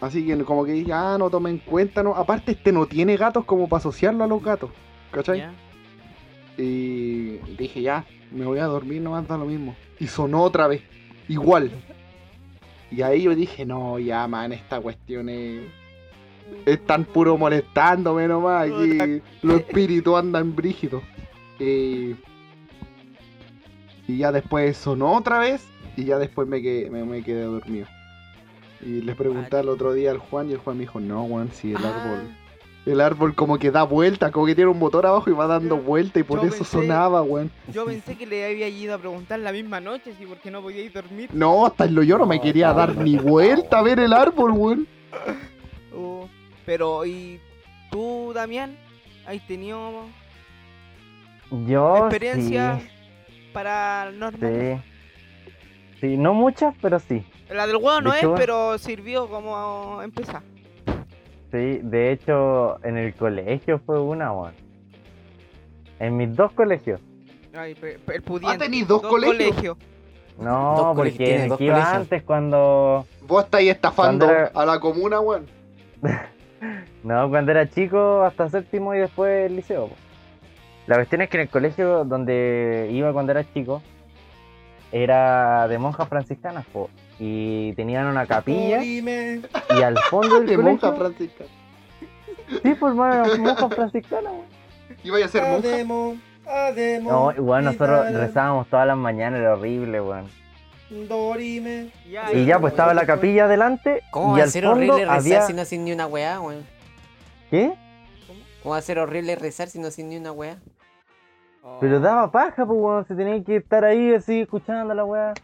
Así 0.00 0.24
que 0.24 0.38
como 0.44 0.64
que 0.64 0.72
dije, 0.72 0.92
ah, 0.92 1.16
no 1.18 1.28
tome 1.28 1.50
en 1.50 1.58
cuenta, 1.58 2.04
no. 2.04 2.14
Aparte 2.14 2.52
este 2.52 2.70
no 2.70 2.86
tiene 2.86 3.16
gatos 3.16 3.44
como 3.44 3.68
para 3.68 3.80
asociarlo 3.80 4.22
a 4.22 4.28
los 4.28 4.40
gatos, 4.40 4.70
¿cachai? 5.10 5.44
Y 6.56 7.38
dije, 7.58 7.82
ya, 7.82 8.04
me 8.30 8.46
voy 8.46 8.60
a 8.60 8.66
dormir, 8.66 9.02
nomás 9.02 9.26
da 9.26 9.36
lo 9.36 9.44
mismo. 9.44 9.74
Y 9.98 10.06
sonó 10.06 10.42
otra 10.42 10.68
vez, 10.68 10.82
igual. 11.26 11.72
Y 12.92 13.02
ahí 13.02 13.24
yo 13.24 13.34
dije, 13.34 13.66
no, 13.66 13.98
ya, 13.98 14.28
man, 14.28 14.52
esta 14.52 14.80
cuestión 14.80 15.28
es... 15.28 15.62
Están 16.64 17.04
puro 17.04 17.36
molestándome 17.36 18.28
nomás. 18.28 18.70
Aquí 18.70 19.20
los 19.42 19.60
espíritus 19.60 20.16
andan 20.16 20.54
brígidos. 20.54 21.02
Y, 21.58 22.14
y 24.06 24.18
ya 24.18 24.32
después 24.32 24.76
sonó 24.76 25.16
otra 25.16 25.38
vez. 25.38 25.66
Y 25.96 26.04
ya 26.04 26.18
después 26.18 26.46
me 26.46 26.62
quedé, 26.62 26.90
me, 26.90 27.04
me 27.04 27.22
quedé 27.22 27.42
dormido. 27.42 27.86
Y 28.80 29.00
les 29.02 29.16
pregunté 29.16 29.56
al 29.56 29.68
otro 29.68 29.92
día 29.92 30.10
al 30.12 30.18
Juan. 30.18 30.48
Y 30.48 30.52
el 30.52 30.58
Juan 30.58 30.76
me 30.76 30.82
dijo: 30.82 31.00
No, 31.00 31.24
Juan, 31.24 31.50
si 31.52 31.72
el 31.72 31.84
Ah, 31.84 31.88
árbol. 32.04 32.34
El 32.86 33.00
árbol 33.02 33.34
como 33.34 33.58
que 33.58 33.70
da 33.70 33.82
vuelta, 33.82 34.30
como 34.30 34.46
que 34.46 34.54
tiene 34.54 34.70
un 34.70 34.78
motor 34.78 35.04
abajo 35.04 35.28
y 35.28 35.34
va 35.34 35.46
dando 35.46 35.76
Yo- 35.76 35.82
vuelta. 35.82 36.20
Y 36.20 36.22
por 36.22 36.40
yo 36.40 36.46
eso 36.46 36.58
pensé- 36.64 36.70
sonaba, 36.80 37.20
weón. 37.22 37.50
Yo 37.72 37.84
pensé 37.84 38.16
que 38.16 38.24
le 38.24 38.46
había 38.46 38.68
ido 38.68 38.94
a 38.94 38.98
preguntar 38.98 39.40
la 39.40 39.52
misma 39.52 39.80
noche, 39.80 40.14
si 40.16 40.24
porque 40.24 40.50
no 40.50 40.62
podía 40.62 40.82
ir 40.82 40.96
a 40.96 41.02
dormir. 41.02 41.28
No, 41.34 41.66
hasta 41.66 41.84
el 41.84 42.00
yo 42.06 42.16
no 42.16 42.24
me 42.24 42.40
quería 42.40 42.68
no, 42.68 42.74
dar 42.74 42.94
no, 42.94 43.02
ni 43.02 43.14
no. 43.14 43.22
vuelta 43.24 43.80
a 43.80 43.82
ver 43.82 43.98
el 43.98 44.12
árbol, 44.12 44.52
weón. 44.52 44.86
Oh, 45.94 46.28
pero, 46.64 47.04
¿y 47.04 47.40
tú, 47.90 48.32
Damián? 48.34 48.74
¿Has 49.26 49.44
tenido 49.46 50.04
Yo 51.66 51.96
experiencia 51.98 52.78
sí, 52.80 52.88
paranormal? 53.52 54.52
sí. 54.52 54.82
Sí, 56.00 56.16
no 56.16 56.32
muchas, 56.34 56.74
pero 56.80 56.98
sí. 57.00 57.24
La 57.50 57.66
del 57.66 57.76
huevo 57.76 58.00
no 58.00 58.10
De 58.12 58.18
es, 58.18 58.22
hecho, 58.24 58.34
pero 58.36 58.78
sirvió 58.78 59.28
como 59.28 60.00
empezar. 60.02 60.42
Sí, 61.50 61.80
de 61.82 62.12
hecho, 62.12 62.78
en 62.84 62.96
el 62.98 63.14
colegio 63.14 63.80
fue 63.84 63.98
una, 64.00 64.32
weón. 64.32 64.54
En 65.98 66.16
mis 66.16 66.36
dos 66.36 66.52
colegios. 66.52 67.00
Ay, 67.54 67.74
el 68.12 68.22
pudiente. 68.22 68.58
tenéis 68.64 68.86
dos 68.86 69.02
colegios? 69.02 69.76
No, 70.38 70.74
Dos 70.76 70.96
porque 70.96 71.10
tiene 71.12 71.34
en 71.34 71.40
el 71.42 71.48
dos 71.48 71.58
que 71.58 71.64
iba 71.64 71.74
colegios. 71.74 71.96
antes 71.96 72.22
cuando... 72.22 73.06
Vos 73.26 73.44
estáis 73.44 73.70
estafando 73.70 74.30
era- 74.30 74.52
a 74.54 74.64
la 74.66 74.78
comuna, 74.78 75.18
weón. 75.20 75.46
No, 77.04 77.28
cuando 77.30 77.52
era 77.52 77.68
chico 77.68 78.22
hasta 78.22 78.48
séptimo 78.48 78.92
y 78.94 78.98
después 78.98 79.46
el 79.50 79.56
liceo. 79.56 79.88
po. 79.88 79.94
La 80.88 80.96
cuestión 80.96 81.20
es 81.20 81.28
que 81.28 81.36
en 81.36 81.42
el 81.42 81.48
colegio 81.50 82.04
donde 82.06 82.88
iba 82.90 83.12
cuando 83.12 83.32
era 83.32 83.44
chico 83.52 83.82
era 84.90 85.68
de 85.68 85.76
monjas 85.78 86.08
franciscanas, 86.08 86.64
po, 86.72 86.88
y 87.18 87.74
tenían 87.74 88.06
una 88.06 88.24
capilla 88.26 88.78
Dime. 88.78 89.42
y 89.78 89.82
al 89.82 89.98
fondo 90.08 90.40
del 90.40 90.46
De 90.48 90.56
monja 90.56 90.94
colegio... 90.94 90.98
francisca. 90.98 91.44
Sí, 92.48 92.74
pues 92.74 92.90
hermano, 92.92 93.36
monjas 93.38 93.74
franciscanas. 93.74 94.32
weón. 94.32 94.46
Iba 95.04 95.22
a 95.22 95.28
ser 95.28 95.42
monja. 95.42 95.68
Ademo, 95.68 96.16
ademo. 96.46 97.10
No, 97.12 97.32
igual 97.32 97.64
nosotros 97.64 98.06
Vidal, 98.08 98.20
rezábamos 98.26 98.66
todas 98.68 98.86
las 98.86 98.96
mañanas, 98.96 99.40
era 99.40 99.52
horrible, 99.56 100.00
weón. 100.00 100.26
Dorime. 101.06 101.90
Ya, 102.10 102.32
Y 102.32 102.46
ya, 102.46 102.58
pues 102.58 102.72
estaba 102.72 102.94
la 102.94 103.04
capilla 103.04 103.44
adelante 103.44 104.02
¿Cómo 104.10 104.28
y 104.28 104.38
va 104.38 104.40
a 104.40 104.44
al 104.44 104.50
ser 104.50 104.64
fondo 104.64 104.76
horrible 104.94 105.04
rezar 105.04 105.18
había... 105.18 105.42
si 105.42 105.52
no 105.52 105.60
hacen 105.60 105.84
ni 105.84 105.92
una 105.92 106.06
weá, 106.06 106.40
weón? 106.40 106.64
¿Qué? 107.50 107.74
¿Cómo 108.62 108.72
va 108.72 108.78
a 108.78 108.82
ser 108.82 108.98
horrible 108.98 109.36
rezar 109.36 109.68
si 109.68 109.78
no 109.78 109.88
hacen 109.88 110.08
ni 110.08 110.16
una 110.16 110.32
weá? 110.32 110.56
Pero 111.80 112.00
daba 112.00 112.30
paja, 112.30 112.66
pues, 112.66 112.78
weón, 112.80 113.06
se 113.06 113.14
tenía 113.14 113.42
que 113.44 113.56
estar 113.56 113.84
ahí 113.84 114.14
así 114.14 114.40
escuchando 114.40 114.94
la 114.94 115.04
weá. 115.04 115.34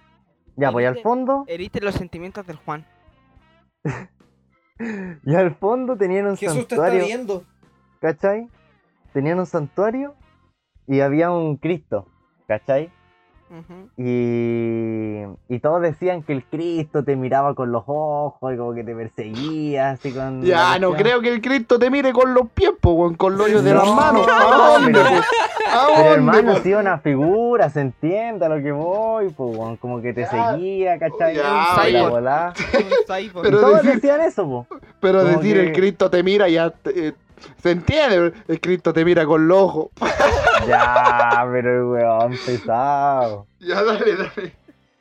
Ya, 0.57 0.71
pues 0.71 0.85
y 0.85 0.87
al 0.87 0.99
fondo, 1.01 1.45
Heriste 1.47 1.81
los 1.81 1.95
sentimientos 1.95 2.47
del 2.47 2.57
Juan. 2.57 2.87
y 5.25 5.35
al 5.35 5.55
fondo 5.57 5.97
tenían 5.97 6.27
un 6.27 6.37
Jesús 6.37 6.55
te 6.55 6.61
está 6.63 6.77
santuario, 6.77 7.05
viendo. 7.05 7.45
¿cachai? 8.01 8.49
Tenían 9.13 9.39
un 9.39 9.47
santuario 9.47 10.15
y 10.87 11.01
había 11.01 11.31
un 11.31 11.57
Cristo, 11.57 12.07
¿cachai? 12.47 12.91
Y, 13.97 15.23
y 15.49 15.59
todos 15.61 15.81
decían 15.83 16.23
que 16.23 16.33
el 16.33 16.45
Cristo 16.45 17.05
te 17.05 17.15
miraba 17.17 17.55
con 17.55 17.71
los 17.73 17.85
ojos 17.87 18.53
y 18.53 18.57
como 18.57 18.75
que 18.75 18.83
te 18.85 18.95
perseguía, 18.95 19.91
así 19.91 20.13
con... 20.13 20.43
Ya, 20.43 20.79
no 20.79 20.93
creo 20.95 21.21
que 21.21 21.29
el 21.33 21.41
Cristo 21.41 21.79
te 21.79 21.91
mire 21.91 22.13
con 22.13 22.35
los 22.35 22.49
pies, 22.51 22.73
po, 22.81 23.15
con 23.17 23.37
los 23.37 23.47
hoyos 23.47 23.63
de 23.65 23.73
No, 23.75 23.85
las 23.85 23.95
manos. 23.95 24.27
¿A 24.29 24.57
dónde, 24.79 24.93
pero- 24.93 25.05
po? 25.05 25.17
¿A 25.17 25.87
Pero 25.87 25.97
dónde, 25.97 26.11
hermano, 26.15 26.53
po? 26.53 26.59
ha 26.59 26.63
sido 26.63 26.81
una 26.81 26.99
figura, 26.99 27.71
se 27.71 27.81
entiende 27.81 28.47
a 28.47 28.49
lo 28.49 28.63
que 28.63 28.73
voy, 28.73 29.27
weón, 29.37 29.77
como 29.77 30.01
que 30.01 30.13
te 30.13 30.23
Ya. 30.23 30.53
seguía, 30.53 30.99
¿cachai? 30.99 31.37
Ya, 31.37 31.77
la 31.91 32.09
volá. 32.09 32.53
Pero 32.73 33.19
y 33.21 33.31
todos 33.51 33.83
decir- 33.83 33.95
decían 33.95 34.21
eso, 34.21 34.45
po. 34.45 34.67
Pero 35.01 35.21
como 35.23 35.31
decir 35.39 35.55
que- 35.57 35.63
el 35.67 35.73
Cristo 35.73 36.11
te 36.11 36.23
mira 36.23 36.49
ya 36.49 36.73
eh, 36.87 37.13
se 37.63 37.71
entiende, 37.73 38.33
el 38.49 38.61
Cristo 38.61 38.93
te 38.93 39.05
mira 39.05 39.27
con 39.27 39.47
los 39.49 39.59
ojos. 39.63 39.89
Ya, 40.67 41.47
pero 41.51 41.79
el 41.79 41.85
weón 41.85 42.33
pesado. 42.45 43.47
Ya, 43.61 43.83
dale, 43.83 44.17
dale. 44.17 44.53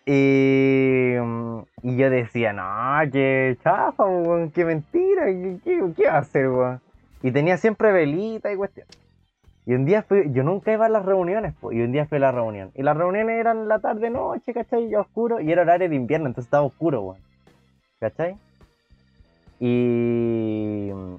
Y, 0.06 1.16
mm, 1.20 1.60
y 1.84 1.98
yo 1.98 2.10
decía, 2.10 2.54
no, 2.54 3.12
que 3.12 3.58
chafa, 3.64 4.04
weón, 4.06 4.52
qué 4.52 4.66
mentira, 4.66 5.26
¿qué, 5.64 6.06
va 6.08 6.16
a 6.16 6.18
hacer, 6.20 6.50
weón? 6.50 6.82
Y 7.22 7.32
tenía 7.32 7.58
siempre 7.58 7.92
velita 7.92 8.52
y 8.52 8.58
cuestión. 8.58 8.88
Y 9.66 9.74
un 9.74 9.86
día 9.86 10.04
fui, 10.04 10.30
yo 10.34 10.44
nunca 10.44 10.74
iba 10.74 10.88
a 10.88 10.90
las 10.90 11.06
reuniones, 11.06 11.54
po, 11.54 11.72
y 11.72 11.82
un 11.82 11.94
día 11.94 12.06
fui 12.06 12.18
a 12.18 12.22
la 12.22 12.32
reunión. 12.34 12.72
Y 12.76 12.84
las 12.84 12.98
reuniones 12.98 13.40
eran 13.40 13.70
la 13.70 13.80
tarde, 13.80 14.10
noche, 14.10 14.54
¿cachai? 14.54 14.90
Ya 14.90 15.00
oscuro, 15.00 15.40
y 15.40 15.52
era 15.52 15.62
horario 15.62 15.88
de 15.88 15.96
invierno, 15.96 16.28
entonces 16.28 16.48
estaba 16.48 16.66
oscuro, 16.66 17.02
weón. 17.02 17.22
¿Cachai? 18.00 18.36
Y 19.62 20.90
mm, 20.94 21.16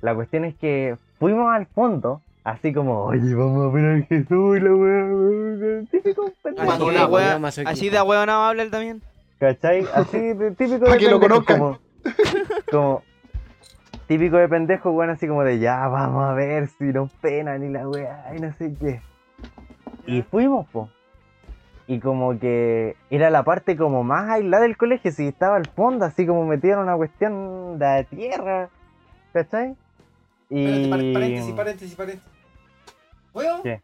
la 0.00 0.14
cuestión 0.16 0.44
es 0.44 0.56
que 0.56 0.96
fuimos 1.20 1.54
al 1.54 1.66
fondo, 1.66 2.22
así 2.46 2.72
como, 2.72 3.04
oye, 3.06 3.34
vamos 3.34 3.66
a 3.66 3.74
ver 3.74 4.02
a 4.02 4.06
Jesús 4.06 4.56
y 4.56 4.60
la 4.60 4.74
weá, 4.74 5.04
weón, 5.06 5.86
típico 5.90 6.30
pendejo. 6.42 6.70
Así 6.70 6.82
weón, 7.12 7.44
así 7.44 7.90
de 7.90 8.00
huevo 8.02 8.24
no 8.26 8.32
va 8.38 8.46
a 8.46 8.48
hablar 8.50 8.68
también. 8.70 9.02
¿Cachai? 9.40 9.84
Así 9.94 10.18
de 10.18 10.52
típico 10.52 10.84
de 10.90 10.96
que 10.98 11.10
lo 11.10 11.18
pendejo, 11.20 11.44
conozcan. 11.44 11.58
Como, 11.58 11.78
como 12.70 13.02
típico 14.06 14.36
de 14.36 14.48
pendejo, 14.48 14.92
bueno, 14.92 15.12
así 15.14 15.26
como 15.26 15.42
de 15.42 15.58
ya, 15.58 15.88
vamos 15.88 16.24
a 16.24 16.32
ver 16.34 16.68
si 16.68 16.84
nos 16.84 17.10
pena 17.14 17.58
ni 17.58 17.68
la 17.68 17.88
weá 17.88 18.32
y 18.36 18.40
no 18.40 18.52
sé 18.54 18.74
qué. 18.80 19.00
Y 20.06 20.22
fuimos, 20.22 20.66
po. 20.68 20.88
Y 21.88 21.98
como 22.00 22.38
que 22.38 22.96
era 23.10 23.30
la 23.30 23.42
parte 23.44 23.76
como 23.76 24.02
más 24.04 24.30
aislada 24.30 24.62
del 24.62 24.76
colegio, 24.76 25.10
si 25.12 25.26
estaba 25.28 25.56
al 25.56 25.66
fondo, 25.66 26.04
así 26.04 26.26
como 26.26 26.46
metido 26.46 26.74
en 26.74 26.80
una 26.80 26.96
cuestión 26.96 27.78
de 27.78 28.04
tierra, 28.10 28.68
¿cachai? 29.32 29.74
Y... 30.48 30.64
Espérate, 30.64 30.90
par- 30.90 31.12
paréntesis, 31.12 31.52
paréntesis, 31.54 31.94
paréntesis. 31.96 32.35
Weón, 33.36 33.62
¿Qué? 33.62 33.82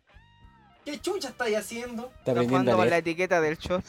¿qué 0.86 0.98
chucha 0.98 1.28
estáis 1.28 1.58
haciendo? 1.58 2.10
Está 2.24 2.42
jugando 2.42 2.74
con 2.74 2.88
la 2.88 2.96
etiqueta 2.96 3.38
del 3.42 3.58
shot. 3.58 3.84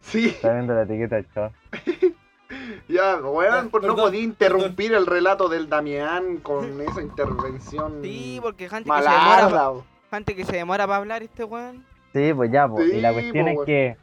Sí, 0.00 0.28
Está 0.28 0.52
viendo 0.52 0.74
la 0.74 0.82
etiqueta 0.82 1.16
del 1.16 1.26
short. 1.34 1.52
ya, 2.88 3.16
weón, 3.16 3.68
pues 3.70 3.82
no 3.82 3.94
Perdón, 3.94 3.96
podía 3.96 4.20
interrumpir 4.22 4.92
el 4.94 5.06
relato 5.06 5.48
del 5.48 5.68
Damián 5.68 6.36
con 6.38 6.80
esa 6.80 7.02
intervención 7.02 8.00
Sí, 8.02 8.38
porque 8.40 8.68
gente 8.68 8.88
que 8.88 9.02
se 9.02 9.10
demora, 9.10 9.72
gente 10.10 10.36
que 10.36 10.44
se 10.44 10.56
demora 10.56 10.86
para 10.86 10.98
hablar 10.98 11.22
este 11.24 11.42
weón. 11.42 11.84
Sí, 12.12 12.32
pues 12.32 12.52
ya, 12.52 12.68
pues. 12.68 12.92
y 12.92 13.00
la 13.00 13.12
cuestión 13.12 13.46
po, 13.46 13.50
es 13.50 13.66
que 13.66 13.96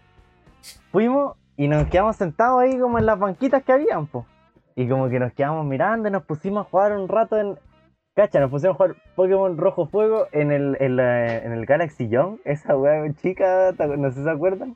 fuimos 0.92 1.38
y 1.56 1.70
nos 1.70 1.88
quedamos 1.88 2.18
sentados 2.18 2.62
ahí 2.62 2.78
como 2.78 3.00
en 3.00 3.06
las 3.06 3.18
banquitas 3.18 3.64
que 3.64 3.72
habían, 3.72 4.08
pues. 4.08 4.26
Y 4.76 4.88
como 4.90 5.08
que 5.08 5.20
nos 5.20 5.32
quedamos 5.32 5.66
mirando 5.66 6.10
y 6.10 6.12
nos 6.12 6.24
pusimos 6.24 6.66
a 6.66 6.70
jugar 6.70 6.92
un 6.92 7.08
rato 7.08 7.38
en. 7.38 7.58
Cacha, 8.20 8.42
nos 8.42 8.52
pusimos 8.52 8.76
a 8.76 8.78
jugar 8.78 8.96
Pokémon 9.16 9.58
Rojo 9.58 9.86
Fuego 9.88 10.28
en 10.34 10.52
el, 10.52 10.76
en 10.82 10.98
la- 10.98 11.38
en 11.38 11.54
el 11.54 11.66
Galaxy 11.66 12.10
Young, 12.10 12.40
esa 12.44 12.76
weá 12.78 13.10
chica, 13.14 13.72
¿te 13.78 13.84
acu- 13.86 13.98
no 13.98 14.10
sé 14.12 14.18
si 14.18 14.24
se 14.26 14.30
acuerdan. 14.30 14.76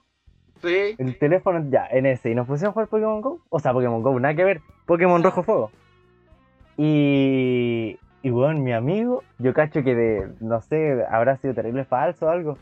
Sí, 0.62 0.96
El 0.98 1.18
teléfono, 1.18 1.62
ya, 1.70 1.86
en 1.92 2.06
ese. 2.06 2.32
Y 2.32 2.36
nos 2.36 2.48
pusimos 2.48 2.70
a 2.70 2.72
jugar 2.72 2.88
Pokémon 2.88 3.20
Go. 3.20 3.40
O 3.50 3.60
sea, 3.60 3.74
Pokémon 3.74 4.02
Go, 4.02 4.18
nada 4.18 4.34
que 4.34 4.46
ver. 4.46 4.62
Pokémon 4.86 5.22
Rojo 5.22 5.44
Fuego. 5.44 5.72
Y. 6.78 8.00
Y 8.22 8.30
bueno, 8.30 8.62
mi 8.62 8.72
amigo, 8.72 9.24
yo 9.40 9.54
cacho 9.54 9.84
que 9.84 9.94
de. 9.94 10.32
No 10.40 10.62
sé, 10.62 11.04
habrá 11.12 11.36
sido 11.36 11.54
terrible 11.54 11.84
falso 11.84 12.28
o 12.28 12.30
algo. 12.30 12.58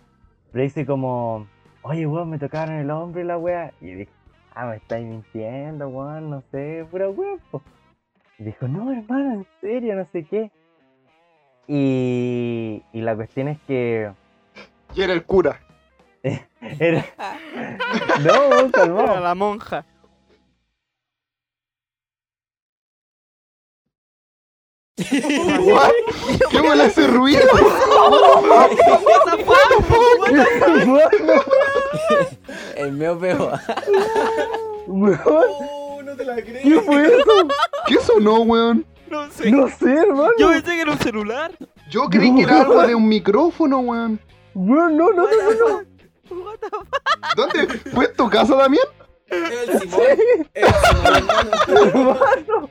Pero 0.52 0.64
dice 0.64 0.86
como. 0.88 1.46
Oye, 1.84 2.08
weón, 2.08 2.32
me 2.32 2.40
tocaron 2.40 2.76
el 2.76 2.90
hombro 2.90 3.22
y 3.22 3.24
la 3.24 3.38
wea. 3.38 3.72
Y 3.82 3.94
dije, 3.94 4.12
ah, 4.56 4.66
me 4.66 4.78
estáis 4.78 5.06
mintiendo, 5.06 5.88
weón, 5.90 6.32
no 6.32 6.42
sé, 6.52 6.86
pura 6.90 7.08
wea, 7.10 7.38
po". 7.52 7.62
Y 8.40 8.46
dijo, 8.46 8.68
no, 8.68 8.92
hermano, 8.92 9.34
en 9.34 9.46
serio, 9.62 9.96
no 9.96 10.06
sé 10.06 10.24
qué. 10.24 10.50
Y. 11.68 12.84
Y 12.93 13.01
la 13.01 13.16
cuestión 13.16 13.47
es 13.47 13.57
que. 13.68 14.12
y 14.95 15.01
era 15.01 15.14
el 15.14 15.24
cura. 15.26 15.59
Era. 16.62 17.05
no, 18.24 18.34
weón, 18.49 18.70
Era 18.70 18.72
calmado. 18.72 19.20
la 19.20 19.36
monja. 19.36 19.86
What? 24.97 25.91
¿Qué 26.51 26.62
huele 26.62 26.86
ese 26.86 27.07
ruido? 27.07 27.41
El 32.76 32.91
mío 32.93 33.18
pegó. 33.20 33.51
Weón, 34.88 35.20
Oh, 35.26 36.01
no 36.03 36.16
te 36.16 36.26
la 36.26 36.36
¿Qué 36.36 36.82
fue 36.86 37.05
eso? 37.07 37.47
¿Qué 37.88 37.97
sonó, 37.99 38.41
weón? 38.41 38.86
No 39.12 39.30
sé. 39.30 39.51
No 39.51 39.68
sé, 39.68 39.93
hermano. 39.93 40.32
Yo 40.39 40.49
pensé 40.49 40.72
que 40.72 40.82
era 40.82 40.91
un 40.91 40.99
celular. 40.99 41.51
Yo 41.89 42.05
creí 42.09 42.34
que 42.36 42.43
era 42.43 42.62
algo 42.62 42.82
de 42.88 42.95
un 42.95 43.07
micrófono, 43.07 43.80
weón. 43.80 44.20
Weón, 44.53 44.95
no, 44.97 45.09
no, 45.12 45.24
no, 45.24 45.51
no. 45.59 45.76
What 46.43 46.57
the 46.59 46.70
fuck? 46.70 47.36
¿Dónde? 47.36 47.68
¿Fue 47.91 48.05
en 48.05 48.14
tu 48.16 48.30
casa, 48.30 48.55
Damián? 48.55 48.86
El 49.28 49.80
Simón. 49.80 50.01
El 50.53 50.66
Simón, 50.66 51.16
hermano. 51.16 51.51
Hermano. 52.47 52.70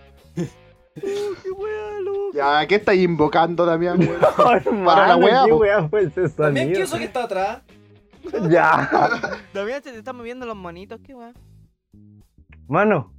Qué 0.95 1.51
wea, 1.51 2.01
loco. 2.01 2.31
Ya, 2.35 2.67
¿qué 2.67 2.75
estáis 2.77 3.03
invocando, 3.03 3.65
Damián, 3.67 3.99
weón? 4.01 4.19
Hermano, 4.65 4.85
Para 4.85 5.09
la 5.09 5.17
wea, 5.17 5.45
¿qué 5.45 5.53
wea 5.53 5.89
fue 5.89 6.03
ese 6.05 6.29
También 6.31 6.69
que 6.69 6.75
sonido? 6.75 6.85
eso 6.85 6.99
que 6.99 7.05
está 7.05 7.25
atrás. 7.25 7.63
Ya. 8.49 8.89
Damián 9.55 9.83
se 9.83 9.93
te 9.93 9.99
están 9.99 10.17
moviendo 10.17 10.47
los 10.47 10.57
monitos, 10.57 11.01
qué 11.05 11.15
wea. 11.15 11.33
Mano. 12.69 13.13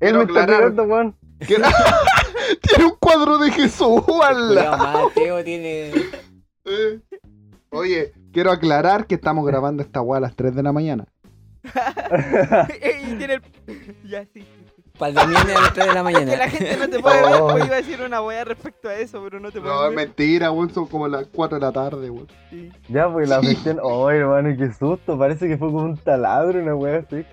Él 0.00 0.10
Quiero 0.12 0.18
me 0.18 0.24
está 0.24 0.46
tirando, 0.46 0.82
weón. 0.84 1.16
Tiene 2.62 2.84
un 2.86 2.96
cuadro 2.98 3.38
de 3.38 3.50
Jesús, 3.50 4.02
ala. 4.22 4.46
Cuidado, 4.48 5.08
Mateo 5.08 5.44
tiene. 5.44 5.90
Eh. 6.64 7.00
Oye, 7.70 8.12
quiero 8.32 8.50
aclarar 8.52 9.06
que 9.06 9.14
estamos 9.16 9.44
grabando 9.46 9.82
esta 9.82 10.00
weá 10.00 10.18
a 10.18 10.20
las 10.20 10.36
3 10.36 10.54
de 10.54 10.62
la 10.62 10.72
mañana. 10.72 11.06
y 11.64 13.14
tiene 13.16 13.34
el... 13.34 13.42
Ya, 14.08 14.22
sí. 14.24 14.30
sí, 14.34 14.42
sí. 14.76 14.82
Para 14.98 15.08
el 15.10 15.14
domingo 15.16 15.58
a 15.58 15.60
las 15.62 15.72
3 15.74 15.86
de 15.88 15.92
la 15.92 15.92
Es 15.92 15.92
que 15.92 15.92
la 15.94 16.02
mañana. 16.02 16.48
gente 16.48 16.76
no 16.76 16.88
te 16.88 16.98
puede 17.00 17.22
ver, 17.22 17.34
Oh. 17.40 17.48
pues 17.50 17.64
iba 17.66 17.74
a 17.74 17.78
decir 17.78 18.00
una 18.02 18.22
weá 18.22 18.44
respecto 18.44 18.88
a 18.88 18.94
eso, 18.94 19.20
pero 19.24 19.40
no 19.40 19.50
te 19.50 19.58
No, 19.58 19.64
puede 19.64 19.76
es 19.88 19.96
ver. 19.96 20.06
mentira, 20.06 20.50
weón. 20.52 20.70
Son 20.72 20.86
como 20.86 21.08
las 21.08 21.26
4 21.32 21.58
de 21.58 21.64
la 21.64 21.72
tarde, 21.72 22.10
weón. 22.10 22.28
Sí. 22.50 22.70
Ya, 22.88 23.10
pues 23.12 23.28
la 23.28 23.40
cuestión. 23.40 23.78
Oh, 23.82 24.08
hermano, 24.10 24.54
qué 24.56 24.72
susto. 24.72 25.18
Parece 25.18 25.48
que 25.48 25.56
fue 25.58 25.68
como 25.68 25.82
un 25.84 25.96
taladro, 25.96 26.60
una 26.62 26.74
wea 26.76 26.98
así. 26.98 27.24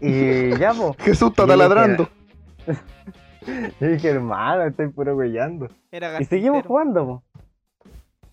Y 0.00 0.56
ya, 0.58 0.72
pues. 0.72 0.96
Jesús 1.00 1.30
está 1.30 1.46
taladrando. 1.46 2.08
Yo 3.46 3.86
dije, 3.88 4.10
hermano, 4.10 4.64
estoy 4.64 4.88
puro. 4.88 5.18
Era 5.90 6.20
Y 6.20 6.24
seguimos 6.24 6.66
jugando, 6.66 7.06
po. 7.06 7.22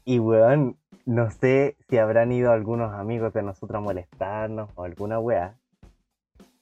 Y 0.05 0.19
weón, 0.19 0.77
no 1.05 1.29
sé 1.31 1.75
si 1.89 1.97
habrán 1.97 2.31
ido 2.31 2.51
algunos 2.51 2.93
amigos 2.93 3.33
de 3.33 3.41
nosotros 3.41 3.77
a 3.77 3.81
molestarnos 3.81 4.69
o 4.75 4.83
alguna 4.83 5.19
wea. 5.19 5.55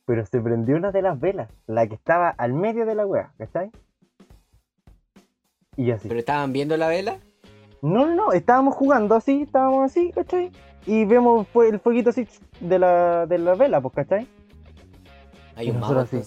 Pero 0.06 0.26
se 0.26 0.40
prendió 0.40 0.76
una 0.76 0.92
de 0.92 1.02
las 1.02 1.20
velas, 1.20 1.50
la 1.66 1.88
que 1.88 1.96
estaba 1.96 2.30
al 2.30 2.54
medio 2.54 2.86
de 2.86 2.96
la 2.96 3.08
wea, 3.08 3.32
¿cachai? 3.38 3.72
Y 5.76 5.92
así. 5.92 6.08
¿Pero 6.08 6.20
estaban 6.20 6.54
viendo 6.54 6.78
la 6.78 6.88
vela? 6.88 7.18
No, 7.82 8.06
no, 8.06 8.16
no, 8.16 8.32
estábamos 8.34 8.76
jugando 8.76 9.16
así, 9.16 9.44
estábamos 9.44 9.86
así, 9.92 10.12
¿cachai? 10.12 10.52
Y 10.86 11.06
vemos 11.06 11.48
fue 11.48 11.70
el 11.70 11.80
fueguito 11.80 12.12
así 12.12 12.28
de 12.60 12.80
la, 12.80 13.26
de 13.26 13.38
la 13.40 13.56
vela, 13.56 13.82
pues, 13.82 13.94
¿cachai? 13.96 14.28
Hay 15.56 15.68
Y 15.68 15.72
un 15.72 15.80
mago. 15.80 16.00
así. 16.00 16.22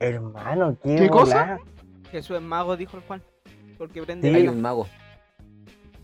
Hermano, 0.00 0.76
qué, 0.82 0.96
¿Qué 0.96 1.08
cosa? 1.08 1.58
Jesús 2.10 2.36
es 2.36 2.42
mago, 2.42 2.76
dijo 2.76 2.96
el 2.96 3.02
Juan. 3.04 3.22
Porque 3.76 4.02
prende 4.02 4.28
Sí. 4.28 4.34
Hay 4.34 4.48
un 4.48 4.60
mago. 4.60 4.86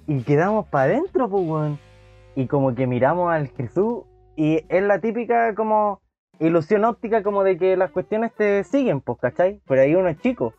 Y 0.06 0.22
quedamos 0.22 0.66
para 0.68 0.84
adentro, 0.92 1.28
pues, 1.28 1.44
weón. 1.46 1.78
Y 2.36 2.46
como 2.46 2.74
que 2.74 2.86
miramos 2.86 3.32
al 3.32 3.48
Jesús 3.48 4.02
y 4.36 4.64
es 4.68 4.82
la 4.82 5.00
típica 5.00 5.54
como 5.54 6.00
ilusión 6.40 6.84
óptica 6.84 7.22
como 7.22 7.44
de 7.44 7.56
que 7.56 7.76
las 7.76 7.90
cuestiones 7.92 8.32
te 8.34 8.64
siguen, 8.64 9.00
pues, 9.00 9.18
¿cachai? 9.20 9.60
Pero 9.66 9.80
ahí 9.82 9.94
uno 9.94 10.08
es 10.08 10.18
chico. 10.18 10.52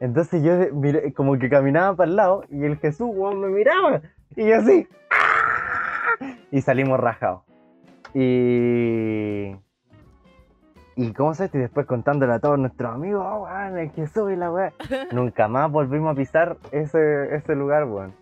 Entonces 0.00 0.42
yo 0.42 0.52
miré- 0.74 1.12
como 1.14 1.38
que 1.38 1.48
caminaba 1.48 1.96
para 1.96 2.10
el 2.10 2.16
lado 2.16 2.44
y 2.50 2.62
el 2.64 2.76
Jesús, 2.78 3.08
weón, 3.12 3.40
me 3.40 3.48
miraba. 3.48 4.02
Y 4.36 4.46
yo 4.48 4.56
así. 4.56 4.86
¡ah! 5.10 6.34
Y 6.50 6.60
salimos 6.60 7.00
rajados. 7.00 7.42
Y... 8.12 9.56
Y 10.96 11.12
cómo 11.12 11.34
se 11.34 11.50
y 11.52 11.58
después 11.58 11.86
contándole 11.86 12.34
a 12.34 12.38
todos 12.38 12.58
nuestros 12.58 12.94
amigos, 12.94 13.24
oh, 13.28 13.44
weón, 13.44 13.78
el 13.78 13.90
Jesús 13.90 14.30
y 14.32 14.36
la 14.36 14.50
weá. 14.50 14.72
Nunca 15.12 15.48
más 15.48 15.70
volvimos 15.70 16.12
a 16.12 16.14
pisar 16.14 16.56
ese, 16.70 17.34
ese 17.34 17.54
lugar, 17.56 17.84
weón. 17.84 18.12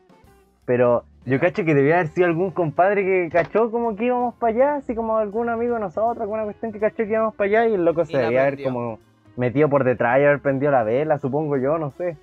Pero 0.65 1.05
yo 1.27 1.39
cacho 1.39 1.65
que 1.65 1.75
debía 1.75 1.97
haber 1.97 2.09
sido 2.09 2.27
algún 2.27 2.51
compadre 2.51 3.05
que 3.05 3.29
cachó 3.31 3.71
como 3.71 3.95
que 3.95 4.07
íbamos 4.07 4.35
para 4.37 4.53
allá, 4.53 4.75
así 4.77 4.95
como 4.95 5.19
algún 5.19 5.49
amigo 5.49 5.75
de 5.75 5.81
nosotros, 5.81 6.21
alguna 6.23 6.45
cuestión 6.45 6.73
que 6.73 6.81
cachó 6.81 6.97
que 6.97 7.11
íbamos 7.11 7.35
para 7.35 7.49
allá 7.49 7.69
y 7.69 7.75
el 7.75 7.85
loco 7.85 8.03
Y 8.03 8.07
se 8.07 8.19
debía 8.19 8.43
haber 8.43 8.63
como 8.63 8.99
metido 9.37 9.69
por 9.69 9.85
detrás 9.85 10.21
y 10.21 10.25
haber 10.25 10.41
prendido 10.41 10.73
la 10.73 10.83
vela, 10.83 11.19
supongo 11.19 11.59
yo, 11.59 11.79
no 11.79 11.91
sé. 11.91 12.17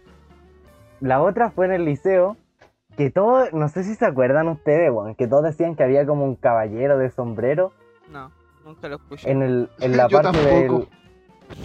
La 1.00 1.22
otra 1.22 1.52
fue 1.52 1.68
en 1.68 1.74
el 1.74 1.86
liceo, 1.86 2.38
que 2.98 3.12
todos, 3.12 3.54
no 3.54 3.70
sé 3.70 3.84
si 3.84 3.96
se 3.96 4.06
acuerdan 4.06 4.48
ustedes, 4.48 4.92
weón, 4.92 5.16
que 5.16 5.28
todos 5.28 5.44
decían 5.44 5.76
que 5.76 5.84
había 5.84 6.06
como 6.06 6.26
un 6.26 6.36
caballero 6.36 6.98
de 6.98 7.10
sombrero 7.10 7.72
No, 8.12 8.32
nunca 8.70 8.88
lo 8.88 8.96
escuché. 8.98 9.30
en, 9.30 9.42
el, 9.42 9.70
en 9.80 9.98
la 9.98 10.08
parte 10.10 10.38
del... 10.38 10.88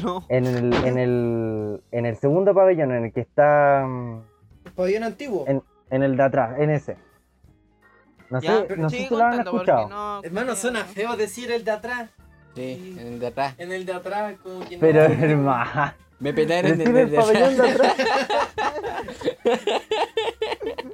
No. 0.02 0.24
En 0.30 0.46
el, 0.46 0.72
en, 0.86 0.98
el, 0.98 1.82
en 1.92 2.06
el 2.06 2.16
segundo 2.16 2.54
pabellón, 2.54 2.92
en 2.92 3.04
el 3.04 3.12
que 3.12 3.20
está... 3.20 3.84
mm, 3.86 4.22
Pabellón 4.74 5.04
antiguo. 5.04 5.44
En- 5.46 5.62
En 5.90 6.02
el 6.02 6.16
de 6.16 6.22
atrás, 6.22 6.58
en 6.58 6.70
ese. 6.70 6.96
No 8.30 8.40
Ya, 8.40 8.64
sé, 8.66 8.76
no 8.78 8.88
sé 8.88 8.96
si 9.06 9.14
lo 9.14 9.22
han 9.22 9.40
escuchado. 9.40 9.88
no- 9.88 10.22
Hermano, 10.24 10.46
no- 10.52 10.56
suena 10.56 10.84
feo 10.84 11.14
decir 11.16 11.50
el 11.52 11.62
de 11.64 11.70
atrás. 11.70 12.08
Sí, 12.54 12.96
en 12.98 13.06
el 13.06 13.18
de 13.20 13.26
atrás. 13.26 13.54
En 13.58 13.70
el 13.72 13.84
de 13.84 13.92
atrás, 13.92 14.34
como 14.42 14.60
que 14.66 14.76
no. 14.76 14.80
Pero 14.80 15.00
hermano, 15.02 15.92
Me 16.20 16.32
decir 16.32 16.62
desde 16.62 17.02
el 17.02 17.14
pabellón 17.14 17.56
de 17.56 17.70
atrás. 17.70 17.94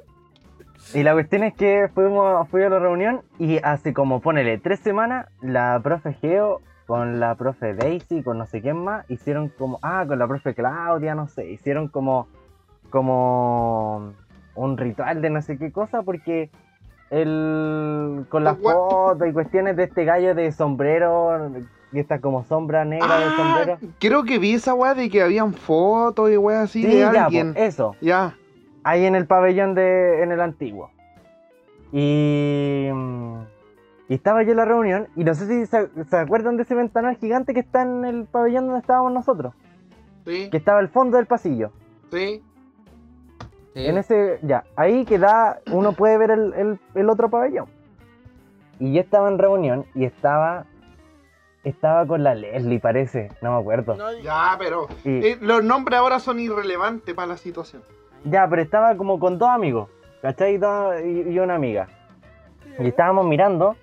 Y 0.93 1.03
la 1.03 1.13
cuestión 1.13 1.43
es 1.43 1.53
que 1.53 1.89
fuimos, 1.93 2.47
fui 2.49 2.63
a 2.63 2.69
la 2.69 2.79
reunión 2.79 3.21
y 3.39 3.59
hace 3.63 3.93
como, 3.93 4.19
ponele, 4.19 4.57
tres 4.57 4.79
semanas, 4.81 5.27
la 5.41 5.79
profe 5.81 6.13
Geo 6.13 6.61
con 6.85 7.19
la 7.21 7.35
profe 7.35 7.73
Daisy, 7.73 8.21
con 8.23 8.37
no 8.37 8.45
sé 8.45 8.61
quién 8.61 8.75
más, 8.83 9.09
hicieron 9.09 9.47
como, 9.49 9.79
ah, 9.81 10.03
con 10.05 10.19
la 10.19 10.27
profe 10.27 10.53
Claudia, 10.53 11.15
no 11.15 11.27
sé, 11.27 11.49
hicieron 11.49 11.87
como, 11.87 12.27
como 12.89 14.13
un 14.55 14.77
ritual 14.77 15.21
de 15.21 15.29
no 15.29 15.41
sé 15.41 15.57
qué 15.57 15.71
cosa 15.71 16.01
porque 16.03 16.49
el, 17.09 18.25
con 18.29 18.43
las 18.43 18.57
fotos 18.57 19.27
y 19.27 19.31
cuestiones 19.33 19.75
de 19.77 19.83
este 19.85 20.03
gallo 20.05 20.35
de 20.35 20.51
sombrero, 20.51 21.51
y 21.93 21.99
esta 21.99 22.19
como 22.19 22.43
sombra 22.45 22.83
negra 22.85 23.17
de 23.19 23.25
Ah, 23.25 23.33
sombrero. 23.37 23.77
creo 23.99 24.23
que 24.23 24.39
vi 24.39 24.53
esa 24.53 24.73
weá 24.73 24.93
de 24.93 25.09
que 25.09 25.21
habían 25.21 25.53
fotos 25.53 26.29
y 26.31 26.37
weá 26.37 26.61
así 26.63 26.81
Sí, 26.83 26.87
de 26.89 26.99
ya, 26.99 27.25
alguien. 27.25 27.53
pues, 27.53 27.73
eso. 27.73 27.95
Ya. 28.01 28.35
Ahí 28.83 29.05
en 29.05 29.15
el 29.15 29.27
pabellón 29.27 29.75
de 29.75 30.23
en 30.23 30.31
el 30.31 30.41
antiguo. 30.41 30.91
Y, 31.91 32.89
y 34.07 34.13
estaba 34.13 34.43
yo 34.43 34.51
en 34.51 34.57
la 34.57 34.65
reunión 34.65 35.07
y 35.15 35.23
no 35.23 35.33
sé 35.35 35.45
si 35.47 35.65
se, 35.65 35.89
se 36.09 36.17
acuerdan 36.17 36.55
de 36.57 36.63
ese 36.63 36.75
ventanal 36.75 37.17
gigante 37.17 37.53
que 37.53 37.59
está 37.59 37.81
en 37.81 38.05
el 38.05 38.25
pabellón 38.25 38.65
donde 38.67 38.79
estábamos 38.81 39.11
nosotros, 39.11 39.53
Sí, 40.25 40.49
que 40.49 40.57
estaba 40.57 40.79
al 40.79 40.89
fondo 40.89 41.17
del 41.17 41.25
pasillo. 41.25 41.71
sí. 42.11 42.43
Sí. 43.73 43.85
En 43.87 43.97
ese, 43.97 44.37
ya, 44.41 44.65
ahí 44.75 45.05
que 45.05 45.17
da, 45.17 45.61
uno 45.71 45.93
puede 45.93 46.17
ver 46.17 46.31
el, 46.31 46.53
el- 46.55 46.79
el 46.93 47.09
otro 47.09 47.29
pabellón. 47.29 47.67
Y 48.79 48.91
yo 48.93 48.99
estaba 48.99 49.29
en 49.29 49.37
reunión 49.39 49.85
y 49.95 50.03
estaba, 50.03 50.65
estaba 51.63 52.05
con 52.05 52.21
la 52.21 52.35
Leslie, 52.35 52.81
parece, 52.81 53.29
no 53.41 53.53
me 53.53 53.59
acuerdo. 53.61 53.95
No, 53.95 54.11
Ya, 54.19 54.57
pero. 54.59 54.87
Y- 55.05 55.25
eh, 55.25 55.37
los 55.39 55.63
nombres 55.63 55.99
ahora 55.99 56.19
son 56.19 56.41
irrelevantes 56.41 57.15
para 57.15 57.27
la 57.29 57.37
situación. 57.37 57.81
Ya, 58.23 58.47
pero 58.47 58.61
estaba 58.61 58.95
como 58.95 59.19
con 59.19 59.37
dos 59.37 59.49
amigos, 59.49 59.89
¿cachai? 60.21 60.59
Y, 61.03 61.29
y 61.29 61.39
una 61.39 61.55
amiga. 61.55 61.87
Y 62.79 62.87
estábamos 62.87 63.25
mirando 63.25 63.75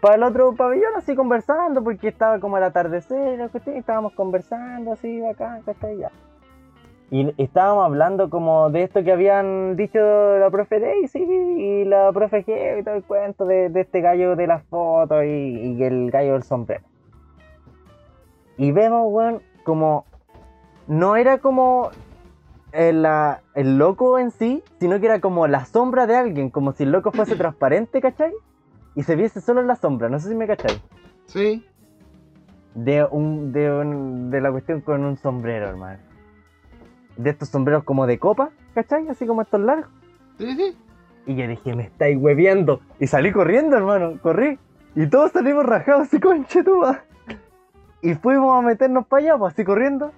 para 0.00 0.14
el 0.14 0.22
otro 0.22 0.54
pabellón 0.54 0.94
así 0.96 1.14
conversando, 1.14 1.82
porque 1.82 2.08
estaba 2.08 2.38
como 2.38 2.56
el 2.56 2.64
atardecer, 2.64 3.38
la 3.38 3.48
cuestión, 3.48 3.76
y 3.76 3.78
estábamos 3.80 4.12
conversando 4.12 4.92
así 4.92 5.24
acá, 5.24 5.60
¿cachai? 5.64 5.98
Ya. 5.98 6.10
Y 7.10 7.34
estábamos 7.42 7.86
hablando 7.86 8.28
como 8.28 8.68
de 8.70 8.82
esto 8.82 9.02
que 9.02 9.12
habían 9.12 9.76
dicho 9.76 9.98
la 9.98 10.50
profe 10.50 10.78
Daisy 10.78 11.22
y 11.22 11.84
la 11.86 12.12
profe 12.12 12.44
G 12.44 12.80
y 12.80 12.82
todo 12.84 12.96
el 12.96 13.02
cuento 13.02 13.46
de, 13.46 13.70
de 13.70 13.80
este 13.80 14.02
gallo 14.02 14.36
de 14.36 14.46
las 14.46 14.62
fotos 14.64 15.24
y, 15.24 15.26
y 15.26 15.82
el 15.82 16.10
gallo 16.10 16.34
del 16.34 16.42
sombrero. 16.42 16.84
Y 18.58 18.72
vemos, 18.72 19.06
weón, 19.10 19.40
como 19.64 20.04
no 20.86 21.16
era 21.16 21.38
como 21.38 21.90
el, 22.72 23.02
la- 23.02 23.40
el 23.54 23.78
loco 23.78 24.18
en 24.18 24.30
sí, 24.30 24.62
sino 24.80 24.98
que 25.00 25.06
era 25.06 25.20
como 25.20 25.46
la 25.46 25.64
sombra 25.64 26.06
de 26.06 26.16
alguien, 26.16 26.50
como 26.50 26.72
si 26.72 26.82
el 26.84 26.92
loco 26.92 27.10
fuese 27.12 27.36
transparente, 27.36 28.00
¿cachai? 28.00 28.32
Y 28.94 29.02
se 29.04 29.16
viese 29.16 29.40
solo 29.40 29.60
en 29.60 29.66
la 29.66 29.76
sombra, 29.76 30.08
no 30.08 30.18
sé 30.18 30.28
si 30.28 30.34
me 30.34 30.46
cachai. 30.46 30.80
Sí. 31.26 31.64
De 32.74 33.04
un, 33.10 33.52
de 33.52 33.70
un, 33.72 34.30
de 34.30 34.40
la 34.40 34.50
cuestión 34.50 34.80
con 34.80 35.04
un 35.04 35.16
sombrero, 35.16 35.68
hermano. 35.68 35.98
De 37.16 37.30
estos 37.30 37.48
sombreros 37.48 37.84
como 37.84 38.06
de 38.06 38.18
copa, 38.18 38.50
¿cachai? 38.74 39.08
Así 39.08 39.26
como 39.26 39.42
estos 39.42 39.60
largos. 39.60 39.90
Sí, 40.38 40.54
sí. 40.56 40.76
Y 41.26 41.34
yo 41.36 41.46
dije, 41.48 41.74
me 41.74 41.82
estáis 41.84 42.16
hueveando. 42.16 42.80
Y 43.00 43.06
salí 43.06 43.32
corriendo, 43.32 43.76
hermano, 43.76 44.18
corrí. 44.22 44.58
Y 44.94 45.06
todos 45.08 45.32
salimos 45.32 45.66
rajados 45.66 46.02
así, 46.02 46.20
conche 46.20 46.62
tu 46.64 46.78
madre. 46.78 47.00
Y 48.00 48.14
fuimos 48.14 48.56
a 48.56 48.62
meternos 48.66 49.06
para 49.06 49.22
allá, 49.22 49.38
pues 49.38 49.52
así 49.54 49.64
corriendo. 49.64 50.12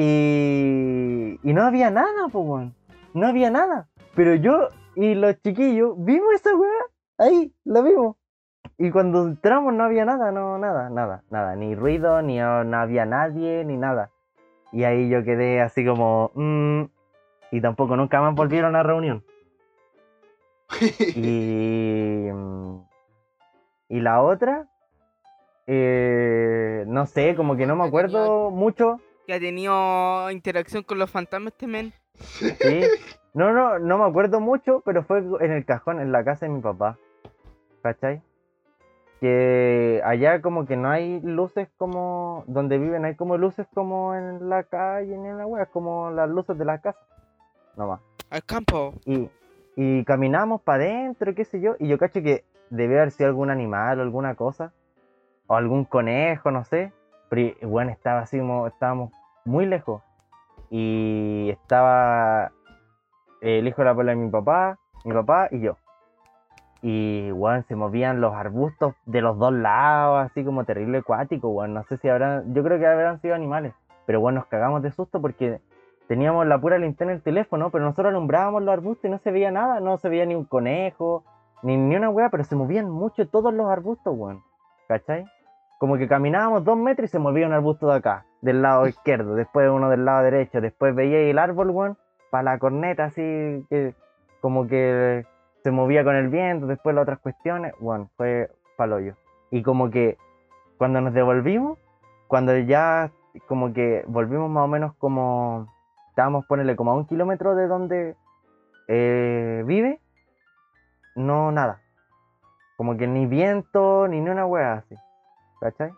Y, 0.00 1.40
y 1.42 1.52
no 1.52 1.64
había 1.64 1.90
nada, 1.90 2.28
pues, 2.30 2.46
weón. 2.46 2.74
No 3.14 3.26
había 3.26 3.50
nada. 3.50 3.88
Pero 4.14 4.36
yo 4.36 4.68
y 4.94 5.16
los 5.16 5.42
chiquillos 5.42 5.94
vimos 5.98 6.34
esa 6.34 6.54
weá. 6.54 6.70
Ahí, 7.18 7.52
la 7.64 7.80
vimos. 7.80 8.14
Y 8.78 8.92
cuando 8.92 9.26
entramos 9.26 9.74
no 9.74 9.82
había 9.82 10.04
nada, 10.04 10.30
no, 10.30 10.56
nada, 10.56 10.88
nada, 10.88 11.24
nada. 11.30 11.56
Ni 11.56 11.74
ruido, 11.74 12.22
ni 12.22 12.38
no 12.38 12.76
había 12.76 13.06
nadie, 13.06 13.64
ni 13.64 13.76
nada. 13.76 14.10
Y 14.70 14.84
ahí 14.84 15.08
yo 15.08 15.24
quedé 15.24 15.60
así 15.60 15.84
como... 15.84 16.30
mm, 16.34 16.82
y 17.50 17.60
tampoco 17.60 17.96
nunca 17.96 18.20
más 18.20 18.36
volvieron 18.36 18.76
a 18.76 18.84
reunión. 18.84 19.24
Y, 21.16 22.28
y 23.88 24.00
la 24.00 24.22
otra, 24.22 24.68
eh, 25.66 26.84
no 26.86 27.06
sé, 27.06 27.34
como 27.34 27.56
que 27.56 27.66
no 27.66 27.74
me 27.74 27.84
acuerdo 27.84 28.50
mucho. 28.50 29.00
Que 29.28 29.34
ha 29.34 29.38
tenido 29.40 30.30
interacción 30.30 30.82
con 30.84 30.98
los 30.98 31.10
fantasmas 31.10 31.52
este 31.52 31.66
men. 31.66 31.92
¿sí? 32.14 32.80
No, 33.34 33.52
no, 33.52 33.78
no 33.78 33.98
me 33.98 34.04
acuerdo 34.06 34.40
mucho, 34.40 34.80
pero 34.86 35.02
fue 35.04 35.18
en 35.18 35.52
el 35.52 35.66
cajón, 35.66 36.00
en 36.00 36.12
la 36.12 36.24
casa 36.24 36.46
de 36.46 36.52
mi 36.52 36.62
papá. 36.62 36.96
¿Cachai? 37.82 38.22
Que 39.20 40.00
allá 40.02 40.40
como 40.40 40.64
que 40.64 40.78
no 40.78 40.88
hay 40.88 41.20
luces 41.20 41.68
como 41.76 42.42
donde 42.46 42.78
viven, 42.78 43.04
hay 43.04 43.16
como 43.16 43.36
luces 43.36 43.66
como 43.74 44.14
en 44.14 44.48
la 44.48 44.62
calle 44.62 45.14
ni 45.18 45.28
en 45.28 45.36
la 45.36 45.46
wea, 45.46 45.66
como 45.66 46.10
las 46.10 46.30
luces 46.30 46.56
de 46.56 46.64
la 46.64 46.78
casa. 46.80 46.98
Nomás. 47.76 48.00
Al 48.30 48.42
campo. 48.44 48.94
Y, 49.04 49.28
y 49.76 50.04
caminamos 50.06 50.62
para 50.62 50.84
adentro, 50.84 51.34
qué 51.34 51.44
sé 51.44 51.60
yo, 51.60 51.76
y 51.78 51.86
yo 51.86 51.98
cacho 51.98 52.22
que 52.22 52.44
debe 52.70 52.96
haber 52.96 53.10
sido 53.10 53.28
algún 53.28 53.50
animal 53.50 53.98
o 53.98 54.02
alguna 54.02 54.36
cosa, 54.36 54.72
o 55.48 55.54
algún 55.54 55.84
conejo, 55.84 56.50
no 56.50 56.64
sé, 56.64 56.92
Pero, 57.28 57.54
bueno, 57.68 57.90
estaba 57.90 58.20
así, 58.20 58.38
como- 58.38 58.66
estábamos 58.66 59.12
muy 59.48 59.66
lejos. 59.66 60.02
Y 60.70 61.48
estaba 61.50 62.52
el 63.40 63.66
hijo 63.66 63.80
de 63.80 63.84
la 63.86 63.90
abuela 63.90 64.12
de 64.12 64.16
mi 64.16 64.30
papá, 64.30 64.78
mi 65.04 65.14
papá 65.14 65.48
y 65.50 65.60
yo. 65.60 65.76
Y, 66.82 67.32
weón, 67.32 67.64
se 67.64 67.74
movían 67.74 68.20
los 68.20 68.34
arbustos 68.34 68.94
de 69.06 69.20
los 69.20 69.36
dos 69.38 69.52
lados, 69.52 70.30
así 70.30 70.44
como 70.44 70.64
terrible 70.64 70.98
acuático, 70.98 71.48
weón. 71.48 71.74
No 71.74 71.82
sé 71.84 71.96
si 71.96 72.08
habrán, 72.08 72.54
yo 72.54 72.62
creo 72.62 72.78
que 72.78 72.86
habrán 72.86 73.20
sido 73.20 73.34
animales. 73.34 73.74
Pero, 74.06 74.20
bueno, 74.20 74.40
nos 74.40 74.48
cagamos 74.48 74.82
de 74.82 74.92
susto 74.92 75.20
porque 75.20 75.60
teníamos 76.06 76.46
la 76.46 76.60
pura 76.60 76.78
linterna 76.78 77.14
del 77.14 77.22
teléfono, 77.22 77.70
pero 77.70 77.84
nosotros 77.84 78.10
alumbrábamos 78.10 78.62
los 78.62 78.72
arbustos 78.72 79.06
y 79.06 79.08
no 79.08 79.18
se 79.18 79.32
veía 79.32 79.50
nada. 79.50 79.80
No 79.80 79.96
se 79.96 80.08
veía 80.08 80.26
ni 80.26 80.34
un 80.34 80.44
conejo, 80.44 81.24
ni, 81.62 81.76
ni 81.76 81.96
una 81.96 82.10
weá, 82.10 82.28
pero 82.28 82.44
se 82.44 82.54
movían 82.54 82.88
mucho 82.90 83.26
todos 83.28 83.52
los 83.52 83.66
arbustos, 83.68 84.14
weón. 84.16 84.42
¿Cachai? 84.86 85.26
Como 85.78 85.96
que 85.96 86.08
caminábamos 86.08 86.64
dos 86.64 86.76
metros 86.76 87.08
y 87.08 87.12
se 87.12 87.18
movía 87.18 87.46
un 87.46 87.52
arbusto 87.52 87.88
de 87.88 87.96
acá, 87.96 88.26
del 88.42 88.62
lado 88.62 88.86
izquierdo, 88.88 89.34
después 89.34 89.70
uno 89.70 89.88
del 89.88 90.04
lado 90.04 90.24
derecho, 90.24 90.60
después 90.60 90.94
veía 90.94 91.20
el 91.20 91.38
árbol, 91.38 91.70
weón, 91.70 91.96
para 92.30 92.42
la 92.42 92.58
corneta, 92.58 93.04
así 93.04 93.64
que 93.70 93.94
como 94.40 94.66
que 94.66 95.24
se 95.62 95.70
movía 95.70 96.04
con 96.04 96.16
el 96.16 96.28
viento, 96.28 96.66
después 96.66 96.94
las 96.94 97.02
otras 97.02 97.18
cuestiones, 97.20 97.72
bueno, 97.80 98.10
fue 98.16 98.50
paloyo. 98.76 99.14
Y 99.50 99.62
como 99.62 99.90
que 99.90 100.18
cuando 100.78 101.00
nos 101.00 101.14
devolvimos, 101.14 101.78
cuando 102.26 102.56
ya 102.56 103.10
como 103.46 103.72
que 103.72 104.04
volvimos 104.06 104.50
más 104.50 104.64
o 104.64 104.68
menos 104.68 104.94
como, 104.96 105.66
estábamos, 106.10 106.46
ponerle 106.46 106.76
como 106.76 106.90
a 106.92 106.94
un 106.94 107.06
kilómetro 107.06 107.54
de 107.54 107.66
donde 107.66 108.16
eh, 108.88 109.62
vive, 109.66 110.00
no 111.14 111.52
nada. 111.52 111.80
Como 112.76 112.96
que 112.96 113.06
ni 113.06 113.26
viento, 113.26 114.06
ni 114.08 114.20
ni 114.20 114.30
una 114.30 114.46
wea 114.46 114.74
así. 114.74 114.94
¿Cachai? 115.60 115.90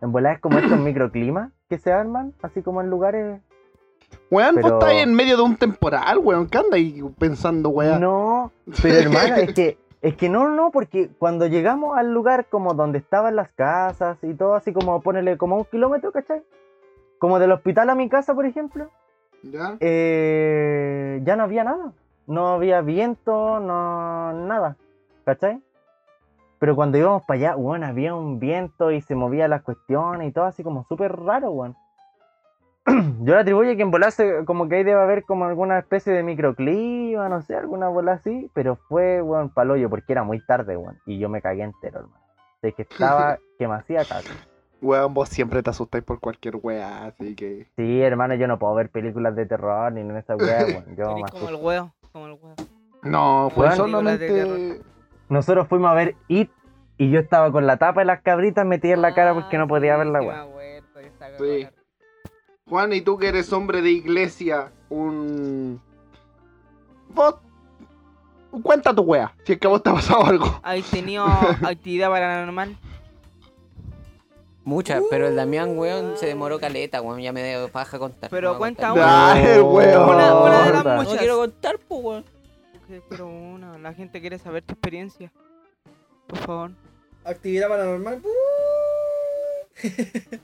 En 0.00 0.12
volada 0.12 0.34
es 0.36 0.40
como 0.40 0.58
estos 0.58 0.78
microclimas 0.78 1.52
que 1.68 1.78
se 1.78 1.92
arman, 1.92 2.34
así 2.42 2.62
como 2.62 2.80
en 2.80 2.90
lugares. 2.90 3.40
Weón, 4.30 4.54
vos 4.56 4.64
Pero- 4.64 4.78
estás 4.78 4.90
ahí 4.90 4.98
en 4.98 5.14
medio 5.14 5.36
de 5.36 5.42
un 5.42 5.56
temporal, 5.56 6.18
weón. 6.18 6.48
¿Qué 6.48 6.58
andas 6.58 6.74
ahí 6.74 7.02
pensando, 7.18 7.68
weón? 7.70 8.00
No, 8.00 8.52
pero 8.82 8.94
hermano, 8.96 9.36
es 9.36 9.52
que, 9.54 9.78
es 10.00 10.16
que 10.16 10.28
no, 10.28 10.48
no, 10.50 10.70
porque 10.70 11.10
cuando 11.18 11.46
llegamos 11.46 11.96
al 11.96 12.12
lugar 12.12 12.46
como 12.48 12.74
donde 12.74 12.98
estaban 12.98 13.36
las 13.36 13.50
casas 13.50 14.18
y 14.22 14.34
todo, 14.34 14.54
así 14.54 14.72
como 14.72 15.00
ponerle 15.02 15.36
como 15.36 15.56
un 15.56 15.64
kilómetro, 15.64 16.12
¿cachai? 16.12 16.42
Como 17.18 17.38
del 17.38 17.52
hospital 17.52 17.90
a 17.90 17.94
mi 17.94 18.08
casa, 18.08 18.34
por 18.34 18.46
ejemplo, 18.46 18.88
¿Ya? 19.42 19.76
eh, 19.80 21.20
ya 21.24 21.36
no 21.36 21.42
había 21.42 21.64
nada. 21.64 21.92
No 22.26 22.48
había 22.48 22.80
viento, 22.82 23.58
no 23.58 24.32
nada, 24.46 24.76
¿cachai? 25.24 25.60
Pero 26.58 26.74
cuando 26.74 26.98
íbamos 26.98 27.22
para 27.22 27.38
allá, 27.38 27.54
bueno, 27.54 27.86
había 27.86 28.14
un 28.14 28.40
viento 28.40 28.90
y 28.90 29.00
se 29.00 29.14
movían 29.14 29.50
las 29.50 29.62
cuestiones 29.62 30.28
y 30.28 30.32
todo 30.32 30.44
así 30.44 30.62
como 30.62 30.84
súper 30.88 31.14
raro, 31.14 31.50
weón. 31.52 31.76
Yo 33.22 33.34
le 33.34 33.40
atribuyo 33.40 33.76
que 33.76 33.82
en 33.82 33.90
volase 33.90 34.44
como 34.44 34.68
que 34.68 34.76
ahí 34.76 34.84
debe 34.84 35.00
haber 35.00 35.24
como 35.24 35.44
alguna 35.44 35.78
especie 35.78 36.12
de 36.12 36.22
microclima, 36.22 37.28
no 37.28 37.42
sé, 37.42 37.54
alguna 37.54 37.88
bola 37.88 38.12
así, 38.12 38.50
pero 38.54 38.76
fue, 38.88 39.22
weón, 39.22 39.50
paloyo, 39.50 39.88
porque 39.88 40.12
era 40.12 40.24
muy 40.24 40.44
tarde, 40.44 40.76
weón, 40.76 40.98
y 41.06 41.18
yo 41.18 41.28
me 41.28 41.42
cagué 41.42 41.62
entero, 41.62 42.00
hermano. 42.00 42.24
De 42.62 42.72
que 42.72 42.82
estaba 42.90 43.38
que 43.58 43.68
me 43.68 43.74
hacía 43.74 44.04
caso. 44.04 44.28
Weón, 44.80 45.12
vos 45.12 45.28
siempre 45.28 45.62
te 45.62 45.70
asustáis 45.70 46.04
por 46.04 46.18
cualquier 46.20 46.56
weá, 46.56 47.06
así 47.06 47.34
que. 47.34 47.66
Sí, 47.76 48.00
hermano, 48.00 48.34
yo 48.34 48.46
no 48.46 48.58
puedo 48.58 48.74
ver 48.74 48.90
películas 48.90 49.34
de 49.36 49.46
terror 49.46 49.92
ni 49.92 50.00
en 50.00 50.16
esa 50.16 50.36
weá, 50.36 50.64
weón. 50.66 50.84
Yo 50.96 51.16
me 51.16 51.22
como 51.30 51.48
el 51.48 51.56
huevo, 51.56 51.92
como 52.12 52.26
el 52.26 52.32
huevo. 52.32 52.54
No, 53.02 53.50
fue 53.54 53.66
Weón. 53.66 53.76
solamente. 53.76 54.80
Nosotros 55.28 55.68
fuimos 55.68 55.90
a 55.90 55.94
ver 55.94 56.16
It 56.28 56.50
y 56.96 57.10
yo 57.10 57.20
estaba 57.20 57.52
con 57.52 57.66
la 57.66 57.76
tapa 57.76 58.00
de 58.00 58.06
las 58.06 58.22
cabritas 58.22 58.66
metida 58.66 58.94
en 58.94 59.02
la 59.02 59.14
cara 59.14 59.34
porque 59.34 59.58
no 59.58 59.68
podía 59.68 59.96
ver 59.96 60.06
la 60.08 60.20
weá. 60.22 60.46
Sí. 61.38 61.68
Juan, 62.68 62.92
y 62.92 63.00
tú 63.00 63.16
que 63.18 63.28
eres 63.28 63.52
hombre 63.52 63.80
de 63.82 63.90
iglesia, 63.90 64.72
un. 64.88 65.80
Vos. 67.10 67.36
Cuenta 68.62 68.94
tu 68.94 69.02
weá, 69.02 69.34
si 69.44 69.52
es 69.52 69.58
que 69.58 69.66
a 69.66 69.70
vos 69.70 69.82
te 69.82 69.90
ha 69.90 69.94
pasado 69.94 70.24
algo. 70.24 70.46
¿Has 70.62 70.82
tenido 70.90 71.24
actividad 71.24 72.08
paranormal? 72.10 72.76
Muchas, 74.64 75.02
pero 75.10 75.28
el 75.28 75.36
Damián, 75.36 75.78
weón, 75.78 76.16
se 76.16 76.26
demoró 76.26 76.58
caleta, 76.58 77.00
weón, 77.00 77.20
ya 77.20 77.32
me 77.32 77.46
dio 77.46 77.68
paja 77.68 77.98
contar. 77.98 78.28
Pero 78.30 78.52
No 78.52 78.58
cuenta 78.58 78.88
contar. 78.90 79.36
una. 79.36 79.62
Weón. 79.62 80.08
Una, 80.10 80.34
una 80.34 80.64
de 80.64 80.72
las 80.72 80.82
Corta. 80.82 80.96
No 80.96 81.02
muchas. 81.02 81.18
quiero 81.18 81.36
contar, 81.38 81.78
pues, 81.86 82.00
weón. 82.02 82.24
Pero 83.08 83.26
una, 83.28 83.78
la 83.78 83.92
gente 83.94 84.20
quiere 84.20 84.38
saber 84.38 84.62
tu 84.62 84.72
experiencia. 84.72 85.30
Por 86.26 86.38
favor. 86.38 86.70
Actividad 87.24 87.68
paranormal. 87.68 88.22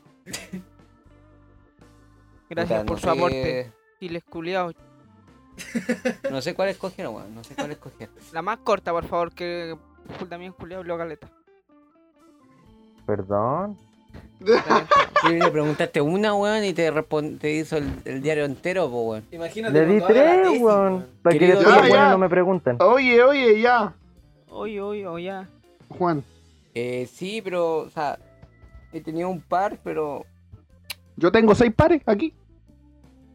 Gracias 2.50 2.82
Puta, 2.82 2.86
por 2.86 2.96
no 2.96 2.98
su 3.00 3.06
sé- 3.06 3.10
aporte. 3.10 3.72
Chiles 4.00 4.24
culiados. 4.24 4.74
No 6.30 6.42
sé 6.42 6.54
cuál 6.54 6.68
escoger, 6.70 7.06
weón, 7.08 7.32
no 7.34 7.44
sé 7.44 7.54
cuál 7.54 7.70
escoger. 7.70 8.10
La 8.32 8.42
más 8.42 8.58
corta, 8.58 8.90
por 8.92 9.04
favor, 9.06 9.32
que 9.32 9.76
también 10.28 10.52
culiado 10.52 10.82
y 10.82 10.86
luego 10.86 10.98
caleta. 10.98 11.30
Perdón. 13.06 13.76
Y 14.40 15.32
le 15.32 15.50
preguntaste 15.50 16.00
una, 16.00 16.34
weón, 16.34 16.64
y 16.64 16.74
te, 16.74 16.92
hizo 17.52 17.78
el, 17.78 17.90
el 18.04 18.20
diario 18.20 18.44
entero, 18.44 18.90
pues, 18.90 19.04
weón. 19.06 19.24
Imagínate. 19.32 19.72
Le 19.72 19.94
di 19.94 20.00
tres, 20.00 20.42
tesis, 20.42 20.60
weón. 20.60 21.06
Para 21.22 21.38
que 21.38 21.46
después 21.46 21.66
buenos 21.66 21.88
ya. 21.88 22.10
no 22.10 22.18
me 22.18 22.28
pregunten. 22.28 22.76
Oye, 22.80 23.22
oye, 23.22 23.60
ya. 23.60 23.94
Oye, 24.50 24.80
oye, 24.80 25.06
oye, 25.06 25.24
ya. 25.24 25.48
Juan, 25.88 26.22
Eh, 26.74 27.08
sí, 27.10 27.40
pero, 27.42 27.78
o 27.78 27.90
sea, 27.90 28.18
he 28.92 29.00
tenido 29.00 29.28
un 29.28 29.40
par, 29.40 29.78
pero 29.82 30.26
yo 31.16 31.30
tengo 31.30 31.54
seis 31.54 31.72
pares 31.74 32.02
aquí. 32.06 32.34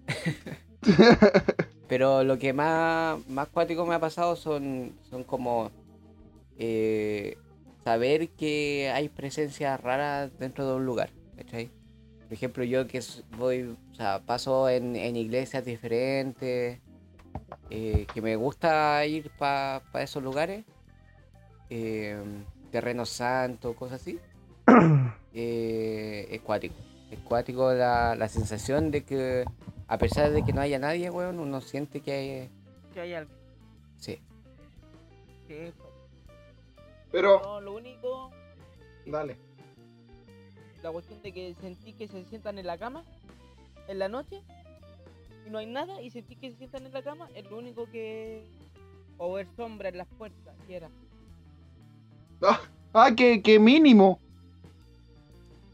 Pero 1.88 2.24
lo 2.24 2.38
que 2.38 2.54
más, 2.54 3.18
más 3.28 3.48
cuático 3.48 3.84
me 3.84 3.96
ha 3.96 4.00
pasado 4.00 4.36
son, 4.36 4.92
son 5.10 5.24
como 5.24 5.72
eh, 6.60 7.36
saber 7.84 8.30
que 8.30 8.92
hay 8.94 9.10
presencias 9.10 9.80
raras 9.80 10.32
dentro 10.40 10.68
de 10.68 10.76
un 10.76 10.86
lugar, 10.86 11.10
¿cachai? 11.38 11.70
Por 12.24 12.34
ejemplo, 12.34 12.64
yo 12.64 12.88
que 12.88 13.02
voy, 13.38 13.76
o 13.92 13.96
sea, 13.96 14.20
paso 14.20 14.70
en, 14.70 14.96
en 14.96 15.16
iglesias 15.16 15.66
diferentes, 15.66 16.80
eh, 17.70 18.08
que 18.14 18.22
me 18.22 18.36
gusta 18.36 19.06
ir 19.06 19.32
para 19.38 19.82
esos 19.96 20.22
lugares, 20.22 20.66
eh, 21.70 22.22
terrenos 22.72 23.10
santos, 23.10 23.76
cosas 23.76 24.02
así, 24.02 24.20
eh, 25.34 26.28
es 26.30 26.42
cuático. 26.42 26.76
Es 27.12 27.20
cuático 27.20 27.74
la, 27.74 28.16
la 28.16 28.28
sensación 28.28 28.92
de 28.92 29.04
que 29.04 29.46
a 29.88 29.98
pesar 29.98 30.32
de 30.32 30.44
que 30.44 30.54
no 30.54 30.62
haya 30.62 30.78
nadie, 30.78 31.10
weón, 31.10 31.40
uno 31.40 31.62
siente 31.62 32.02
que 32.02 32.12
hay... 32.12 32.50
Que 32.94 33.02
hay 33.02 33.14
algo. 33.14 33.32
Sí. 33.98 34.20
Sí, 35.48 35.74
Pero. 37.12 37.42
no, 37.44 37.62
lo 37.62 37.74
único, 37.76 38.32
Dale. 39.06 39.38
la 40.84 40.92
cuestión 40.92 41.22
de 41.22 41.32
que 41.32 41.56
sentí 41.56 41.94
que 41.94 42.08
se 42.08 42.24
sientan 42.26 42.58
en 42.60 42.68
la 42.68 42.78
cama 42.78 43.04
en 43.88 43.98
la 44.00 44.08
noche 44.08 44.42
y 45.46 45.50
no 45.50 45.58
hay 45.58 45.66
nada 45.66 46.02
y 46.02 46.12
sentí 46.12 46.36
que 46.36 46.52
se 46.52 46.58
sientan 46.58 46.86
en 46.86 46.94
la 46.94 47.02
cama 47.02 47.28
es 47.36 47.50
lo 47.50 47.58
único 47.58 47.86
que 47.92 48.46
o 49.18 49.34
ver 49.34 49.48
sombra 49.56 49.90
en 49.90 49.98
las 49.98 50.08
puertas 50.08 50.56
y 50.68 50.74
era 50.74 50.90
Ah, 52.94 53.12
que, 53.16 53.42
que 53.44 53.60
mínimo. 53.60 54.20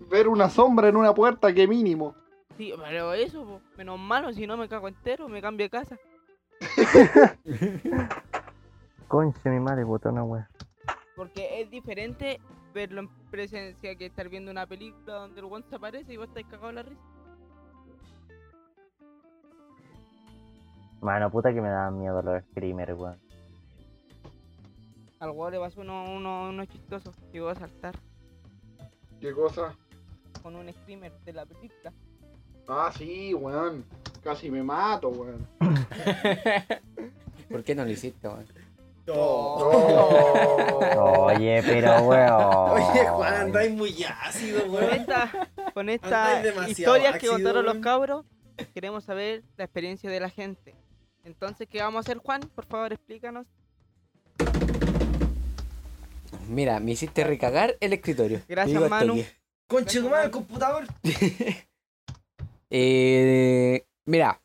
Ver 0.09 0.27
una 0.27 0.49
sombra 0.49 0.87
en 0.89 0.95
una 0.97 1.13
puerta, 1.13 1.53
que 1.53 1.67
mínimo. 1.67 2.15
sí 2.57 2.73
pero 2.77 3.13
eso 3.13 3.43
po, 3.45 3.61
menos 3.77 3.99
malo 3.99 4.31
si 4.33 4.47
no 4.47 4.55
me 4.57 4.67
cago 4.69 4.87
entero 4.87 5.27
me 5.27 5.41
cambio 5.41 5.65
de 5.65 5.69
casa 5.69 5.97
Conche, 9.07 9.49
mi 9.49 9.59
madre, 9.59 9.83
botó 9.83 10.09
una 10.09 10.23
wea. 10.23 10.49
Porque 11.15 11.61
es 11.61 11.69
diferente 11.71 12.39
verlo 12.73 13.01
en 13.01 13.09
presencia 13.31 13.95
que 13.95 14.05
estar 14.05 14.27
viendo 14.29 14.51
una 14.51 14.65
película 14.67 15.15
donde 15.15 15.39
el 15.39 15.45
guante 15.47 15.75
aparece 15.75 16.13
y 16.13 16.17
vos 16.17 16.27
estás 16.27 16.43
cagado 16.45 16.71
la 16.73 16.83
risa 16.83 17.01
Mano, 21.01 21.29
puta 21.29 21.53
que 21.53 21.61
me 21.61 21.69
daban 21.69 21.99
miedo 21.99 22.21
los 22.21 22.43
screamers, 22.51 22.97
weón. 22.97 23.17
al 25.19 25.29
huevo 25.29 25.49
le 25.49 25.59
pasó 25.59 25.81
uno, 25.81 26.03
uno, 26.15 26.49
uno 26.49 26.65
chistoso 26.65 27.11
llegó 27.31 27.49
a 27.49 27.55
saltar 27.55 27.95
¿Qué 29.21 29.31
cosa? 29.33 29.73
con 30.41 30.55
un 30.55 30.71
screamer 30.71 31.11
de 31.25 31.33
la 31.33 31.45
película 31.45 31.93
Ah, 32.67 32.91
sí, 32.97 33.31
weón. 33.33 33.85
Casi 34.23 34.49
me 34.49 34.63
mato, 34.63 35.09
weón. 35.09 35.47
¿Por 37.51 37.63
qué 37.63 37.75
no 37.75 37.85
lo 37.85 37.91
hiciste, 37.91 38.27
weón? 38.27 38.45
Oh. 39.07 40.91
Oye, 41.27 41.61
pero 41.63 42.01
weón. 42.01 42.71
Oye, 42.71 43.07
Juan, 43.07 43.33
andáis 43.33 43.71
muy 43.71 44.03
ácido, 44.03 44.61
Con 44.61 44.71
weón. 44.71 44.93
esta, 44.93 45.49
con 45.73 45.89
Andáis 45.89 46.01
estas 46.03 46.43
demasiado 46.43 46.69
historias 46.69 47.17
que 47.17 47.27
contaron 47.27 47.65
los 47.65 47.77
cabros, 47.77 48.25
queremos 48.73 49.03
saber 49.03 49.43
la 49.57 49.65
experiencia 49.65 50.09
de 50.09 50.19
la 50.19 50.29
gente. 50.29 50.73
Entonces, 51.23 51.67
¿qué 51.69 51.81
vamos 51.81 51.97
a 51.97 52.01
hacer, 52.01 52.17
Juan? 52.17 52.41
Por 52.53 52.65
favor, 52.65 52.93
explícanos. 52.93 53.47
Mira, 56.47 56.79
me 56.79 56.91
hiciste 56.91 57.23
recagar 57.23 57.75
el 57.79 57.93
escritorio. 57.93 58.41
Gracias, 58.47 58.89
Manu. 58.89 59.23
Conche 59.67 59.99
tu 59.99 60.09
madre, 60.09 60.25
el 60.25 60.31
computador. 60.31 60.85
Eh, 62.77 63.85
mira, 64.05 64.41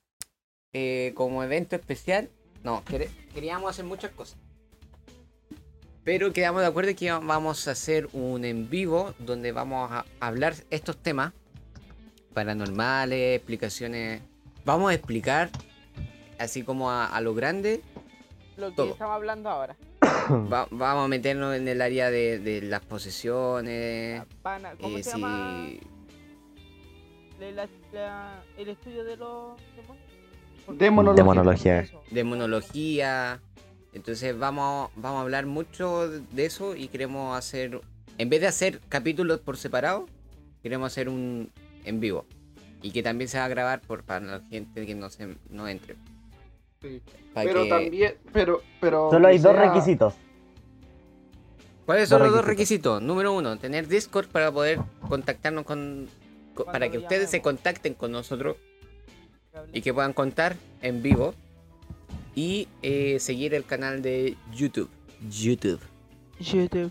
eh, 0.73 1.13
como 1.17 1.43
evento 1.43 1.75
especial, 1.75 2.29
no, 2.63 2.85
queríamos 3.35 3.71
hacer 3.71 3.87
muchas 3.87 4.13
cosas. 4.13 4.39
Pero 6.05 6.33
quedamos 6.33 6.63
de 6.63 6.69
acuerdo 6.69 6.95
que 6.97 7.11
vamos 7.13 7.69
a 7.69 7.73
hacer 7.73 8.09
un 8.13 8.45
en 8.45 8.71
vivo 8.71 9.15
donde 9.19 9.53
vamos 9.53 9.91
a 9.93 10.05
hablar 10.19 10.55
estos 10.71 10.97
temas 10.97 11.33
paranormales, 12.35 13.37
explicaciones. 13.37 14.23
Vamos 14.65 14.91
a 14.91 14.95
explicar, 14.95 15.51
así 16.39 16.63
como 16.63 16.91
a, 16.91 17.07
a 17.07 17.21
lo 17.21 17.35
grande, 17.35 17.83
Lo 18.57 18.71
que 18.71 18.77
Todo. 18.77 18.91
estamos 18.93 19.15
hablando 19.15 19.49
ahora. 19.51 19.77
va- 20.51 20.69
vamos 20.71 21.05
a 21.05 21.09
meternos 21.09 21.55
en 21.57 21.69
el 21.69 21.83
área 21.83 22.11
de, 22.11 22.39
de 22.39 22.63
las 22.63 22.81
posesiones. 22.81 24.23
Van 24.43 24.65
a- 24.67 24.73
¿Cómo 24.77 24.97
eh, 24.99 25.03
se 25.03 25.11
si- 25.11 25.21
llama 25.21 25.69
la- 27.41 27.69
la- 27.93 28.43
el 28.57 28.69
estudio 28.69 29.05
de 29.05 29.17
los 29.17 29.53
demonios? 29.77 31.17
Demonología. 31.17 31.87
Demonología. 32.11 33.41
Entonces 33.93 34.39
vamos, 34.39 34.91
vamos 34.97 35.19
a 35.19 35.23
hablar 35.23 35.47
mucho 35.47 36.09
de 36.09 36.47
eso 36.47 36.77
y 36.77 36.89
queremos 36.89 37.37
hacer, 37.37 37.81
en 38.19 38.29
vez 38.31 38.41
de 38.41 38.47
hacer 38.47 38.81
capítulos 38.89 39.41
por 39.41 39.57
separado, 39.57 40.07
queremos 40.63 40.93
hacer 40.93 41.09
un 41.09 41.51
en 41.85 42.01
vivo. 42.01 42.25
Y 42.83 42.93
que 42.93 43.03
también 43.03 43.29
se 43.29 43.39
va 43.39 43.45
a 43.45 43.49
grabar 43.49 43.81
por, 43.81 44.05
para 44.05 44.25
la 44.25 44.41
gente 44.49 44.87
que 44.87 44.95
no, 44.95 45.11
se, 45.11 45.37
no 45.51 45.69
entre. 45.69 45.97
Sí. 46.81 47.03
Pero 47.35 47.65
que- 47.65 47.69
también, 47.69 48.15
pero, 48.33 48.63
pero. 48.81 49.11
Solo 49.11 49.29
hay 49.29 49.39
dos 49.39 49.55
requisitos. 49.57 50.15
¿Cuáles 51.85 52.09
son 52.09 52.21
dos 52.21 52.29
los 52.29 52.37
dos 52.37 52.45
requisitos. 52.45 53.03
Número 53.03 53.33
uno, 53.33 53.59
tener 53.59 53.89
Discord 53.89 54.29
para 54.29 54.53
poder 54.53 54.79
contactarnos 55.09 55.65
con... 55.65 56.09
para 56.65 56.89
que 56.89 56.99
ustedes 56.99 57.29
se 57.31 57.43
contacten 57.43 57.95
con 57.95 58.13
nosotros 58.13 58.57
y 59.73 59.83
que 59.83 59.93
puedan 59.93 60.13
contar 60.13 60.57
en 60.83 61.03
vivo. 61.03 61.35
Y 62.41 62.69
eh, 62.81 63.19
seguir 63.21 63.53
el 63.53 63.67
canal 63.67 64.01
de 64.01 64.35
YouTube. 64.51 64.89
YouTube. 65.31 65.79
YouTube. 66.39 66.91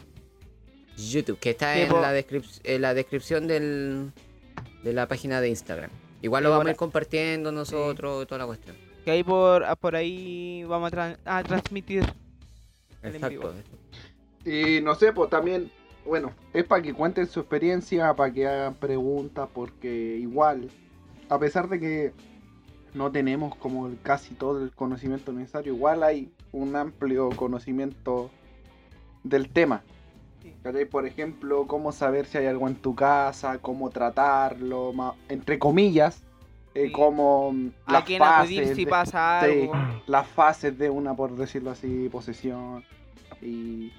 YouTube, 0.96 1.40
que 1.40 1.50
está 1.50 1.74
Sí, 1.74 1.82
en 1.82 1.90
la, 1.94 2.14
en 2.20 2.82
la 2.84 2.94
descripción 2.94 3.48
del, 3.48 4.12
de 4.84 4.94
la 4.94 5.08
página 5.08 5.42
de 5.42 5.50
Instagram. 5.50 5.90
Igual 6.22 6.44
lo 6.44 6.50
Sí, 6.50 6.52
vamos 6.52 6.68
a 6.68 6.70
ir 6.70 6.76
compartiendo 6.76 7.52
nosotros, 7.52 8.28
toda 8.28 8.38
la 8.38 8.46
cuestión. 8.46 8.76
Que 9.04 9.10
ahí 9.10 9.24
por, 9.24 9.64
ah, 9.64 9.76
por 9.76 9.96
ahí 9.96 10.64
vamos 10.66 10.94
a, 10.94 10.96
tran- 10.96 11.18
a 11.26 11.42
transmitir. 11.42 12.04
El 13.02 13.16
en 13.16 13.30
vivo. 13.30 13.50
Exacto. 13.50 13.78
Y 14.46 14.82
no 14.82 14.94
sé, 14.94 15.14
pues 15.14 15.32
también, 15.32 15.72
bueno, 16.06 16.32
es 16.54 16.64
para 16.64 16.84
que 16.84 16.94
cuenten 16.94 17.26
su 17.28 17.40
experiencia, 17.40 18.14
para 18.14 18.32
que 18.32 18.46
hagan 18.46 18.76
preguntas, 18.76 19.50
porque 19.52 20.18
igual, 20.22 20.70
a 21.28 21.40
pesar 21.40 21.70
de 21.70 21.80
que 21.80 22.14
no 22.94 23.12
tenemos 23.12 23.56
como 23.56 23.90
casi 24.04 24.34
todo 24.36 24.64
el 24.64 24.72
conocimiento 24.72 25.32
necesario, 25.32 25.74
igual 25.74 26.04
hay 26.04 26.32
un 26.52 26.76
amplio 26.76 27.30
conocimiento 27.30 28.30
del 29.24 29.50
tema. 29.50 29.84
Por 30.92 31.06
ejemplo, 31.06 31.68
cómo 31.68 31.92
saber 31.92 32.26
si 32.26 32.38
hay 32.38 32.46
algo 32.48 32.68
en 32.68 32.76
tu 32.76 32.96
casa, 32.96 33.58
cómo 33.60 33.90
tratarlo, 33.90 34.94
entre 35.30 35.60
comillas, 35.60 36.24
eh, 36.76 36.88
Sí. 36.88 36.92
cómo 36.92 37.52
mm, 37.52 37.72
A 37.86 37.94
las 37.94 38.04
quién 38.04 38.22
acudir 38.22 38.60
fases 38.62 38.76
si 38.76 38.86
de- 38.86 38.90
pasa 38.92 39.42
sí. 39.44 39.52
algo. 39.62 39.74
las 40.08 40.28
fases 40.28 40.78
de 40.78 40.90
una, 40.90 41.16
por 41.16 41.36
decirlo 41.36 41.72
así, 41.72 42.10
posesión 42.12 42.84
y 43.42 43.92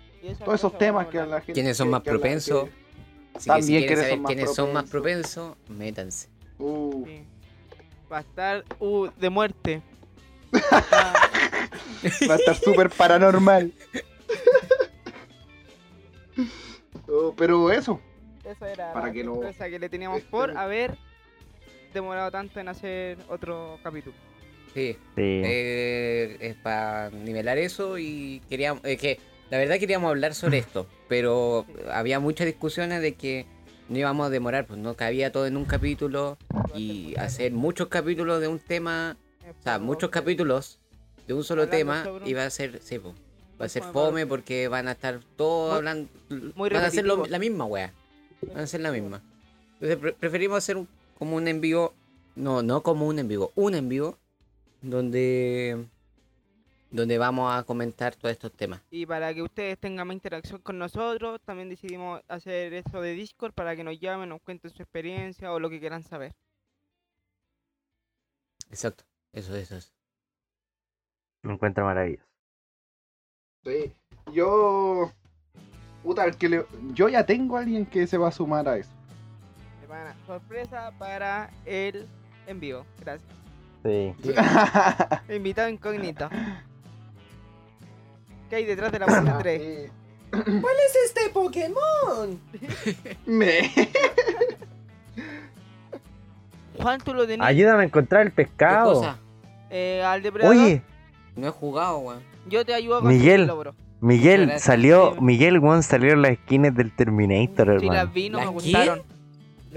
todos 0.45 0.55
esos 0.61 0.76
temas 0.78 1.07
que 1.09 1.18
la 1.18 1.41
gente. 1.41 1.53
¿Quiénes 1.55 1.76
son 1.76 1.88
que- 1.88 1.93
más 1.93 2.03
propensos? 2.03 2.68
si 3.38 3.47
También 3.49 3.80
quieren 3.80 3.97
saber 3.97 4.11
son 4.12 4.22
más 4.22 4.28
quiénes 4.32 4.55
son 4.55 4.72
más 4.72 4.91
propensos. 4.91 5.34
propensos, 5.57 5.78
métanse. 5.78 6.28
Uh, 6.59 7.05
Sí. 7.07 7.22
Va 8.12 8.18
a 8.18 8.20
estar 8.20 8.64
uh, 8.80 9.08
de 9.18 9.30
muerte. 9.30 9.82
Ah, 10.92 11.14
va 12.28 12.34
a 12.34 12.36
estar 12.36 12.56
súper 12.56 12.90
paranormal. 12.90 13.72
Oh, 17.12 17.34
pero 17.36 17.72
eso, 17.72 18.00
eso 18.44 18.66
era 18.66 18.92
Para 18.92 19.08
la 19.08 19.12
que 19.12 19.24
lo- 19.24 19.40
que 19.40 19.78
le 19.80 19.88
teníamos 19.88 20.18
este- 20.18 20.30
por 20.30 20.56
haber 20.56 20.96
demorado 21.92 22.30
tanto 22.30 22.61
en 22.61 22.68
hacer 22.68 23.18
otro 23.28 23.78
capítulo. 23.82 24.14
Sí, 24.74 24.92
Sí. 25.16 25.42
eh, 25.44 26.36
es 26.40 26.54
para 26.56 27.11
nivelar 27.11 27.58
eso 27.58 27.98
y 27.98 28.40
queríamos, 28.48 28.84
es 28.84 28.96
que 29.00 29.18
la 29.50 29.58
verdad 29.58 29.78
queríamos 29.80 30.08
hablar 30.08 30.34
sobre 30.34 30.58
esto, 30.58 30.86
pero 31.08 31.66
había 31.92 32.20
muchas 32.20 32.46
discusiones 32.46 33.02
de 33.02 33.14
que 33.16 33.44
no 33.91 33.99
íbamos 33.99 34.26
a 34.26 34.30
demorar, 34.30 34.66
pues 34.66 34.78
no 34.78 34.95
cabía 34.95 35.30
todo 35.32 35.47
en 35.47 35.57
un 35.59 35.64
capítulo 35.66 36.38
y 36.74 37.14
hacer 37.18 37.53
muchos 37.53 37.88
capítulos 37.88 38.41
de 38.41 38.49
un 38.49 38.59
tema, 38.59 39.16
o 39.59 39.62
sea, 39.62 39.78
muchos 39.78 40.09
capítulos 40.11 40.78
de 41.26 41.34
un 41.34 41.45
solo 41.45 41.68
tema 41.68 42.05
iba 42.24 42.45
a 42.45 42.51
ser, 42.51 42.80
sí, 42.82 42.99
po, 42.99 43.14
va 43.61 43.66
a 43.66 43.68
ser 43.68 43.82
fome, 43.93 44.26
porque 44.26 44.68
van 44.68 44.88
a 44.88 44.93
estar 44.93 45.20
todos 45.36 45.74
hablando, 45.74 46.09
van 46.30 46.76
a 46.76 46.86
hacer 46.86 47.05
lo- 47.05 47.16
repetitivos. 47.16 47.30
la 47.30 47.38
misma 47.38 47.64
wea, 47.66 47.93
van 48.55 48.59
a 48.62 48.66
ser 48.66 48.80
la 48.80 48.93
misma. 48.93 49.20
Entonces 49.74 49.99
pre- 49.99 50.12
preferimos 50.14 50.59
hacer 50.59 50.76
un- 50.76 50.88
como 51.18 51.36
un 51.36 51.47
en 51.49 51.61
vivo, 51.61 51.93
no, 52.36 52.62
no 52.62 52.82
como 52.82 53.07
un 53.07 53.18
en 53.18 53.28
vivo, 53.28 53.53
un 53.57 53.74
en 53.74 53.88
vivo 53.88 54.16
donde 54.82 55.84
donde 56.91 57.18
vamos 57.18 57.53
a 57.55 57.62
comentar 57.62 58.14
todos 58.16 58.32
estos 58.32 58.53
temas. 58.53 58.80
Y 58.91 59.07
para 59.07 59.32
que 59.32 59.43
ustedes 59.43 59.78
tengan 59.78 60.07
más 60.09 60.14
interacción 60.14 60.61
con 60.61 60.78
nosotros, 60.78 61.41
también 61.43 61.68
decidimos 61.68 62.20
hacer 62.28 62.72
esto 62.74 63.01
de 63.01 63.12
Discord 63.12 63.53
para 63.53 63.76
que 63.76 63.84
nos 63.84 63.99
llamen, 64.01 64.28
nos 64.28 64.41
cuenten 64.43 64.70
su 64.70 64.82
experiencia 64.82 65.53
o 65.53 65.61
lo 65.61 65.70
que 65.70 65.78
quieran 65.80 66.03
saber. 66.03 66.32
Exacto, 68.70 69.05
eso, 69.32 69.55
eso, 69.57 69.76
eso. 69.76 69.91
Me 71.43 71.55
encuentro 71.55 71.84
maravilloso. 71.84 72.24
sí, 73.64 73.93
yo. 74.32 75.11
Puta, 76.03 76.24
el 76.24 76.36
que 76.36 76.49
le- 76.49 76.66
yo 76.95 77.09
ya 77.09 77.26
tengo 77.26 77.57
a 77.57 77.61
alguien 77.61 77.84
que 77.84 78.07
se 78.07 78.16
va 78.16 78.28
a 78.28 78.32
sumar 78.32 78.66
a 78.68 78.78
eso. 78.78 78.91
Semana 79.82 80.16
sorpresa 80.26 80.93
para 80.99 81.51
el 81.66 82.07
en 82.47 82.59
vivo. 82.61 82.86
Gracias. 83.01 83.30
Sí. 83.82 84.14
Invitado 85.34 85.68
incógnito. 85.68 86.28
¿Qué 88.51 88.57
hay 88.57 88.64
detrás 88.66 88.92
de 88.92 88.98
la 88.98 89.07
puerta 89.07 89.38
3? 89.42 89.61
Eh, 89.62 89.90
¿Cuál 90.30 90.74
es 90.86 90.96
este 91.07 91.30
Pokémon? 91.32 92.38
me- 93.26 93.70
Juan, 96.80 97.01
tú 97.01 97.12
lo 97.14 97.26
tenías 97.26 97.46
Ayúdame 97.46 97.82
a 97.82 97.86
encontrar 97.86 98.22
el 98.22 98.28
¿Qué 98.32 98.44
pescado. 98.44 98.94
cosa? 98.94 99.18
eh, 99.70 100.03
al 100.05 100.22
depredador. 100.22 100.57
Oye, 100.57 100.82
No 101.36 101.46
he 101.48 101.51
jugado, 101.51 101.98
weón. 101.98 102.22
Yo 102.48 102.64
te 102.64 102.74
ayudo 102.74 102.96
a 102.98 103.03
Miguel. 103.03 103.51
bro. 103.51 103.74
Miguel, 104.01 104.42
gracias. 104.46 104.62
salió, 104.62 105.14
Sí. 105.14 105.20
Miguel, 105.20 105.59
weón, 105.59 105.82
salieron 105.82 106.22
las 106.22 106.36
skins 106.38 106.74
del 106.74 106.90
Terminator, 106.94 107.80
Si 107.80 107.86
las 107.86 107.94
hermano. 107.96 108.11
vi, 108.14 108.30
no 108.30 108.38
me 108.38 108.44
¿Las 108.44 108.53
gustaron. 108.55 109.03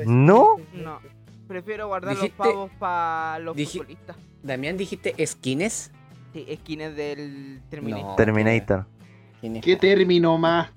¿No? 0.06 0.56
No. 0.74 1.00
Prefiero 1.48 1.88
guardar 1.88 2.16
Dijiste- 2.16 2.38
los 2.38 2.48
pavos 2.54 2.72
para 2.80 3.40
los 3.40 3.56
futbolistas. 3.56 4.16
Damián, 4.42 4.78
dijiste 4.78 5.14
skins. 5.28 5.92
Sí, 6.34 6.48
skins 6.62 6.96
del 6.96 7.62
Terminator. 7.70 8.06
No. 8.06 8.16
Terminator. 8.16 8.86
¿Quién 9.40 9.56
es? 9.58 9.64
¿Qué 9.64 9.76
término 9.76 10.38
más? 10.38 10.70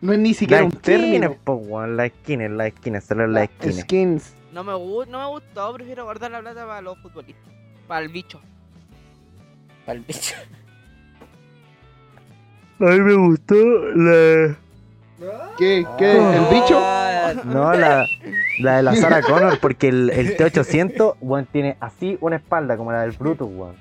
No 0.00 0.12
es 0.12 0.18
ni 0.18 0.32
siquiera 0.34 0.62
Las 0.62 0.72
un 0.72 0.80
término. 0.80 1.34
po, 1.44 1.54
weón, 1.54 1.96
las 1.96 2.10
skins, 2.22 2.50
las 2.50 2.72
skins, 2.72 3.04
solo 3.04 3.26
las 3.26 3.48
skins. 3.58 3.80
Skins. 3.80 4.34
No 4.52 4.64
me, 4.64 4.72
no 4.72 5.18
me 5.18 5.26
gustó, 5.26 5.72
prefiero 5.74 6.04
guardar 6.04 6.30
la 6.30 6.40
plata 6.40 6.66
para 6.66 6.80
los 6.80 6.98
futbolistas. 6.98 7.52
Para 7.86 8.00
el 8.02 8.08
bicho. 8.08 8.40
Pa'l 9.86 10.00
bicho. 10.00 10.34
A 12.80 12.84
mí 12.84 13.00
me 13.00 13.14
gustó 13.14 13.54
la... 13.94 14.56
¿Qué? 15.58 15.84
¿Qué? 15.98 16.12
¿El 16.16 16.44
bicho? 16.50 16.78
Ah, 16.80 17.34
No, 17.44 17.74
la, 17.74 18.06
la 18.60 18.76
de 18.76 18.82
la 18.82 18.96
Sarah 18.96 19.20
Connor, 19.20 19.58
porque 19.60 19.88
el, 19.88 20.08
el 20.10 20.34
T800, 20.36 21.16
weón, 21.20 21.46
tiene 21.52 21.76
así 21.80 22.16
una 22.22 22.36
espalda 22.36 22.78
como 22.78 22.90
la 22.90 23.02
del 23.02 23.10
Brutus, 23.12 23.48
weón. 23.52 23.74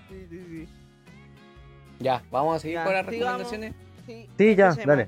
Ya, 1.99 2.21
vamos 2.31 2.55
a 2.57 2.59
seguir 2.59 2.75
Ya, 2.77 2.83
con 2.85 2.93
las 2.93 3.05
recomendaciones. 3.05 3.73
Sí, 4.05 4.29
Sí, 4.37 4.55
ya, 4.55 4.69
empecemos. 4.69 4.87
dale. 4.87 5.07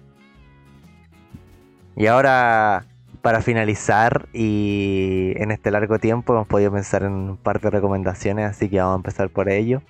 Y 1.96 2.08
ahora, 2.08 2.86
para 3.22 3.42
finalizar, 3.42 4.28
y 4.34 5.34
en 5.38 5.52
este 5.52 5.72
largo 5.72 6.00
tiempo 6.00 6.34
hemos 6.34 6.48
podido 6.48 6.72
pensar 6.72 7.04
en 7.04 7.12
un 7.12 7.38
par 7.38 7.60
de 7.62 7.70
recomendaciones, 7.70 8.50
así 8.50 8.70
que 8.70 8.78
vamos 8.80 8.94
a 8.94 8.98
empezar 8.98 9.30
por 9.30 9.50
ello. 9.50 9.82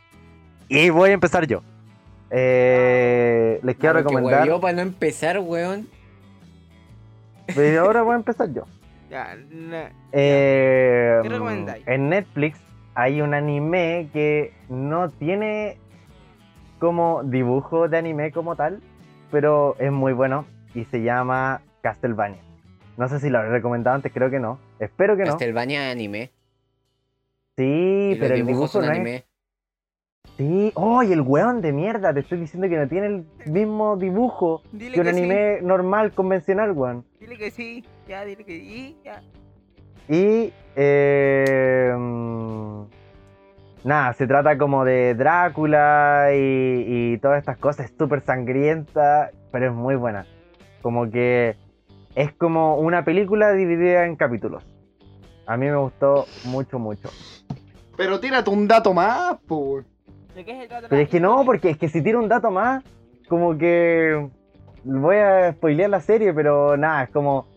Y 0.70 0.90
voy 0.90 1.10
a 1.12 1.14
empezar 1.14 1.46
yo. 1.48 1.62
Eh, 2.30 3.60
les 3.64 3.76
quiero 3.76 3.96
recomendar. 3.96 4.40
huevió 4.42 4.62
para 4.62 4.74
no 4.74 4.82
empezar, 4.82 5.40
weón. 5.40 5.88
Pero 7.54 7.82
ahora 7.82 8.02
voy 8.04 8.14
a 8.14 8.18
empezar 8.18 8.54
yo. 8.54 8.64
Ya, 9.10 9.36
na- 9.52 9.92
Eh, 10.14 11.20
¿Qué 11.24 11.30
recomendáis? 11.30 11.86
En 11.88 12.10
Netflix 12.10 12.58
hay 12.96 13.20
un 13.22 13.34
anime 13.34 14.08
que 14.14 14.54
no 14.70 15.10
tiene 15.10 15.78
como 16.82 17.22
dibujo 17.24 17.88
de 17.88 18.00
anime 18.00 18.32
como 18.32 18.56
tal, 18.56 18.82
pero 19.30 19.76
es 19.78 19.92
muy 19.92 20.14
bueno 20.14 20.46
y 20.74 20.84
se 20.86 21.04
llama 21.04 21.62
Castlevania. 21.82 22.42
No 22.98 23.08
sé 23.08 23.20
si 23.20 23.30
lo 23.30 23.38
habré 23.38 23.52
recomendado 23.52 23.96
antes, 23.96 24.12
creo 24.12 24.32
que 24.32 24.40
no. 24.40 24.60
Espero 24.80 25.16
que 25.16 25.24
no. 25.24 25.30
Castlevania 25.30 25.92
anime. 25.92 26.32
Sí, 27.56 27.64
y 27.64 28.10
los 28.16 28.20
pero 28.20 28.34
el 28.34 28.48
dibujo 28.48 28.68
son 28.68 28.86
no 28.86 28.92
es... 28.92 28.98
anime. 28.98 29.24
Sí, 30.38 30.72
oh, 30.74 31.04
y 31.04 31.14
el 31.14 31.22
weón 31.22 31.62
de 31.62 31.72
mierda, 31.72 32.14
te 32.16 32.22
estoy 32.22 32.40
diciendo 32.40 32.68
que 32.68 32.78
no 32.78 32.88
tiene 32.88 33.08
el 33.08 33.26
mismo 33.46 33.96
dibujo 33.96 34.64
Dile 34.72 34.94
que 34.94 35.02
un 35.02 35.04
que 35.04 35.10
anime 35.10 35.62
normal, 35.62 36.14
convencional, 36.14 36.72
weón. 36.72 37.06
Dile 37.20 37.38
que 37.38 37.52
sí. 37.52 37.86
Ya, 38.08 38.26
dile 38.26 38.44
que 38.44 38.60
sí. 38.60 38.98
Ya. 39.06 39.22
Y 40.10 40.52
eh, 40.76 41.94
mm, 41.96 42.84
nada, 43.84 44.14
se 44.14 44.28
trata 44.28 44.58
como 44.58 44.86
de 44.86 45.16
Drácula 45.16 46.30
y, 46.34 47.14
y 47.14 47.18
todas 47.20 47.40
estas 47.40 47.58
cosas, 47.58 47.88
es 47.88 47.96
súper 47.98 48.22
sangrienta, 48.22 49.32
pero 49.52 49.68
es 49.68 49.74
muy 49.74 49.96
buena. 49.96 50.26
Como 50.82 51.10
que 51.10 51.56
es 52.16 52.34
como 52.34 52.78
una 52.78 53.04
película 53.04 53.52
dividida 53.54 54.06
en 54.06 54.16
capítulos. 54.16 54.64
A 55.46 55.58
mí 55.58 55.66
me 55.68 55.78
gustó 55.78 56.26
mucho, 56.46 56.80
mucho. 56.80 57.10
Pero 57.98 58.20
tírate 58.20 58.50
un 58.50 58.68
dato 58.68 58.94
más, 58.94 59.38
po. 59.48 59.82
¿De 60.36 60.46
qué 60.46 60.52
es 60.52 60.64
el 60.64 60.68
gato? 60.68 60.88
Pero 60.90 61.02
es 61.02 61.10
que 61.10 61.20
no, 61.20 61.44
porque 61.46 61.72
es 61.72 61.78
que 61.78 61.90
si 61.90 62.02
tiro 62.02 62.20
un 62.20 62.30
dato 62.30 62.52
más, 62.52 62.84
como 63.28 63.58
que 63.58 64.30
voy 64.84 65.18
a 65.18 65.52
spoilear 65.54 65.90
la 65.90 66.00
serie, 66.02 66.34
pero 66.34 66.78
nada, 66.78 67.04
es 67.04 67.10
como 67.10 67.48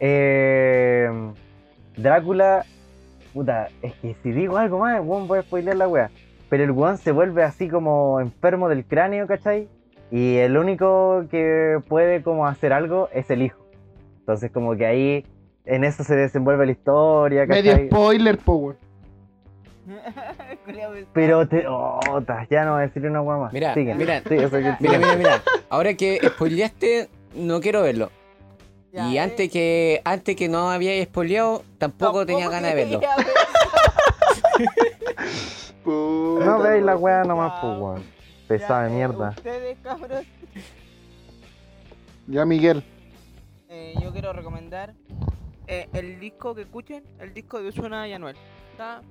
eh, 0.00 1.08
Drácula, 1.96 2.64
puta, 3.34 3.68
es 3.82 3.92
que 3.94 4.14
si 4.22 4.30
digo 4.32 4.56
algo 4.56 4.78
más, 4.78 4.98
el 5.00 5.06
weón 5.06 5.26
voy 5.28 5.40
a 5.40 5.42
spoilear 5.42 5.76
la 5.76 5.88
wea. 5.88 6.10
Pero 6.48 6.64
el 6.64 6.70
weón 6.70 6.96
se 6.98 7.12
vuelve 7.12 7.42
así 7.42 7.68
como 7.68 8.20
enfermo 8.20 8.68
del 8.68 8.84
cráneo, 8.86 9.26
¿cachai? 9.26 9.68
Y 10.10 10.36
el 10.36 10.56
único 10.56 11.24
que 11.30 11.80
puede 11.88 12.22
como 12.22 12.46
hacer 12.46 12.72
algo 12.72 13.08
es 13.12 13.28
el 13.30 13.42
hijo. 13.42 13.58
Entonces 14.20 14.50
como 14.52 14.76
que 14.76 14.86
ahí 14.86 15.26
en 15.64 15.82
eso 15.84 16.04
se 16.04 16.14
desenvuelve 16.14 16.64
la 16.66 16.72
historia, 16.72 17.44
Medio 17.46 17.72
¿cachai? 17.72 17.86
spoiler, 17.88 18.38
po, 18.38 18.54
weón. 18.54 18.76
Culeado 20.64 20.92
pesado. 20.94 21.10
Pero 21.12 21.48
te... 21.48 21.64
Oh, 21.68 22.00
ta, 22.26 22.46
ya 22.50 22.64
no 22.64 22.72
voy 22.72 22.82
a 22.82 22.86
decir 22.86 23.04
una 23.06 23.20
wea 23.20 23.36
más. 23.36 23.52
Mira, 23.52 23.74
Sigue. 23.74 23.94
mira. 23.94 24.20
Sí, 24.20 24.34
Mira, 24.80 24.98
mira, 24.98 25.16
mira. 25.16 25.42
Ahora 25.68 25.92
que 25.94 26.20
spoileaste, 26.24 27.08
no 27.34 27.60
quiero 27.60 27.82
verlo. 27.82 28.10
Ya, 28.94 29.08
y 29.08 29.16
eh. 29.16 29.20
antes 29.20 29.50
que 29.50 30.00
antes 30.04 30.36
que 30.36 30.48
no 30.48 30.70
había 30.70 31.02
spoileado, 31.04 31.64
tampoco, 31.78 32.24
tenía 32.24 32.48
ganas 32.48 32.74
de 32.74 32.76
verlo. 32.76 33.00
Puta, 35.82 36.44
No 36.44 36.58
veis 36.60 36.84
la 36.84 36.96
wea 36.96 37.24
nomás, 37.24 37.60
pues 37.60 37.76
weón. 37.76 38.04
Pesada 38.46 38.84
de 38.84 38.90
eh, 38.90 38.94
mierda. 38.94 39.30
Ustedes, 39.30 39.78
cabros. 39.82 40.24
Ya, 42.28 42.44
Miguel. 42.44 42.84
Eh, 43.68 43.94
yo 44.00 44.12
quiero 44.12 44.32
recomendar 44.32 44.94
eh, 45.66 45.88
el 45.92 46.20
disco 46.20 46.54
que 46.54 46.62
escuchen, 46.62 47.02
el 47.18 47.34
disco 47.34 47.60
de 47.60 47.70
Osuna 47.70 48.06
y 48.06 48.12
Anuel. 48.12 48.36
Está 48.70 49.02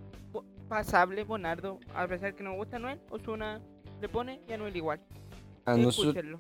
pasable, 0.69 1.25
bonardo. 1.25 1.79
A 1.93 2.07
pesar 2.07 2.36
que 2.36 2.43
no 2.43 2.51
me 2.51 2.55
gusta 2.55 2.77
Anuel, 2.77 3.01
Osuna 3.09 3.59
le 3.99 4.07
pone 4.07 4.39
y 4.47 4.53
Anuel 4.53 4.77
igual. 4.77 5.01
A 5.65 5.75
nosotros- 5.75 6.15
Escúchenlo. 6.15 6.39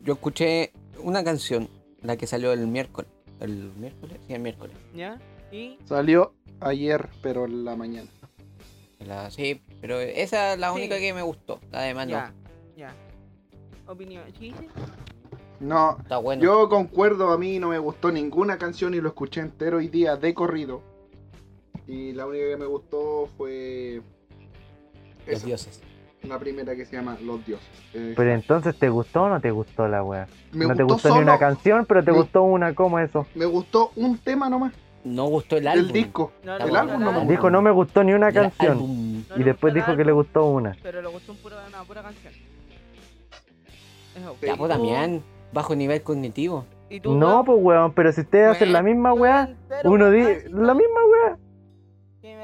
yo 0.00 0.14
escuché 0.14 0.72
una 1.02 1.22
canción, 1.22 1.68
la 2.02 2.16
que 2.16 2.26
salió 2.26 2.52
el 2.52 2.66
miércoles. 2.66 3.10
¿El 3.40 3.72
miércoles? 3.76 4.18
Sí, 4.26 4.34
el 4.34 4.40
miércoles. 4.40 4.76
¿Ya? 4.94 5.20
Y 5.52 5.78
Salió 5.84 6.34
ayer, 6.60 7.08
pero 7.22 7.44
en 7.46 7.64
la 7.64 7.76
mañana. 7.76 8.08
La- 9.00 9.30
sí, 9.30 9.62
pero 9.80 10.00
esa 10.00 10.54
es 10.54 10.58
la 10.58 10.70
Sí. 10.70 10.76
única 10.76 10.98
que 10.98 11.12
me 11.14 11.22
gustó. 11.22 11.60
La 11.70 11.82
demás 11.82 12.08
ya, 12.08 12.28
no. 12.30 12.76
ya. 12.76 12.94
Opinión. 13.86 14.24
¿Sí? 14.38 14.52
No, 15.60 15.96
Está 16.00 16.18
bueno. 16.18 16.42
yo 16.42 16.68
concuerdo, 16.68 17.30
a 17.32 17.38
mí 17.38 17.58
no 17.58 17.68
me 17.68 17.78
gustó 17.78 18.12
ninguna 18.12 18.58
canción 18.58 18.94
y 18.94 19.00
lo 19.00 19.08
escuché 19.08 19.40
entero 19.40 19.78
hoy 19.78 19.88
día 19.88 20.16
de 20.16 20.34
corrido. 20.34 20.82
Y 21.86 22.12
la 22.12 22.26
única 22.26 22.44
que 22.48 22.56
me 22.56 22.66
gustó 22.66 23.28
fue 23.36 24.02
Los 25.26 25.44
dioses. 25.44 25.80
La 26.22 26.38
primera 26.38 26.74
que 26.74 26.84
se 26.84 26.96
llama 26.96 27.16
Los 27.22 27.44
Dioses. 27.46 27.66
Eh, 27.94 28.14
Pero 28.16 28.32
entonces, 28.32 28.76
¿te 28.78 28.88
gustó 28.88 29.24
o 29.24 29.28
no 29.28 29.40
te 29.40 29.50
gustó 29.50 29.86
la 29.88 30.02
wea? 30.02 30.26
me 30.52 30.66
no 30.66 30.74
te 30.74 30.82
gustó 30.82 31.14
ni 31.14 31.20
una 31.22 31.38
canción, 31.38 31.84
pero 31.86 32.02
te 32.04 32.10
me- 32.12 32.18
gustó 32.18 32.42
una, 32.42 32.74
¿cómo 32.74 32.98
eso? 32.98 33.26
Me 33.34 33.46
gustó 33.46 33.92
un 33.96 34.18
tema 34.18 34.48
nomás 34.48 34.72
No 35.04 35.26
gustó 35.26 35.56
el 35.56 35.66
álbum. 35.68 35.84
del 35.84 35.92
disco. 35.92 36.32
No, 36.42 36.56
El 36.56 36.74
álbum 36.76 37.00
no 37.00 37.12
me 37.12 37.26
Dijo, 37.30 37.50
no 37.50 37.62
me 37.62 37.70
gustó 37.70 38.02
ni 38.04 38.12
una 38.12 38.28
El 38.28 38.34
canción. 38.34 39.24
Y 39.36 39.42
después 39.42 39.72
dijo 39.72 39.92
el 39.92 39.96
que 39.96 40.04
le 40.04 40.12
gustó 40.12 40.46
una. 40.46 40.76
Pero 40.82 41.00
le 41.00 41.08
gustó 41.08 41.32
un 41.32 41.38
puro- 41.38 41.56
una 41.66 41.82
pura 41.84 42.02
canción. 42.02 42.32
Ya, 44.42 44.56
pues 44.56 44.68
Damián, 44.68 45.22
bajo 45.52 45.76
nivel 45.76 46.02
cognitivo. 46.02 46.64
¿Y 46.90 47.00
tú, 47.00 47.14
No, 47.14 47.28
weón? 47.42 47.44
pues 47.44 47.58
weón, 47.62 47.92
pero 47.92 48.12
si 48.12 48.22
ustedes 48.22 48.48
hacen 48.56 48.72
la 48.72 48.82
misma 48.82 49.12
weá, 49.12 49.54
uno 49.84 50.10
dice, 50.10 50.48
la 50.50 50.74
misma 50.74 51.00
weá. 51.10 51.38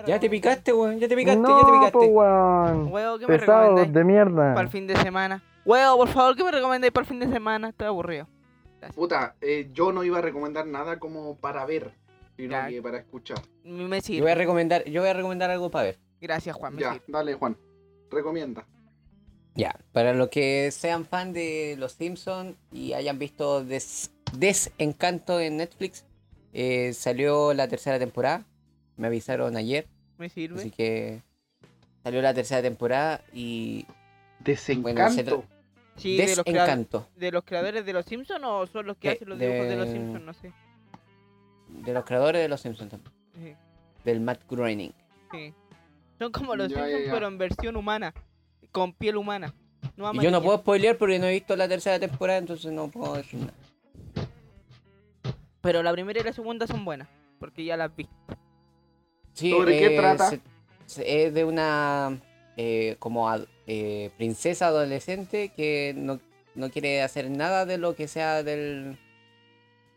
¿Qué 0.05 0.13
me 0.13 0.17
Ya 0.17 0.21
te 0.21 0.31
picaste, 0.31 0.73
weón. 0.73 0.99
Ya 0.99 1.09
te 1.09 1.17
picaste, 1.17 1.43
ya 1.43 1.59
te 1.67 1.73
picaste. 1.73 1.93
pues 1.93 2.11
weón. 2.11 2.93
Huevo, 2.93 3.19
¿qué 3.19 3.27
me 3.27 3.39
Pesados 3.39 3.63
recomendáis 3.65 3.93
de 3.95 4.05
mierda. 4.05 4.55
para 4.55 4.61
el 4.63 4.69
fin 4.69 4.87
de 4.87 4.97
semana? 4.97 5.43
Huevo, 5.65 5.97
por 5.97 6.09
favor, 6.09 6.37
¿qué 6.37 6.45
me 6.45 6.51
recomendáis 6.51 6.93
para 6.93 7.03
el 7.05 7.09
fin 7.09 7.21
de 7.21 7.29
semana? 7.29 7.69
Estoy 7.71 7.87
aburrido. 7.87 8.29
Puta, 8.95 9.35
eh, 9.41 9.71
yo 9.73 9.93
no 9.93 10.05
iba 10.05 10.19
a 10.19 10.21
recomendar 10.21 10.67
nada 10.67 10.99
como 10.99 11.37
para 11.37 11.65
ver, 11.65 11.93
sino 12.37 12.53
Ya. 12.53 12.69
que 12.69 12.83
para 12.83 12.99
escuchar. 12.99 13.39
Me 13.65 14.01
Yo 14.03 14.23
voy 14.23 14.31
a 14.31 14.35
recomendar, 14.35 14.85
yo 14.85 15.01
voy 15.01 15.09
a 15.09 15.15
recomendar 15.15 15.51
algo 15.51 15.71
para 15.71 15.85
ver. 15.87 15.99
Gracias, 16.21 16.55
Juan. 16.55 16.75
Me 16.75 16.83
Ya, 16.83 16.93
sirve. 16.93 17.05
dale 17.09 17.35
Juan, 17.35 17.57
recomienda. 18.11 18.67
Ya, 19.55 19.75
para 19.93 20.13
los 20.13 20.29
que 20.29 20.71
sean 20.71 21.07
fan 21.07 21.33
de 21.33 21.77
Los 21.79 21.93
Simpsons 21.93 22.57
y 22.73 22.93
hayan 22.93 23.19
visto 23.19 23.65
Des- 23.65 24.11
Desencanto 24.37 25.41
en 25.41 25.57
Netflix, 25.59 26.05
eh, 26.53 26.93
salió 26.93 27.55
la 27.55 27.69
tercera 27.69 27.99
temporada. 27.99 28.45
Me 28.97 29.07
avisaron 29.07 29.57
ayer, 29.57 29.87
Me 30.19 30.29
sirve. 30.29 30.61
así 30.61 30.71
que 30.71 31.23
salió 32.03 32.23
la 32.23 32.35
tercera 32.35 32.63
temporada 32.63 33.21
y 33.33 33.87
Desencanto. 34.41 35.13
se 35.15 35.25
tra- 35.27 35.43
Sí, 35.97 36.17
de 36.17 36.27
los, 36.35 36.45
Desencanto 36.45 37.09
de 37.17 37.31
los 37.31 37.45
creadores 37.45 37.87
de 37.87 37.93
los 37.93 38.05
Simpsons 38.05 38.43
o 38.45 38.67
son 38.67 38.87
los 38.87 38.97
que 38.97 39.09
De- 39.11 39.15
hacen 39.15 39.29
los 39.29 39.39
dibujos 39.39 39.69
de 39.69 39.77
los 39.77 39.89
Simpsons, 39.89 40.25
no 40.25 40.33
sé. 40.35 40.53
de 41.69 41.93
los 41.93 42.05
creadores 42.05 42.43
de 42.43 42.49
Los 42.49 42.61
Simpsons 42.61 42.91
también, 42.91 43.13
Sí, 43.35 43.55
del 44.05 44.21
Matt 44.21 44.41
Groening. 44.49 44.93
sí. 45.33 45.53
Son 46.19 46.31
como 46.33 46.55
los 46.57 46.69
Ya, 46.69 46.77
Simpsons, 46.85 47.07
ya. 47.07 47.13
pero 47.13 47.27
en 47.29 47.39
versión 47.39 47.77
humana, 47.77 48.13
con 48.73 48.93
piel 48.93 49.17
humana. 49.17 49.53
No 49.97 50.13
Y 50.15 50.21
yo 50.21 50.31
no 50.31 50.43
puedo 50.43 50.59
spoilear 50.59 50.97
porque 50.97 51.19
no 51.19 51.27
he 51.27 51.33
visto 51.33 51.55
la 51.57 51.69
tercera 51.69 51.99
temporada, 52.01 52.39
entonces 52.39 52.73
no 52.73 52.89
puedo 52.89 53.15
decir 53.15 53.41
nada. 53.41 53.53
Pero 55.61 55.83
la 55.83 55.93
primera 55.93 56.21
y 56.21 56.25
la 56.25 56.33
segunda 56.33 56.67
son 56.67 56.85
buenas, 56.85 57.09
porque 57.39 57.65
ya 57.65 57.77
las 57.77 57.95
vi. 57.95 58.09
Sí, 59.35 59.51
¿Sobre 59.51 59.79
qué 59.79 59.87
eh, 59.87 59.97
trata? 59.97 60.31
se- 60.31 60.41
se- 60.87 61.27
es 61.27 61.35
de 61.35 61.45
una 61.45 62.19
eh, 62.57 62.97
como 63.01 63.29
ad- 63.29 63.47
eh, 63.67 64.11
princesa 64.17 64.69
adolescente 64.69 65.49
que 65.51 65.93
no, 65.97 66.21
no 66.55 66.71
quiere 66.71 67.03
hacer 67.03 67.29
nada 67.31 67.67
de 67.67 67.79
lo 67.79 67.95
que 67.97 68.07
sea 68.09 68.43
del 68.43 68.97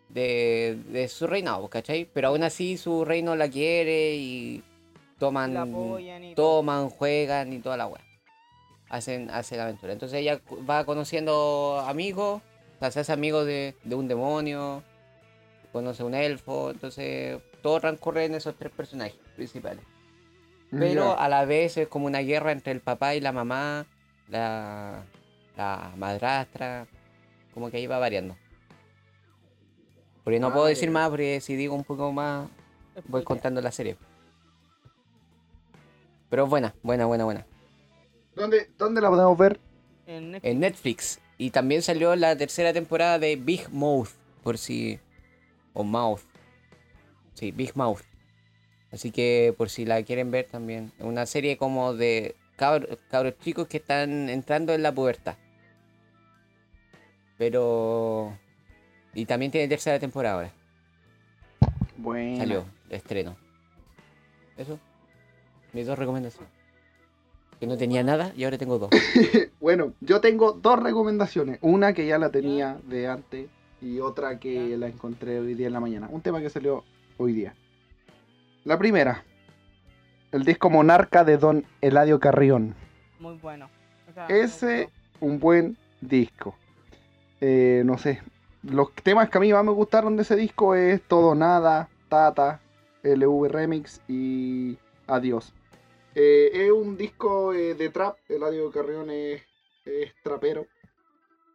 de, 0.09 0.77
de 0.89 1.07
su 1.07 1.27
reinado, 1.27 1.68
¿cachai? 1.68 2.05
Pero 2.14 2.30
aún 2.30 2.43
así 2.43 2.77
su 2.77 3.05
reino 3.05 3.35
la 3.35 3.49
quiere 3.49 4.15
y 4.15 4.64
toman 5.19 5.53
todo. 5.53 5.99
toman, 6.35 6.89
juegan 6.89 7.53
y 7.53 7.59
toda 7.59 7.77
la 7.77 7.88
weá. 7.88 8.01
Hacen, 8.89 9.30
hacen 9.30 9.59
aventura. 9.59 9.91
Entonces 9.93 10.19
ella 10.19 10.39
va 10.68 10.85
conociendo 10.85 11.84
amigos, 11.85 12.41
o 12.77 12.80
sea, 12.80 12.89
se 12.91 13.01
hace 13.01 13.11
amigo 13.11 13.43
de, 13.43 13.76
de 13.84 13.95
un 13.95 14.07
demonio, 14.07 14.81
conoce 15.73 16.03
un 16.03 16.14
elfo, 16.15 16.72
entonces 16.72 17.38
todo 17.61 17.80
transcurre 17.81 18.26
en 18.26 18.35
esos 18.35 18.55
tres 18.57 18.72
personajes 18.72 19.18
principales. 19.38 19.84
Pero 20.69 21.14
Ya. 21.15 21.23
a 21.23 21.30
la 21.30 21.45
vez 21.45 21.77
es 21.77 21.88
como 21.88 22.07
una 22.07 22.19
guerra 22.19 22.51
entre 22.51 22.73
el 22.73 22.81
papá 22.81 23.15
y 23.15 23.22
la 23.22 23.31
mamá, 23.31 23.85
la, 24.27 25.05
la 25.55 25.93
madrastra, 25.95 26.88
como 27.53 27.72
que 27.72 27.77
ahí 27.77 27.88
va 27.88 27.99
variando. 27.99 28.35
Porque 30.26 30.39
no 30.41 30.47
Ah, 30.47 30.53
puedo 30.53 30.65
decir 30.65 30.91
más, 30.91 31.09
porque 31.09 31.39
si 31.39 31.55
digo 31.55 31.73
un 31.73 31.85
poco 31.85 32.11
más, 32.11 32.49
voy 33.07 33.23
contando 33.23 33.61
la 33.61 33.72
serie. 33.72 33.95
Pero 36.30 36.43
es 36.43 36.49
buena, 36.49 36.76
buena, 36.84 37.05
buena, 37.05 37.23
buena. 37.23 37.45
¿Dónde, 38.35 38.69
¿Dónde 38.77 38.99
la 38.99 39.09
podemos 39.09 39.38
ver? 39.38 39.59
En 40.05 40.31
Netflix. 40.31 40.51
En 40.51 40.59
Netflix. 40.59 41.19
Y 41.38 41.51
también 41.51 41.81
salió 41.81 42.15
la 42.15 42.35
tercera 42.35 42.73
temporada 42.73 43.19
de 43.19 43.35
Big 43.38 43.69
Mouth, 43.72 44.09
por 44.43 44.57
si... 44.57 44.99
O 45.73 45.84
Mouth. 45.84 46.22
Sí, 47.35 47.51
Big 47.51 47.72
Mouth. 47.76 48.01
Así 48.98 49.11
que 49.11 49.53
por 49.56 49.69
si 49.69 49.86
la 49.86 50.02
quieren 50.02 50.32
ver 50.32 50.48
también. 50.48 50.91
Una 50.98 51.28
serie 51.28 51.56
como 51.56 51.94
de 51.94 52.36
cabros, 52.56 52.98
cabros 53.11 53.38
chicos 53.38 53.68
que 53.68 53.78
están 53.78 54.28
entrando 54.28 54.74
en 54.74 54.82
la 54.82 54.91
pubertad. 54.91 55.36
Pero... 57.38 58.36
Y 59.14 59.26
también 59.26 59.52
tiene 59.52 59.68
tercera 59.68 59.99
temporada 59.99 60.34
ahora. 60.34 60.52
Bueno. 61.95 62.38
Salió, 62.38 62.65
estreno. 62.90 63.38
Eso. 64.57 64.80
Mis 65.74 65.86
dos 65.86 65.99
recomendaciones. 65.99 66.49
Que 67.60 67.68
no 67.68 67.78
tenía 67.78 68.02
nada 68.02 68.34
y 68.36 68.45
ahora 68.45 68.57
tengo 68.57 68.80
dos. 68.80 68.90
Bueno, 69.60 69.94
yo 70.02 70.22
tengo 70.22 70.53
dos 70.53 70.82
recomendaciones. 70.82 71.60
Una 71.61 71.94
que 71.94 72.07
ya 72.07 72.18
la 72.18 72.32
tenía 72.32 72.80
de 72.88 73.07
antes 73.07 73.48
y 73.80 73.99
otra 73.99 74.40
que 74.40 74.76
la 74.76 74.88
encontré 74.88 75.40
hoy 75.40 75.53
día 75.53 75.68
en 75.68 75.74
la 75.74 75.80
mañana. 75.80 76.10
Un 76.11 76.22
tema 76.22 76.41
que 76.41 76.49
salió 76.49 76.84
hoy 77.18 77.34
día. 77.34 77.53
La 78.68 78.77
primera, 78.77 79.23
el 80.34 80.44
disco 80.44 80.69
Monarca 80.69 81.23
de 81.23 81.38
Don 81.38 81.65
Eladio 81.80 82.19
Carrión. 82.19 82.76
Muy 83.18 83.35
bueno. 83.38 83.69
O 84.10 84.14
sea, 84.14 84.26
Ese, 84.27 84.89
un 85.22 85.39
buen 85.39 85.77
disco. 86.02 86.53
Eh, 87.39 87.84
no 87.85 87.98
sé, 87.98 88.22
los 88.64 88.94
temas 88.95 89.30
que 89.30 89.38
a 89.38 89.39
mí 89.41 89.53
más 89.53 89.64
me 89.64 89.72
gustaron 89.72 90.18
de 90.18 90.23
ese 90.23 90.35
disco 90.35 90.76
es 90.76 91.02
Todo 91.03 91.34
Nada, 91.34 91.88
Tata, 92.10 92.60
LV 93.03 93.48
Remix 93.48 94.02
y 94.10 94.77
Adiós. 95.07 95.53
Eh, 96.14 96.49
es 96.52 96.69
un 96.72 96.98
disco 96.98 97.53
eh, 97.53 97.73
de 97.73 97.88
trap, 97.89 98.18
Eladio 98.27 98.69
Carrión 98.69 99.10
es, 99.10 99.44
es 99.85 100.11
trapero. 100.22 100.64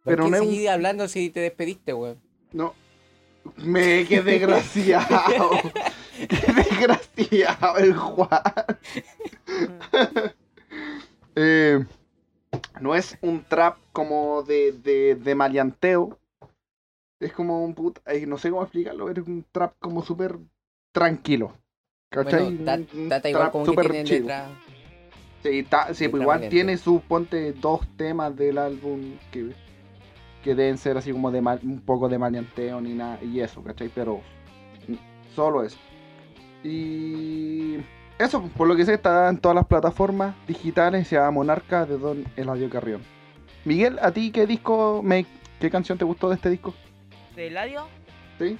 ¿Por 0.03 0.15
Pero 0.15 0.23
qué 0.25 0.29
no 0.31 0.35
es 0.37 0.41
un- 0.41 0.47
seguí 0.47 0.65
hablando 0.67 1.07
si 1.07 1.29
te 1.29 1.41
despediste, 1.41 1.93
weón? 1.93 2.19
No. 2.53 2.73
Me 3.57 4.05
qué 4.05 4.21
desgraciado. 4.21 5.49
qué 6.29 6.53
desgraciado 6.53 7.77
el 7.77 7.95
Juan. 7.95 8.41
Eh, 11.35 11.83
no 12.79 12.95
es 12.95 13.17
un 13.21 13.43
trap 13.43 13.77
como 13.91 14.43
de, 14.43 14.71
de, 14.73 15.15
de 15.15 15.35
maleanteo. 15.35 16.17
Es 17.19 17.31
como 17.33 17.63
un 17.63 17.73
puta. 17.73 18.01
eh, 18.11 18.25
no 18.25 18.37
sé 18.37 18.49
cómo 18.49 18.63
explicarlo. 18.63 19.09
Es 19.09 19.17
un 19.19 19.45
trap 19.51 19.73
como 19.79 20.03
súper 20.03 20.37
tranquilo. 20.91 21.53
¿Cachai? 22.09 22.55
Bueno, 22.55 22.85
Tata 23.09 23.29
igual 23.29 23.51
como 23.51 23.65
que 23.65 23.81
tiene 23.89 24.03
letra. 24.03 24.49
Sí, 25.41 25.63
ta- 25.63 25.93
sí, 25.93 26.07
pues 26.07 26.21
igual 26.21 26.47
tiene 26.49 26.77
su, 26.77 27.01
ponte 27.01 27.51
dos 27.53 27.81
temas 27.97 28.35
del 28.35 28.57
álbum 28.57 29.17
que, 29.31 29.53
que 30.43 30.53
deben 30.55 30.77
ser 30.77 30.97
así 30.97 31.11
como 31.11 31.31
de 31.31 31.41
mal- 31.41 31.59
un 31.63 31.79
poco 31.81 32.09
de 32.09 32.17
maleanteo 32.19 32.81
ni 32.81 32.93
nada, 32.93 33.17
y 33.23 33.39
eso, 33.39 33.63
¿cachai? 33.63 33.89
Pero 33.93 34.21
solo 35.35 35.63
eso. 35.63 35.77
Y 36.63 37.77
eso, 38.19 38.41
por 38.55 38.67
lo 38.67 38.75
que 38.75 38.85
sé, 38.85 38.93
está 38.93 39.29
en 39.29 39.37
todas 39.37 39.55
las 39.55 39.65
plataformas 39.65 40.35
digitales, 40.47 41.07
se 41.07 41.15
llama 41.15 41.31
Monarca 41.31 41.85
de 41.85 41.97
Don 41.97 42.23
Eladio 42.35 42.69
Carrión. 42.69 43.01
Miguel, 43.65 43.97
¿a 44.01 44.11
ti 44.11 44.31
qué 44.31 44.45
disco, 44.45 45.01
me, 45.03 45.25
qué 45.59 45.69
canción 45.69 45.97
te 45.97 46.05
gustó 46.05 46.29
de 46.29 46.35
este 46.35 46.49
disco? 46.49 46.73
De 47.35 47.47
Eladio, 47.47 47.87
¿Sí? 48.39 48.57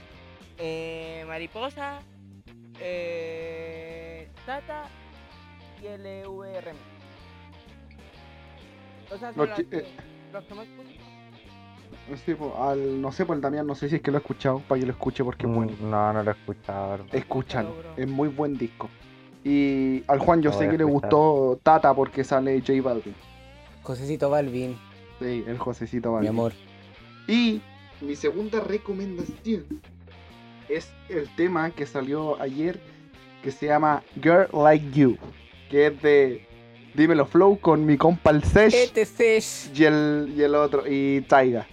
eh, 0.58 1.24
Mariposa, 1.28 2.00
eh, 2.80 4.30
Tata 4.46 4.84
y 5.82 5.88
LVRM. 5.88 6.78
O 9.12 9.18
sea, 9.18 9.32
Los 9.36 9.50
que, 9.50 9.62
eh. 9.78 9.86
los 10.32 10.44
que 10.46 10.54
más 10.56 10.66
escucho. 10.66 10.90
Sí, 12.26 12.34
pues, 12.36 12.52
al, 12.58 13.02
no 13.02 13.12
sé, 13.12 13.26
por 13.26 13.36
el 13.36 13.42
Damián, 13.42 13.66
no 13.68 13.76
sé 13.76 13.90
si 13.90 13.96
es 13.96 14.02
que 14.02 14.12
lo 14.12 14.18
he 14.18 14.22
escuchado, 14.22 14.60
para 14.68 14.80
que 14.80 14.86
lo 14.86 14.92
escuche 14.94 15.24
porque 15.24 15.46
es 15.48 15.54
bueno. 15.54 15.72
Mm, 15.80 15.90
No, 15.90 16.14
no 16.14 16.24
lo 16.24 16.32
he 16.32 16.34
escuchado. 16.34 16.94
hermano. 16.96 17.10
Escúchalo, 17.14 17.74
es 17.98 18.08
muy 18.08 18.30
buen 18.30 18.58
disco. 18.58 18.90
Y 19.44 20.04
al 20.08 20.20
Juan 20.20 20.42
yo 20.42 20.52
sé 20.54 20.70
que 20.70 20.78
le 20.78 20.84
gustó 20.86 21.60
Tata 21.64 21.94
porque 21.94 22.24
sale 22.24 22.60
J 22.62 22.82
Balvin. 22.82 23.14
Josecito 23.82 24.30
Balvin, 24.30 24.78
Sí, 25.20 25.44
el 25.46 25.58
Josecito 25.58 26.10
mi 26.10 26.16
Balvin. 26.16 26.30
amor. 26.30 26.54
Y 27.28 27.62
mi 28.02 28.16
segunda 28.16 28.60
recomendación 28.62 29.66
es 30.70 30.92
el 31.10 31.28
tema 31.36 31.72
que 31.72 31.86
salió 31.86 32.42
ayer 32.42 32.80
que 33.44 33.52
se 33.52 33.66
llama 33.66 34.02
Girl 34.22 34.48
Like 34.54 34.92
You, 34.98 35.18
que 35.70 35.88
es 35.88 36.02
de 36.02 36.48
Dímelo 36.94 37.26
Flow 37.26 37.60
con 37.60 37.86
mi 37.86 37.98
compa 37.98 38.30
el 38.32 38.44
Sesh 38.44 38.74
Este 38.74 39.04
Sesh. 39.06 39.72
y 39.78 39.84
el, 39.84 40.34
y 40.38 40.42
el 40.42 40.56
otro, 40.56 40.84
y 40.88 41.22
Taiga. 41.28 41.68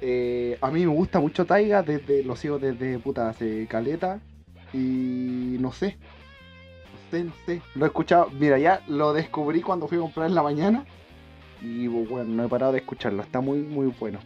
Eh, 0.00 0.56
a 0.60 0.70
mí 0.70 0.80
me 0.86 0.92
gusta 0.92 1.20
mucho 1.20 1.44
Taiga, 1.44 1.82
desde, 1.82 2.22
lo 2.24 2.36
sigo 2.36 2.58
desde 2.58 2.98
puta 2.98 3.28
hace 3.28 3.66
caleta. 3.66 4.20
Y 4.72 5.56
no 5.60 5.72
sé. 5.72 5.96
No 6.92 7.10
sé, 7.18 7.24
no 7.24 7.32
sé. 7.46 7.62
Lo 7.74 7.84
he 7.84 7.88
escuchado. 7.88 8.30
Mira, 8.30 8.58
ya 8.58 8.82
lo 8.86 9.12
descubrí 9.12 9.60
cuando 9.62 9.88
fui 9.88 9.98
a 9.98 10.02
comprar 10.02 10.28
en 10.28 10.34
la 10.34 10.42
mañana. 10.42 10.84
Y 11.62 11.86
bueno, 11.88 12.24
no 12.24 12.44
he 12.44 12.48
parado 12.48 12.72
de 12.72 12.78
escucharlo. 12.78 13.22
Está 13.22 13.40
muy, 13.40 13.58
muy 13.58 13.92
bueno. 13.98 14.18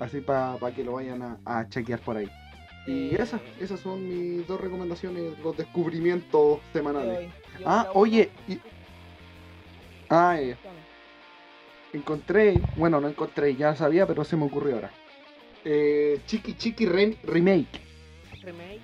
Así 0.00 0.20
para 0.22 0.58
que 0.74 0.82
lo 0.82 0.92
vayan 0.94 1.20
a, 1.22 1.38
a 1.44 1.68
chequear 1.68 2.00
por 2.00 2.16
ahí. 2.16 2.28
Y 2.86 3.10
Eh, 3.14 3.18
esas, 3.22 3.40
esas 3.60 3.78
son 3.80 4.08
mis 4.08 4.46
dos 4.46 4.58
recomendaciones, 4.58 5.38
los 5.44 5.54
descubrimientos 5.56 6.58
semanales. 6.72 7.28
Yo 7.58 7.64
Ah, 7.66 7.88
oye, 7.92 8.30
y- 8.48 8.58
Ah, 10.08 10.36
eh, 10.40 10.56
encontré, 11.92 12.60
bueno, 12.76 13.00
no 13.00 13.08
encontré, 13.08 13.54
ya 13.56 13.74
sabía, 13.74 14.06
pero 14.06 14.24
se 14.24 14.36
me 14.36 14.44
ocurrió 14.44 14.76
ahora. 14.76 14.90
Eh, 15.64 16.20
Chiqui 16.26 16.54
Chiqui 16.54 16.86
Rem- 16.86 17.16
Remake. 17.24 17.80
Remake, 18.42 18.80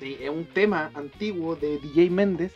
Sí, 0.00 0.16
es 0.20 0.30
un 0.30 0.44
tema 0.46 0.90
antiguo 0.94 1.56
de 1.56 1.78
DJ 1.78 2.08
Méndez, 2.10 2.52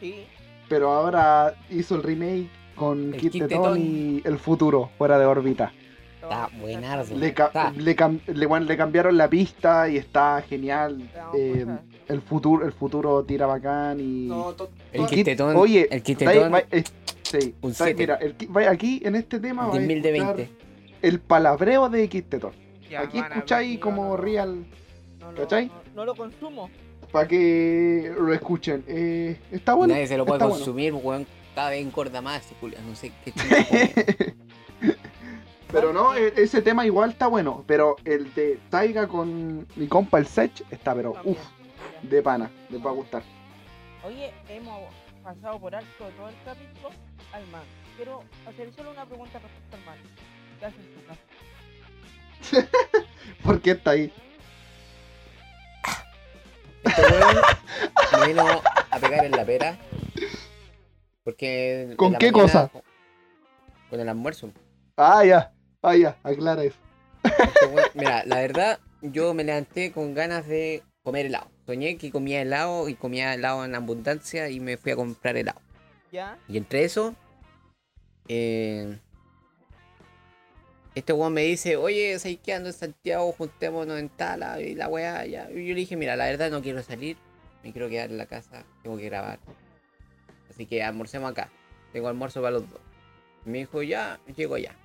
sí. 0.00 0.26
pero 0.68 0.90
ahora 0.92 1.54
hizo 1.70 1.96
el 1.96 2.02
remake 2.02 2.48
con 2.76 3.14
El 3.14 3.20
Kid 3.20 3.30
Kid 3.32 3.46
Tetón 3.46 3.62
Tetón. 3.74 3.78
y 3.80 4.22
El 4.24 4.38
Futuro, 4.38 4.90
fuera 4.98 5.18
de 5.18 5.24
órbita. 5.24 5.72
lo 6.20 6.28
Está 6.30 6.50
buenardo. 6.58 7.16
Le, 7.16 7.32
ca- 7.34 7.46
Está. 7.46 7.70
le, 7.72 7.96
cam- 7.96 8.20
le- 8.26 8.46
bueno, 8.46 8.66
le 8.66 8.76
cambiaron 8.76 9.16
la 9.16 9.28
pista 9.28 9.88
y 9.88 9.96
está 9.96 10.42
genial. 10.48 11.10
A 11.16 11.30
Eh, 11.36 11.66
el 12.08 12.20
futuro, 12.22 12.64
el 12.66 12.72
futuro 12.72 13.24
tira 13.24 13.46
bacán 13.46 13.98
y. 14.00 14.26
No, 14.26 14.54
El 14.92 15.02
Kid- 15.02 15.08
Quintetón. 15.08 15.56
oye, 15.56 15.88
el 15.90 16.02
Está 16.06 16.30
ahí, 16.30 16.38
Un 17.60 17.70
está 17.72 17.84
ahí, 17.84 17.94
siete. 17.96 18.02
mira, 18.02 18.14
el 18.16 18.68
aquí 18.68 19.00
en 19.04 19.14
este 19.16 19.40
tema 19.40 19.66
va 19.66 19.74
a 19.74 19.78
10.000 19.78 20.02
de 20.02 20.12
20. 20.12 20.50
el 21.02 21.20
palabreo 21.20 21.88
de. 21.88 22.08
Ya, 22.90 23.00
Aquí 23.00 23.18
escucháis 23.18 23.78
como 23.80 24.16
real 24.16 24.64
no 25.20 25.32
lo- 25.32 25.38
¿cachai? 25.42 25.66
No, 25.66 25.74
no 25.94 26.04
lo 26.04 26.14
consumo. 26.14 26.70
para 27.12 27.26
que 27.28 28.12
lo 28.18 28.32
escuchen. 28.34 28.84
Eh, 28.88 29.38
está 29.52 29.74
bueno. 29.74 29.94
Nadie 29.94 30.06
se 30.06 30.16
lo 30.16 30.24
puede 30.26 30.36
está 30.38 30.46
bueno. 30.46 30.58
consumir, 30.58 30.92
weón. 30.94 31.26
Cada 31.54 31.70
vez 31.70 31.82
engorda 31.86 32.20
más 32.20 32.44
este. 32.50 32.76
No 32.88 32.94
sé 32.96 33.12
qué. 33.24 34.34
Pero 35.72 35.92
no, 35.92 36.14
e- 36.14 36.32
ese 36.36 36.62
tema 36.62 36.86
igual 36.86 37.10
está 37.10 37.26
bueno. 37.26 37.64
Pero 37.66 37.96
el 38.04 38.32
de 38.34 38.58
Taiga 38.70 39.08
con 39.08 39.66
mi 39.76 39.86
compa 39.88 40.18
el 40.18 40.26
Sech 40.26 40.62
está, 40.70 40.94
pero 40.94 41.14
uff, 41.24 41.38
de 42.02 42.22
pana, 42.22 42.50
les 42.70 42.84
va 42.84 42.90
a 42.90 42.94
gustar. 42.94 43.22
Oye, 44.06 44.32
hemos 44.48 44.80
pasado 45.22 45.58
por 45.58 45.74
alto 45.74 45.88
todo 46.16 46.28
el 46.28 46.34
capítulo 46.44 46.90
al 47.34 47.46
man. 47.48 47.62
Quiero 47.96 48.22
hacer 48.46 48.72
solo 48.74 48.90
una 48.90 49.04
pregunta 49.06 49.38
respecto 49.38 49.76
al 49.76 49.84
man. 49.84 49.98
¿Qué 50.58 50.66
hace 50.66 50.76
en 50.80 52.60
casa? 52.60 52.68
¿Por 53.44 53.60
qué 53.60 53.70
está 53.72 53.90
ahí? 53.92 54.12
Este 56.84 57.02
weón 57.02 57.36
me 58.20 58.26
vino 58.28 58.62
a 58.90 58.98
pegar 58.98 59.24
en 59.24 59.32
la 59.32 59.44
pera. 59.44 59.78
Porque. 61.24 61.94
¿Con 61.96 62.14
qué 62.16 62.30
mañana- 62.30 62.42
cosa? 62.68 62.70
Con 63.90 64.00
el 64.00 64.08
almuerzo. 64.08 64.50
Ah, 64.96 65.24
ya, 65.24 65.52
ah, 65.82 65.96
ya, 65.96 66.16
aclara 66.22 66.62
eso. 66.64 66.76
Este 67.22 67.66
weón- 67.66 67.90
Mira, 67.94 68.22
la 68.26 68.36
verdad, 68.36 68.78
yo 69.00 69.32
me 69.34 69.44
levanté 69.44 69.92
con 69.92 70.14
ganas 70.14 70.46
de 70.46 70.82
comer 71.02 71.26
helado. 71.26 71.50
Soñé 71.66 71.96
que 71.96 72.10
comía 72.10 72.42
helado 72.42 72.88
y 72.88 72.94
comía 72.94 73.32
helado 73.34 73.64
en 73.64 73.74
abundancia 73.74 74.50
y 74.50 74.60
me 74.60 74.76
fui 74.76 74.92
a 74.92 74.96
comprar 74.96 75.36
helado. 75.36 75.60
¿Ya? 76.12 76.38
Y 76.48 76.58
entre 76.58 76.84
eso, 76.84 77.14
eh, 78.28 78.98
este 80.94 81.12
weón 81.12 81.32
me 81.32 81.42
dice, 81.42 81.76
oye, 81.76 82.18
¿sabes 82.18 82.38
qué 82.42 82.54
ando 82.54 82.68
en 82.68 82.74
Santiago? 82.74 83.32
Juntémonos 83.32 83.98
en 83.98 84.08
Tala 84.08 84.60
y 84.60 84.74
la 84.74 84.88
weá. 84.88 85.26
Y 85.26 85.32
yo 85.32 85.48
le 85.50 85.74
dije, 85.74 85.96
mira, 85.96 86.14
la 86.16 86.26
verdad 86.26 86.50
no 86.50 86.62
quiero 86.62 86.82
salir, 86.82 87.16
me 87.62 87.72
quiero 87.72 87.88
quedar 87.88 88.10
en 88.10 88.18
la 88.18 88.26
casa, 88.26 88.64
tengo 88.82 88.96
que 88.96 89.06
grabar. 89.06 89.40
Así 90.48 90.66
que 90.66 90.82
almorcemos 90.82 91.30
acá. 91.30 91.50
Tengo 91.92 92.08
almuerzo 92.08 92.40
para 92.40 92.52
los 92.52 92.70
dos. 92.70 92.80
Me 93.44 93.58
dijo, 93.58 93.82
ya, 93.82 94.20
llego 94.36 94.56
ya. 94.56 94.76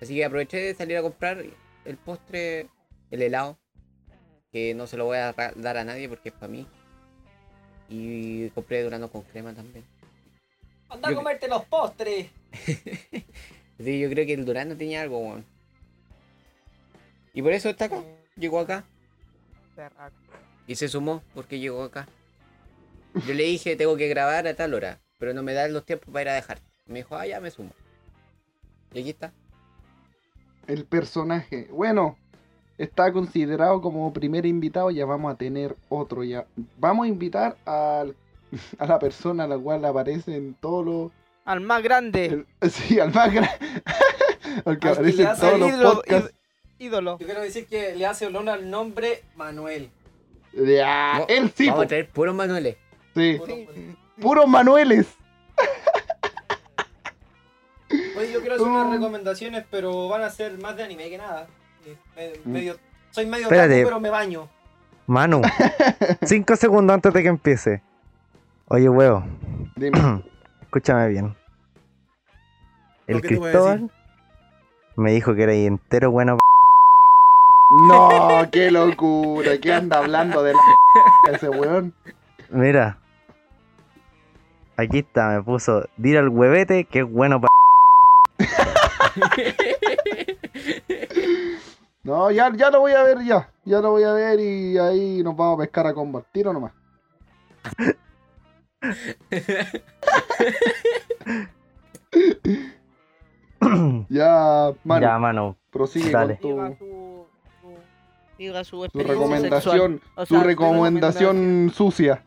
Así 0.00 0.16
que 0.16 0.24
aproveché 0.24 0.58
de 0.58 0.74
salir 0.74 0.96
a 0.96 1.02
comprar 1.02 1.44
el 1.84 1.96
postre, 1.96 2.68
el 3.10 3.22
helado, 3.22 3.58
que 4.50 4.74
no 4.74 4.86
se 4.86 4.96
lo 4.96 5.04
voy 5.04 5.18
a 5.18 5.32
dar 5.32 5.76
a 5.76 5.84
nadie 5.84 6.08
porque 6.08 6.30
es 6.30 6.34
para 6.34 6.48
mí. 6.48 6.66
Y 7.88 8.48
compré 8.50 8.82
durano 8.82 9.10
con 9.10 9.22
crema 9.22 9.54
también. 9.54 9.84
Anda 10.90 11.08
a 11.10 11.14
comerte 11.14 11.48
los 11.48 11.64
postres. 11.64 12.30
Sí, 13.82 13.98
yo 13.98 14.10
creo 14.10 14.26
que 14.26 14.34
el 14.34 14.44
Durano 14.44 14.76
tenía 14.76 15.00
algo, 15.00 15.20
weón. 15.20 15.46
Y 17.32 17.40
por 17.40 17.52
eso 17.54 17.70
está 17.70 17.86
acá. 17.86 18.02
Llegó 18.36 18.60
acá. 18.60 18.84
Y 20.66 20.74
se 20.74 20.86
sumó 20.86 21.22
porque 21.34 21.58
llegó 21.58 21.82
acá. 21.84 22.06
Yo 23.26 23.32
le 23.32 23.44
dije, 23.44 23.76
tengo 23.76 23.96
que 23.96 24.08
grabar 24.08 24.46
a 24.46 24.54
tal 24.54 24.74
hora. 24.74 24.98
Pero 25.18 25.32
no 25.32 25.42
me 25.42 25.54
dan 25.54 25.72
los 25.72 25.86
tiempos 25.86 26.12
para 26.12 26.22
ir 26.22 26.28
a 26.28 26.34
dejar. 26.34 26.58
Me 26.86 26.98
dijo, 26.98 27.16
ah, 27.16 27.26
ya 27.26 27.40
me 27.40 27.50
sumo. 27.50 27.70
Y 28.92 29.00
aquí 29.00 29.08
está. 29.10 29.32
El 30.66 30.84
personaje. 30.84 31.66
Bueno, 31.70 32.18
está 32.76 33.10
considerado 33.14 33.80
como 33.80 34.12
primer 34.12 34.44
invitado, 34.44 34.90
ya 34.90 35.06
vamos 35.06 35.32
a 35.32 35.38
tener 35.38 35.74
otro 35.88 36.22
ya. 36.22 36.46
Vamos 36.78 37.06
a 37.06 37.08
invitar 37.08 37.56
al- 37.64 38.14
a 38.78 38.86
la 38.86 38.98
persona 38.98 39.44
a 39.44 39.48
la 39.48 39.58
cual 39.58 39.84
aparece 39.84 40.36
en 40.36 40.54
todos 40.54 40.84
los... 40.84 41.12
Al 41.44 41.60
más 41.60 41.82
grande. 41.82 42.26
el- 42.26 42.46
sí, 42.70 42.98
al 43.00 43.12
más 43.12 43.32
grande. 43.32 43.50
al 44.64 44.78
que 44.78 44.88
Al 44.88 44.94
aparece 44.94 45.22
en 45.22 45.36
todos 45.36 45.58
los 45.58 45.68
ídolo- 45.70 45.94
podcasts. 45.94 46.34
ídolo. 46.78 47.18
Yo 47.18 47.26
quiero 47.26 47.40
decir 47.42 47.66
que 47.66 47.94
le 47.96 48.06
hace 48.06 48.26
honor 48.26 48.48
al 48.50 48.70
nombre 48.70 49.22
Manuel. 49.36 49.90
Ya, 50.52 51.18
No, 51.20 51.26
él 51.28 51.52
sí, 51.54 51.68
Vamos 51.68 51.84
a 51.84 51.88
traer 51.88 52.08
puros 52.08 52.34
manuales. 52.34 52.76
sí. 53.14 53.36
Puro- 53.38 53.56
Puros 54.20 54.46
Manueles. 54.48 55.06
Oye, 58.16 58.32
yo 58.32 58.40
quiero 58.40 58.54
hacer 58.56 58.66
unas 58.68 58.90
recomendaciones, 58.92 59.64
pero 59.70 60.08
van 60.08 60.22
a 60.22 60.30
ser 60.30 60.58
más 60.58 60.76
de 60.76 60.84
anime 60.84 61.08
que 61.08 61.18
nada. 61.18 61.46
Eh, 62.16 62.38
Mm. 62.44 62.50
medio, 62.52 62.76
soy 63.10 63.26
medio 63.26 63.44
Espérate. 63.44 63.76
taco, 63.78 63.88
pero 63.88 64.00
me 64.00 64.10
baño. 64.10 64.48
Manu, 65.06 65.40
cinco 66.22 66.54
segundos 66.56 66.94
antes 66.94 67.12
de 67.12 67.22
que 67.22 67.28
empiece. 67.28 67.82
Oye, 68.72 68.88
huevo, 68.88 69.24
Dime. 69.74 69.98
escúchame 70.62 71.08
bien. 71.08 71.34
El 73.08 73.20
Cristóbal 73.20 73.90
me 74.94 75.10
dijo 75.10 75.34
que 75.34 75.42
era 75.42 75.52
entero 75.52 76.12
bueno. 76.12 76.38
No, 77.88 78.48
qué 78.52 78.70
locura. 78.70 79.58
¿Qué 79.60 79.72
anda 79.72 79.98
hablando 79.98 80.44
de 80.44 80.52
la... 80.52 80.60
ese 81.32 81.48
weón? 81.48 81.92
Mira. 82.50 82.98
Aquí 84.76 85.00
está, 85.00 85.30
me 85.30 85.42
puso, 85.42 85.88
dile 85.96 86.18
al 86.18 86.28
huevete 86.28 86.84
que 86.84 87.00
es 87.00 87.10
bueno 87.10 87.40
para... 87.40 87.50
No, 92.04 92.30
ya, 92.30 92.50
ya 92.56 92.70
lo 92.70 92.80
voy 92.80 92.92
a 92.92 93.02
ver 93.02 93.18
ya. 93.24 93.50
Ya 93.64 93.80
lo 93.80 93.90
voy 93.90 94.04
a 94.04 94.12
ver 94.12 94.38
y 94.38 94.78
ahí 94.78 95.22
nos 95.24 95.36
vamos 95.36 95.58
a 95.58 95.62
pescar 95.62 95.88
a 95.88 95.92
combatir 95.92 96.46
o 96.46 96.52
nomás. 96.52 96.72
Ya, 104.08 104.72
Manu, 104.84 105.02
Ya, 105.06 105.18
Manu. 105.18 105.56
prosigue 105.70 106.10
dale. 106.10 106.38
con 106.38 106.76
tu, 106.76 106.78
su, 106.78 107.26
su- 107.60 107.74
diga 108.38 108.64
su 108.64 108.86
su 108.90 108.98
recomendación. 108.98 110.00
O 110.16 110.24
Su 110.26 110.34
sea, 110.36 110.44
recomendación 110.44 111.70
sucia. 111.74 112.24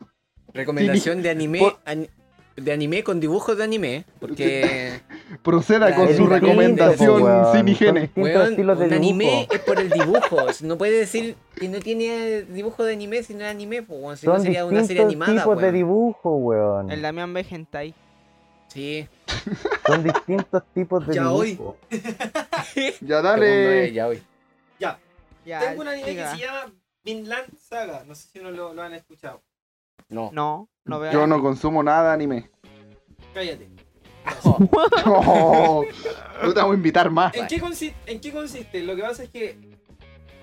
Recomendación 0.54 1.22
de 1.24 1.30
anime. 1.32 1.60
Por- 1.60 1.80
ani- 1.86 2.10
de 2.56 2.72
anime 2.72 3.04
con 3.04 3.20
dibujos 3.20 3.58
de 3.58 3.64
anime. 3.64 4.06
Porque. 4.20 5.02
Proceda 5.44 5.90
Ya, 5.90 5.96
con 5.96 6.14
su 6.16 6.28
recomendación 6.28 7.22
weón. 7.24 7.54
sin 7.54 7.68
higiene. 7.68 8.12
Weón, 8.16 8.56
de 8.56 8.62
un 8.62 8.94
anime 8.94 9.48
es 9.52 9.60
por 9.60 9.80
el 9.80 9.90
dibujo. 9.90 10.38
No 10.62 10.78
puede 10.78 10.98
decir 11.00 11.36
que 11.56 11.68
no 11.70 11.80
tiene 11.80 12.44
dibujo 12.44 12.84
de 12.84 12.94
anime 12.94 13.24
si 13.24 13.34
no 13.34 13.44
es 13.46 13.52
anime, 13.52 13.82
pues, 13.84 14.00
weón, 14.02 14.18
si 14.18 14.28
no 14.28 14.40
sería 14.40 14.66
una 14.66 14.84
serie 14.84 15.06
distintos 15.06 15.28
animada. 15.28 15.44
tipos 15.48 15.62
de 15.62 15.72
dibujo, 15.72 16.36
weón. 16.38 16.92
El 16.92 17.02
Damián 17.02 17.34
ve 17.34 17.46
hentai. 17.50 17.94
Sí. 18.68 19.08
Son 19.86 20.04
distintos 20.04 20.64
tipos 20.74 21.06
de 21.06 21.16
Ya 21.16 21.32
hoy. 21.32 21.52
dibujo. 21.52 21.78
Ya 22.76 22.92
Segundo 22.92 23.18
de 23.18 23.22
dale. 23.22 23.94
ya 23.94 24.08
hoy. 24.08 24.24
Ya, 24.80 25.00
Ya, 25.46 25.60
tengo 25.60 25.82
un 25.82 25.88
anime 25.90 26.16
que 26.16 26.26
se 26.28 26.38
llama 26.38 26.72
Vinland 27.04 27.58
Saga. 27.58 28.04
No 28.08 28.16
sé 28.16 28.30
si 28.32 28.40
no 28.40 28.50
lo, 28.52 28.74
lo 28.74 28.82
han 28.82 28.94
escuchado. 28.94 29.42
No. 30.10 30.32
No, 30.34 30.70
no 30.86 31.00
veo. 31.00 31.12
Yo 31.12 31.28
no 31.28 31.42
consumo 31.42 31.82
nada 31.84 32.10
de 32.10 32.14
anime. 32.14 32.50
Cállate. 33.34 33.70
No, 35.06 35.84
no 36.44 36.54
te 36.54 36.60
vamos 36.60 36.74
a 36.74 36.76
invitar 36.78 37.10
más. 37.10 37.34
¿En 37.36 37.48
qué, 37.48 37.62
consi- 37.62 37.94
¿En 38.06 38.20
qué 38.22 38.32
consiste? 38.32 38.82
Lo 38.84 38.96
que 38.96 39.02
pasa 39.02 39.24
es 39.24 39.30
que 39.30 39.58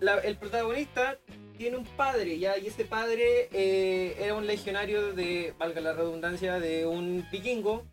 la- 0.00 0.18
el 0.18 0.36
protagonista 0.36 1.16
tiene 1.56 1.76
un 1.76 1.84
padre, 1.84 2.38
¿ya? 2.38 2.58
Y 2.58 2.66
ese 2.66 2.84
padre 2.84 3.48
eh, 3.52 4.16
era 4.18 4.34
un 4.34 4.46
legionario 4.46 5.12
de, 5.12 5.54
valga 5.58 5.80
la 5.80 5.92
redundancia, 5.92 6.58
de 6.58 6.86
un 6.86 7.26
vikingo 7.30 7.84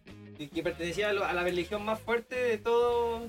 que 0.53 0.61
pertenecía 0.63 1.09
a, 1.09 1.13
la 1.13 1.43
legión 1.43 1.83
más 1.83 1.99
fuerte 1.99 2.35
de 2.35 2.57
todo. 2.57 3.21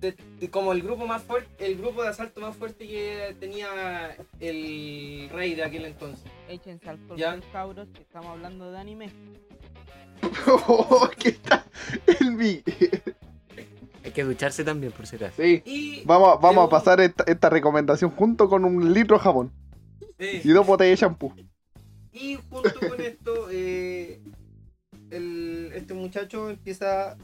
De- 0.00 0.12
de- 0.38 0.50
como 0.50 0.72
el 0.72 0.82
grupo 0.82 1.06
más 1.06 1.22
fuerte, 1.22 1.66
el 1.66 1.76
grupo 1.76 2.02
de 2.02 2.08
asalto 2.08 2.40
más 2.40 2.56
fuerte 2.56 2.86
que 2.86 3.36
tenía 3.38 4.16
el 4.40 5.28
rey 5.32 5.54
de 5.54 5.64
aquel 5.64 5.84
entonces. 5.84 6.24
Échense 6.48 6.86
Ya. 7.16 7.32
pues, 7.34 7.44
cabros, 7.52 7.88
que 7.94 8.00
estamos 8.02 8.28
hablando 8.30 8.70
de 8.72 8.78
anime. 8.78 9.10
Oh, 10.46 11.08
¿Qué 11.18 11.30
está? 11.30 11.64
El 12.20 12.32
mi. 12.32 12.62
Hay 14.04 14.12
que 14.12 14.24
ducharse 14.24 14.64
también, 14.64 14.92
por 14.92 15.06
si 15.06 15.16
acaso. 15.16 15.42
Sí. 15.42 15.62
Y 15.64 16.02
Vamos, 16.04 16.40
vamos 16.40 16.66
a 16.66 16.70
pasar 16.70 17.00
esta, 17.00 17.24
esta 17.24 17.50
recomendación 17.50 18.10
junto 18.10 18.48
con 18.48 18.64
un 18.64 18.92
litro 18.94 19.16
de 19.18 19.22
jabón 19.22 19.52
eh, 20.18 20.40
y 20.42 20.48
dos 20.50 20.66
botellas 20.66 20.98
de 20.98 21.06
shampoo. 21.06 21.34
Y 22.12 22.36
junto 22.48 22.72
con 22.88 23.00
esto, 23.00 23.48
eh, 23.50 24.20
el- 25.10 25.70
este 25.74 25.94
muchacho 25.94 26.50
empieza 26.50 27.16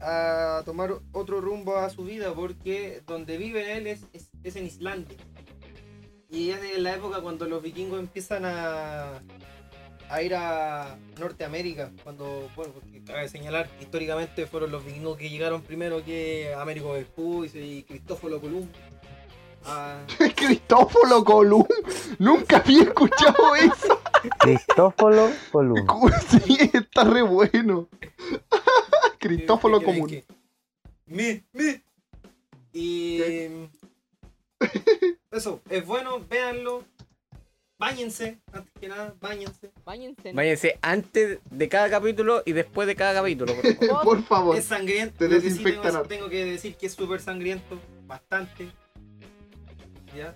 a 0.00 0.62
tomar 0.64 0.94
otro 1.12 1.40
rumbo 1.40 1.76
a 1.76 1.90
su 1.90 2.04
vida 2.04 2.32
porque 2.34 3.02
donde 3.06 3.36
vive 3.38 3.76
él 3.76 3.86
es, 3.86 4.06
es, 4.12 4.30
es 4.42 4.56
en 4.56 4.66
Islandia. 4.66 5.16
Y 6.28 6.50
es 6.50 6.58
en 6.74 6.82
la 6.82 6.94
época 6.94 7.20
cuando 7.20 7.46
los 7.46 7.62
vikingos 7.62 8.00
empiezan 8.00 8.44
a, 8.44 9.22
a 10.08 10.22
ir 10.22 10.34
a 10.34 10.98
Norteamérica. 11.18 11.92
Cuando, 12.02 12.50
bueno, 12.56 12.72
porque 12.72 13.02
cabe 13.04 13.28
señalar, 13.28 13.68
históricamente 13.80 14.46
fueron 14.46 14.72
los 14.72 14.84
vikingos 14.84 15.16
que 15.16 15.30
llegaron 15.30 15.62
primero 15.62 16.04
que 16.04 16.52
Américo 16.54 16.92
Vespucio 16.92 17.64
y 17.64 17.84
Cristóforo 17.84 18.40
Columbo. 18.40 18.68
Ah, 19.64 19.98
Cristóforo. 20.36 21.24
Nunca 22.18 22.58
había 22.58 22.82
escuchado 22.82 23.54
eso. 23.56 24.00
Cristóforo 24.38 25.30
Colum. 25.50 25.86
Sí, 26.28 26.70
está 26.72 27.04
re 27.04 27.22
bueno. 27.22 27.88
Cristóforo 29.18 29.78
¿Qué 29.80 29.84
creen 29.84 30.00
Común. 30.00 30.10
que- 30.10 30.24
Me, 31.06 31.44
me. 31.52 31.82
Y. 32.72 33.20
Eso, 35.30 35.60
es 35.70 35.84
bueno, 35.86 36.20
véanlo. 36.28 36.84
Báñense, 37.78 38.38
antes 38.52 38.72
que 38.80 38.88
nada, 38.88 39.14
báñense. 39.20 39.70
Báñense. 39.84 40.32
Váyanse 40.32 40.78
antes 40.80 41.40
de 41.50 41.68
cada 41.68 41.90
capítulo 41.90 42.42
y 42.46 42.52
después 42.52 42.88
de 42.88 42.96
cada 42.96 43.12
capítulo. 43.12 43.52
por 43.54 43.74
favor. 43.76 44.04
Por 44.04 44.22
favor. 44.24 44.56
Es 44.56 44.64
sangriento. 44.64 45.28
te 45.28 45.40
sí 45.42 45.62
tengo 46.08 46.30
que 46.30 46.44
decir 46.46 46.74
que 46.76 46.86
es 46.86 46.94
súper 46.94 47.20
sangriento, 47.20 47.78
bastante. 48.06 48.70
¿Ya? 50.16 50.32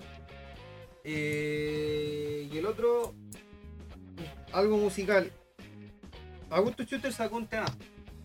Eh, 1.04 2.46
y 2.52 2.58
el 2.58 2.66
otro, 2.66 3.14
algo 4.52 4.76
musical. 4.76 5.32
Augusto 6.50 6.82
Schuster 6.82 7.12
sacó 7.12 7.36
un 7.36 7.46
tema 7.46 7.66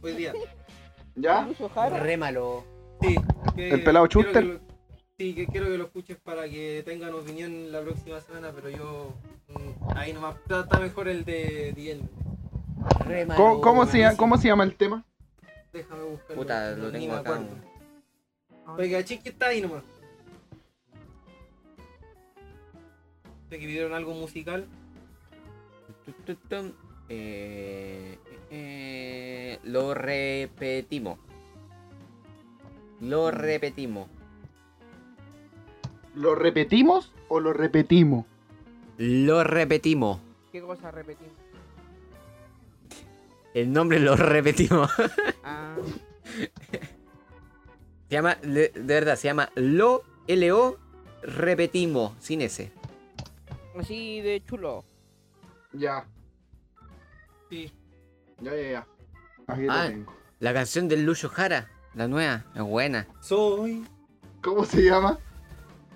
hoy 0.02 0.14
día. 0.14 0.34
¿Ya? 1.16 1.44
Lucho 1.46 1.70
Jara. 1.70 2.00
Re 2.00 2.18
malo. 2.18 2.64
Sí, 3.02 3.16
que 3.56 3.70
¿El 3.70 3.84
pelado 3.84 4.08
que 4.08 4.22
lo- 4.42 4.60
sí, 5.18 5.34
que 5.36 5.48
quiero 5.48 5.68
que 5.68 5.78
lo 5.78 5.86
escuches 5.86 6.18
para 6.18 6.48
que 6.50 6.82
tengan 6.86 7.14
opinión 7.14 7.72
la 7.72 7.82
próxima 7.82 8.20
semana, 8.22 8.52
pero 8.54 8.70
yo 8.70 9.14
mm, 9.50 9.98
ahí 9.98 10.14
nomás 10.14 10.36
está, 10.38 10.80
mejor 10.80 11.08
el 11.08 11.26
de 11.26 11.74
Diel. 11.76 12.02
Re 13.06 13.26
malo. 13.26 13.40
¿Cómo, 13.42 13.62
cómo 13.62 13.86
se, 13.86 14.00
llama-. 14.00 14.18
¿Cómo 14.18 14.38
se 14.38 14.48
llama 14.48 14.64
el 14.64 14.76
tema? 14.76 15.04
Déjame 15.74 16.04
buscarlo. 16.04 16.36
Puta, 16.42 16.72
lo 16.72 16.92
tengo 16.92 17.14
acá. 17.16 17.36
acuerdo. 17.36 17.56
Oiga, 18.78 19.04
chique 19.04 19.30
está 19.30 19.48
ahí 19.48 19.62
nomás. 19.62 19.84
Que 23.50 23.58
pidieron 23.58 23.94
algo 23.94 24.14
musical. 24.14 24.68
Eh, 27.10 28.18
eh, 28.50 29.60
lo 29.64 29.94
repetimos. 29.94 31.20
Lo 33.02 33.32
repetimos. 33.32 34.08
¿Lo 36.16 36.36
repetimos 36.36 37.12
o 37.28 37.40
lo 37.40 37.52
repetimos? 37.54 38.26
Lo 38.98 39.44
repetimos. 39.44 40.20
¿Qué 40.52 40.62
cosa 40.62 40.92
repetimos? 40.92 41.34
El 43.54 43.72
nombre 43.72 44.00
lo 44.00 44.16
repetimos. 44.16 44.90
Ah, 45.44 45.76
Se 48.10 48.16
llama, 48.16 48.36
de, 48.36 48.70
de 48.70 48.82
verdad, 48.82 49.16
se 49.16 49.28
llama 49.28 49.50
Lo 49.56 50.04
L-O 50.28 50.78
Repetimos, 51.24 52.14
sin 52.20 52.42
S. 52.42 52.72
así 53.80 54.22
de 54.22 54.44
chulo. 54.46 54.86
Ya, 55.74 56.06
Sí. 57.50 57.72
Ya, 58.46 58.56
ya, 58.56 58.70
ya. 58.72 58.88
Aquí 59.48 59.66
Ah. 59.70 59.84
lo 59.86 59.90
tengo. 59.90 60.14
La 60.40 60.54
canción 60.54 60.88
del 60.88 61.06
Lucho 61.06 61.30
Jara, 61.30 61.70
la 61.94 62.08
nueva, 62.08 62.46
es 62.56 62.62
buena. 62.62 63.08
Soy 63.22 63.84
¿Cómo 64.42 64.64
se 64.66 64.84
llama? 64.84 65.18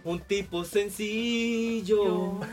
un 0.03 0.19
tipo 0.21 0.63
sencillo. 0.63 2.39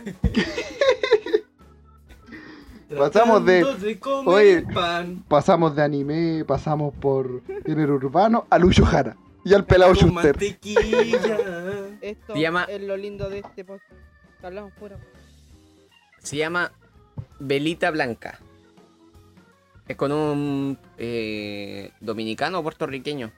Pasamos 2.96 3.44
de- 3.44 3.98
comer 3.98 4.28
oye. 4.34 4.62
pan. 4.74 5.24
Pasamos 5.28 5.74
de 5.74 5.82
anime, 5.82 6.44
pasamos 6.46 6.94
por 6.94 7.42
género 7.64 7.94
urbano 7.94 8.46
a 8.48 8.58
Lucho 8.58 8.84
Jara 8.84 9.16
y 9.44 9.54
al 9.54 9.64
pelado 9.64 9.94
con 9.94 10.10
Schuster. 10.10 10.36
Esto 12.00 12.34
Se 12.34 12.40
llama- 12.40 12.64
es 12.64 12.80
lo 12.82 12.96
lindo 12.96 13.28
de 13.28 13.38
este 13.40 13.64
podcast. 13.64 13.90
Que 14.40 14.46
Hablamos 14.46 14.72
fuera. 14.74 14.98
Se 16.20 16.36
llama 16.36 16.70
Velita 17.40 17.90
Blanca. 17.90 18.38
Es 19.88 19.96
con 19.96 20.10
un 20.12 20.78
eh, 20.98 21.92
dominicano 22.00 22.58
o 22.58 22.62
puertorriqueño. 22.62 23.30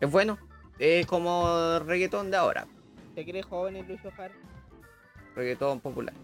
Es 0.00 0.10
bueno. 0.10 0.38
es 0.78 1.06
como 1.06 1.78
reggaetón 1.80 2.30
de 2.30 2.36
ahora, 2.38 2.66
¿Te 3.14 3.24
crees 3.24 3.44
joven 3.44 3.76
el 3.76 3.86
Lucho 3.86 4.10
Jara? 4.16 4.32
reggaetón 5.36 5.80
popular. 5.80 6.14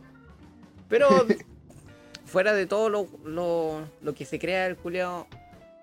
Pero 0.88 1.08
fuera 2.24 2.52
de 2.54 2.66
todo 2.66 2.88
lo, 2.88 3.06
lo, 3.24 3.80
lo 4.02 4.14
que 4.14 4.24
se 4.24 4.38
crea 4.38 4.66
el 4.66 4.76
culiao, 4.76 5.26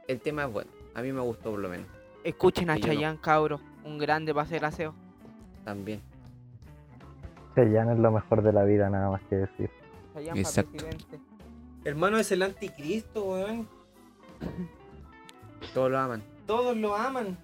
el 0.07 0.19
tema 0.19 0.45
es 0.45 0.51
bueno. 0.51 0.72
A 0.95 1.01
mí 1.01 1.11
me 1.11 1.22
gustó 1.22 1.51
por 1.51 1.60
lo 1.60 1.69
menos, 1.69 1.88
Escuchen 2.23 2.69
a 2.69 2.77
yo 2.77 2.88
no. 2.88 2.93
Chayanne, 2.93 3.19
cabro. 3.22 3.60
Un 3.84 3.97
grande 3.97 4.34
para 4.34 4.45
hacer 4.45 4.64
aseo. 4.65 4.93
también. 5.65 6.01
Chayanne 7.55 7.93
es 7.93 7.99
lo 7.99 8.11
mejor 8.11 8.41
de 8.41 8.53
la 8.53 8.64
vida, 8.64 8.89
nada 8.89 9.10
más 9.11 9.22
que 9.30 9.35
decir. 9.35 9.69
Chayanne 10.14 10.30
para 10.30 10.39
Exacto. 10.41 10.72
presidente. 10.72 11.19
Hermano 11.85 12.18
es 12.18 12.31
el 12.31 12.41
anticristo, 12.43 13.23
weón. 13.26 13.68
Todos 15.73 15.91
lo 15.91 15.97
aman. 15.99 16.23
Todos 16.45 16.76
lo 16.77 16.95
aman. 16.95 17.38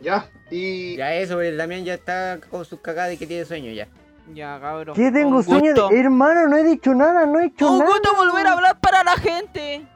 Ya, 0.00 0.30
y. 0.50 0.96
Ya 0.96 1.14
eso, 1.14 1.40
el 1.42 1.56
Damián 1.58 1.84
ya 1.84 1.94
está 1.94 2.40
con 2.50 2.64
sus 2.64 2.80
cagadas 2.80 3.12
y 3.14 3.18
que 3.18 3.26
tiene 3.26 3.44
sueño 3.44 3.70
ya. 3.72 3.86
Ya, 4.34 4.58
cabro. 4.60 4.94
¿Qué 4.94 5.10
tengo 5.10 5.38
Un 5.38 5.44
sueño 5.44 5.74
de... 5.74 5.98
Hermano, 6.00 6.46
no 6.48 6.56
he 6.56 6.62
dicho 6.64 6.94
nada, 6.94 7.26
no 7.26 7.40
he 7.40 7.46
hecho 7.46 7.70
Un 7.70 7.78
nada. 7.80 7.90
gusto 7.90 8.14
volver 8.16 8.46
a 8.46 8.52
hablar 8.52 8.78
para 8.80 9.02
la 9.02 9.16
gente. 9.16 9.86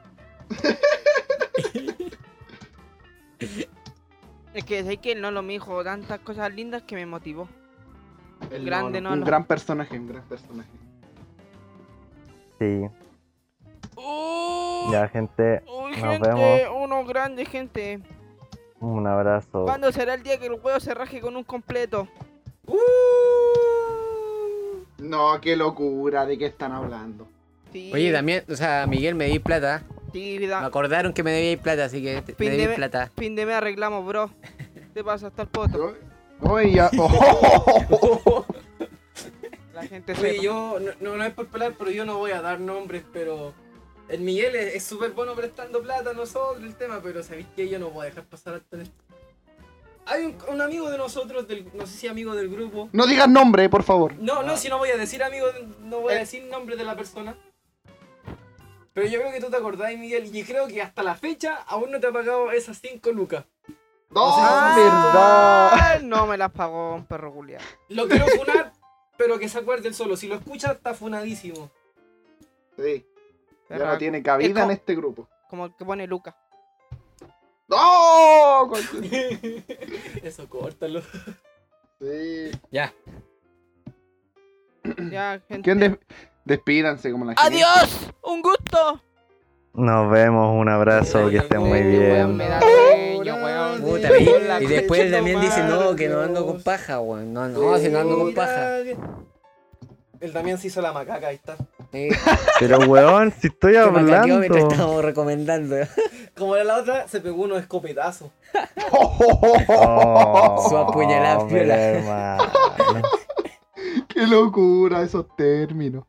es 4.53 4.63
que 4.63 4.83
sé 4.83 4.97
que 4.97 5.13
el 5.13 5.21
Nolo 5.21 5.41
me 5.41 5.53
dijo 5.53 5.83
tantas 5.83 6.19
cosas 6.19 6.53
lindas 6.53 6.83
que 6.83 6.95
me 6.95 7.05
motivó. 7.05 7.47
el 8.51 8.65
grande 8.65 9.01
Nolo, 9.01 9.13
Un 9.13 9.19
Nolo. 9.21 9.27
gran 9.29 9.45
personaje, 9.45 9.97
un 9.97 10.07
gran 10.07 10.23
personaje. 10.23 10.69
Sí, 12.59 12.87
Uy, 13.97 14.91
ya 14.91 15.07
gente, 15.09 15.61
uy, 15.67 15.91
nos 15.91 15.99
gente, 15.99 16.27
vemos. 16.29 16.61
uno 16.83 17.05
grande, 17.05 17.45
gente. 17.45 17.99
un 18.79 19.05
abrazo. 19.07 19.63
¿Cuándo 19.65 19.91
será 19.91 20.13
el 20.13 20.23
día 20.23 20.37
que 20.39 20.45
el 20.47 20.53
huevo 20.53 20.79
se 20.79 20.93
raje 20.93 21.19
con 21.21 21.35
un 21.35 21.43
completo? 21.43 22.07
Uh. 22.67 22.75
No, 24.99 25.39
qué 25.41 25.55
locura, 25.55 26.25
¿de 26.25 26.37
qué 26.37 26.45
están 26.45 26.71
hablando? 26.71 27.27
Sí, 27.71 27.91
Oye, 27.93 28.11
Damián, 28.11 28.43
o 28.49 28.55
sea, 28.55 28.85
Miguel 28.87 29.15
me 29.15 29.25
di 29.25 29.39
plata. 29.39 29.83
sí, 30.13 30.37
Me 30.39 30.47
da- 30.47 30.65
acordaron 30.65 31.13
que 31.13 31.23
me 31.23 31.31
debíais 31.31 31.59
plata, 31.59 31.85
así 31.85 32.01
que 32.01 32.21
Fin 32.21 32.35
me 32.39 32.49
de 32.51 32.57
debí 32.57 32.69
me- 32.69 32.75
plata. 32.75 33.11
fin 33.17 33.35
de 33.35 33.45
mes 33.45 33.55
arreglamos, 33.55 34.05
bro. 34.05 34.29
Te 34.93 35.03
pasa 35.03 35.27
hasta 35.27 35.41
el 35.43 35.47
poto. 35.49 35.93
Oye, 36.41 36.71
ya. 36.73 36.89
oh, 36.97 38.45
La 39.75 39.85
gente 39.85 40.13
Oye, 40.13 40.31
sepa. 40.31 40.41
yo, 40.43 40.79
no, 40.79 40.91
no, 41.01 41.17
no 41.17 41.23
es 41.25 41.33
por 41.33 41.47
pelar, 41.47 41.73
pero 41.77 41.91
yo 41.91 42.05
no 42.05 42.17
voy 42.17 42.31
a 42.31 42.41
dar 42.41 42.59
nombres, 42.59 43.03
pero 43.11 43.53
el 44.07 44.21
Miguel 44.21 44.55
es 44.55 44.83
súper 44.83 45.11
bueno 45.11 45.35
prestando 45.35 45.81
plata 45.81 46.11
a 46.11 46.13
nosotros 46.13 46.63
el 46.63 46.75
tema, 46.75 47.01
pero 47.03 47.21
sabéis 47.23 47.47
que 47.55 47.67
yo 47.67 47.77
no 47.77 47.89
voy 47.89 48.07
a 48.07 48.09
dejar 48.09 48.23
pasar 48.25 48.55
hasta 48.55 48.81
esto. 48.81 48.95
Hay 50.07 50.23
un, 50.23 50.37
un 50.49 50.61
amigo 50.61 50.89
de 50.89 50.97
nosotros, 50.97 51.47
del, 51.47 51.67
no 51.73 51.85
sé 51.87 51.97
si 51.97 52.07
amigo 52.07 52.35
del 52.35 52.47
grupo. 52.49 52.89
No 52.93 53.05
digas 53.07 53.27
nombre, 53.27 53.67
por 53.69 53.83
favor. 53.83 54.13
No, 54.19 54.43
no, 54.43 54.55
si 54.55 54.69
no 54.69 54.77
voy 54.77 54.89
a 54.91 54.97
decir 54.97 55.23
amigo, 55.23 55.47
no 55.81 55.99
voy 56.01 56.13
a 56.13 56.17
Eh. 56.17 56.19
decir 56.19 56.43
nombre 56.45 56.75
de 56.77 56.83
la 56.83 56.95
persona. 56.95 57.35
Pero 58.93 59.07
yo 59.07 59.19
creo 59.19 59.31
que 59.33 59.41
tú 59.41 59.49
te 59.49 59.57
acordás, 59.57 59.91
Miguel, 59.97 60.33
y 60.33 60.43
creo 60.43 60.67
que 60.67 60.81
hasta 60.81 61.03
la 61.03 61.15
fecha 61.15 61.55
aún 61.67 61.91
no 61.91 61.99
te 61.99 62.07
ha 62.07 62.11
pagado 62.13 62.51
esas 62.51 62.77
5 62.79 63.11
lucas. 63.11 63.43
No, 64.11 64.21
Ah. 64.37 65.73
verdad. 65.81 66.01
No 66.03 66.27
me 66.27 66.37
las 66.37 66.51
pagó 66.51 66.93
un 66.95 67.05
perro 67.05 67.33
culiado. 67.33 67.65
Lo 67.89 68.07
quiero 68.07 68.25
funar, 68.27 68.71
pero 69.17 69.39
que 69.39 69.49
se 69.49 69.57
acuerde 69.59 69.87
él 69.87 69.93
solo. 69.95 70.15
Si 70.17 70.27
lo 70.27 70.35
escucha, 70.35 70.71
está 70.73 70.93
funadísimo. 70.93 71.71
Sí, 72.77 73.05
ya 73.69 73.77
no 73.77 73.97
tiene 73.97 74.21
cabida 74.21 74.63
en 74.63 74.71
este 74.71 74.95
grupo. 74.95 75.27
Como 75.49 75.65
el 75.67 75.75
que 75.75 75.85
pone 75.85 76.07
Luca. 76.07 76.35
¡No! 77.67 78.71
Eso, 80.23 80.47
córtalo. 80.49 81.01
Sí. 81.99 82.51
Ya. 82.71 82.93
Ya, 85.11 85.41
gente. 85.47 85.63
¿Quién 85.63 85.79
des- 85.79 85.97
despídanse 86.43 87.11
como 87.11 87.25
la 87.25 87.35
gente? 87.35 87.41
¡Adiós! 87.55 88.11
¡Un 88.21 88.41
gusto! 88.43 89.01
Nos 89.75 90.09
vemos, 90.09 90.55
un 90.55 90.69
abrazo, 90.69 91.29
que 91.29 91.37
estén 91.37 91.61
muy 91.61 91.81
bien. 91.81 92.41
Puta, 93.81 94.17
y, 94.61 94.65
después 94.67 95.11
Damián 95.11 95.41
dice, 95.41 95.63
no, 95.63 95.95
que 95.95 96.07
no 96.07 96.21
ando 96.21 96.45
con 96.45 96.61
paja, 96.61 96.99
weón. 96.99 97.33
No, 97.33 97.47
no, 97.49 97.77
si 97.77 97.89
no 97.89 97.99
ando 97.99 98.17
con 98.17 98.33
paja. 98.33 98.77
El 100.19 100.33
Damián 100.33 100.57
se 100.57 100.67
hizo 100.67 100.81
la 100.81 100.93
macaca, 100.93 101.27
ahí 101.27 101.35
está. 101.35 101.57
Sí, 101.91 102.09
Pero 102.59 102.79
weón, 102.79 103.33
si 103.39 103.47
estoy 103.47 103.75
hablando. 103.75 104.41
estábamos 104.41 105.03
recomendando. 105.03 105.75
Como 106.37 106.55
era 106.55 106.65
la 106.65 106.77
otra, 106.77 107.07
se 107.07 107.21
pegó 107.21 107.43
unos 107.43 107.59
escopetazos. 107.61 108.31
Oh, 108.91 110.67
Su 110.69 110.77
apuñalada 110.77 111.45
pero 111.47 111.65
piola. 111.65 112.51
¡Qué 114.07 114.25
locura 114.27 115.01
esos 115.01 115.25
términos! 115.35 116.05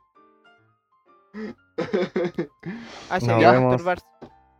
Así 3.11 3.27
Nos 3.27 3.39
que 3.39 3.47
vemos. 3.47 3.69
masturbarse. 3.73 4.07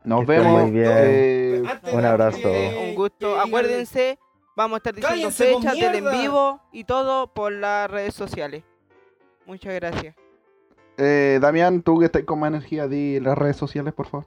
Nos 0.05 0.25
Que 0.27 0.33
estén 0.35 0.45
vemos. 0.45 0.63
muy 0.63 0.71
bien. 0.71 0.91
eh, 0.95 1.63
un 1.93 2.05
abrazo. 2.05 2.51
Un 2.81 2.95
gusto. 2.95 3.41
Acuérdense, 3.41 4.19
vamos 4.57 4.77
a 4.77 4.79
estar 4.79 4.95
diciendo 4.95 5.17
Cállense, 5.31 5.55
fechas 5.55 5.75
del 5.75 5.95
en 5.97 6.11
vivo 6.11 6.61
y 6.73 6.85
todo 6.85 7.33
por 7.33 7.53
las 7.53 7.91
redes 7.91 8.15
sociales. 8.15 8.63
Muchas 9.47 9.75
gracias. 9.75 10.15
eh, 10.99 11.39
Damián, 11.41 11.83
tú 11.83 11.99
que 11.99 12.07
estás 12.07 12.23
con 12.25 12.39
más 12.41 12.49
energía, 12.49 12.87
di 12.89 13.21
las 13.21 13.37
redes 13.37 13.57
sociales, 13.57 13.93
por 13.95 14.07
favor. 14.07 14.27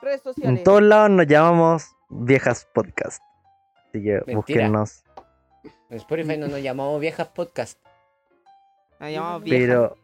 Redes 0.00 0.22
sociales. 0.22 0.58
En 0.58 0.64
todos 0.64 0.82
lados 0.82 1.10
nos 1.10 1.26
llamamos 1.26 1.96
Viejas 2.10 2.68
Podcast. 2.74 3.22
Así 3.88 4.02
que 4.02 4.12
Mentira. 4.26 4.36
búsquennos. 4.36 5.02
En 5.88 5.96
Spotify 5.98 6.36
no 6.36 6.48
nos 6.48 6.60
llamamos 6.62 7.00
viejas 7.00 7.28
podcast. 7.28 7.78
Nos 9.00 9.10
llamamos 9.10 9.42
viejas. 9.42 9.66
Pero. 9.66 9.96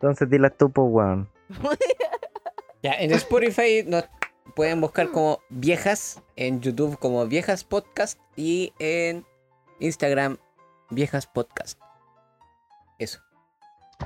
Entonces 0.00 0.30
dile 0.30 0.48
tú, 0.50 0.70
po, 0.70 0.84
weón. 0.84 1.28
Ya, 2.82 2.92
en 2.94 3.12
Spotify 3.12 3.84
nos 3.86 4.04
pueden 4.56 4.80
buscar 4.80 5.10
como 5.10 5.40
viejas, 5.50 6.22
en 6.34 6.62
YouTube 6.62 6.98
como 6.98 7.26
viejas 7.26 7.62
podcast 7.62 8.18
y 8.36 8.72
en 8.78 9.26
Instagram 9.80 10.38
viejas 10.88 11.26
podcast. 11.26 11.78
Eso. 12.98 13.20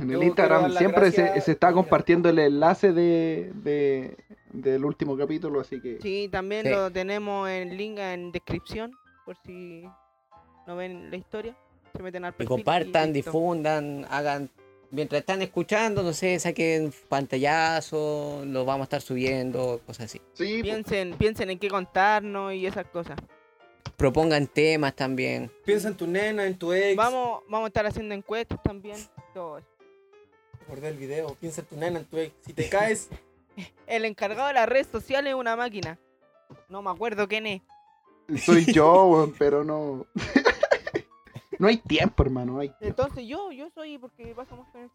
En 0.00 0.10
el 0.10 0.24
Instagram 0.24 0.72
siempre 0.72 1.12
se, 1.12 1.38
está 1.48 1.72
compartiendo 1.72 2.28
el 2.28 2.40
enlace 2.40 2.92
de, 2.92 3.52
de- 3.54 4.16
del 4.52 4.84
último 4.84 5.16
capítulo, 5.16 5.60
así 5.60 5.80
que... 5.80 6.00
Sí, 6.02 6.28
también 6.32 6.64
Sí. 6.64 6.70
lo 6.72 6.90
tenemos 6.90 7.48
en 7.48 7.76
link 7.76 7.98
en 8.00 8.32
descripción. 8.32 8.90
Por 9.24 9.36
si 9.46 9.84
no 10.66 10.74
ven 10.74 11.12
la 11.12 11.16
historia. 11.16 11.56
Se 11.96 12.02
meten 12.02 12.24
al 12.24 12.34
Y 12.40 12.44
compartan, 12.44 13.12
difundan, 13.12 14.04
hagan. 14.10 14.50
Mientras 14.94 15.20
están 15.20 15.42
escuchando, 15.42 16.02
no 16.02 16.12
sé, 16.12 16.38
saquen 16.38 16.92
pantallazo, 17.08 18.44
lo 18.46 18.64
vamos 18.64 18.82
a 18.82 18.84
estar 18.84 19.00
subiendo, 19.00 19.80
cosas 19.84 20.06
así. 20.06 20.20
Sí, 20.34 20.58
po. 20.58 20.62
Piensen, 20.62 21.14
piensen 21.18 21.50
en 21.50 21.58
qué 21.58 21.68
contarnos 21.68 22.54
y 22.54 22.64
esas 22.64 22.86
cosas. 22.86 23.18
Propongan 23.96 24.46
temas 24.46 24.94
también. 24.94 25.50
Piensa 25.64 25.88
en 25.88 25.96
tu 25.96 26.06
nena, 26.06 26.46
en 26.46 26.56
tu 26.56 26.72
ex. 26.72 26.96
Vamos, 26.96 27.42
vamos 27.48 27.64
a 27.64 27.68
estar 27.68 27.86
haciendo 27.86 28.14
encuestas 28.14 28.62
también. 28.62 28.96
Todo 29.34 29.58
eso. 29.58 29.68
Recordé 30.60 30.88
el 30.88 30.96
video. 30.96 31.34
Piensa 31.40 31.62
en 31.62 31.66
tu 31.66 31.76
nena, 31.76 31.98
en 31.98 32.04
tu 32.04 32.16
ex. 32.16 32.32
Si 32.46 32.52
te 32.52 32.68
caes, 32.68 33.08
El 33.86 34.04
encargado 34.04 34.48
de 34.48 34.54
las 34.54 34.68
redes 34.68 34.88
sociales 34.90 35.30
es 35.30 35.34
una 35.34 35.56
máquina. 35.56 35.98
No 36.68 36.82
me 36.82 36.90
acuerdo 36.90 37.28
quién 37.28 37.46
es. 37.46 37.62
soy 38.44 38.64
yo, 38.72 39.06
weón, 39.06 39.34
pero 39.38 39.64
no... 39.64 40.06
no 41.58 41.68
hay 41.68 41.76
tiempo, 41.78 42.22
hermano, 42.22 42.52
no 42.54 42.60
hay 42.60 42.72
Entonces 42.80 43.26
yo, 43.26 43.50
yo 43.52 43.68
soy 43.70 43.98
porque 43.98 44.34
pasamos 44.34 44.66
con 44.68 44.82
el 44.82 44.90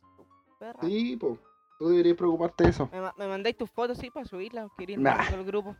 perra. 0.59 0.79
Sí, 0.81 1.15
po. 1.17 1.37
Tú 1.79 1.89
deberías 1.89 2.17
preocuparte 2.17 2.65
de 2.65 2.69
eso. 2.71 2.89
Me, 2.91 2.99
ma- 3.01 3.15
me 3.17 3.27
mandáis 3.27 3.55
tus 3.57 3.69
fotos 3.69 3.97
sí 3.97 4.09
para 4.11 4.25
subirlas 4.25 4.65
o 4.65 4.71
queréis 4.77 4.99
Nah. 4.99 5.11
mandarlo 5.15 5.37
al 5.39 5.45
grupo. 5.45 5.75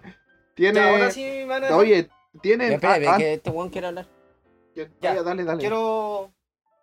Tiene... 0.56 0.80
ahora 0.80 1.12
sí. 1.12 1.26
Oye, 1.74 2.10
tiene... 2.42 2.74
Espérate, 2.74 3.08
ah, 3.08 3.16
ah, 3.16 3.18
que 3.18 3.34
este 3.34 3.50
weón 3.50 3.70
quiere 3.70 3.88
hablar. 3.88 4.08
que- 4.74 4.90
Ya. 5.02 5.12
oye, 5.12 5.24
dale, 5.24 5.44
dale. 5.44 5.60
Quiero, 5.60 6.32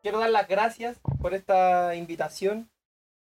quiero 0.02 0.18
dar 0.18 0.31
las 0.31 0.47
gracias 0.48 1.01
por 1.20 1.32
esta 1.35 1.94
invitación. 1.94 2.70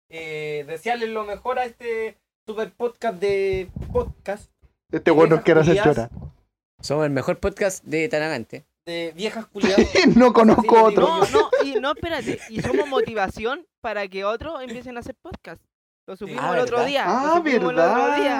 Eh, 0.08 0.64
desearles 0.66 1.10
lo 1.10 1.24
mejor 1.24 1.58
a 1.58 1.64
este 1.64 2.18
super 2.46 2.70
podcast 2.72 3.18
de 3.20 3.70
podcast 3.92 4.50
Este 4.90 5.10
weón 5.10 5.30
nos 5.30 5.40
quiere 5.42 5.60
hacer 5.60 5.76
llorar. 5.76 6.10
Somos 6.80 7.04
el 7.06 7.10
mejor 7.10 7.38
podcast 7.40 7.82
de 7.84 8.08
Talagante. 8.08 8.64
De 8.86 9.12
viejas 9.16 9.46
culiadas. 9.46 9.86
no 10.16 10.32
conozco 10.32 10.76
Así 10.76 10.86
otro. 10.94 11.06
No, 11.08 11.20
no, 11.30 11.50
y 11.64 11.74
no, 11.80 11.92
espérate. 11.92 12.38
Y 12.50 12.60
somos 12.60 12.88
motivación 12.88 13.66
para 13.80 14.06
que 14.08 14.24
otros 14.24 14.62
empiecen 14.62 14.96
a 14.96 15.00
hacer 15.00 15.14
podcast. 15.20 15.62
Lo 16.06 16.16
subimos 16.16 16.42
Ah, 16.44 16.48
el 16.48 16.52
Ah, 16.54 16.56
el 16.58 16.64
otro 16.64 16.84
día. 16.84 17.06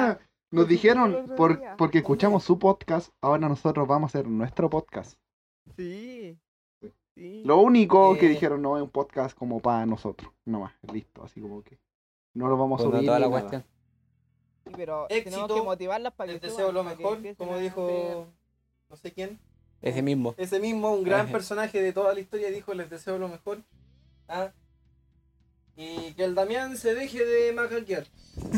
verdad. 0.02 0.20
Nos 0.50 0.68
dijeron, 0.68 1.14
el 1.14 1.34
por- 1.34 1.60
porque 1.76 1.98
escuchamos 1.98 2.44
su 2.44 2.58
podcast, 2.58 3.10
ahora 3.20 3.48
nosotros 3.48 3.88
vamos 3.88 4.08
a 4.14 4.18
hacer 4.18 4.28
nuestro 4.30 4.68
podcast. 4.70 5.18
Sí. 5.76 6.38
sí. 7.16 7.42
Lo 7.44 7.58
único 7.58 8.14
que 8.18 8.26
Eh. 8.26 8.30
dijeron 8.30 8.60
no 8.62 8.76
es 8.76 8.82
un 8.82 8.90
podcast 8.90 9.36
como 9.36 9.60
para 9.60 9.86
nosotros, 9.86 10.30
no 10.44 10.60
más, 10.60 10.72
listo, 10.92 11.24
así 11.24 11.40
como 11.40 11.62
que 11.62 11.78
no 12.34 12.48
lo 12.48 12.56
vamos 12.58 12.80
a 12.80 12.84
subir. 12.84 13.04
toda 13.06 13.18
la 13.18 13.26
nada. 13.28 13.40
cuestión. 13.40 13.64
pero 14.76 15.06
Éxito, 15.08 15.30
tenemos 15.30 15.54
que 15.54 15.62
motivarlas 15.62 16.12
para 16.12 16.28
que 16.28 16.40
Les 16.40 16.52
suban, 16.52 16.56
deseo 16.56 16.72
lo 16.72 16.84
mejor, 16.84 17.18
como 17.36 17.58
dijo 17.58 18.26
no 18.90 18.96
sé 18.96 19.12
quién. 19.12 19.40
Ese 19.85 20.01
mismo. 20.01 20.35
Ese 20.39 20.59
mismo, 20.61 20.94
un 20.94 21.05
gran 21.05 21.27
Ajá. 21.27 21.32
personaje 21.32 21.82
de 21.82 21.93
toda 21.93 22.15
la 22.15 22.20
historia, 22.20 22.51
dijo 22.51 22.73
les 22.73 22.89
deseo 22.89 23.19
lo 23.19 23.28
mejor. 23.28 23.59
Ah. 24.28 24.51
Y 25.77 26.15
que 26.15 26.24
el 26.24 26.35
Damián 26.35 26.78
se 26.78 26.94
deje 26.94 27.23
de 27.23 27.52
macaquear. 27.52 28.06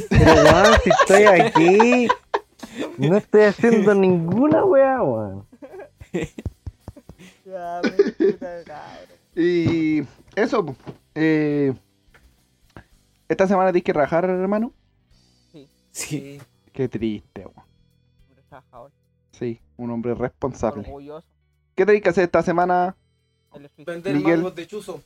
Pero 0.09 0.33
weón, 0.35 0.75
si 0.85 0.91
estoy 0.91 1.25
aquí. 1.25 2.09
No 2.97 3.17
estoy 3.17 3.43
haciendo 3.43 3.93
ninguna 3.95 4.65
weá, 4.65 5.03
weón. 5.03 5.47
Ya, 7.45 7.81
me 7.83 7.91
puta 8.13 8.65
cabrón. 8.65 9.17
Y 9.37 10.03
eso, 10.35 10.77
eh, 11.15 11.73
esta 13.29 13.47
semana 13.47 13.71
tienes 13.71 13.85
que 13.85 13.93
rajar, 13.93 14.25
hermano. 14.25 14.73
Sí. 15.93 16.41
Qué 16.73 16.89
triste, 16.89 17.47
weón. 17.47 17.67
Sí, 19.39 19.61
un 19.77 19.91
hombre 19.91 20.15
responsable. 20.15 20.81
orgulloso. 20.81 21.27
¿Qué 21.75 21.85
tenéis 21.85 22.03
que 22.03 22.09
hacer 22.09 22.25
esta 22.25 22.43
semana? 22.43 22.97
Vender 23.79 24.15
Miguel. 24.15 24.37
mangos 24.39 24.55
de 24.55 24.67
chuzo. 24.67 25.03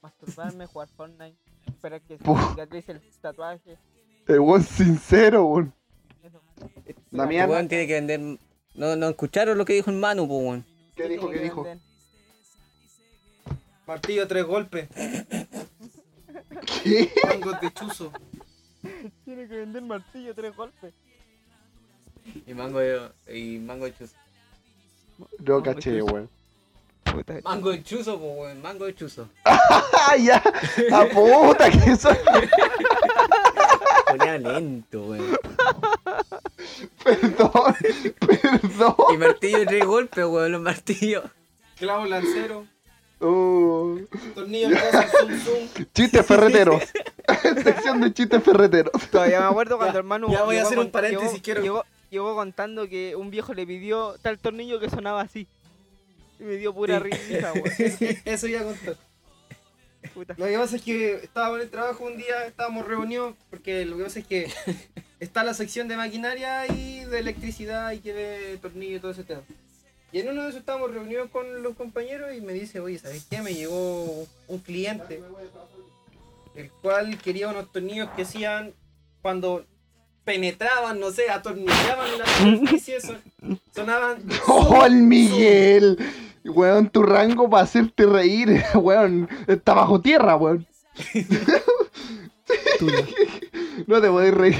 masturbarme, 0.00 0.66
jugar 0.66 0.88
Fortnite, 0.88 1.36
esperar 1.66 2.00
que 2.02 2.18
cicatrice 2.18 2.92
el 2.92 3.00
tatuaje. 3.20 3.76
El 4.26 4.40
buen 4.40 4.62
sincero, 4.62 5.44
weón. 5.46 5.74
Damián. 7.10 7.50
Weón 7.50 7.68
tiene 7.68 7.86
que 7.86 7.94
vender. 7.94 8.20
No, 8.74 8.96
no 8.96 9.08
escucharon 9.08 9.58
lo 9.58 9.64
que 9.64 9.72
dijo 9.72 9.90
el 9.90 9.96
Manu, 9.96 10.28
pues, 10.28 10.40
weón. 10.40 10.64
¿Qué 10.94 11.08
dijo? 11.08 11.28
¿Qué 11.28 11.38
que 11.38 11.42
dijo? 11.42 11.66
Martillo 13.86 14.28
tres 14.28 14.44
golpes. 14.44 14.88
¿Qué? 16.84 17.10
Mangos 17.24 17.60
de 17.60 17.72
chuzo. 17.72 18.12
Tiene 19.24 19.48
que 19.48 19.56
vender 19.56 19.82
martillo 19.82 20.34
tres 20.34 20.54
golpes. 20.56 20.94
Y 22.46 22.54
mango 22.54 22.78
de, 22.78 23.08
y 23.28 23.58
mango 23.58 23.84
de 23.86 23.94
chuzo. 23.96 24.14
No 25.38 25.62
caché, 25.62 26.02
weón. 26.02 26.28
Mango 27.44 27.70
de 27.70 27.82
chuzo, 27.84 28.18
pues, 28.18 28.32
weón. 28.36 28.62
Mango 28.62 28.86
de 28.86 28.94
chuzo. 28.94 29.28
¡Ah, 29.44 30.16
ya! 30.18 30.42
¡A 30.92 31.04
puta 31.06 31.70
que 31.70 31.90
eso! 31.92 32.08
Ponía 34.08 34.38
lento, 34.38 35.02
weón. 35.06 35.38
Perdón, 37.04 37.50
perdón. 38.20 38.94
Y 39.12 39.16
martillo 39.16 39.66
tres 39.66 39.84
golpes, 39.84 40.24
weón. 40.24 40.52
Los 40.52 40.60
martillos. 40.60 41.24
Clavo 41.76 42.04
lancero. 42.06 42.66
Uh, 43.20 44.00
Tornillo 44.34 44.68
zoom 45.18 45.38
zoom. 45.40 45.86
chistes 45.94 46.26
ferreteros. 46.26 46.82
Sección 47.62 48.00
de 48.00 48.12
chistes 48.12 48.42
ferreteros. 48.42 48.92
Todavía 49.10 49.40
me 49.40 49.46
acuerdo 49.46 49.76
cuando 49.76 49.94
Ya, 49.94 49.98
hermano. 49.98 50.28
ya 50.30 50.42
voy 50.42 50.56
a 50.56 50.62
hacer 50.62 50.78
un 50.78 50.90
paréntesis, 50.90 51.32
llegó- 51.32 51.42
quiero- 51.42 51.62
Llegó, 51.62 51.84
llegó 52.14 52.34
contando 52.34 52.88
que 52.88 53.14
un 53.16 53.30
viejo 53.30 53.52
le 53.54 53.66
pidió 53.66 54.16
tal 54.22 54.38
tornillo 54.38 54.80
que 54.80 54.88
sonaba 54.90 55.20
así. 55.20 55.46
Y 56.40 56.44
me 56.44 56.56
dio 56.56 56.72
pura 56.74 56.98
Sí. 57.00 57.10
risa, 57.10 57.52
weón. 57.52 57.66
Eso 58.24 58.46
iba 58.48 58.60
a 58.60 58.64
contar. 58.64 58.96
Puta. 60.12 60.34
Lo 60.36 60.46
que 60.46 60.58
pasa 60.58 60.76
es 60.76 60.82
que 60.82 61.14
estaba 61.16 61.56
en 61.56 61.62
el 61.62 61.70
trabajo 61.70 62.04
un 62.04 62.16
día, 62.16 62.46
estábamos 62.46 62.86
reunidos, 62.86 63.34
porque 63.50 63.84
lo 63.86 63.96
que 63.96 64.02
pasa 64.04 64.18
es 64.20 64.26
que 64.26 64.48
está 65.20 65.44
la 65.44 65.54
sección 65.54 65.88
de 65.88 65.96
maquinaria 65.96 66.66
y 66.66 67.04
de 67.04 67.18
electricidad 67.18 67.92
y 67.92 68.00
que 68.00 68.12
ve 68.12 68.58
tornillo 68.60 68.96
y 68.96 69.00
todo 69.00 69.12
ese 69.12 69.24
tema. 69.24 69.42
Y 70.12 70.20
en 70.20 70.28
uno 70.28 70.42
de 70.42 70.48
esos 70.50 70.60
estábamos 70.60 70.92
reunidos 70.92 71.30
con 71.30 71.62
los 71.62 71.74
compañeros 71.74 72.34
y 72.36 72.40
me 72.40 72.52
dice, 72.52 72.80
oye, 72.80 72.98
¿sabes 72.98 73.26
qué? 73.28 73.40
Me 73.42 73.54
llegó 73.54 74.26
un 74.46 74.58
cliente, 74.60 75.20
el 76.54 76.70
cual 76.70 77.18
quería 77.18 77.48
unos 77.48 77.72
tornillos 77.72 78.08
que 78.10 78.22
hacían 78.22 78.72
cuando 79.22 79.64
penetraban, 80.24 81.00
no 81.00 81.10
sé, 81.10 81.28
atornillaban 81.30 82.18
la 82.18 82.26
superficie, 82.26 83.00
son- 83.00 83.58
sonaban... 83.74 84.22
¡Oh, 84.46 84.84
el 84.86 84.94
Miguel! 85.02 85.98
Weón, 86.44 86.90
tu 86.90 87.02
rango 87.02 87.48
para 87.48 87.62
hacerte 87.64 88.04
reír, 88.06 88.62
weón, 88.74 89.28
está 89.46 89.74
bajo 89.74 90.00
tierra, 90.00 90.36
weón. 90.36 90.66
No 93.86 94.00
te 94.00 94.08
podés 94.08 94.34
reír. 94.34 94.56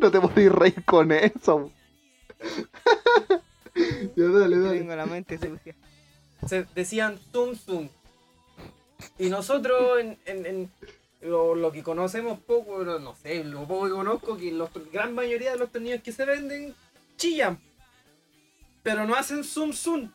No 0.00 0.10
te 0.10 0.20
podés 0.20 0.52
reír 0.52 0.84
con 0.84 1.12
eso. 1.12 1.70
Ya, 4.16 4.24
dale, 4.24 4.58
dale. 4.58 4.78
Tengo 4.78 4.96
la 4.96 5.06
mente 5.06 5.38
sucia. 5.38 5.74
se 6.46 6.66
decían 6.74 7.18
zoom 7.32 7.54
zoom. 7.56 7.88
Y 9.18 9.28
nosotros 9.28 10.00
en, 10.00 10.18
en- 10.26 10.46
en 10.46 10.70
lo, 11.20 11.54
lo 11.54 11.72
que 11.72 11.82
conocemos 11.82 12.38
poco, 12.40 12.78
pero 12.78 12.98
no 12.98 13.14
sé, 13.14 13.42
lo 13.44 13.66
poco 13.66 13.86
que 13.86 13.90
conozco, 13.92 14.36
que 14.36 14.52
la 14.52 14.68
gran 14.92 15.14
mayoría 15.14 15.52
de 15.52 15.58
los 15.58 15.70
tornillos 15.70 16.02
que 16.02 16.12
se 16.12 16.24
venden 16.24 16.74
chillan. 17.16 17.58
Pero 18.82 19.06
no 19.06 19.14
hacen 19.14 19.42
zoom 19.44 19.72
zoom. 19.72 20.10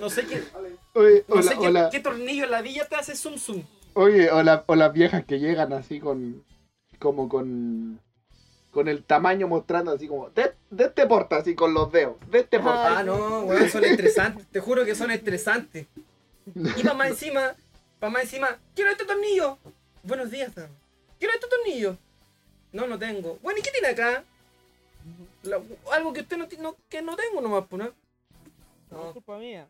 No 0.00 0.10
sé 0.10 0.26
qué, 0.26 0.42
Oye, 0.94 1.24
no 1.28 1.34
hola, 1.36 1.42
sé 1.42 1.58
qué, 1.58 1.66
hola. 1.68 1.88
qué 1.90 2.00
tornillo 2.00 2.44
en 2.44 2.50
la 2.50 2.62
villa 2.62 2.86
te 2.88 2.96
hace 2.96 3.14
zoom 3.14 3.38
zoom. 3.38 3.62
Oye, 3.94 4.30
o, 4.30 4.42
la- 4.42 4.64
o 4.66 4.74
las 4.74 4.92
viejas 4.92 5.24
que 5.24 5.38
llegan 5.38 5.72
así 5.72 6.00
con. 6.00 6.44
como 6.98 7.28
con. 7.28 8.00
con 8.70 8.88
el 8.88 9.04
tamaño 9.04 9.46
mostrando 9.48 9.92
así 9.92 10.08
como. 10.08 10.30
De, 10.30 10.52
de 10.70 10.84
este 10.84 11.06
porta, 11.06 11.36
así 11.36 11.54
con 11.54 11.72
los 11.74 11.92
dedos. 11.92 12.16
De 12.30 12.40
este 12.40 12.58
porta. 12.58 12.98
Ah, 12.98 13.02
no, 13.04 13.40
weón, 13.42 13.68
son 13.70 13.84
estresantes. 13.84 14.46
Te 14.48 14.60
juro 14.60 14.84
que 14.84 14.94
son 14.94 15.10
estresantes. 15.10 15.86
Y 16.54 16.82
más 16.84 17.08
encima, 17.08 17.56
más 18.00 18.22
encima, 18.24 18.58
quiero 18.74 18.90
este 18.90 19.04
tornillo. 19.04 19.58
Buenos 20.02 20.30
días, 20.30 20.54
Dan. 20.54 20.68
Quiero 21.18 21.34
este 21.34 21.46
tornillo. 21.48 21.96
No, 22.72 22.86
no 22.86 22.98
tengo. 22.98 23.38
Bueno, 23.42 23.58
¿y 23.58 23.62
qué 23.62 23.70
tiene 23.70 23.88
acá? 23.88 24.22
La- 25.42 25.60
algo 25.92 26.12
que 26.12 26.20
usted 26.20 26.36
no, 26.36 26.46
no- 26.60 26.76
que 26.88 27.00
no 27.02 27.16
tengo 27.16 27.40
nomás, 27.40 27.64
pues, 27.68 27.82
¿no? 27.82 27.92
No 28.90 29.06
es 29.08 29.12
culpa 29.14 29.38
mía. 29.38 29.66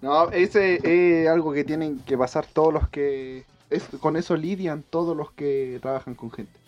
No, 0.00 0.30
ese 0.30 0.80
es 1.22 1.28
algo 1.28 1.52
que 1.52 1.64
tienen 1.64 1.98
que 2.00 2.16
pasar 2.16 2.46
todos 2.46 2.72
los 2.72 2.88
que. 2.88 3.44
es- 3.70 3.84
con 4.00 4.16
eso 4.16 4.34
lidian 4.36 4.82
todos 4.82 5.16
los 5.16 5.30
que 5.32 5.78
trabajan 5.82 6.14
con 6.14 6.32
gente. 6.32 6.58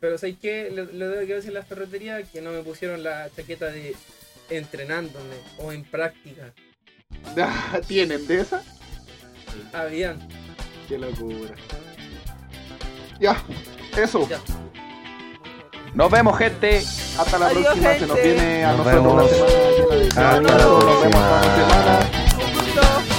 Pero 0.00 0.18
¿sabes 0.18 0.36
qué? 0.40 0.70
Le, 0.70 0.86
le 0.86 1.06
debo 1.06 1.26
que 1.26 1.34
decir 1.34 1.50
en 1.50 1.54
la 1.54 1.62
ferretería 1.62 2.22
que 2.24 2.40
no 2.40 2.50
me 2.50 2.62
pusieron 2.62 3.02
la 3.02 3.30
chaqueta 3.36 3.66
de 3.66 3.94
entrenándome 4.48 5.36
o 5.58 5.72
en 5.72 5.84
práctica. 5.84 6.52
¿Tienen 7.86 8.26
de 8.26 8.40
esa? 8.40 8.64
Habían. 9.72 10.28
Qué 10.88 10.98
locura. 10.98 11.54
Ya, 13.20 13.36
eso. 13.96 14.26
Ya. 14.28 14.38
Nos 15.94 16.10
vemos, 16.10 16.38
gente. 16.38 16.82
Hasta 17.18 17.38
la 17.38 17.46
Adiós, 17.48 17.64
próxima. 17.64 17.94
Se 17.94 18.06
nos 18.06 18.16
gente. 18.18 18.32
viene 18.34 18.64
a 18.64 18.72
Nos 18.72 18.86
nosotros 18.86 19.12
una 19.12 19.22
vemos. 19.22 19.30
semana 19.30 19.70
llena 19.70 19.94
de 19.96 20.06
Hasta 20.08 20.22
la 20.22 20.40
Nos 20.40 20.52
vemos 20.52 20.84
próxima. 20.84 21.10
toda 21.10 21.40
la 21.40 21.50
semana. 21.52 23.09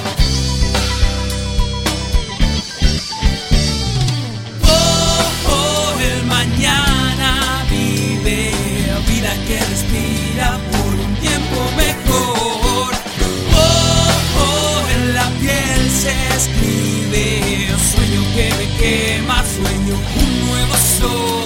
show. 21.01 21.40